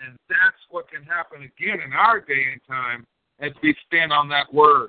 And 0.00 0.16
that's 0.30 0.62
what 0.70 0.90
can 0.90 1.02
happen 1.02 1.42
again 1.42 1.82
in 1.84 1.92
our 1.92 2.20
day 2.20 2.46
and 2.52 2.60
time 2.66 3.04
as 3.38 3.52
we 3.62 3.76
stand 3.86 4.14
on 4.14 4.30
that 4.30 4.52
Word. 4.54 4.88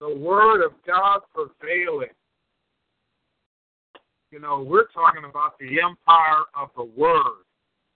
The 0.00 0.14
Word 0.14 0.64
of 0.64 0.72
God 0.86 1.20
prevailing. 1.34 2.08
You 4.30 4.40
know, 4.40 4.62
we're 4.62 4.88
talking 4.88 5.24
about 5.24 5.58
the 5.58 5.80
empire 5.80 6.44
of 6.56 6.70
the 6.76 6.84
Word 6.84 7.44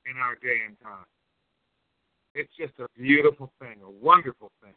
in 0.06 0.16
our 0.22 0.36
day 0.36 0.60
and 0.66 0.78
time. 0.80 1.04
It's 2.34 2.52
just 2.58 2.74
a 2.78 2.86
beautiful 2.96 3.52
thing, 3.60 3.76
a 3.84 3.90
wonderful 3.90 4.52
thing 4.62 4.74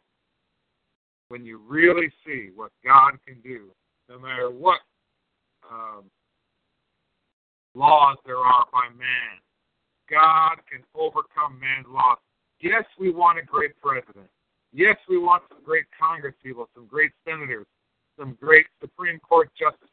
when 1.28 1.46
you 1.46 1.60
really 1.66 2.12
see 2.26 2.50
what 2.54 2.70
God 2.84 3.12
can 3.26 3.40
do, 3.42 3.70
no 4.10 4.18
matter 4.18 4.50
what 4.50 4.80
um, 5.70 6.04
laws 7.74 8.18
there 8.26 8.36
are 8.36 8.66
by 8.70 8.88
man. 8.98 9.40
God 10.10 10.56
can 10.70 10.82
overcome 10.94 11.58
man's 11.58 11.86
laws. 11.88 12.18
Yes, 12.60 12.84
we 12.98 13.10
want 13.10 13.38
a 13.38 13.42
great 13.42 13.72
president. 13.80 14.28
Yes, 14.72 14.96
we 15.08 15.18
want 15.18 15.42
some 15.48 15.62
great 15.64 15.84
Congress 15.98 16.34
people, 16.42 16.68
some 16.74 16.86
great 16.86 17.12
senators, 17.26 17.66
some 18.18 18.36
great 18.40 18.66
Supreme 18.80 19.18
Court 19.20 19.50
justices. 19.58 19.88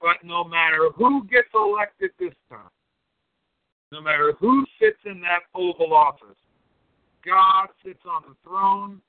But 0.00 0.16
no 0.24 0.44
matter 0.44 0.90
who 0.96 1.24
gets 1.26 1.48
elected 1.54 2.10
this 2.18 2.34
time, 2.48 2.70
no 3.92 4.00
matter 4.00 4.34
who 4.38 4.64
sits 4.80 4.98
in 5.04 5.20
that 5.20 5.40
Oval 5.54 5.94
Office, 5.94 6.38
God 7.24 7.68
sits 7.84 8.00
on 8.06 8.22
the 8.28 8.34
throne 8.48 9.00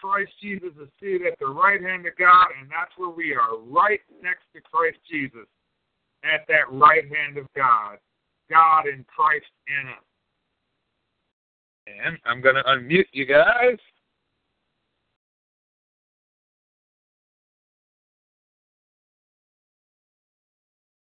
Christ 0.00 0.30
Jesus 0.40 0.70
is 0.80 0.88
seated 1.00 1.26
at 1.26 1.38
the 1.38 1.46
right 1.46 1.82
hand 1.82 2.06
of 2.06 2.16
God, 2.16 2.46
and 2.60 2.70
that's 2.70 2.92
where 2.96 3.10
we 3.10 3.34
are, 3.34 3.58
right 3.58 4.00
next 4.22 4.44
to 4.54 4.60
Christ 4.60 4.98
Jesus, 5.10 5.46
at 6.22 6.46
that 6.48 6.70
right 6.70 7.04
hand 7.04 7.36
of 7.36 7.46
God. 7.54 7.98
God 8.50 8.86
and 8.86 9.06
Christ 9.06 9.50
in 9.66 9.88
us. 9.88 10.04
And 11.86 12.18
I'm 12.24 12.40
going 12.40 12.54
to 12.54 12.62
unmute 12.62 13.08
you 13.12 13.26
guys. 13.26 13.76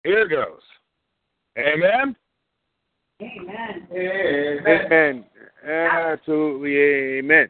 Here 0.05 0.29
goes. 0.29 0.61
Amen. 1.59 2.17
Amen. 3.21 3.87
Amen. 3.93 5.25
Absolutely, 5.67 7.19
amen. 7.19 7.49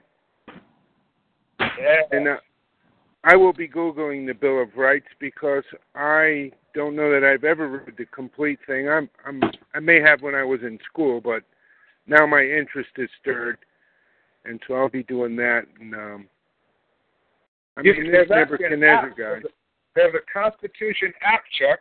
Yeah. 1.60 2.01
And 2.10 2.28
uh, 2.28 2.36
I 3.22 3.36
will 3.36 3.52
be 3.52 3.68
googling 3.68 4.27
the 4.27 4.32
Bill 4.35 4.60
of 4.62 4.77
Rights 4.77 5.06
because 5.20 5.62
I 5.94 6.51
don't 6.74 6.97
know 6.97 7.10
that 7.12 7.24
I've 7.24 7.44
ever 7.44 7.68
read 7.68 7.94
the 7.97 8.06
complete 8.06 8.59
thing. 8.66 8.89
I'm, 8.89 9.09
I'm, 9.27 9.40
I 9.74 9.81
may 9.81 10.01
have 10.01 10.22
when 10.22 10.35
I 10.35 10.43
was 10.43 10.60
in 10.62 10.78
school, 10.90 11.20
but 11.20 11.43
now 12.06 12.27
my 12.27 12.43
interest 12.43 12.90
is 12.97 13.09
stirred, 13.20 13.59
and 14.44 14.60
so 14.66 14.74
I'll 14.74 14.89
be 14.89 15.05
doing 15.05 15.36
that. 15.36 15.62
And 15.78 15.94
um, 15.94 16.27
I 17.77 17.82
You 17.82 17.93
mean, 17.93 18.02
can- 18.05 18.12
this 18.12 18.27
there's 18.28 18.51
actually 18.51 18.66
an 18.74 18.81
Nebuchadnezzar 18.81 19.09
app. 19.10 19.16
There's 19.16 19.44
a- 19.44 19.48
There's 19.94 20.14
a 20.14 20.32
Constitution 20.32 21.12
app 21.22 21.43
check 21.59 21.81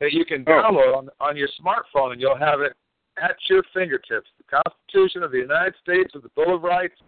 that 0.00 0.12
you 0.12 0.24
can 0.24 0.44
Oh. 0.46 0.50
download 0.50 0.96
on, 0.96 1.08
on 1.20 1.36
your 1.36 1.48
smartphone, 1.60 2.12
and 2.12 2.20
you'll 2.20 2.36
have 2.36 2.60
it 2.60 2.74
at 3.20 3.36
your 3.48 3.62
fingertips. 3.74 4.28
The 4.38 4.62
Constitution 4.62 5.22
of 5.22 5.30
the 5.32 5.38
United 5.38 5.74
States 5.82 6.12
with 6.14 6.22
the 6.22 6.30
Bill 6.36 6.54
of 6.54 6.62
Rights 6.62 7.00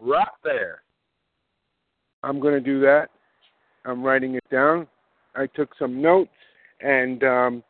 right 0.00 0.26
there. 0.42 0.82
I'm 2.22 2.40
going 2.40 2.54
to 2.54 2.60
do 2.60 2.80
that. 2.80 3.10
I'm 3.84 4.02
writing 4.02 4.34
it 4.34 4.44
down. 4.50 4.86
I 5.34 5.46
took 5.46 5.70
some 5.78 6.00
notes, 6.02 6.30
and 6.80 7.24
um, 7.24 7.64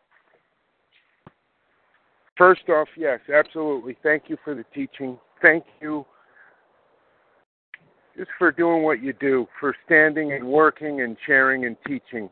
first 2.37 2.69
off, 2.69 2.89
yes, 2.97 3.21
absolutely. 3.33 3.97
Thank 4.03 4.25
you 4.29 4.37
for 4.45 4.55
the 4.55 4.65
teaching. 4.75 5.19
Thank 5.41 5.65
you 5.81 6.05
just 8.17 8.31
for 8.39 8.53
doing 8.53 8.83
what 8.83 9.03
you 9.03 9.13
do, 9.15 9.47
for 9.59 9.75
standing 9.87 10.33
and 10.33 10.45
working 10.45 11.01
and 11.01 11.17
sharing 11.27 11.65
and 11.65 11.77
teaching. 11.87 12.29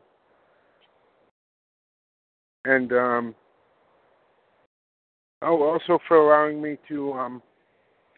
And 2.64 2.92
um, 2.92 3.34
oh, 5.42 5.62
also 5.62 5.98
for 6.06 6.16
allowing 6.18 6.62
me 6.62 6.76
to 6.88 7.12
um, 7.12 7.42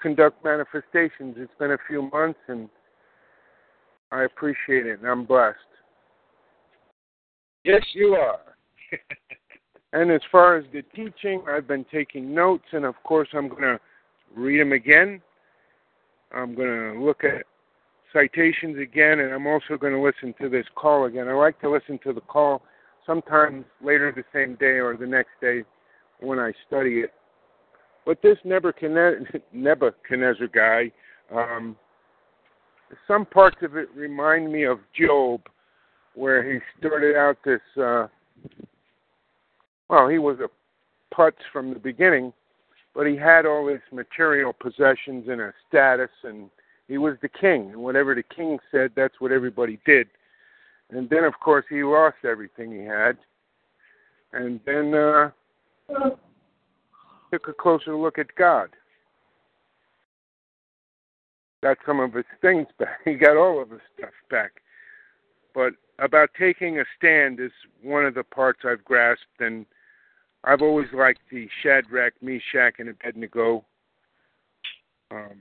conduct 0.00 0.44
manifestations. 0.44 1.36
It's 1.38 1.52
been 1.58 1.72
a 1.72 1.78
few 1.88 2.10
months, 2.10 2.40
and 2.48 2.68
I 4.10 4.24
appreciate 4.24 4.86
it, 4.86 4.98
and 4.98 5.08
I'm 5.08 5.24
blessed. 5.24 5.58
Yes, 7.64 7.82
you 7.94 8.14
are. 8.14 8.40
And 9.94 10.10
as 10.10 10.22
far 10.30 10.56
as 10.56 10.64
the 10.72 10.82
teaching, 10.94 11.42
I've 11.46 11.68
been 11.68 11.84
taking 11.92 12.34
notes, 12.34 12.64
and 12.72 12.86
of 12.86 12.94
course, 13.04 13.28
I'm 13.34 13.48
going 13.48 13.60
to 13.60 13.80
read 14.34 14.60
them 14.60 14.72
again. 14.72 15.20
I'm 16.34 16.54
going 16.54 16.94
to 16.94 17.04
look 17.04 17.24
at 17.24 17.44
citations 18.10 18.78
again, 18.78 19.20
and 19.20 19.32
I'm 19.32 19.46
also 19.46 19.76
going 19.78 19.92
to 19.92 20.00
listen 20.00 20.34
to 20.40 20.48
this 20.48 20.64
call 20.74 21.04
again. 21.04 21.28
I 21.28 21.34
like 21.34 21.60
to 21.60 21.70
listen 21.70 21.98
to 22.04 22.14
the 22.14 22.22
call 22.22 22.62
sometimes 23.06 23.64
later 23.82 24.12
the 24.14 24.24
same 24.32 24.56
day 24.56 24.78
or 24.78 24.96
the 24.96 25.06
next 25.06 25.30
day 25.40 25.62
when 26.20 26.38
I 26.38 26.52
study 26.66 27.00
it. 27.00 27.12
But 28.04 28.20
this 28.22 28.38
Nebuchadnezzar, 29.52 30.48
guy, 30.48 30.90
um, 31.34 31.76
some 33.06 33.24
parts 33.24 33.58
of 33.62 33.76
it 33.76 33.88
remind 33.94 34.52
me 34.52 34.64
of 34.64 34.80
Job, 34.98 35.42
where 36.14 36.52
he 36.52 36.58
started 36.78 37.16
out 37.16 37.38
this. 37.44 37.60
Uh, 37.80 38.06
well, 39.88 40.08
he 40.08 40.18
was 40.18 40.38
a 40.40 41.14
putz 41.14 41.32
from 41.52 41.72
the 41.72 41.78
beginning, 41.78 42.32
but 42.94 43.06
he 43.06 43.16
had 43.16 43.46
all 43.46 43.68
his 43.68 43.80
material 43.92 44.52
possessions 44.52 45.26
and 45.28 45.40
a 45.40 45.52
status, 45.68 46.10
and 46.24 46.50
he 46.88 46.98
was 46.98 47.16
the 47.22 47.28
king. 47.28 47.70
And 47.72 47.82
whatever 47.82 48.14
the 48.14 48.22
king 48.22 48.58
said, 48.70 48.92
that's 48.94 49.20
what 49.20 49.32
everybody 49.32 49.78
did. 49.86 50.08
And 50.92 51.08
then, 51.08 51.24
of 51.24 51.34
course, 51.40 51.64
he 51.68 51.82
lost 51.82 52.16
everything 52.24 52.70
he 52.70 52.84
had. 52.84 53.16
And 54.32 54.60
then 54.66 54.94
uh, 54.94 55.30
took 57.32 57.48
a 57.48 57.52
closer 57.52 57.96
look 57.96 58.18
at 58.18 58.34
God. 58.36 58.68
Got 61.62 61.78
some 61.86 62.00
of 62.00 62.12
his 62.12 62.24
things 62.40 62.66
back. 62.78 63.00
He 63.04 63.14
got 63.14 63.36
all 63.36 63.60
of 63.60 63.70
his 63.70 63.80
stuff 63.96 64.12
back. 64.30 64.52
But 65.54 65.72
about 65.98 66.30
taking 66.38 66.78
a 66.80 66.84
stand 66.98 67.40
is 67.40 67.52
one 67.82 68.04
of 68.04 68.14
the 68.14 68.24
parts 68.24 68.60
I've 68.64 68.84
grasped, 68.84 69.40
and 69.40 69.64
I've 70.44 70.62
always 70.62 70.88
liked 70.92 71.20
the 71.30 71.48
Shadrach, 71.62 72.14
Meshach, 72.20 72.74
and 72.78 72.88
Abednego 72.88 73.64
um, 75.10 75.38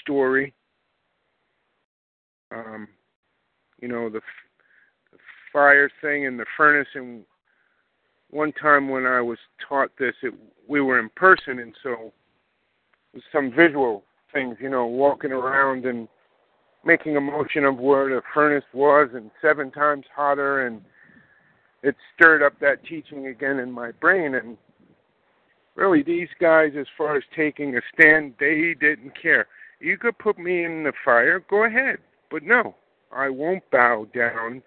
story. 0.00 0.52
Um, 2.52 2.88
you 3.80 3.88
know 3.88 4.08
the, 4.08 4.20
fire 5.52 5.90
thing 6.00 6.26
and 6.26 6.38
the 6.38 6.46
furnace. 6.56 6.88
And 6.94 7.24
one 8.30 8.52
time 8.52 8.88
when 8.88 9.06
I 9.06 9.20
was 9.20 9.38
taught 9.68 9.90
this, 9.98 10.14
it, 10.22 10.34
we 10.68 10.80
were 10.80 10.98
in 10.98 11.08
person, 11.10 11.58
and 11.58 11.74
so 11.82 12.12
some 13.32 13.52
visual 13.56 14.04
things. 14.32 14.56
You 14.60 14.68
know, 14.68 14.86
walking 14.86 15.32
around 15.32 15.86
and 15.86 16.08
making 16.84 17.16
a 17.16 17.20
motion 17.20 17.64
of 17.64 17.78
where 17.78 18.08
the 18.08 18.22
furnace 18.32 18.64
was, 18.72 19.10
and 19.14 19.30
seven 19.42 19.70
times 19.70 20.04
hotter, 20.14 20.66
and 20.66 20.80
it 21.82 21.96
stirred 22.14 22.42
up 22.42 22.58
that 22.60 22.84
teaching 22.84 23.26
again 23.26 23.58
in 23.58 23.70
my 23.70 23.92
brain. 23.92 24.34
And 24.34 24.56
really, 25.74 26.02
these 26.02 26.28
guys, 26.40 26.72
as 26.78 26.86
far 26.96 27.16
as 27.16 27.22
taking 27.34 27.76
a 27.76 27.80
stand, 27.94 28.34
they 28.40 28.74
didn't 28.80 29.12
care. 29.20 29.46
You 29.80 29.98
could 29.98 30.18
put 30.18 30.38
me 30.38 30.64
in 30.64 30.84
the 30.84 30.92
fire, 31.04 31.44
go 31.50 31.64
ahead. 31.64 31.98
But 32.30 32.42
no, 32.42 32.74
I 33.12 33.28
won't 33.28 33.68
bow 33.70 34.06
down 34.14 34.62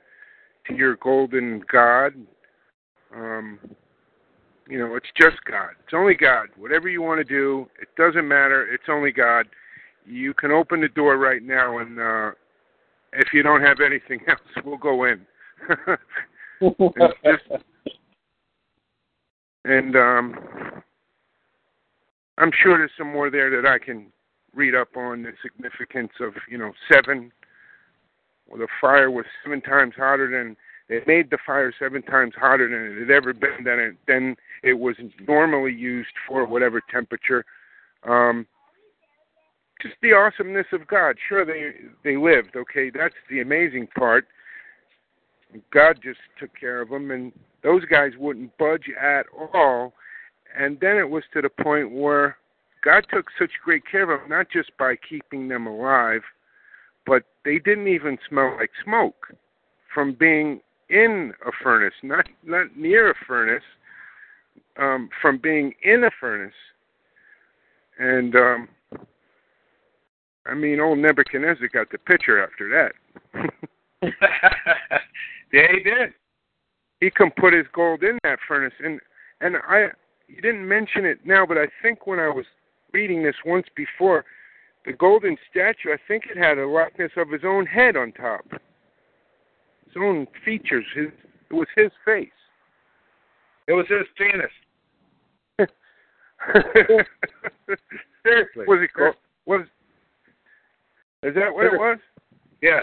to 0.70 0.76
your 0.76 0.96
golden 0.98 1.64
God. 1.72 2.14
Um, 3.16 3.60
you 4.70 4.78
know, 4.80 4.96
it's 4.96 5.10
just 5.20 5.38
God. 5.50 5.72
It's 5.84 5.94
only 5.94 6.14
God. 6.14 6.48
Whatever 6.58 6.88
you 6.90 7.02
want 7.02 7.20
to 7.20 7.24
do, 7.24 7.68
it 7.82 7.90
doesn't 7.98 8.28
matter. 8.28 8.72
It's 8.72 8.84
only 8.88 9.12
God. 9.12 9.48
You 10.06 10.34
can 10.34 10.52
open 10.52 10.82
the 10.82 10.88
door 10.90 11.18
right 11.18 11.44
now, 11.44 11.80
and 11.80 12.00
uh, 12.00 12.32
if 13.14 13.34
you 13.34 13.44
don't 13.44 13.62
have 13.62 13.80
anything 13.84 14.20
else, 14.30 14.40
we'll 14.64 14.78
go 14.78 15.06
in. 15.06 15.26
and 19.66 19.96
um, 19.96 20.36
I'm 22.38 22.52
sure 22.64 22.78
there's 22.78 22.92
some 22.98 23.12
more 23.12 23.30
there 23.30 23.50
that 23.62 23.68
I 23.68 23.80
can 23.84 24.08
read 24.56 24.76
up 24.76 24.96
on 24.96 25.24
the 25.24 25.32
significance 25.42 26.12
of 26.20 26.34
you 26.50 26.58
know 26.58 26.72
seven. 26.92 27.32
The 28.58 28.68
fire 28.82 29.12
was 29.12 29.26
seven 29.44 29.62
times 29.62 29.94
hotter 29.96 30.30
than 30.30 30.56
it 30.90 31.06
made 31.06 31.30
the 31.30 31.38
fire 31.46 31.74
seven 31.78 32.02
times 32.02 32.34
hotter 32.36 32.68
than 32.68 32.98
it 32.98 33.08
had 33.08 33.16
ever 33.16 33.34
been. 33.34 33.64
Than 33.64 33.80
it 33.80 33.96
than 34.08 34.36
it 34.64 34.74
was 34.74 34.96
normally 35.28 35.74
used 35.74 36.10
for 36.28 36.46
whatever 36.46 36.82
temperature. 36.92 37.46
Um, 38.08 38.48
just 39.82 39.96
the 40.02 40.14
awesomeness 40.14 40.68
of 40.74 40.88
God. 40.88 41.16
Sure, 41.28 41.46
they 41.46 41.72
they 42.04 42.18
lived. 42.18 42.56
Okay, 42.56 42.90
that's 42.90 43.16
the 43.30 43.42
amazing 43.42 43.88
part. 43.98 44.26
God 45.72 46.00
just 46.04 46.20
took 46.40 46.52
care 46.60 46.82
of 46.82 46.90
them, 46.90 47.12
and 47.12 47.32
those 47.64 47.86
guys 47.86 48.12
wouldn't 48.18 48.58
budge 48.58 48.86
at 49.00 49.26
all. 49.54 49.94
And 50.58 50.80
then 50.80 50.98
it 50.98 51.10
was 51.10 51.24
to 51.34 51.42
the 51.42 51.50
point 51.50 51.92
where 51.92 52.38
God 52.84 53.06
took 53.12 53.28
such 53.38 53.52
great 53.64 53.84
care 53.90 54.10
of 54.10 54.22
them, 54.22 54.30
not 54.30 54.48
just 54.52 54.72
by 54.78 54.96
keeping 54.96 55.48
them 55.48 55.68
alive, 55.68 56.22
but 57.10 57.24
they 57.44 57.58
didn't 57.58 57.88
even 57.88 58.20
smell 58.30 58.56
like 58.58 58.70
smoke 58.84 59.36
from 59.94 60.14
being 60.14 60.62
in 60.90 61.34
a 61.46 61.52
furnace, 61.64 61.96
not 62.04 62.28
not 62.44 62.78
near 62.78 63.12
a 63.12 63.16
furnace, 63.28 63.64
um, 64.78 65.10
from 65.20 65.40
being 65.40 65.74
in 65.84 66.04
a 66.04 66.12
furnace. 66.20 66.54
And 67.98 68.36
um, 68.36 68.70
I 70.46 70.54
mean, 70.54 70.80
old 70.80 71.00
Nebuchadnezzar 71.00 71.68
got 71.74 71.92
the 71.92 71.98
picture 71.98 72.42
after 72.44 72.70
that. 72.70 73.52
yeah, 75.52 75.68
he 75.74 75.84
did. 75.84 76.14
He 77.02 77.10
can 77.10 77.32
put 77.38 77.54
his 77.54 77.66
gold 77.74 78.04
in 78.04 78.20
that 78.24 78.38
furnace, 78.48 78.74
and 78.84 79.00
and 79.42 79.58
I 79.68 79.88
you 80.28 80.42
didn't 80.42 80.68
mention 80.68 81.06
it 81.06 81.26
now, 81.26 81.44
but 81.46 81.58
I 81.58 81.66
think 81.82 82.06
when 82.06 82.20
I 82.20 82.30
was 82.30 82.46
reading 82.94 83.24
this 83.24 83.36
once 83.46 83.66
before, 83.76 84.26
the 84.86 84.94
golden 84.94 85.38
statue, 85.50 85.92
I 85.92 85.98
think 86.08 86.24
it 86.30 86.38
had 86.38 86.58
a 86.58 86.68
likeness 86.68 87.12
of 87.18 87.30
his 87.30 87.42
own 87.46 87.66
head 87.66 87.96
on 87.96 88.12
top, 88.14 88.46
his 88.52 89.96
own 89.98 90.28
features. 90.46 90.86
His 90.96 91.08
it 91.50 91.54
was 91.54 91.68
his 91.76 91.92
face. 92.06 92.30
It 93.68 93.74
was 93.74 93.86
his 93.90 94.08
penis. 94.18 94.52
Seriously. 98.24 98.66
was 98.68 98.80
it 98.82 98.94
called? 98.94 99.16
Was 99.46 99.62
is 101.24 101.36
that 101.36 101.54
what 101.54 101.66
it 101.66 101.74
was? 101.74 101.98
Yeah. 102.62 102.82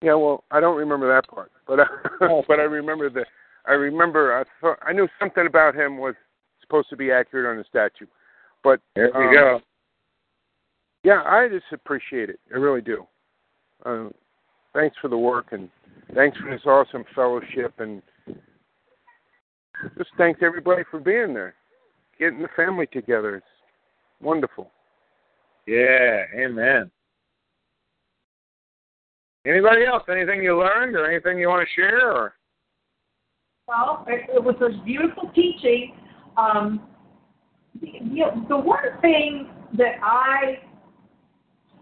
Yeah, 0.00 0.14
well, 0.14 0.44
I 0.52 0.60
don't 0.60 0.76
remember 0.76 1.12
that 1.12 1.28
part, 1.28 1.50
but 1.66 1.80
I, 1.80 1.86
but 2.46 2.60
I 2.60 2.64
remember 2.64 3.10
the 3.10 3.24
I 3.66 3.72
remember 3.72 4.38
I 4.38 4.44
thought 4.60 4.78
I 4.82 4.92
knew 4.92 5.08
something 5.18 5.46
about 5.46 5.74
him 5.74 5.98
was 5.98 6.14
supposed 6.60 6.88
to 6.90 6.96
be 6.96 7.10
accurate 7.10 7.50
on 7.50 7.56
the 7.56 7.64
statue, 7.68 8.06
but 8.62 8.80
there 8.94 9.10
we 9.14 9.26
um, 9.26 9.34
go. 9.34 9.60
Yeah, 11.04 11.22
I 11.24 11.48
just 11.48 11.66
appreciate 11.72 12.28
it. 12.30 12.40
I 12.52 12.58
really 12.58 12.80
do. 12.80 13.06
Uh, 13.84 14.08
thanks 14.74 14.96
for 15.00 15.08
the 15.08 15.18
work 15.18 15.46
and 15.52 15.68
thanks 16.14 16.36
for 16.38 16.50
this 16.50 16.64
awesome 16.66 17.04
fellowship 17.14 17.74
and 17.78 18.02
just 19.96 20.10
thanks 20.16 20.40
everybody 20.42 20.82
for 20.90 20.98
being 20.98 21.32
there, 21.34 21.54
getting 22.18 22.42
the 22.42 22.48
family 22.56 22.86
together. 22.86 23.36
It's 23.36 23.46
wonderful. 24.20 24.70
Yeah, 25.66 26.24
amen. 26.36 26.90
Anybody 29.46 29.84
else? 29.84 30.02
Anything 30.10 30.42
you 30.42 30.58
learned 30.58 30.96
or 30.96 31.10
anything 31.10 31.38
you 31.38 31.48
want 31.48 31.66
to 31.66 31.80
share? 31.80 32.12
Or 32.12 32.34
Well, 33.66 34.04
it, 34.08 34.28
it 34.34 34.42
was 34.42 34.56
a 34.60 34.84
beautiful 34.84 35.30
teaching. 35.34 35.94
Um, 36.36 36.88
you 37.80 38.24
know, 38.24 38.44
the 38.48 38.56
one 38.56 38.78
thing 39.00 39.48
that 39.76 39.96
I 40.02 40.58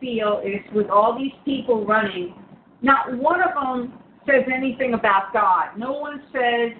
feel 0.01 0.43
is 0.44 0.60
with 0.74 0.89
all 0.89 1.16
these 1.18 1.32
people 1.44 1.85
running, 1.85 2.35
not 2.82 3.16
one 3.16 3.40
of 3.43 3.55
them 3.55 3.98
says 4.27 4.44
anything 4.52 4.94
about 4.94 5.32
God. 5.32 5.78
No 5.78 5.93
one 5.93 6.23
says, 6.32 6.73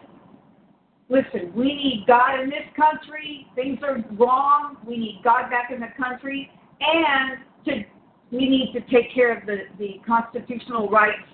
listen, 1.09 1.53
we 1.55 1.67
need 1.67 2.05
God 2.07 2.41
in 2.41 2.51
this 2.51 2.67
country. 2.75 3.47
Things 3.55 3.79
are 3.83 4.05
wrong. 4.17 4.77
We 4.87 4.97
need 4.97 5.21
God 5.25 5.51
back 5.51 5.71
in 5.73 5.81
the 5.81 5.93
country. 5.97 6.51
And 6.81 7.39
to, 7.67 7.85
we 8.31 8.49
need 8.49 8.73
to 8.75 8.81
take 8.93 9.15
care 9.15 9.37
of 9.37 9.47
the, 9.47 9.59
the 9.79 10.01
constitutional 10.07 10.89
rights 10.89 11.29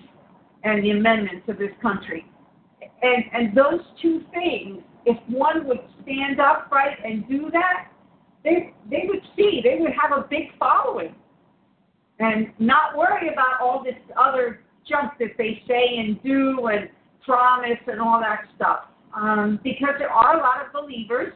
and 0.63 0.83
the 0.83 0.91
amendments 0.91 1.47
of 1.49 1.57
this 1.57 1.71
country. 1.81 2.25
And, 3.01 3.23
and 3.33 3.57
those 3.57 3.81
two 4.01 4.21
things, 4.33 4.81
if 5.05 5.17
one 5.27 5.67
would 5.67 5.81
stand 6.03 6.39
up 6.39 6.69
right 6.71 6.97
and 7.03 7.27
do 7.27 7.49
that, 7.51 7.89
they, 8.43 8.73
they 8.89 9.03
would 9.07 9.21
see, 9.35 9.61
they 9.63 9.77
would 9.79 9.91
have 9.91 10.17
a 10.17 10.27
big 10.29 10.57
following 10.59 11.15
and 12.23 12.47
not 12.59 12.97
worry 12.97 13.29
about 13.31 13.59
all 13.61 13.83
this 13.83 13.95
other 14.17 14.61
junk 14.87 15.13
that 15.19 15.31
they 15.37 15.61
say 15.67 15.97
and 15.97 16.21
do 16.23 16.67
and 16.67 16.89
promise 17.25 17.79
and 17.87 17.99
all 17.99 18.19
that 18.19 18.45
stuff. 18.55 18.85
Um, 19.15 19.59
because 19.63 19.95
there 19.99 20.09
are 20.09 20.37
a 20.37 20.39
lot 20.39 20.65
of 20.65 20.73
believers, 20.73 21.33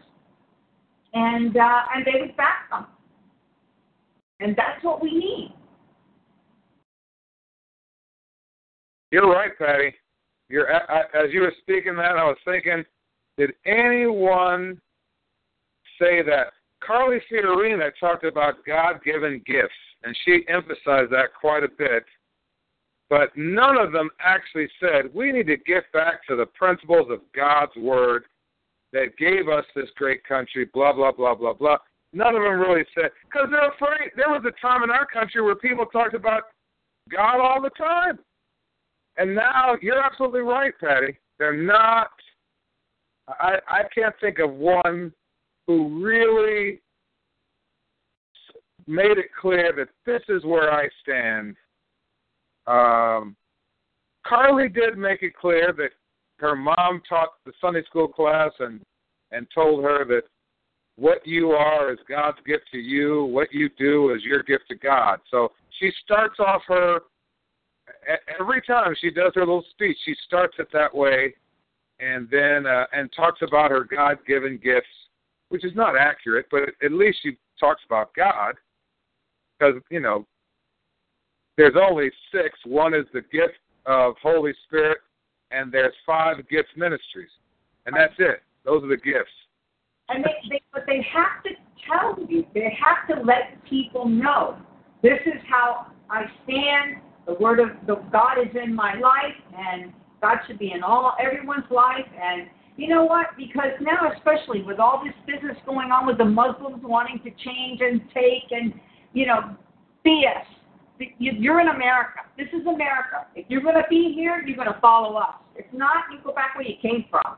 and 1.13 1.55
uh, 1.55 1.81
and 1.95 2.05
they 2.05 2.19
would 2.19 2.35
back 2.35 2.69
them, 2.71 2.87
and 4.39 4.55
that's 4.55 4.83
what 4.83 5.01
we 5.01 5.11
need. 5.11 5.53
You're 9.11 9.29
right, 9.29 9.51
Patty. 9.59 9.93
You're 10.49 10.73
I, 10.73 11.01
as 11.13 11.31
you 11.31 11.41
were 11.41 11.53
speaking 11.61 11.95
that, 11.97 12.17
I 12.17 12.23
was 12.23 12.37
thinking, 12.45 12.83
did 13.37 13.51
anyone 13.65 14.81
say 16.01 16.23
that? 16.23 16.53
Carly 16.85 17.19
Fiorina 17.31 17.91
talked 17.99 18.23
about 18.23 18.65
God-given 18.65 19.41
gifts, 19.45 19.73
and 20.03 20.15
she 20.25 20.45
emphasized 20.47 21.11
that 21.11 21.33
quite 21.39 21.63
a 21.63 21.69
bit. 21.69 22.05
But 23.09 23.29
none 23.35 23.77
of 23.77 23.91
them 23.91 24.09
actually 24.19 24.67
said 24.79 25.13
we 25.13 25.31
need 25.31 25.47
to 25.47 25.57
get 25.57 25.91
back 25.93 26.25
to 26.27 26.35
the 26.35 26.45
principles 26.45 27.07
of 27.09 27.21
God's 27.33 27.75
word 27.77 28.25
that 28.91 29.17
gave 29.17 29.47
us 29.47 29.65
this 29.75 29.89
great 29.95 30.23
country. 30.25 30.65
Blah 30.73 30.93
blah 30.93 31.11
blah 31.11 31.35
blah 31.35 31.53
blah. 31.53 31.77
None 32.13 32.35
of 32.35 32.41
them 32.41 32.59
really 32.59 32.85
said 32.93 33.11
because 33.23 33.47
they're 33.49 33.69
afraid. 33.69 34.11
There 34.15 34.29
was 34.29 34.43
a 34.45 34.61
time 34.61 34.83
in 34.83 34.89
our 34.89 35.05
country 35.05 35.41
where 35.41 35.55
people 35.55 35.85
talked 35.85 36.15
about 36.15 36.43
God 37.09 37.39
all 37.39 37.61
the 37.61 37.69
time. 37.71 38.19
And 39.17 39.33
now 39.33 39.75
you're 39.81 40.03
absolutely 40.03 40.41
right, 40.41 40.73
Patty. 40.79 41.17
They're 41.39 41.55
not. 41.55 42.11
I 43.27 43.59
I 43.67 43.81
can't 43.95 44.15
think 44.19 44.39
of 44.39 44.51
one 44.51 45.13
who 45.67 46.03
really 46.03 46.81
made 48.87 49.17
it 49.17 49.27
clear 49.39 49.73
that 49.75 49.89
this 50.05 50.23
is 50.29 50.43
where 50.45 50.71
I 50.71 50.87
stand. 51.03 51.55
Um, 52.65 53.35
Carly 54.25 54.69
did 54.69 54.97
make 54.97 55.23
it 55.23 55.35
clear 55.35 55.73
that 55.77 55.91
her 56.39 56.55
mom 56.55 57.01
taught 57.07 57.29
the 57.45 57.51
Sunday 57.61 57.83
school 57.83 58.07
class 58.07 58.51
and 58.59 58.81
and 59.31 59.45
told 59.53 59.83
her 59.83 60.05
that 60.05 60.23
what 60.95 61.25
you 61.27 61.51
are 61.51 61.91
is 61.91 61.99
God's 62.07 62.37
gift 62.45 62.63
to 62.71 62.77
you. 62.77 63.25
What 63.25 63.51
you 63.51 63.69
do 63.77 64.13
is 64.13 64.23
your 64.23 64.41
gift 64.43 64.65
to 64.69 64.75
God. 64.75 65.19
So 65.29 65.51
she 65.79 65.91
starts 66.03 66.39
off 66.39 66.61
her 66.67 67.01
every 68.39 68.61
time 68.61 68.95
she 68.99 69.11
does 69.11 69.33
her 69.35 69.41
little 69.41 69.65
speech. 69.71 69.97
She 70.05 70.15
starts 70.25 70.55
it 70.59 70.69
that 70.73 70.93
way, 70.95 71.33
and 71.99 72.27
then 72.29 72.65
uh, 72.65 72.85
and 72.93 73.09
talks 73.15 73.41
about 73.41 73.71
her 73.71 73.83
God-given 73.83 74.59
gifts, 74.63 74.87
which 75.49 75.65
is 75.65 75.73
not 75.75 75.97
accurate, 75.97 76.47
but 76.51 76.63
at 76.83 76.91
least 76.91 77.19
she 77.23 77.37
talks 77.59 77.81
about 77.85 78.13
God, 78.15 78.55
because 79.57 79.81
you 79.89 79.99
know 79.99 80.25
there's 81.57 81.75
only 81.79 82.11
six. 82.31 82.57
One 82.65 82.93
is 82.93 83.05
the 83.13 83.21
gift 83.21 83.59
of 83.85 84.15
Holy 84.21 84.53
Spirit, 84.65 84.99
and 85.51 85.71
there's 85.71 85.93
five 86.05 86.37
gifts 86.49 86.69
ministries, 86.75 87.29
and 87.85 87.95
that's 87.95 88.13
it. 88.19 88.43
Those 88.65 88.83
are 88.83 88.89
the 88.89 88.97
gifts. 88.97 89.31
And 90.09 90.23
they, 90.23 90.49
they, 90.49 90.61
but 90.71 90.83
they 90.87 91.05
have 91.13 91.43
to 91.43 91.49
tell 91.87 92.17
you. 92.29 92.45
They 92.53 92.77
have 92.81 93.07
to 93.15 93.23
let 93.25 93.63
people 93.69 94.07
know. 94.07 94.57
This 95.03 95.19
is 95.25 95.41
how 95.49 95.87
I 96.09 96.25
stand. 96.43 97.01
The 97.25 97.33
word 97.33 97.59
of 97.59 97.69
the 97.85 97.95
God 98.11 98.37
is 98.39 98.55
in 98.61 98.73
my 98.73 98.93
life, 98.95 99.35
and 99.57 99.91
God 100.21 100.37
should 100.47 100.59
be 100.59 100.71
in 100.71 100.81
all 100.81 101.13
everyone's 101.19 101.69
life. 101.69 102.05
And 102.21 102.47
you 102.77 102.87
know 102.87 103.03
what? 103.03 103.27
Because 103.35 103.73
now, 103.81 104.11
especially 104.15 104.61
with 104.61 104.79
all 104.79 105.03
this 105.03 105.13
business 105.25 105.57
going 105.65 105.91
on 105.91 106.05
with 106.05 106.19
the 106.19 106.25
Muslims 106.25 106.83
wanting 106.83 107.19
to 107.23 107.31
change 107.43 107.81
and 107.81 108.01
take 108.13 108.51
and 108.51 108.73
you 109.13 109.25
know 109.25 109.55
BS. 110.05 110.45
You're 111.19 111.59
in 111.59 111.67
America. 111.67 112.21
This 112.37 112.47
is 112.47 112.65
America. 112.65 113.27
If 113.35 113.45
you're 113.49 113.61
going 113.61 113.75
to 113.75 113.85
be 113.87 114.13
here, 114.15 114.43
you're 114.45 114.55
going 114.55 114.73
to 114.73 114.79
follow 114.79 115.15
us. 115.15 115.35
If 115.55 115.65
not, 115.71 116.05
you 116.11 116.17
go 116.23 116.33
back 116.33 116.55
where 116.55 116.65
you 116.65 116.73
came 116.81 117.05
from. 117.11 117.37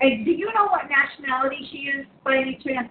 And 0.00 0.26
do 0.26 0.30
you 0.30 0.52
know 0.52 0.66
what 0.66 0.82
nationality 0.90 1.68
she 1.70 1.78
is 1.78 2.06
by 2.22 2.36
any 2.36 2.60
chance? 2.62 2.88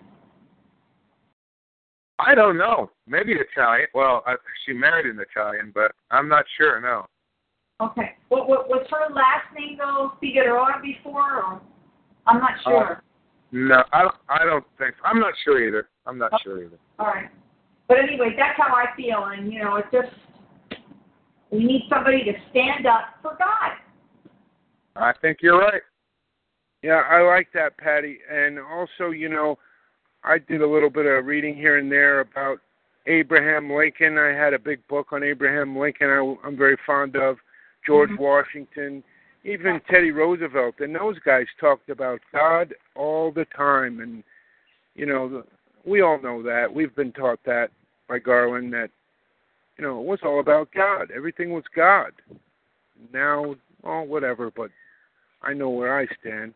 I 2.17 2.33
don't 2.33 2.57
know. 2.57 2.89
Maybe 3.07 3.33
Italian. 3.33 3.87
Well, 3.93 4.23
I, 4.25 4.35
she 4.65 4.73
married 4.73 5.05
an 5.05 5.19
Italian, 5.19 5.71
but 5.73 5.91
I'm 6.09 6.27
not 6.27 6.45
sure. 6.57 6.79
No. 6.79 7.05
Okay. 7.81 8.15
What, 8.29 8.47
what 8.47 8.69
was 8.69 8.85
her 8.89 9.13
last 9.13 9.53
name 9.55 9.77
though? 9.77 10.13
Figueroa 10.19 10.81
before, 10.81 11.43
or 11.43 11.61
I'm 12.27 12.39
not 12.39 12.51
sure. 12.63 12.91
Uh, 12.91 12.99
no, 13.51 13.83
I 13.91 14.01
don't. 14.03 14.15
I 14.29 14.45
don't 14.45 14.65
think. 14.77 14.95
So. 15.01 15.05
I'm 15.05 15.19
not 15.19 15.33
sure 15.43 15.65
either. 15.65 15.89
I'm 16.05 16.17
not 16.17 16.33
okay. 16.33 16.43
sure 16.43 16.63
either. 16.63 16.77
All 16.99 17.07
right. 17.07 17.29
But 17.87 17.99
anyway, 17.99 18.33
that's 18.37 18.57
how 18.57 18.73
I 18.73 18.85
feel, 18.95 19.25
and 19.25 19.51
you 19.51 19.61
know, 19.61 19.75
it's 19.75 19.87
just 19.91 20.15
we 21.51 21.65
need 21.65 21.83
somebody 21.89 22.23
to 22.23 22.31
stand 22.49 22.85
up 22.85 23.15
for 23.21 23.31
God. 23.37 23.71
I 24.95 25.13
think 25.21 25.39
you're 25.41 25.59
right. 25.59 25.81
Yeah, 26.81 27.03
I 27.09 27.21
like 27.21 27.49
that, 27.53 27.77
Patty. 27.77 28.19
And 28.31 28.59
also, 28.59 29.11
you 29.11 29.29
know, 29.29 29.57
I 30.23 30.37
did 30.39 30.61
a 30.61 30.67
little 30.67 30.89
bit 30.89 31.05
of 31.05 31.25
reading 31.25 31.55
here 31.55 31.77
and 31.77 31.91
there 31.91 32.21
about 32.21 32.59
Abraham 33.07 33.71
Lincoln. 33.71 34.17
I 34.17 34.29
had 34.29 34.53
a 34.53 34.59
big 34.59 34.85
book 34.87 35.07
on 35.11 35.23
Abraham 35.23 35.77
Lincoln. 35.77 36.09
I, 36.09 36.47
I'm 36.47 36.57
very 36.57 36.77
fond 36.85 37.15
of 37.15 37.37
George 37.85 38.09
mm-hmm. 38.09 38.23
Washington, 38.23 39.03
even 39.43 39.81
Teddy 39.89 40.11
Roosevelt, 40.11 40.75
and 40.79 40.95
those 40.95 41.17
guys 41.19 41.45
talked 41.59 41.89
about 41.89 42.19
God 42.31 42.73
all 42.95 43.31
the 43.31 43.45
time. 43.55 43.99
And 43.99 44.23
you 44.95 45.05
know, 45.05 45.43
we 45.85 46.01
all 46.01 46.21
know 46.21 46.43
that. 46.43 46.73
We've 46.73 46.95
been 46.95 47.11
taught 47.11 47.39
that 47.45 47.69
by 48.07 48.19
Garland 48.19 48.73
that 48.73 48.89
you 49.77 49.83
know 49.83 49.99
it 49.99 50.05
was 50.05 50.19
all 50.23 50.39
about 50.39 50.69
God. 50.75 51.11
Everything 51.15 51.51
was 51.51 51.63
God. 51.75 52.11
Now, 53.13 53.55
oh, 53.83 54.01
whatever. 54.03 54.51
But 54.51 54.69
I 55.41 55.53
know 55.53 55.69
where 55.69 55.97
I 55.97 56.05
stand. 56.19 56.53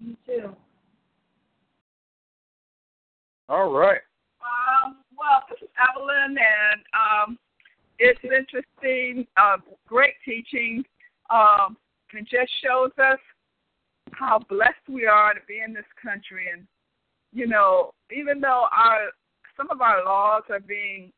Me 0.00 0.16
too. 0.26 0.54
All 3.48 3.72
right. 3.72 4.00
Um, 4.40 4.98
well, 5.18 5.42
this 5.50 5.58
is 5.60 5.68
Evelyn, 5.76 6.36
and 6.38 6.80
um, 6.94 7.38
it's 7.98 8.20
interesting, 8.22 9.26
uh, 9.36 9.56
great 9.88 10.14
teaching. 10.24 10.84
Um, 11.30 11.76
it 12.12 12.22
just 12.22 12.50
shows 12.64 12.90
us 12.98 13.18
how 14.12 14.40
blessed 14.48 14.88
we 14.88 15.06
are 15.06 15.34
to 15.34 15.40
be 15.46 15.60
in 15.64 15.72
this 15.72 15.84
country. 16.02 16.46
And, 16.52 16.66
you 17.32 17.46
know, 17.46 17.92
even 18.10 18.40
though 18.40 18.66
our 18.72 19.10
some 19.56 19.70
of 19.70 19.80
our 19.80 20.04
laws 20.04 20.42
are 20.50 20.60
being 20.60 21.12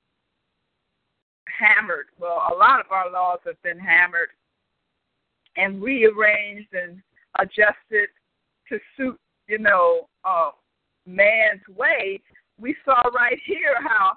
hammered, 1.58 2.06
well, 2.18 2.42
a 2.52 2.54
lot 2.54 2.80
of 2.80 2.90
our 2.90 3.10
laws 3.10 3.38
have 3.46 3.60
been 3.62 3.78
hammered 3.78 4.28
and 5.56 5.82
rearranged 5.82 6.72
and 6.72 7.00
adjusted 7.38 8.08
to 8.68 8.78
suit, 8.96 9.18
you 9.48 9.58
know, 9.58 10.08
uh, 10.24 10.50
man's 11.06 11.62
way, 11.76 12.20
we 12.60 12.74
saw 12.84 13.00
right 13.14 13.38
here 13.44 13.76
how, 13.80 14.12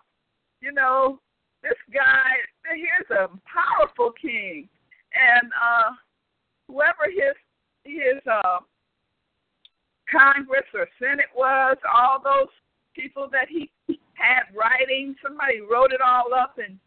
you 0.61 0.71
know, 0.71 1.19
this 1.63 1.77
guy, 1.93 2.31
here's 2.75 3.19
a 3.19 3.27
powerful 3.45 4.11
king, 4.19 4.69
and 5.15 5.51
uh, 5.53 5.91
whoever 6.67 7.09
his 7.09 7.35
his 7.83 8.21
uh, 8.29 8.59
Congress 10.11 10.65
or 10.73 10.87
Senate 10.99 11.31
was, 11.35 11.77
all 11.93 12.21
those 12.23 12.51
people 12.95 13.27
that 13.31 13.47
he 13.49 13.71
had 14.13 14.43
writing, 14.55 15.15
somebody 15.21 15.61
wrote 15.61 15.91
it 15.91 16.01
all 16.01 16.33
up, 16.33 16.57
and 16.57 16.79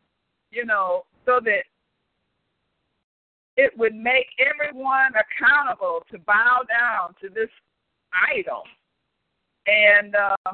you 0.51 0.65
know, 0.65 1.05
so 1.27 1.41
that 1.45 1.65
it 3.57 3.77
would 3.77 3.95
make 3.95 4.27
everyone 4.39 5.13
accountable 5.19 6.05
to 6.11 6.19
bow 6.19 6.61
down 6.69 7.15
to 7.21 7.29
this 7.29 7.51
idol. 8.33 8.63
And 9.67 10.15
uh, 10.15 10.53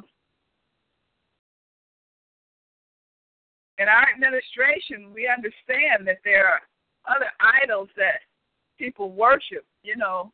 in 3.79 3.89
our 3.89 4.07
administration, 4.13 5.13
we 5.15 5.29
understand 5.29 6.07
that 6.07 6.19
there 6.25 6.47
are 6.47 6.61
other 7.09 7.31
idols 7.63 7.89
that 7.97 8.21
people 8.79 9.13
worship, 9.13 9.65
you 9.83 9.97
know, 9.97 10.33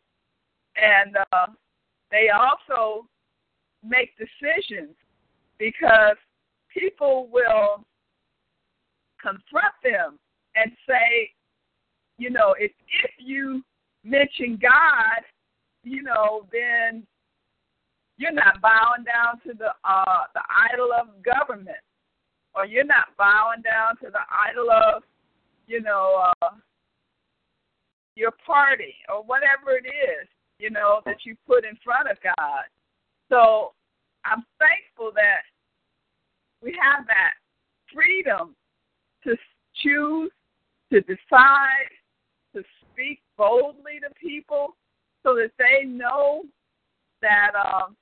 and 0.77 1.17
uh, 1.33 1.47
they 2.11 2.29
also 2.29 3.07
make 3.85 4.11
decisions 4.17 4.95
because 5.59 6.17
people 6.73 7.29
will 7.33 7.85
confront 9.21 9.75
them 9.83 10.19
and 10.57 10.73
say, 10.89 11.31
you 12.19 12.31
know, 12.31 12.55
if 12.59 12.73
if 13.05 13.11
you 13.19 13.63
mention 14.05 14.59
God, 14.61 15.23
you 15.85 16.03
know, 16.03 16.47
then 16.53 17.07
you're 18.17 18.33
not 18.33 18.61
bowing 18.61 19.05
down 19.05 19.41
to 19.47 19.57
the 19.57 19.71
uh 19.85 20.25
the 20.35 20.43
idol 20.73 20.91
of 20.93 21.09
government 21.23 21.79
or 22.55 22.67
you're 22.67 22.85
not 22.85 23.17
bowing 23.17 23.63
down 23.63 23.97
to 24.03 24.11
the 24.11 24.25
idol 24.49 24.71
of, 24.71 25.03
you 25.71 25.81
know, 25.81 26.25
uh 26.43 26.49
your 28.17 28.33
party 28.45 28.97
or 29.09 29.23
whatever 29.23 29.79
it 29.79 29.87
is, 29.87 30.29
you 30.59 30.69
know, 30.69 31.01
that 31.07 31.25
you 31.25 31.37
put 31.47 31.65
in 31.65 31.79
front 31.83 32.11
of 32.11 32.17
God. 32.23 32.65
So 33.29 33.73
I'm 34.25 34.45
thankful 34.59 35.13
that 35.15 35.47
we 36.61 36.77
have 36.83 37.07
that 37.07 37.35
freedom 37.95 38.57
to 39.25 39.37
choose, 39.83 40.31
to 40.93 41.01
decide, 41.03 41.91
to 42.55 42.63
speak 42.93 43.21
boldly 43.39 44.01
to 44.03 44.13
people 44.21 44.75
so 45.23 45.35
that 45.37 45.53
they 45.57 45.87
know 45.87 46.43
that 47.23 47.53
um 47.55 47.97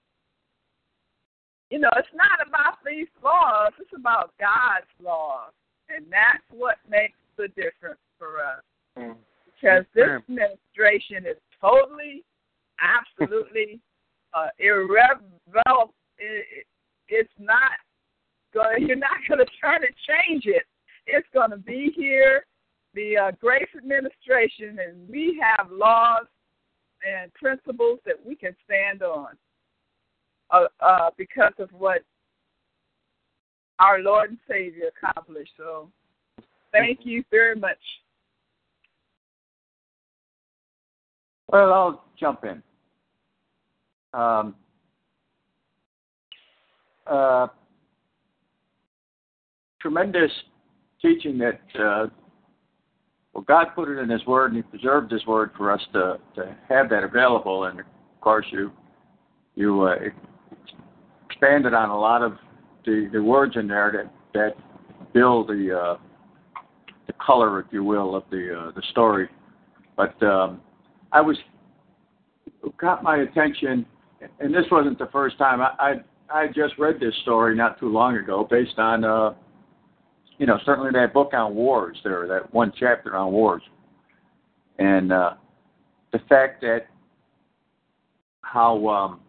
you 1.70 1.78
know, 1.78 1.90
it's 1.99 2.09
not 2.15 2.40
about 2.49 2.78
these 2.86 3.09
laws, 3.23 3.73
it's 3.78 3.93
about 3.95 4.32
God's 4.40 4.89
laws. 5.05 5.53
And 5.90 6.07
that's 6.11 6.45
what 6.51 6.77
makes 6.89 7.18
the 7.39 7.48
difference 7.48 8.01
for 8.19 8.39
us. 8.39 8.62
Mm. 8.98 9.16
Because 9.47 9.85
this 9.94 10.06
Ma'am. 10.06 10.23
administration 10.28 11.27
is 11.27 11.36
totally, 11.60 12.24
absolutely 12.81 13.81
uh, 14.35 14.48
irrelevant. 14.59 15.24
It, 16.19 16.66
it's 17.09 17.32
not 17.39 17.78
going. 18.52 18.82
You're 18.86 18.97
not 18.97 19.19
going 19.28 19.39
to 19.39 19.51
try 19.60 19.78
to 19.78 19.86
change 19.86 20.44
it. 20.47 20.65
It's 21.06 21.28
going 21.32 21.51
to 21.51 21.56
be 21.56 21.93
here. 21.97 22.44
The 22.94 23.16
uh, 23.16 23.31
Grace 23.40 23.69
Administration, 23.77 24.78
and 24.85 25.09
we 25.09 25.40
have 25.43 25.70
laws 25.70 26.27
and 27.06 27.32
principles 27.35 28.01
that 28.06 28.16
we 28.24 28.35
can 28.35 28.56
stand 28.65 29.02
on 29.02 29.28
uh, 30.51 30.65
uh, 30.81 31.10
because 31.16 31.52
of 31.59 31.70
what 31.73 32.02
our 33.78 34.01
Lord 34.01 34.31
and 34.31 34.39
Savior 34.48 34.90
accomplished. 34.97 35.52
So, 35.56 35.90
thank 36.73 37.01
you 37.03 37.24
very 37.31 37.57
much. 37.57 37.78
Well, 41.49 41.73
I'll 41.73 42.05
jump 42.19 42.45
in. 42.45 42.62
Um, 44.12 44.55
uh, 47.07 47.47
tremendous 49.81 50.31
teaching 51.01 51.39
that 51.39 51.61
uh, 51.78 52.07
well, 53.32 53.45
God 53.47 53.69
put 53.74 53.89
it 53.89 53.99
in 53.99 54.09
His 54.09 54.24
Word, 54.27 54.53
and 54.53 54.57
He 54.57 54.62
preserved 54.62 55.12
His 55.12 55.24
Word 55.27 55.51
for 55.57 55.70
us 55.70 55.81
to 55.93 56.19
to 56.35 56.57
have 56.69 56.90
that 56.90 57.05
available. 57.05 57.65
And 57.65 57.81
of 57.81 57.86
course, 58.20 58.47
you 58.51 58.73
you 59.55 59.82
uh, 59.82 59.97
expanded 61.31 61.74
on 61.74 61.90
a 61.90 61.99
lot 61.99 62.23
of 62.23 62.32
the, 62.85 63.09
the 63.12 63.23
words 63.23 63.57
in 63.57 63.69
there 63.69 63.93
that 63.93 64.12
that 64.35 65.12
build 65.12 65.49
the 65.49 65.78
uh, 65.78 65.97
color, 67.24 67.61
if 67.61 67.66
you 67.70 67.85
will, 67.85 68.15
of 68.15 68.24
the 68.31 68.57
uh, 68.59 68.70
the 68.73 68.82
story. 68.90 69.28
But 69.97 70.20
um, 70.23 70.61
I 71.12 71.20
was 71.20 71.36
got 72.81 73.03
my 73.03 73.19
attention, 73.19 73.86
and 74.40 74.55
this 74.55 74.65
wasn't 74.70 74.99
the 74.99 75.09
first 75.12 75.39
time. 75.39 75.61
I 75.61 76.03
I, 76.31 76.43
I 76.43 76.47
just 76.49 76.78
read 76.78 77.01
this 77.01 77.15
story 77.23 77.55
not 77.55 77.78
too 77.78 77.89
long 77.89 78.16
ago, 78.16 78.47
based 78.49 78.78
on 78.78 79.05
uh, 79.05 79.35
you 80.39 80.47
know 80.47 80.59
certainly 80.65 80.90
that 80.93 81.12
book 81.12 81.32
on 81.35 81.55
wars 81.55 81.99
there, 82.05 82.27
that 82.28 82.53
one 82.53 82.73
chapter 82.78 83.16
on 83.16 83.32
wars, 83.32 83.62
and 84.78 85.12
uh, 85.12 85.35
the 86.12 86.20
fact 86.28 86.61
that 86.62 86.86
how 88.43 88.89
um, 88.89 89.20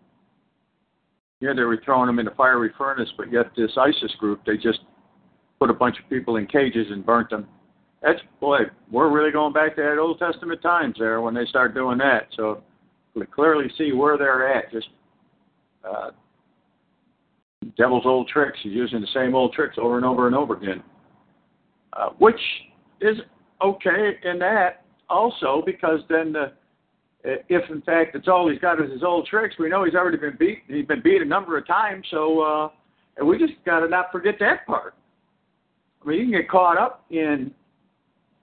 yeah 1.39 1.53
they 1.53 1.63
were 1.63 1.81
throwing 1.83 2.07
them 2.07 2.19
in 2.19 2.25
the 2.25 2.31
fiery 2.31 2.71
furnace, 2.77 3.09
but 3.17 3.31
yet 3.31 3.47
this 3.55 3.71
ISIS 3.77 4.13
group 4.19 4.41
they 4.45 4.55
just 4.55 4.79
put 5.59 5.69
a 5.69 5.73
bunch 5.73 5.97
of 5.99 6.09
people 6.09 6.37
in 6.37 6.47
cages 6.47 6.87
and 6.89 7.05
burnt 7.05 7.29
them. 7.29 7.47
That's 8.01 8.19
boy, 8.39 8.59
we're 8.91 9.11
really 9.11 9.31
going 9.31 9.53
back 9.53 9.75
to 9.75 9.81
that 9.81 9.97
Old 9.97 10.19
Testament 10.19 10.61
times 10.61 10.95
there 10.97 11.21
when 11.21 11.33
they 11.33 11.45
start 11.45 11.73
doing 11.73 11.97
that. 11.97 12.27
So 12.35 12.63
we 13.13 13.25
clearly 13.25 13.65
see 13.77 13.91
where 13.91 14.17
they're 14.17 14.55
at. 14.57 14.71
Just 14.71 14.87
uh, 15.87 16.11
devil's 17.77 18.05
old 18.05 18.27
tricks. 18.27 18.57
He's 18.63 18.73
using 18.73 19.01
the 19.01 19.07
same 19.13 19.35
old 19.35 19.53
tricks 19.53 19.75
over 19.77 19.97
and 19.97 20.05
over 20.05 20.27
and 20.27 20.35
over 20.35 20.55
again, 20.55 20.81
uh, 21.93 22.09
which 22.19 22.39
is 23.01 23.17
okay 23.61 24.17
in 24.23 24.39
that 24.39 24.85
also 25.09 25.61
because 25.65 25.99
then 26.09 26.31
the 26.31 26.51
if 27.23 27.69
in 27.69 27.81
fact 27.81 28.15
it's 28.15 28.29
all 28.29 28.49
he's 28.49 28.59
got 28.59 28.81
is 28.81 28.89
his 28.89 29.03
old 29.03 29.27
tricks, 29.27 29.55
we 29.59 29.67
know 29.67 29.83
he's 29.83 29.93
already 29.93 30.15
been 30.15 30.37
beat. 30.39 30.59
He's 30.67 30.85
been 30.85 31.01
beat 31.01 31.21
a 31.21 31.25
number 31.25 31.57
of 31.57 31.67
times, 31.67 32.05
so 32.09 32.39
uh, 32.39 32.69
and 33.17 33.27
we 33.27 33.37
just 33.37 33.53
got 33.65 33.81
to 33.81 33.89
not 33.89 34.09
forget 34.11 34.35
that 34.39 34.65
part. 34.65 34.95
I 36.01 36.07
mean, 36.07 36.19
you 36.19 36.25
can 36.25 36.41
get 36.41 36.49
caught 36.49 36.77
up 36.77 37.03
in 37.09 37.51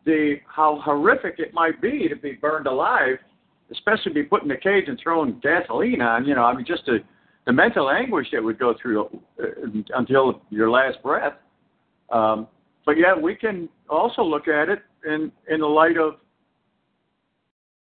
the 0.06 0.36
how 0.46 0.80
horrific 0.82 1.34
it 1.38 1.52
might 1.52 1.82
be 1.82 2.08
to 2.08 2.16
be 2.16 2.32
burned 2.32 2.66
alive, 2.66 3.18
especially 3.70 4.12
be 4.12 4.22
put 4.22 4.44
in 4.44 4.50
a 4.52 4.56
cage 4.56 4.84
and 4.86 4.98
thrown 5.02 5.38
gasoline 5.40 6.00
on. 6.00 6.24
You 6.24 6.36
know, 6.36 6.44
I 6.44 6.54
mean, 6.54 6.64
just 6.66 6.86
the 6.86 7.00
the 7.44 7.52
mental 7.52 7.90
anguish 7.90 8.28
that 8.32 8.42
would 8.42 8.58
go 8.58 8.74
through 8.80 9.04
uh, 9.40 9.44
until 9.94 10.40
your 10.48 10.70
last 10.70 11.02
breath. 11.02 11.34
Um, 12.10 12.48
but 12.86 12.92
yeah, 12.92 13.14
we 13.14 13.34
can 13.34 13.68
also 13.90 14.22
look 14.22 14.48
at 14.48 14.68
it 14.68 14.78
in 15.04 15.30
in 15.48 15.60
the 15.60 15.66
light 15.66 15.98
of 15.98 16.14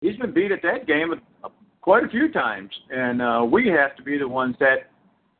he's 0.00 0.16
been 0.16 0.32
beat 0.32 0.50
at 0.50 0.62
that 0.62 0.86
game 0.86 1.14
quite 1.82 2.04
a 2.04 2.08
few 2.08 2.32
times, 2.32 2.70
and 2.90 3.22
uh, 3.22 3.46
we 3.48 3.68
have 3.68 3.94
to 3.96 4.02
be 4.02 4.18
the 4.18 4.28
ones 4.28 4.56
that 4.60 4.90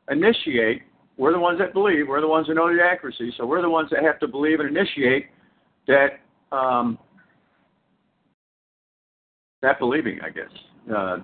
initiate. 0.09 0.83
We're 1.17 1.33
the 1.33 1.39
ones 1.39 1.59
that 1.59 1.73
believe. 1.73 2.07
We're 2.07 2.21
the 2.21 2.27
ones 2.27 2.47
that 2.47 2.53
know 2.53 2.73
the 2.73 2.81
accuracy. 2.81 3.33
So 3.37 3.45
we're 3.45 3.61
the 3.61 3.69
ones 3.69 3.89
that 3.91 4.03
have 4.03 4.19
to 4.19 4.27
believe 4.27 4.59
and 4.61 4.69
initiate 4.75 5.25
that 5.87 6.19
um, 6.51 6.97
that 9.61 9.79
believing, 9.79 10.19
I 10.23 10.29
guess, 10.29 10.49
uh, 10.95 11.17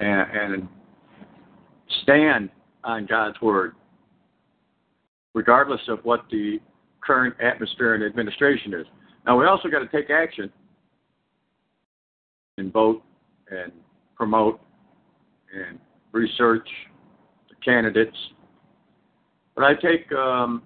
and, 0.00 0.30
and 0.30 0.68
stand 2.02 2.50
on 2.84 3.06
God's 3.06 3.40
word, 3.40 3.74
regardless 5.34 5.80
of 5.88 6.00
what 6.04 6.24
the 6.30 6.58
current 7.00 7.34
atmosphere 7.40 7.94
and 7.94 8.04
administration 8.04 8.74
is. 8.74 8.86
Now, 9.26 9.38
we 9.38 9.46
also 9.46 9.68
got 9.68 9.80
to 9.80 9.88
take 9.88 10.10
action 10.10 10.52
and 12.58 12.72
vote 12.72 13.02
and 13.50 13.72
promote 14.16 14.60
and 15.54 15.78
research 16.12 16.68
the 17.48 17.54
candidates. 17.64 18.16
But 19.54 19.64
I 19.64 19.74
take, 19.74 20.10
um, 20.12 20.62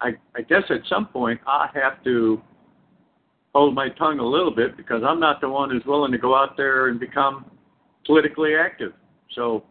I, 0.00 0.10
I 0.36 0.42
guess 0.42 0.62
at 0.70 0.80
some 0.88 1.06
point 1.06 1.40
I 1.46 1.68
have 1.74 2.02
to 2.04 2.40
hold 3.54 3.74
my 3.74 3.88
tongue 3.90 4.18
a 4.18 4.26
little 4.26 4.54
bit 4.54 4.76
because 4.76 5.02
I'm 5.06 5.20
not 5.20 5.40
the 5.40 5.48
one 5.48 5.70
who's 5.70 5.84
willing 5.84 6.12
to 6.12 6.18
go 6.18 6.34
out 6.34 6.56
there 6.56 6.88
and 6.88 7.00
become 7.00 7.50
politically 8.06 8.54
active. 8.54 8.92
So 9.34 9.64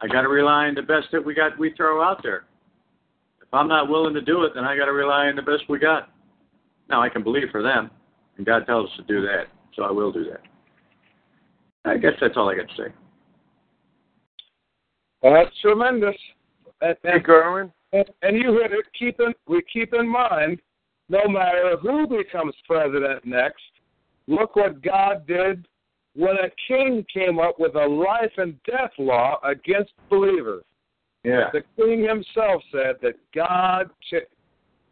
I 0.00 0.06
got 0.06 0.22
to 0.22 0.28
rely 0.28 0.66
on 0.66 0.74
the 0.74 0.82
best 0.82 1.06
that 1.12 1.24
we 1.24 1.34
got 1.34 1.58
we 1.58 1.72
throw 1.74 2.02
out 2.02 2.22
there. 2.22 2.44
If 3.40 3.52
I'm 3.52 3.68
not 3.68 3.88
willing 3.88 4.14
to 4.14 4.20
do 4.20 4.42
it, 4.44 4.52
then 4.54 4.64
I 4.64 4.76
got 4.76 4.86
to 4.86 4.92
rely 4.92 5.26
on 5.26 5.36
the 5.36 5.42
best 5.42 5.62
we 5.68 5.78
got. 5.78 6.10
Now 6.88 7.02
I 7.02 7.08
can 7.08 7.22
believe 7.22 7.48
for 7.50 7.62
them, 7.62 7.90
and 8.36 8.46
God 8.46 8.66
tells 8.66 8.90
us 8.90 8.96
to 8.96 9.02
do 9.04 9.22
that, 9.22 9.44
so 9.74 9.82
I 9.82 9.90
will 9.90 10.12
do 10.12 10.24
that. 10.24 10.40
I 11.84 11.96
guess 11.96 12.12
that's 12.20 12.36
all 12.36 12.48
I 12.48 12.56
got 12.56 12.68
to 12.68 12.74
say. 12.76 12.92
That's 15.22 15.50
tremendous. 15.60 16.16
That, 16.80 16.98
Hey, 17.02 17.18
Garwin. 17.18 17.72
And, 17.92 18.04
and 18.22 18.36
you 18.36 18.52
hit 18.60 18.72
it. 18.72 18.84
Keep 18.98 19.20
in, 19.20 19.32
we 19.48 19.62
keep 19.72 19.94
in 19.94 20.08
mind, 20.08 20.60
no 21.08 21.28
matter 21.28 21.76
who 21.80 22.06
becomes 22.06 22.54
president 22.66 23.24
next, 23.24 23.62
look 24.26 24.56
what 24.56 24.82
God 24.82 25.26
did 25.26 25.66
when 26.14 26.36
a 26.36 26.50
king 26.66 27.04
came 27.12 27.38
up 27.38 27.60
with 27.60 27.74
a 27.74 27.86
life 27.86 28.32
and 28.38 28.56
death 28.64 28.92
law 28.98 29.38
against 29.44 29.92
believers. 30.10 30.64
Yeah. 31.24 31.50
The 31.52 31.62
king 31.76 32.06
himself 32.06 32.62
said 32.72 32.96
that 33.02 33.14
God, 33.34 33.90
ch- 34.10 34.28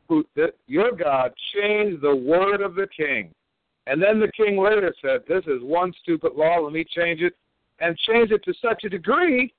who, 0.09 0.25
that 0.37 0.55
your 0.67 0.93
God, 0.93 1.33
changed 1.55 2.03
the 2.03 2.15
word 2.15 2.61
of 2.61 2.75
the 2.75 2.87
king. 2.97 3.31
And 3.87 4.03
then 4.03 4.21
the 4.21 4.33
king 4.33 4.59
later 4.59 4.95
said, 5.01 5.21
This 5.29 5.45
is 5.47 5.63
one 5.63 5.93
stupid 6.03 6.33
law, 6.35 6.59
let 6.61 6.73
me 6.73 6.85
change 6.85 7.21
it. 7.21 7.35
And 7.81 7.97
change 7.99 8.31
it 8.31 8.45
to 8.45 8.55
such 8.63 8.85
a 8.85 8.89
degree 8.89 9.53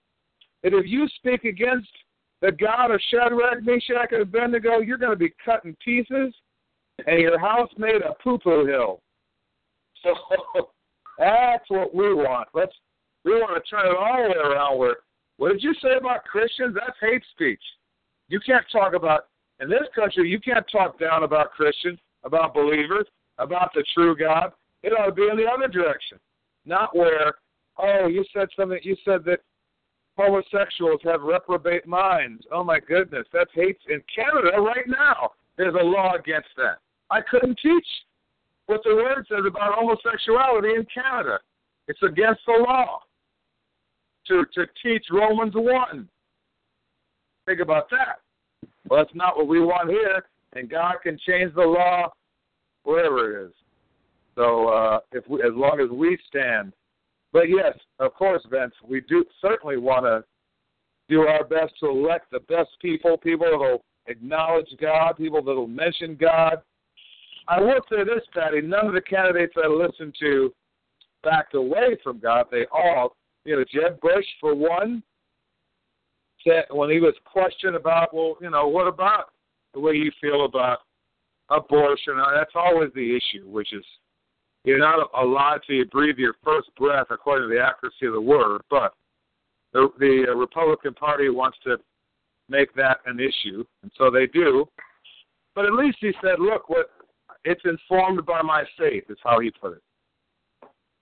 that 0.64 0.73
if 0.73 0.86
you 0.86 1.07
speak 1.18 1.44
against 1.44 1.90
the 2.41 2.52
God 2.52 2.91
of 2.91 3.02
Shadrach, 3.11 3.64
Meshach, 3.64 4.11
and 4.11 4.22
Abednego, 4.22 4.80
you're 4.80 4.98
going 4.98 5.11
to 5.11 5.18
be 5.18 5.34
cut 5.44 5.65
in 5.65 5.76
pieces 5.84 6.34
and 7.06 7.20
your 7.20 7.40
house 7.40 7.70
made 7.78 8.02
a 8.02 8.14
poo 8.24 8.38
poo 8.38 8.66
hill. 8.66 9.02
So 10.04 10.14
that's 11.20 11.70
what 11.70 11.94
we 11.94 12.14
want. 12.14 12.48
Let's 12.54 12.74
we 13.24 13.32
want 13.34 13.64
to 13.64 13.70
turn 13.70 13.88
it 13.88 13.98
all 13.98 14.24
the 14.24 14.30
way 14.30 14.36
around 14.36 14.78
where 14.78 14.98
what 15.38 15.52
did 15.52 15.64
you 15.64 15.74
say 15.82 15.98
about 15.98 16.24
Christians? 16.24 16.76
That's 16.76 16.98
hate 17.02 17.24
speech. 17.32 17.62
You 18.28 18.40
can't 18.40 18.66
talk 18.72 18.94
about 18.94 19.28
in 19.60 19.70
this 19.70 19.88
country 19.94 20.30
you 20.30 20.40
can't 20.40 20.66
talk 20.72 21.00
down 21.00 21.24
about 21.24 21.52
Christians, 21.52 22.00
about 22.24 22.54
believers, 22.54 23.08
about 23.38 23.72
the 23.74 23.84
true 23.94 24.16
God. 24.16 24.52
It 24.84 24.90
ought 24.90 25.08
to 25.08 25.12
be 25.12 25.28
in 25.30 25.38
the 25.38 25.46
other 25.46 25.68
direction. 25.68 26.20
Not 26.66 26.96
where, 26.96 27.36
oh, 27.78 28.08
you 28.08 28.24
said 28.34 28.48
something 28.56 28.80
you 28.84 28.96
said 29.04 29.24
that 29.26 29.40
homosexuals 30.18 31.02
have 31.04 31.22
reprobate 31.22 31.88
minds. 31.88 32.46
Oh 32.52 32.64
my 32.64 32.80
goodness, 32.80 33.28
that's 33.34 33.52
hate 33.54 33.78
in 33.90 34.02
Canada 34.14 34.62
right 34.62 34.88
now. 34.88 35.32
There's 35.58 35.76
a 35.76 35.84
law 35.84 36.14
against 36.16 36.50
that. 36.58 36.78
I 37.10 37.22
couldn't 37.22 37.60
teach 37.61 37.86
what 38.68 38.82
the 38.84 38.95
word 38.95 39.26
says 39.30 39.45
about 39.48 39.76
homosexuality 39.76 40.69
in 40.76 40.86
Canada. 40.94 41.40
It's 41.88 42.02
against 42.02 42.41
the 42.48 42.64
law 42.68 43.02
to 44.27 44.45
to 44.53 44.65
teach 44.82 45.06
Romans 45.11 45.53
one. 45.56 46.10
Think 47.45 47.60
about 47.60 47.90
that. 47.91 48.19
Well, 48.90 49.03
that's 49.03 49.15
not 49.15 49.38
what 49.38 49.48
we 49.48 49.60
want 49.60 49.90
here, 49.90 50.26
and 50.53 50.69
God 50.69 50.95
can 51.03 51.18
change 51.27 51.53
the 51.53 51.61
law 51.61 52.11
wherever 52.84 53.44
it 53.44 53.48
is. 53.48 53.53
So 54.36 54.68
uh, 54.69 54.99
if 55.11 55.27
we, 55.30 55.41
as 55.41 55.53
long 55.53 55.80
as 55.80 55.90
we 55.90 56.18
stand, 56.27 56.73
but 57.32 57.49
yes, 57.49 57.77
of 57.99 58.14
course, 58.14 58.41
Vince, 58.49 58.73
we 58.88 59.02
do 59.02 59.26
certainly 59.41 59.77
want 59.77 60.06
to 60.06 60.23
do 61.07 61.22
our 61.22 61.44
best 61.44 61.73
to 61.80 61.90
elect 61.90 62.32
the 62.32 62.40
best 62.41 62.69
people, 62.82 63.18
people 63.18 63.48
that 63.49 63.57
will 63.57 63.84
acknowledge 64.07 64.68
God, 64.80 65.18
people 65.18 65.44
that 65.44 65.53
will 65.53 65.68
mention 65.68 66.15
God. 66.15 66.61
I 67.48 67.62
will 67.62 67.82
say 67.90 68.04
this, 68.04 68.24
Patty, 68.34 68.62
none 68.62 68.88
of 68.88 68.94
the 68.94 69.02
candidates 69.02 69.54
that 69.56 69.66
I 69.66 69.68
listened 69.68 70.16
to 70.20 70.54
backed 71.24 71.56
away 71.56 71.98
from 72.04 72.20
God. 72.20 72.46
They 72.52 72.66
all, 72.72 73.16
you 73.44 73.56
know, 73.56 73.66
Jeb 73.72 74.00
Bush, 74.02 74.26
for 74.40 74.56
one, 74.56 75.04
said 76.44 76.66
when 76.72 76.90
he 76.90 77.00
was 77.00 77.14
questioned 77.26 77.76
about, 77.76 78.14
well, 78.14 78.38
you 78.42 78.50
know, 78.50 78.68
what 78.68 78.88
about 78.88 79.32
the 79.74 79.80
way 79.80 79.94
you 79.94 80.12
feel 80.22 80.46
about 80.46 80.80
abortion? 81.50 82.20
Uh, 82.20 82.32
that's 82.36 82.54
always 82.56 82.92
the 82.96 83.16
issue, 83.16 83.48
which 83.48 83.74
is 83.74 83.84
you're 84.64 84.80
not 84.80 85.10
allowed 85.16 85.62
to 85.68 85.86
breathe 85.86 86.18
your 86.18 86.36
first 86.44 86.70
breath 86.76 87.08
according 87.12 87.50
to 87.50 87.56
the 87.56 87.62
accuracy 87.62 88.08
of 88.08 88.14
the 88.14 88.22
word, 88.22 88.62
but 88.70 88.94
the, 89.74 89.90
the 90.00 90.26
uh, 90.30 90.36
Republican 90.36 90.94
Party 90.94 91.30
wants 91.30 91.58
to 91.66 91.78
make 92.50 92.74
that 92.76 92.98
an 93.06 93.20
issue, 93.20 93.64
and 93.84 93.92
so 93.98 94.10
they 94.10 94.26
do. 94.28 94.66
But 95.54 95.66
at 95.66 95.74
least 95.74 95.98
he 96.02 96.14
said, 96.22 96.40
look, 96.40 96.70
what 96.70 96.90
it's 97.46 97.62
informed 97.64 98.26
by 98.26 98.42
my 98.42 98.64
faith, 98.78 99.04
is 99.10 99.18
how 99.24 99.40
he 99.40 99.52
put 99.52 99.74
it. 99.74 99.84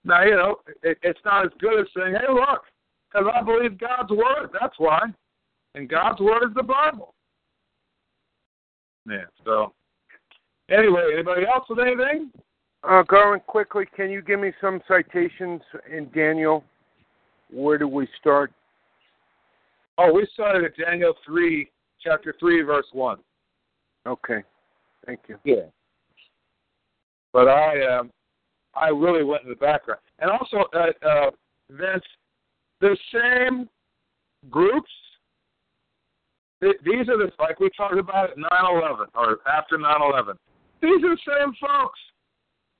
Now, 0.03 0.23
you 0.23 0.35
know, 0.35 0.57
it, 0.83 0.97
it's 1.01 1.19
not 1.23 1.45
as 1.45 1.51
good 1.59 1.79
as 1.79 1.87
saying, 1.95 2.13
hey, 2.13 2.31
look, 2.31 2.63
because 3.11 3.27
I 3.33 3.41
believe 3.41 3.79
God's 3.79 4.11
word. 4.11 4.49
That's 4.59 4.75
why. 4.77 5.01
And 5.75 5.89
God's 5.89 6.19
word 6.19 6.43
is 6.43 6.53
the 6.55 6.63
Bible. 6.63 7.13
Yeah, 9.09 9.25
so 9.43 9.73
anyway, 10.69 11.11
anybody 11.13 11.43
else 11.45 11.65
with 11.69 11.79
anything? 11.79 12.31
Uh, 12.83 13.03
quickly, 13.47 13.85
can 13.95 14.11
you 14.11 14.21
give 14.21 14.39
me 14.39 14.51
some 14.59 14.81
citations 14.87 15.61
in 15.89 16.09
Daniel? 16.13 16.63
Where 17.49 17.77
do 17.77 17.87
we 17.87 18.07
start? 18.19 18.51
Oh, 19.97 20.11
we 20.13 20.27
started 20.33 20.65
at 20.65 20.77
Daniel 20.77 21.13
3, 21.25 21.69
chapter 22.03 22.35
3, 22.39 22.61
verse 22.63 22.85
1. 22.91 23.19
Okay. 24.05 24.43
Thank 25.05 25.19
you. 25.27 25.37
Yeah. 25.43 25.63
But 27.33 27.47
I 27.49 27.97
um, 27.97 28.11
I 28.75 28.89
really 28.89 29.23
went 29.23 29.43
in 29.43 29.49
the 29.49 29.55
background. 29.55 29.99
And 30.19 30.31
also, 30.31 30.65
uh, 30.73 31.07
uh, 31.07 31.31
Vince, 31.69 32.03
the 32.79 32.95
same 33.13 33.69
groups, 34.49 34.89
th- 36.61 36.77
these 36.83 37.07
are 37.09 37.17
the, 37.17 37.31
like 37.39 37.59
we 37.59 37.69
talked 37.75 37.97
about 37.97 38.31
at 38.31 38.37
9 38.37 38.47
11 38.51 39.07
or 39.15 39.39
after 39.47 39.77
9 39.77 39.95
11. 40.01 40.35
These 40.81 41.03
are 41.03 41.15
the 41.15 41.17
same 41.25 41.53
folks. 41.59 41.99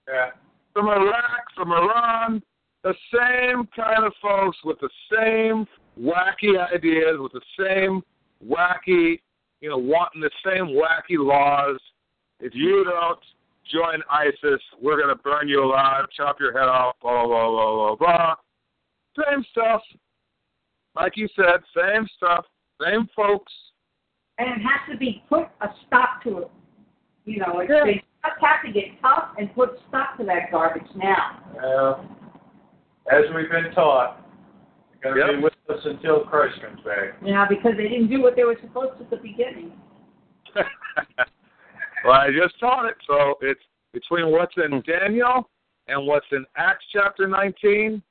Yeah. 0.07 0.31
From 0.73 0.87
Iraq, 0.87 1.45
from 1.55 1.71
Iran, 1.71 2.41
the 2.83 2.93
same 3.13 3.67
kind 3.75 4.03
of 4.03 4.13
folks 4.21 4.57
with 4.63 4.77
the 4.81 4.89
same 5.11 5.65
wacky 5.99 6.57
ideas, 6.73 7.17
with 7.19 7.31
the 7.31 7.41
same 7.57 8.01
wacky, 8.45 9.19
you 9.61 9.69
know, 9.69 9.77
wanting 9.77 10.21
the 10.21 10.31
same 10.43 10.75
wacky 10.75 11.17
laws. 11.17 11.79
If 12.39 12.53
you 12.55 12.83
don't 12.83 13.19
join 13.71 14.01
ISIS, 14.09 14.61
we're 14.81 14.97
going 14.97 15.15
to 15.15 15.21
burn 15.23 15.47
you 15.47 15.63
alive, 15.63 16.05
chop 16.15 16.39
your 16.39 16.51
head 16.51 16.67
off, 16.67 16.95
blah, 17.01 17.25
blah, 17.25 17.49
blah, 17.49 17.95
blah, 17.95 17.95
blah. 17.95 18.35
Same 19.17 19.45
stuff. 19.51 19.81
Like 20.95 21.13
you 21.15 21.27
said, 21.35 21.61
same 21.75 22.07
stuff, 22.17 22.45
same 22.83 23.07
folks. 23.15 23.51
And 24.37 24.49
it 24.49 24.63
has 24.63 24.91
to 24.91 24.97
be 24.97 25.23
put 25.29 25.47
a 25.61 25.67
stop 25.87 26.21
to 26.23 26.39
it. 26.39 26.51
You 27.25 27.39
know, 27.39 27.59
it's, 27.59 27.69
Yeah. 27.71 27.83
they 27.85 27.93
just 27.95 28.41
have 28.41 28.63
to 28.65 28.71
get 28.71 28.99
tough 29.01 29.29
and 29.37 29.53
put 29.55 29.79
stop 29.87 30.17
to 30.17 30.23
that 30.25 30.51
garbage 30.51 30.87
now. 30.95 31.39
Well, 31.55 32.09
as 33.11 33.23
we've 33.35 33.49
been 33.49 33.71
taught, 33.73 34.25
you're 35.03 35.13
going 35.13 35.27
to 35.27 35.33
Yep. 35.33 35.39
be 35.39 35.43
with 35.43 35.77
us 35.77 35.85
until 35.85 36.25
Christ 36.25 36.61
comes 36.61 36.81
back. 36.81 37.15
You 37.21 37.33
know, 37.33 37.45
because 37.47 37.73
they 37.77 37.87
didn't 37.87 38.09
do 38.09 38.21
what 38.21 38.35
they 38.35 38.43
were 38.43 38.57
supposed 38.61 38.97
to 38.97 39.03
at 39.03 39.09
the 39.09 39.17
beginning. 39.17 39.71
well, 42.03 42.13
I 42.13 42.29
just 42.29 42.59
taught 42.59 42.85
it. 42.85 42.95
So 43.07 43.35
it's 43.41 43.61
between 43.93 44.31
what's 44.31 44.53
in 44.57 44.79
hmm. 44.79 44.91
Daniel 44.91 45.49
and 45.87 46.05
what's 46.07 46.25
in 46.31 46.45
Acts 46.57 46.85
chapter 46.91 47.27
19. 47.27 48.01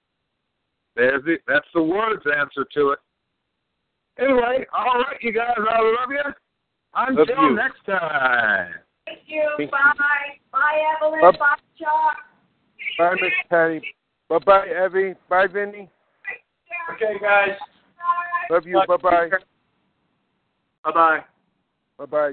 There's 0.94 1.24
the, 1.24 1.36
that's 1.47 1.66
the 1.74 1.82
word's 1.82 2.24
answer 2.27 2.66
to 2.74 2.90
it. 2.90 2.98
Anyway, 4.19 4.66
all 4.77 5.01
right, 5.01 5.16
you 5.23 5.32
guys, 5.32 5.55
I 5.56 5.81
love 5.81 6.10
you. 6.10 6.32
Love 6.94 7.28
Until 7.28 7.48
you. 7.48 7.56
next 7.56 7.85
time. 7.86 8.74
Thank 9.06 9.20
you. 9.27 9.48
Thank 9.56 9.70
you. 9.70 9.73
Bye. 9.73 10.39
Bye, 10.52 10.82
Evelyn. 10.97 11.20
Bye. 11.23 11.31
Bye, 11.39 11.56
Chuck. 11.78 12.16
Bye, 12.98 13.14
Miss 13.14 13.32
Patty. 13.48 13.81
Bye 14.28 14.39
bye, 14.44 14.66
Evie. 14.85 15.14
Bye, 15.28 15.47
Vinny. 15.47 15.90
Okay, 16.94 17.19
guys. 17.20 17.56
Love 18.51 18.66
you. 18.66 18.82
Bye 18.86 18.97
bye. 18.97 19.28
Bye-bye. 20.85 21.20
Bye 21.98 22.06
bye. 22.06 22.32